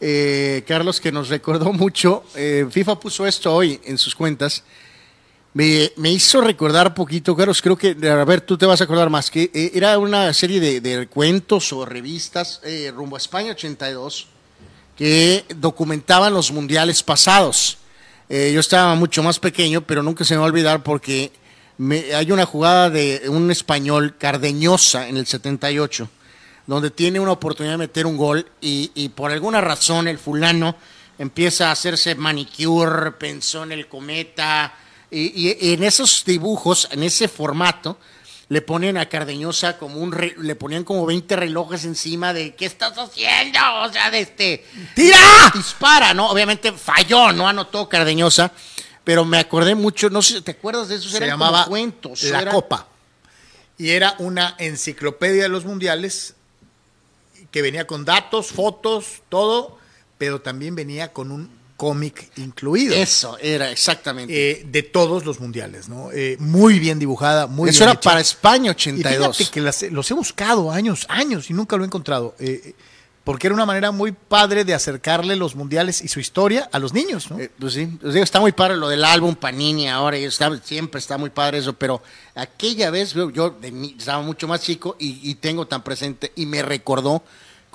Eh, 0.00 0.62
Carlos, 0.66 1.00
que 1.00 1.10
nos 1.10 1.28
recordó 1.28 1.72
mucho, 1.72 2.24
eh, 2.34 2.66
FIFA 2.70 3.00
puso 3.00 3.26
esto 3.26 3.54
hoy 3.54 3.80
en 3.84 3.96
sus 3.96 4.14
cuentas. 4.14 4.62
Me, 5.54 5.90
me 5.96 6.12
hizo 6.12 6.42
recordar 6.42 6.92
poquito, 6.94 7.34
Carlos, 7.34 7.62
creo 7.62 7.78
que, 7.78 7.96
a 8.06 8.24
ver, 8.24 8.42
tú 8.42 8.58
te 8.58 8.66
vas 8.66 8.82
a 8.82 8.84
acordar 8.84 9.08
más, 9.08 9.30
que 9.30 9.50
eh, 9.54 9.70
era 9.74 9.98
una 9.98 10.34
serie 10.34 10.60
de, 10.60 10.82
de 10.82 11.06
cuentos 11.06 11.72
o 11.72 11.86
revistas 11.86 12.60
eh, 12.62 12.92
rumbo 12.94 13.16
a 13.16 13.18
España 13.18 13.52
82 13.52 14.26
que 14.98 15.44
documentaban 15.56 16.32
los 16.32 16.50
mundiales 16.50 17.02
pasados. 17.02 17.78
Yo 18.28 18.58
estaba 18.58 18.94
mucho 18.96 19.22
más 19.22 19.38
pequeño, 19.38 19.82
pero 19.82 20.02
nunca 20.02 20.24
se 20.24 20.34
me 20.34 20.38
va 20.38 20.46
a 20.46 20.48
olvidar 20.48 20.82
porque 20.82 21.30
hay 22.12 22.32
una 22.32 22.44
jugada 22.44 22.90
de 22.90 23.22
un 23.28 23.50
español, 23.52 24.16
Cardeñosa, 24.18 25.06
en 25.08 25.18
el 25.18 25.26
78, 25.26 26.08
donde 26.66 26.90
tiene 26.90 27.20
una 27.20 27.32
oportunidad 27.32 27.74
de 27.74 27.78
meter 27.78 28.06
un 28.06 28.16
gol 28.16 28.46
y, 28.60 28.90
y 28.94 29.08
por 29.10 29.30
alguna 29.30 29.60
razón 29.60 30.08
el 30.08 30.18
fulano 30.18 30.76
empieza 31.18 31.68
a 31.68 31.72
hacerse 31.72 32.14
manicure, 32.14 33.12
pensó 33.12 33.62
en 33.62 33.72
el 33.72 33.88
cometa, 33.88 34.74
y, 35.10 35.48
y 35.48 35.72
en 35.72 35.82
esos 35.84 36.24
dibujos, 36.26 36.88
en 36.90 37.02
ese 37.02 37.28
formato, 37.28 37.98
le 38.48 38.60
ponen 38.62 38.96
a 38.96 39.08
Cardeñosa 39.08 39.76
como 39.76 39.96
un, 40.00 40.12
re- 40.12 40.36
le 40.38 40.54
ponían 40.54 40.84
como 40.84 41.04
20 41.04 41.34
relojes 41.34 41.84
encima 41.84 42.32
de 42.32 42.54
¿qué 42.54 42.66
estás 42.66 42.96
haciendo? 42.96 43.58
O 43.82 43.92
sea, 43.92 44.08
de 44.10 44.20
este, 44.20 44.64
¡tira! 44.94 45.50
Dispara, 45.52 46.14
¿no? 46.14 46.30
Obviamente 46.30 46.70
falló, 46.72 47.32
no 47.32 47.48
anotó 47.48 47.88
Cardeñosa, 47.88 48.52
pero 49.02 49.24
me 49.24 49.38
acordé 49.38 49.74
mucho, 49.74 50.10
no 50.10 50.22
sé, 50.22 50.34
si 50.34 50.42
¿te 50.42 50.52
acuerdas 50.52 50.88
de 50.88 50.94
esos? 50.96 51.10
Se 51.10 51.16
Eran 51.16 51.30
llamaba 51.30 51.64
como 51.64 51.70
cuentos. 51.70 52.22
La 52.24 52.48
Copa. 52.50 52.86
Y 53.78 53.90
era 53.90 54.14
una 54.18 54.54
enciclopedia 54.58 55.42
de 55.44 55.48
los 55.48 55.64
mundiales 55.64 56.35
que 57.56 57.62
venía 57.62 57.86
con 57.86 58.04
datos, 58.04 58.48
fotos, 58.48 59.22
todo, 59.30 59.78
pero 60.18 60.42
también 60.42 60.74
venía 60.74 61.10
con 61.14 61.30
un 61.30 61.48
cómic 61.78 62.30
incluido. 62.36 62.94
Eso, 62.94 63.38
era 63.38 63.70
exactamente. 63.70 64.50
eh, 64.60 64.66
de 64.66 64.82
todos 64.82 65.24
los 65.24 65.40
mundiales, 65.40 65.88
¿no? 65.88 66.10
Eh, 66.12 66.36
muy 66.38 66.78
bien 66.78 66.98
dibujada, 66.98 67.46
muy 67.46 67.70
Eso 67.70 67.78
bien 67.78 67.88
era 67.88 67.92
hecha. 67.98 68.10
para 68.10 68.20
España 68.20 68.66
Y 68.66 68.70
82. 68.72 69.38
fíjate 69.38 69.54
que 69.54 69.60
las- 69.62 69.82
los 69.90 70.10
he 70.10 70.12
buscado 70.12 70.70
años, 70.70 71.06
años 71.08 71.48
y 71.48 71.54
nunca 71.54 71.78
lo 71.78 71.84
he 71.84 71.86
encontrado. 71.86 72.34
eh, 72.38 72.74
porque 73.24 73.48
era 73.48 73.54
una 73.54 73.66
manera 73.66 73.90
muy 73.90 74.12
padre 74.12 74.64
de 74.64 74.72
acercarle 74.72 75.34
los 75.34 75.56
mundiales 75.56 76.00
y 76.00 76.06
su 76.06 76.20
historia 76.20 76.68
a 76.70 76.78
los 76.78 76.92
niños, 76.92 77.28
¿no? 77.28 77.38
Pues 77.58 77.72
sí, 77.72 77.86
digo, 78.00 78.22
está 78.22 78.38
muy 78.38 78.52
padre 78.52 78.76
lo 78.76 78.88
del 78.88 79.04
álbum 79.04 79.34
Panini 79.34 79.88
ahora, 79.88 80.16
y 80.16 80.22
está, 80.22 80.56
siempre 80.62 81.00
está 81.00 81.18
muy 81.18 81.30
padre 81.30 81.58
eso, 81.58 81.72
pero 81.72 82.00
aquella 82.36 82.88
vez 82.90 83.14
yo, 83.14 83.30
yo 83.30 83.50
de 83.50 83.94
estaba 83.98 84.22
mucho 84.22 84.46
más 84.46 84.60
chico 84.60 84.94
y, 85.00 85.28
y 85.28 85.34
tengo 85.34 85.66
tan 85.66 85.82
presente 85.82 86.30
y 86.36 86.46
me 86.46 86.62
recordó 86.62 87.24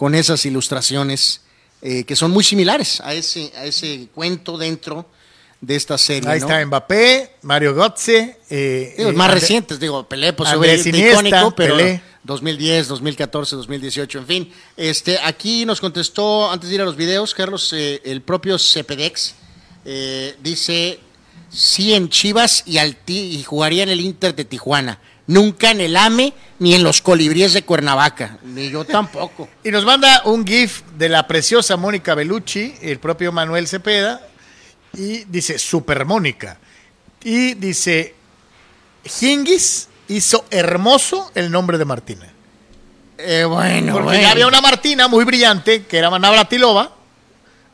con 0.01 0.15
esas 0.15 0.43
ilustraciones 0.47 1.41
eh, 1.83 2.05
que 2.05 2.15
son 2.15 2.31
muy 2.31 2.43
similares 2.43 2.99
a 3.01 3.13
ese, 3.13 3.51
a 3.55 3.65
ese 3.65 4.07
cuento 4.15 4.57
dentro 4.57 5.05
de 5.61 5.75
esta 5.75 5.95
serie. 5.95 6.27
Ahí 6.27 6.39
¿no? 6.39 6.47
está 6.47 6.65
Mbappé, 6.65 7.33
Mario 7.43 7.75
Götze. 7.75 8.39
eh, 8.49 8.95
Digo, 8.97 9.11
eh, 9.11 9.13
más 9.13 9.29
recientes, 9.31 9.79
digo, 9.79 10.09
Pelé, 10.09 10.33
pues 10.33 10.51
obviamente 10.53 10.89
Iniesta, 10.89 11.11
icónico, 11.27 11.55
pero 11.55 11.77
Pelé. 11.77 12.01
2010, 12.23 12.87
2014, 12.87 13.55
2018, 13.57 14.17
en 14.17 14.25
fin. 14.25 14.53
Este, 14.75 15.19
aquí 15.19 15.65
nos 15.67 15.79
contestó, 15.79 16.49
antes 16.49 16.69
de 16.69 16.75
ir 16.77 16.81
a 16.81 16.85
los 16.85 16.95
videos, 16.95 17.35
Carlos, 17.35 17.71
eh, 17.71 18.01
el 18.03 18.23
propio 18.23 18.57
Cepedex, 18.57 19.35
eh, 19.85 20.35
dice, 20.41 20.99
sí 21.51 21.93
en 21.93 22.09
Chivas 22.09 22.63
y, 22.65 22.79
al 22.79 22.95
Ti- 22.95 23.37
y 23.37 23.43
jugaría 23.43 23.83
en 23.83 23.89
el 23.89 23.99
Inter 24.01 24.33
de 24.33 24.45
Tijuana. 24.45 24.99
Nunca 25.27 25.71
en 25.71 25.81
el 25.81 25.95
AME 25.95 26.33
ni 26.59 26.73
en 26.75 26.83
los 26.83 27.01
colibríes 27.01 27.53
de 27.53 27.63
Cuernavaca. 27.63 28.37
Ni 28.43 28.69
yo 28.69 28.85
tampoco. 28.85 29.49
Y 29.63 29.71
nos 29.71 29.85
manda 29.85 30.23
un 30.25 30.45
GIF 30.45 30.81
de 30.97 31.09
la 31.09 31.27
preciosa 31.27 31.77
Mónica 31.77 32.15
Bellucci, 32.15 32.75
el 32.81 32.99
propio 32.99 33.31
Manuel 33.31 33.67
Cepeda, 33.67 34.21
y 34.93 35.23
dice 35.25 35.57
Super 35.57 36.05
Mónica. 36.05 36.57
Y 37.23 37.53
dice, 37.53 38.15
Hingis 39.19 39.87
hizo 40.07 40.45
hermoso 40.51 41.31
el 41.35 41.51
nombre 41.51 41.77
de 41.77 41.85
Martina. 41.85 42.27
Eh, 43.17 43.43
bueno, 43.43 43.93
Porque 43.93 44.05
bueno. 44.05 44.21
ya 44.21 44.31
había 44.31 44.47
una 44.47 44.61
Martina 44.61 45.07
muy 45.07 45.23
brillante, 45.23 45.85
que 45.85 45.97
era 45.97 46.09
Navratilova, 46.17 46.91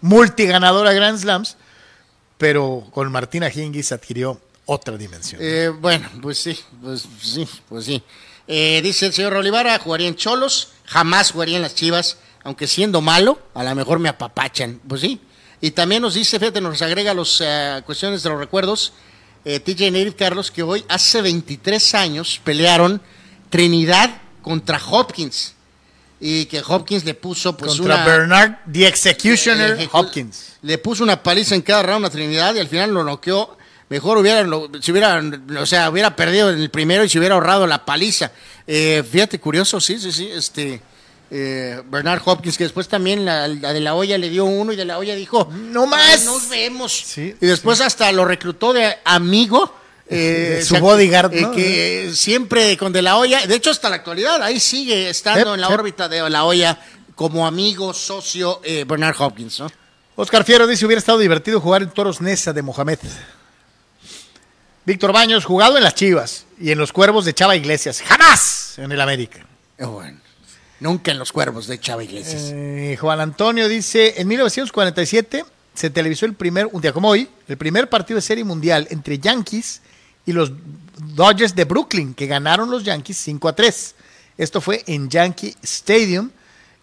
multiganadora 0.02 0.90
de 0.90 0.96
Grand 0.98 1.18
Slams, 1.18 1.58
pero 2.38 2.86
con 2.92 3.12
Martina 3.12 3.50
Hingis 3.54 3.92
adquirió 3.92 4.40
otra 4.68 4.96
dimensión. 4.98 5.42
Eh, 5.44 5.70
bueno, 5.70 6.08
pues 6.22 6.38
sí, 6.38 6.58
pues 6.82 7.04
sí, 7.22 7.48
pues 7.68 7.86
sí. 7.86 8.04
Eh, 8.48 8.80
dice 8.84 9.08
el 9.08 9.14
señor 9.14 9.34
Olivara, 9.34 9.78
jugaría 9.80 10.08
en 10.08 10.16
Cholos, 10.16 10.70
jamás 10.86 11.32
jugaría 11.32 11.56
en 11.58 11.64
las 11.64 11.74
Chivas, 11.76 12.18
aunque 12.44 12.68
siendo 12.68 13.02
malo, 13.02 13.42
a 13.56 13.64
lo 13.64 13.74
mejor 13.76 14.00
me 14.00 14.10
apapachan. 14.10 14.80
Pues 14.88 15.02
sí. 15.02 15.20
Y 15.60 15.72
también 15.72 16.04
nos 16.04 16.14
dice, 16.14 16.40
fíjate, 16.40 16.62
nos 16.62 16.82
agrega 16.82 17.14
las 17.14 17.42
cuestiones 17.84 18.22
de 18.24 18.30
los 18.30 18.38
recuerdos, 18.40 18.94
eh, 19.44 19.60
TJ 19.60 19.92
Native 19.92 20.16
Carlos, 20.16 20.52
que 20.52 20.62
hoy, 20.62 20.86
hace 20.88 21.22
23 21.22 21.96
años, 21.96 22.40
pelearon 22.44 23.02
Trinidad 23.50 24.22
contra 24.42 24.80
Hopkins. 24.90 25.54
Y 26.20 26.46
que 26.46 26.62
Hopkins 26.66 27.06
le 27.06 27.14
puso 27.14 27.56
pues 27.56 27.76
Contra 27.76 27.96
una... 27.96 28.06
Bernard, 28.06 28.52
The 28.72 28.88
Executioner 28.88 29.80
Eh, 29.80 29.90
Hopkins. 29.92 30.54
Le 30.64 30.78
puso 30.78 31.04
una 31.04 31.22
paliza 31.22 31.54
en 31.56 31.62
cada 31.62 31.84
round 31.84 32.06
a 32.06 32.10
Trinidad 32.10 32.56
y 32.56 32.60
al 32.60 32.68
final 32.68 32.94
lo 32.94 33.04
noqueó. 33.04 33.58
Mejor 33.90 34.18
hubiera, 34.18 34.44
lo- 34.44 34.70
si 34.82 34.92
hubiera, 34.92 35.22
o 35.60 35.66
sea, 35.66 35.90
hubiera 35.90 36.16
perdido 36.16 36.50
en 36.50 36.60
el 36.60 36.70
primero 36.70 37.04
y 37.06 37.10
se 37.10 37.20
hubiera 37.20 37.36
ahorrado 37.36 37.66
la 37.68 37.86
paliza. 37.86 38.32
Eh, 38.66 39.04
fíjate, 39.10 39.40
curioso, 39.40 39.80
sí, 39.80 39.98
sí, 39.98 40.12
sí. 40.12 40.30
Este, 40.30 40.82
eh, 41.32 41.82
Bernard 41.90 42.22
Hopkins, 42.26 42.58
que 42.58 42.66
después 42.66 42.88
también 42.90 43.24
la, 43.24 43.48
la 43.48 43.72
de 43.72 43.80
la 43.80 43.96
olla 43.96 44.18
le 44.18 44.30
dio 44.30 44.44
uno 44.46 44.74
y 44.74 44.76
de 44.76 44.84
la 44.86 44.98
olla 44.98 45.16
dijo, 45.16 45.50
No 45.54 45.88
más. 45.88 46.20
"Ay, 46.20 46.26
nos 46.26 46.50
vemos. 46.50 46.92
Sí, 47.06 47.34
y 47.40 47.46
después 47.46 47.80
hasta 47.80 48.12
lo 48.12 48.26
reclutó 48.26 48.74
de 48.74 48.94
amigo. 49.06 49.74
eh, 50.10 50.60
Su 50.62 50.76
o 50.76 50.78
sea, 50.78 50.80
bodyguard, 50.82 51.32
eh, 51.34 52.12
siempre 52.14 52.78
con 52.78 52.92
de 52.94 53.02
la 53.02 53.18
olla, 53.18 53.46
de 53.46 53.56
hecho 53.56 53.72
hasta 53.72 53.90
la 53.90 53.98
actualidad, 53.98 54.42
ahí 54.44 54.60
sigue 54.60 55.10
estando 55.10 55.54
en 55.56 55.62
la 55.62 55.68
órbita 55.70 56.08
de 56.10 56.30
la 56.30 56.44
olla 56.46 56.78
como 57.16 57.48
amigo, 57.48 57.94
socio, 57.94 58.62
eh, 58.64 58.86
Bernard 58.88 59.16
Hopkins, 59.20 59.60
¿no? 59.60 59.72
Oscar 60.16 60.44
Fiero 60.46 60.66
dice, 60.68 60.86
hubiera 60.86 61.00
estado 61.00 61.20
divertido 61.20 61.60
jugar 61.62 61.84
en 61.84 61.90
Toros 61.90 62.22
Nesa 62.22 62.52
de 62.54 62.62
Mohamed. 62.62 63.00
Víctor 64.88 65.12
Baños, 65.12 65.44
jugado 65.44 65.76
en 65.76 65.84
las 65.84 65.96
Chivas 65.96 66.46
y 66.58 66.72
en 66.72 66.78
los 66.78 66.94
Cuervos 66.94 67.26
de 67.26 67.34
Chava 67.34 67.58
Iglesias. 67.58 68.02
Jamás 68.02 68.80
en 68.80 68.90
el 68.90 69.02
América. 69.02 69.46
Eh, 69.78 69.84
Bueno, 69.84 70.18
nunca 70.80 71.12
en 71.12 71.20
los 71.20 71.34
cuervos 71.34 71.68
de 71.68 71.78
Chava 71.78 72.06
Iglesias. 72.06 72.52
Eh, 72.54 72.96
Juan 72.98 73.20
Antonio 73.20 73.68
dice, 73.68 74.14
en 74.16 74.30
1947 74.30 75.44
se 75.74 75.90
televisó 75.90 76.26
el 76.26 76.36
primer, 76.36 76.70
un 76.72 76.82
día 76.82 76.94
como 76.94 77.10
hoy, 77.10 77.28
el 77.50 77.58
primer 77.58 77.90
partido 77.90 78.16
de 78.16 78.22
serie 78.22 78.46
mundial 78.46 78.88
entre 78.90 79.20
Yankees 79.20 79.82
y 80.26 80.32
los 80.32 80.54
Dodgers 81.16 81.54
de 81.54 81.66
Brooklyn, 81.66 82.14
que 82.14 82.26
ganaron 82.26 82.72
los 82.72 82.86
Yankees 82.86 83.18
5 83.18 83.50
a 83.50 83.54
3. 83.54 83.94
Esto 84.38 84.62
fue 84.62 84.86
en 84.88 85.10
Yankee 85.10 85.54
Stadium. 85.64 86.30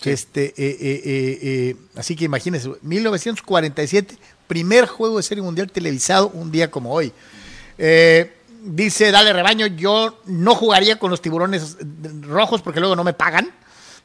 Este, 0.02 0.48
eh, 0.48 0.54
eh, 0.58 0.76
eh, 0.78 1.38
eh, 1.42 1.76
así 1.96 2.14
que 2.16 2.26
imagínense, 2.26 2.70
1947, 2.82 4.18
primer 4.46 4.84
juego 4.84 5.16
de 5.16 5.22
serie 5.22 5.42
mundial 5.42 5.72
televisado 5.72 6.28
un 6.28 6.52
día 6.52 6.70
como 6.70 6.92
hoy. 6.92 7.10
Eh, 7.78 8.32
dice, 8.62 9.10
dale 9.10 9.32
rebaño, 9.32 9.66
yo 9.66 10.20
no 10.26 10.54
jugaría 10.54 10.98
con 10.98 11.10
los 11.10 11.20
tiburones 11.20 11.76
rojos 12.22 12.62
porque 12.62 12.80
luego 12.80 12.96
no 12.96 13.04
me 13.04 13.12
pagan. 13.12 13.50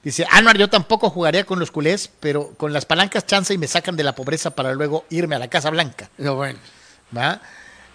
Dice, 0.03 0.25
Anuar, 0.31 0.57
yo 0.57 0.69
tampoco 0.69 1.09
jugaría 1.09 1.45
con 1.45 1.59
los 1.59 1.71
culés, 1.71 2.09
pero 2.19 2.53
con 2.55 2.71
las 2.71 2.85
palancas 2.85 3.25
chance 3.25 3.53
y 3.53 3.57
me 3.57 3.67
sacan 3.67 3.95
de 3.95 4.03
la 4.03 4.15
pobreza 4.15 4.51
para 4.51 4.73
luego 4.73 5.05
irme 5.09 5.35
a 5.35 5.39
la 5.39 5.49
Casa 5.49 5.69
Blanca. 5.69 6.09
Pero 6.15 6.35
bueno. 6.35 6.59
¿Va? 7.15 7.41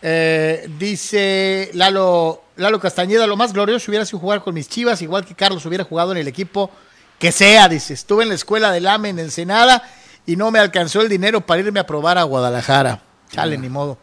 Eh, 0.02 0.68
dice 0.78 1.70
Lalo, 1.72 2.42
Lalo 2.56 2.78
Castañeda, 2.78 3.26
lo 3.26 3.36
más 3.36 3.54
glorioso 3.54 3.90
hubiera 3.90 4.04
sido 4.04 4.18
jugar 4.18 4.42
con 4.42 4.52
mis 4.52 4.68
chivas, 4.68 5.00
igual 5.00 5.24
que 5.24 5.34
Carlos 5.34 5.64
hubiera 5.64 5.84
jugado 5.84 6.12
en 6.12 6.18
el 6.18 6.28
equipo 6.28 6.70
que 7.18 7.32
sea, 7.32 7.68
dice. 7.68 7.94
Estuve 7.94 8.24
en 8.24 8.28
la 8.28 8.34
escuela 8.34 8.70
del 8.70 8.86
AME 8.86 9.10
en 9.10 9.18
Ensenada 9.18 9.82
y 10.26 10.36
no 10.36 10.50
me 10.50 10.58
alcanzó 10.58 11.00
el 11.00 11.08
dinero 11.08 11.40
para 11.40 11.62
irme 11.62 11.80
a 11.80 11.86
probar 11.86 12.18
a 12.18 12.22
Guadalajara. 12.24 13.00
Chale, 13.30 13.56
ni 13.56 13.70
modo. 13.70 13.98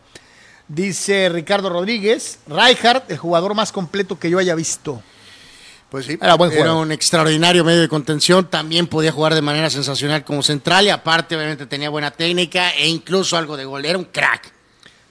Dice 0.74 1.28
Ricardo 1.28 1.68
Rodríguez, 1.68 2.40
Rijkaard, 2.48 3.04
el 3.10 3.18
jugador 3.18 3.54
más 3.56 3.74
completo 3.74 4.18
que 4.18 4.30
yo 4.30 4.40
haya 4.40 4.56
visto. 4.56 5.04
Pues 5.90 6.06
sí, 6.06 6.18
Era 6.22 6.36
buen 6.36 6.50
era 6.50 6.62
jugador. 6.62 6.86
un 6.86 6.94
extraordinario 6.94 7.66
medio 7.66 7.82
de 7.82 7.90
contención. 7.90 8.50
También 8.50 8.88
podía 8.88 9.12
jugar 9.12 9.36
de 9.36 9.42
manera 9.42 9.70
sensacional 9.70 10.24
como 10.24 10.42
central 10.42 10.86
y 10.86 10.90
aparte, 10.90 11.36
obviamente, 11.36 11.66
tenía 11.66 11.90
buena 11.90 12.10
técnica 12.12 12.70
e 12.72 12.88
incluso 12.88 13.36
algo 13.36 13.58
de 13.58 13.66
gol. 13.66 13.84
Era 13.84 13.98
un 13.98 14.06
crack. 14.06 14.50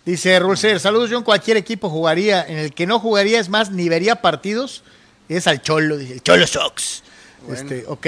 Dice 0.06 0.38
Rulser, 0.38 0.80
saludos, 0.80 1.10
yo 1.10 1.18
en 1.18 1.24
cualquier 1.24 1.58
equipo 1.58 1.90
jugaría. 1.90 2.42
En 2.42 2.56
el 2.56 2.72
que 2.72 2.86
no 2.86 2.98
jugaría, 2.98 3.38
es 3.38 3.50
más, 3.50 3.70
ni 3.70 3.90
vería 3.90 4.22
partidos, 4.22 4.82
es 5.28 5.46
al 5.46 5.60
Cholo, 5.60 5.98
dice 5.98 6.14
el 6.14 6.22
Cholo 6.22 6.46
Sox. 6.46 7.02
Este, 7.52 7.84
ok. 7.86 8.06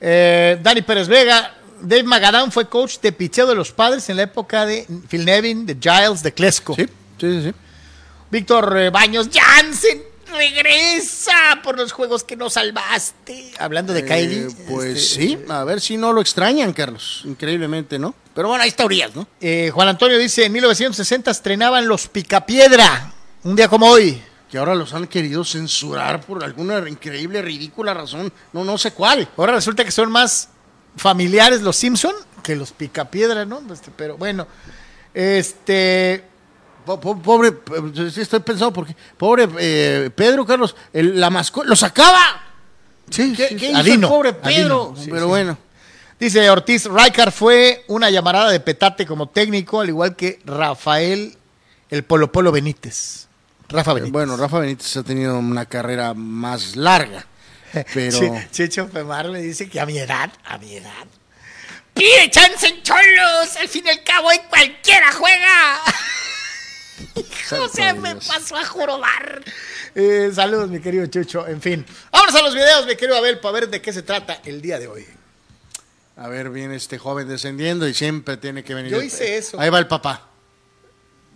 Eh, 0.00 0.58
Dani 0.60 0.82
Pérez 0.82 1.06
Vega, 1.06 1.55
Dave 1.80 2.04
Magadán 2.04 2.52
fue 2.52 2.68
coach 2.68 2.98
de 3.00 3.12
picheo 3.12 3.46
de 3.46 3.54
los 3.54 3.72
padres 3.72 4.08
en 4.08 4.16
la 4.16 4.22
época 4.22 4.66
de 4.66 4.86
Phil 5.08 5.24
Nevin, 5.24 5.66
de 5.66 5.76
Giles, 5.80 6.22
de 6.22 6.32
Clesco. 6.32 6.74
Sí, 6.74 6.86
sí, 7.20 7.42
sí. 7.42 7.54
Víctor 8.30 8.76
eh, 8.78 8.90
Baños, 8.90 9.28
Jansen, 9.32 10.02
regresa 10.32 11.60
por 11.62 11.76
los 11.76 11.92
juegos 11.92 12.24
que 12.24 12.36
no 12.36 12.50
salvaste. 12.50 13.52
Hablando 13.58 13.92
de 13.92 14.04
Kylie. 14.04 14.46
Eh, 14.46 14.48
pues 14.68 14.98
este, 14.98 15.22
sí, 15.22 15.38
a 15.48 15.64
ver 15.64 15.80
si 15.80 15.96
no 15.96 16.12
lo 16.12 16.20
extrañan, 16.20 16.72
Carlos. 16.72 17.22
Increíblemente, 17.24 17.98
¿no? 17.98 18.14
Pero 18.34 18.48
bueno, 18.48 18.62
ahí 18.62 18.68
está 18.68 18.84
Urias, 18.84 19.14
¿no? 19.14 19.26
eh, 19.40 19.70
Juan 19.72 19.88
Antonio 19.88 20.18
dice, 20.18 20.44
en 20.44 20.52
1960 20.52 21.30
estrenaban 21.30 21.86
los 21.88 22.08
Picapiedra, 22.08 23.12
un 23.44 23.56
día 23.56 23.68
como 23.68 23.86
hoy. 23.86 24.20
Que 24.50 24.58
ahora 24.58 24.74
los 24.74 24.94
han 24.94 25.06
querido 25.08 25.44
censurar 25.44 26.20
por 26.20 26.44
alguna 26.44 26.88
increíble, 26.88 27.42
ridícula 27.42 27.94
razón. 27.94 28.32
No, 28.52 28.62
no 28.62 28.78
sé 28.78 28.92
cuál. 28.92 29.28
Ahora 29.36 29.54
resulta 29.54 29.84
que 29.84 29.90
son 29.90 30.10
más 30.10 30.50
familiares 30.96 31.62
los 31.62 31.76
Simpson 31.76 32.12
que 32.42 32.56
los 32.56 32.72
Picapiedra, 32.72 33.44
¿no? 33.44 33.60
Este, 33.72 33.90
pero 33.96 34.16
bueno, 34.16 34.46
este... 35.14 36.22
Po- 36.84 37.00
po- 37.00 37.18
Pobre, 37.20 37.48
eh, 37.48 38.10
sí 38.14 38.20
estoy 38.20 38.38
pensando 38.40 38.72
porque, 38.72 38.94
pobre 39.16 39.48
eh, 39.58 40.10
Pedro, 40.14 40.46
Carlos, 40.46 40.76
el- 40.92 41.18
la 41.20 41.30
mascota, 41.30 41.68
lo 41.68 41.74
sacaba. 41.74 42.20
Sí, 43.10 43.32
¿Qué, 43.36 43.48
sí, 43.48 43.56
qué 43.56 43.70
hizo 43.70 43.78
Adino, 43.78 44.06
el 44.06 44.12
pobre 44.12 44.32
Pedro? 44.34 44.82
Adino, 44.92 44.96
sí, 44.96 45.10
Pero 45.10 45.22
sí. 45.22 45.26
bueno. 45.28 45.58
Dice 46.20 46.48
Ortiz, 46.48 46.86
Rijkaard 46.86 47.32
fue 47.32 47.84
una 47.88 48.08
llamarada 48.10 48.50
de 48.50 48.60
petate 48.60 49.04
como 49.04 49.28
técnico, 49.28 49.80
al 49.80 49.88
igual 49.88 50.14
que 50.14 50.38
Rafael 50.44 51.36
el 51.90 52.04
Polo 52.04 52.30
Polo 52.30 52.52
Benítez. 52.52 53.26
Rafa 53.68 53.92
Benítez. 53.92 54.12
Bueno, 54.12 54.36
Rafa 54.36 54.60
Benítez 54.60 54.96
ha 54.96 55.02
tenido 55.02 55.36
una 55.38 55.66
carrera 55.66 56.14
más 56.14 56.76
larga, 56.76 57.26
pero... 57.94 58.18
Sí, 58.18 58.28
Checho 58.50 58.88
Femar 58.88 59.28
me 59.30 59.40
dice 59.40 59.68
que 59.68 59.80
a 59.80 59.86
mi 59.86 59.98
edad, 59.98 60.30
a 60.44 60.58
mi 60.58 60.76
edad. 60.76 61.06
¡Pide 61.94 62.30
chance 62.30 62.66
en 62.66 62.82
cholos! 62.82 63.56
Al 63.58 63.68
fin 63.68 63.84
y 63.86 63.90
al 63.90 64.02
cabo, 64.04 64.30
en 64.30 64.42
cualquiera 64.48 65.12
juega. 65.12 65.80
Hijo, 67.14 67.68
se 67.68 67.92
me 67.94 68.16
pasó 68.16 68.56
a 68.56 68.64
jorobar. 68.64 69.42
Eh, 69.94 70.30
saludos, 70.34 70.68
mi 70.68 70.80
querido 70.80 71.06
Chucho. 71.06 71.46
En 71.46 71.60
fin, 71.62 71.86
vámonos 72.12 72.34
a 72.34 72.42
los 72.42 72.54
videos, 72.54 72.86
mi 72.86 72.96
querido 72.96 73.16
Abel, 73.16 73.38
para 73.38 73.52
ver 73.52 73.68
de 73.68 73.80
qué 73.80 73.92
se 73.92 74.02
trata 74.02 74.40
el 74.44 74.60
día 74.60 74.78
de 74.78 74.88
hoy. 74.88 75.06
A 76.16 76.28
ver, 76.28 76.50
viene 76.50 76.76
este 76.76 76.98
joven 76.98 77.28
descendiendo 77.28 77.86
y 77.88 77.94
siempre 77.94 78.36
tiene 78.36 78.62
que 78.64 78.74
venir. 78.74 78.92
Yo 78.92 78.98
el- 79.00 79.06
hice 79.06 79.36
eso. 79.36 79.58
Ahí 79.60 79.68
va 79.70 79.78
el 79.78 79.86
papá. 79.86 80.28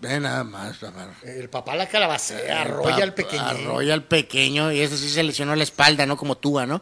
Ve 0.00 0.18
nada 0.18 0.44
más, 0.44 0.78
papá. 0.78 1.10
El 1.22 1.50
papá 1.50 1.76
la 1.76 1.86
calabacea, 1.86 2.62
arrolla 2.62 3.02
al 3.04 3.12
pequeño. 3.14 3.42
Arrolla 3.42 3.92
al 3.94 4.04
pequeño 4.04 4.72
y 4.72 4.80
ese 4.80 4.96
sí 4.96 5.10
se 5.10 5.22
lesionó 5.22 5.54
la 5.54 5.62
espalda, 5.64 6.06
¿no? 6.06 6.16
Como 6.16 6.38
tú, 6.38 6.58
¿no? 6.66 6.80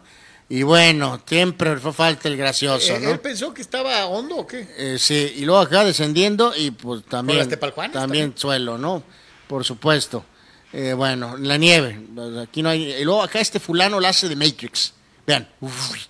Y 0.49 0.62
bueno, 0.62 1.20
siempre 1.27 1.77
fue 1.78 1.93
falta 1.93 2.28
el 2.28 2.36
gracioso, 2.36 2.95
Eh, 2.95 3.01
¿no? 3.01 3.11
¿Él 3.11 3.20
pensó 3.20 3.53
que 3.53 3.61
estaba 3.61 4.07
hondo 4.07 4.36
o 4.36 4.47
qué? 4.47 4.66
Eh, 4.78 4.97
sí, 4.99 5.32
y 5.36 5.45
luego 5.45 5.61
acá 5.61 5.85
descendiendo 5.85 6.55
y 6.57 6.70
pues 6.70 7.05
también, 7.05 7.40
las 7.40 7.49
Tepaljuanas 7.49 7.93
también 7.93 8.32
suelo, 8.36 8.78
¿no? 8.78 9.03
Por 9.49 9.65
supuesto. 9.65 10.24
Eh, 10.73 10.93
bueno, 10.93 11.36
la 11.39 11.57
nieve, 11.57 12.01
aquí 12.43 12.62
no 12.62 12.69
hay... 12.70 12.93
Y 12.93 13.05
luego 13.05 13.23
acá 13.23 13.40
este 13.40 13.59
fulano 13.59 13.99
la 14.01 14.11
hace 14.11 14.28
de 14.28 14.36
Matrix. 14.36 14.93
Vean. 15.27 15.49
Uf. 15.61 16.07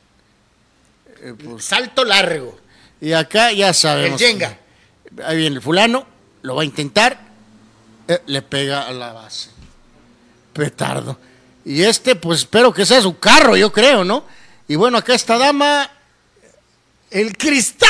Eh, 1.22 1.34
pues, 1.42 1.64
Salto 1.64 2.04
largo. 2.04 2.58
y 3.00 3.12
acá 3.12 3.50
ya 3.52 3.72
sabemos. 3.72 4.20
El 4.20 4.28
Jenga. 4.28 4.58
Ahí 5.24 5.36
viene 5.38 5.56
el 5.56 5.62
fulano, 5.62 6.06
lo 6.42 6.56
va 6.56 6.62
a 6.62 6.64
intentar, 6.64 7.18
eh, 8.06 8.22
le 8.26 8.42
pega 8.42 8.82
a 8.82 8.92
la 8.92 9.12
base. 9.12 9.50
Petardo. 10.52 11.18
Y 11.64 11.82
este, 11.82 12.14
pues 12.14 12.40
espero 12.40 12.72
que 12.72 12.86
sea 12.86 13.00
su 13.00 13.18
carro, 13.18 13.56
yo 13.56 13.72
creo, 13.72 14.04
¿no? 14.04 14.24
Y 14.66 14.76
bueno, 14.76 14.98
acá 14.98 15.14
esta 15.14 15.38
dama 15.38 15.90
¡El 17.10 17.36
cristal! 17.36 17.88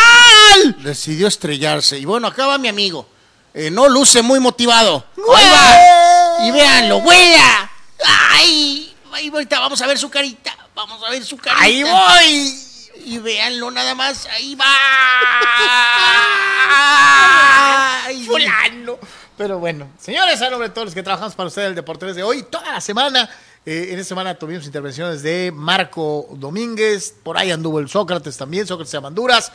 decidió 0.82 1.26
estrellarse. 1.26 1.98
Y 1.98 2.04
bueno, 2.04 2.28
acá 2.28 2.46
va 2.46 2.58
mi 2.58 2.68
amigo. 2.68 3.08
Eh, 3.52 3.70
no 3.70 3.88
luce 3.88 4.22
muy 4.22 4.38
motivado. 4.38 5.04
Ahí 5.34 5.46
va. 5.50 6.46
Y 6.46 6.50
véanlo, 6.52 7.00
vuela. 7.00 7.70
¡Ay! 8.04 8.94
Ahí 9.12 9.28
ahorita 9.28 9.58
vamos 9.58 9.80
a 9.82 9.86
ver 9.86 9.98
su 9.98 10.08
carita. 10.08 10.56
Vamos 10.74 11.02
a 11.02 11.10
ver 11.10 11.24
su 11.24 11.36
carita. 11.36 11.62
¡Ahí 11.62 11.82
voy! 11.82 12.67
Y 13.04 13.18
véanlo 13.18 13.70
nada 13.70 13.94
más. 13.94 14.26
Ahí 14.26 14.54
va. 14.54 14.64
Fulano. 18.26 18.98
Pero 19.36 19.58
bueno, 19.58 19.88
señores, 19.98 20.42
a 20.42 20.50
nombre 20.50 20.68
de 20.68 20.74
todos 20.74 20.86
los 20.86 20.94
que 20.94 21.02
trabajamos 21.02 21.34
para 21.34 21.46
ustedes 21.46 21.68
el 21.68 21.74
Deportes 21.74 22.16
de 22.16 22.24
hoy, 22.24 22.42
toda 22.42 22.72
la 22.72 22.80
semana, 22.80 23.30
eh, 23.64 23.90
en 23.90 23.98
esta 23.98 24.08
semana 24.08 24.34
tuvimos 24.34 24.66
intervenciones 24.66 25.22
de 25.22 25.52
Marco 25.54 26.28
Domínguez, 26.32 27.14
por 27.22 27.38
ahí 27.38 27.52
anduvo 27.52 27.78
el 27.78 27.88
Sócrates 27.88 28.36
también, 28.36 28.66
Sócrates 28.66 28.90
de 28.90 28.98
Amanduras, 28.98 29.52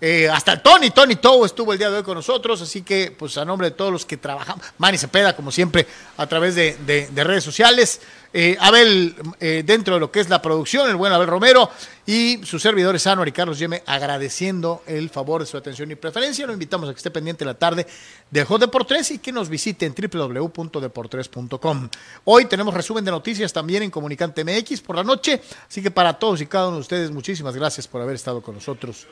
eh, 0.00 0.28
hasta 0.30 0.52
el 0.54 0.62
Tony, 0.62 0.90
Tony 0.90 1.16
Tow 1.16 1.44
estuvo 1.44 1.72
el 1.72 1.78
día 1.78 1.90
de 1.90 1.98
hoy 1.98 2.02
con 2.02 2.14
nosotros, 2.14 2.60
así 2.62 2.82
que 2.82 3.14
pues 3.16 3.36
a 3.36 3.44
nombre 3.44 3.70
de 3.70 3.76
todos 3.76 3.92
los 3.92 4.06
que 4.06 4.16
trabajamos, 4.16 4.64
Manny 4.78 4.96
Cepeda, 4.98 5.36
como 5.36 5.50
siempre, 5.52 5.86
a 6.16 6.26
través 6.26 6.54
de, 6.54 6.76
de- 6.86 7.08
de 7.08 7.24
redes 7.24 7.44
sociales, 7.44 8.00
eh, 8.32 8.56
Abel, 8.60 9.14
eh, 9.40 9.62
dentro 9.66 9.94
de 9.94 10.00
lo 10.00 10.10
que 10.12 10.20
es 10.20 10.28
la 10.28 10.40
producción, 10.40 10.88
el 10.88 10.94
buen 10.96 11.12
Abel 11.12 11.26
Romero 11.26 11.68
y 12.06 12.40
sus 12.44 12.62
servidores 12.62 13.06
Anuar 13.08 13.26
y 13.28 13.32
Carlos 13.32 13.58
Yeme, 13.58 13.82
agradeciendo 13.86 14.82
el 14.86 15.10
favor 15.10 15.40
de 15.40 15.46
su 15.46 15.56
atención 15.56 15.90
y 15.90 15.96
preferencia. 15.96 16.46
Lo 16.46 16.52
invitamos 16.52 16.88
a 16.88 16.92
que 16.92 16.98
esté 16.98 17.10
pendiente 17.10 17.44
la 17.44 17.54
tarde 17.54 17.86
del 18.30 18.44
Hot 18.44 18.60
Deportes 18.60 19.10
y 19.10 19.18
que 19.18 19.32
nos 19.32 19.48
visite 19.48 19.84
en 19.84 19.94
www.deportres.com. 19.94 21.88
Hoy 22.24 22.44
tenemos 22.46 22.72
resumen 22.72 23.04
de 23.04 23.10
noticias 23.10 23.52
también 23.52 23.82
en 23.82 23.90
Comunicante 23.90 24.44
MX 24.44 24.80
por 24.80 24.94
la 24.96 25.02
noche, 25.04 25.40
así 25.68 25.82
que 25.82 25.90
para 25.90 26.18
todos 26.18 26.40
y 26.40 26.46
cada 26.46 26.68
uno 26.68 26.76
de 26.76 26.82
ustedes, 26.82 27.10
muchísimas 27.10 27.56
gracias 27.56 27.88
por 27.88 28.00
haber 28.00 28.14
estado 28.14 28.40
con 28.42 28.54
nosotros 28.54 29.06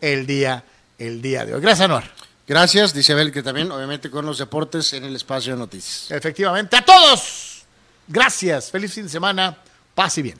el 0.00 0.26
día, 0.26 0.64
el 0.98 1.22
día 1.22 1.44
de 1.44 1.54
hoy. 1.54 1.60
Gracias, 1.60 1.84
Anuar. 1.84 2.10
Gracias, 2.46 2.94
dice 2.94 3.12
Abel, 3.12 3.32
que 3.32 3.42
también, 3.42 3.70
obviamente, 3.72 4.08
con 4.08 4.24
los 4.24 4.38
deportes 4.38 4.92
en 4.92 5.04
el 5.04 5.16
espacio 5.16 5.54
de 5.54 5.58
noticias. 5.58 6.10
Efectivamente, 6.10 6.76
a 6.76 6.84
todos. 6.84 7.64
Gracias. 8.06 8.70
Feliz 8.70 8.92
fin 8.92 9.04
de 9.04 9.10
semana. 9.10 9.56
Paz 9.94 10.18
y 10.18 10.22
bien. 10.22 10.38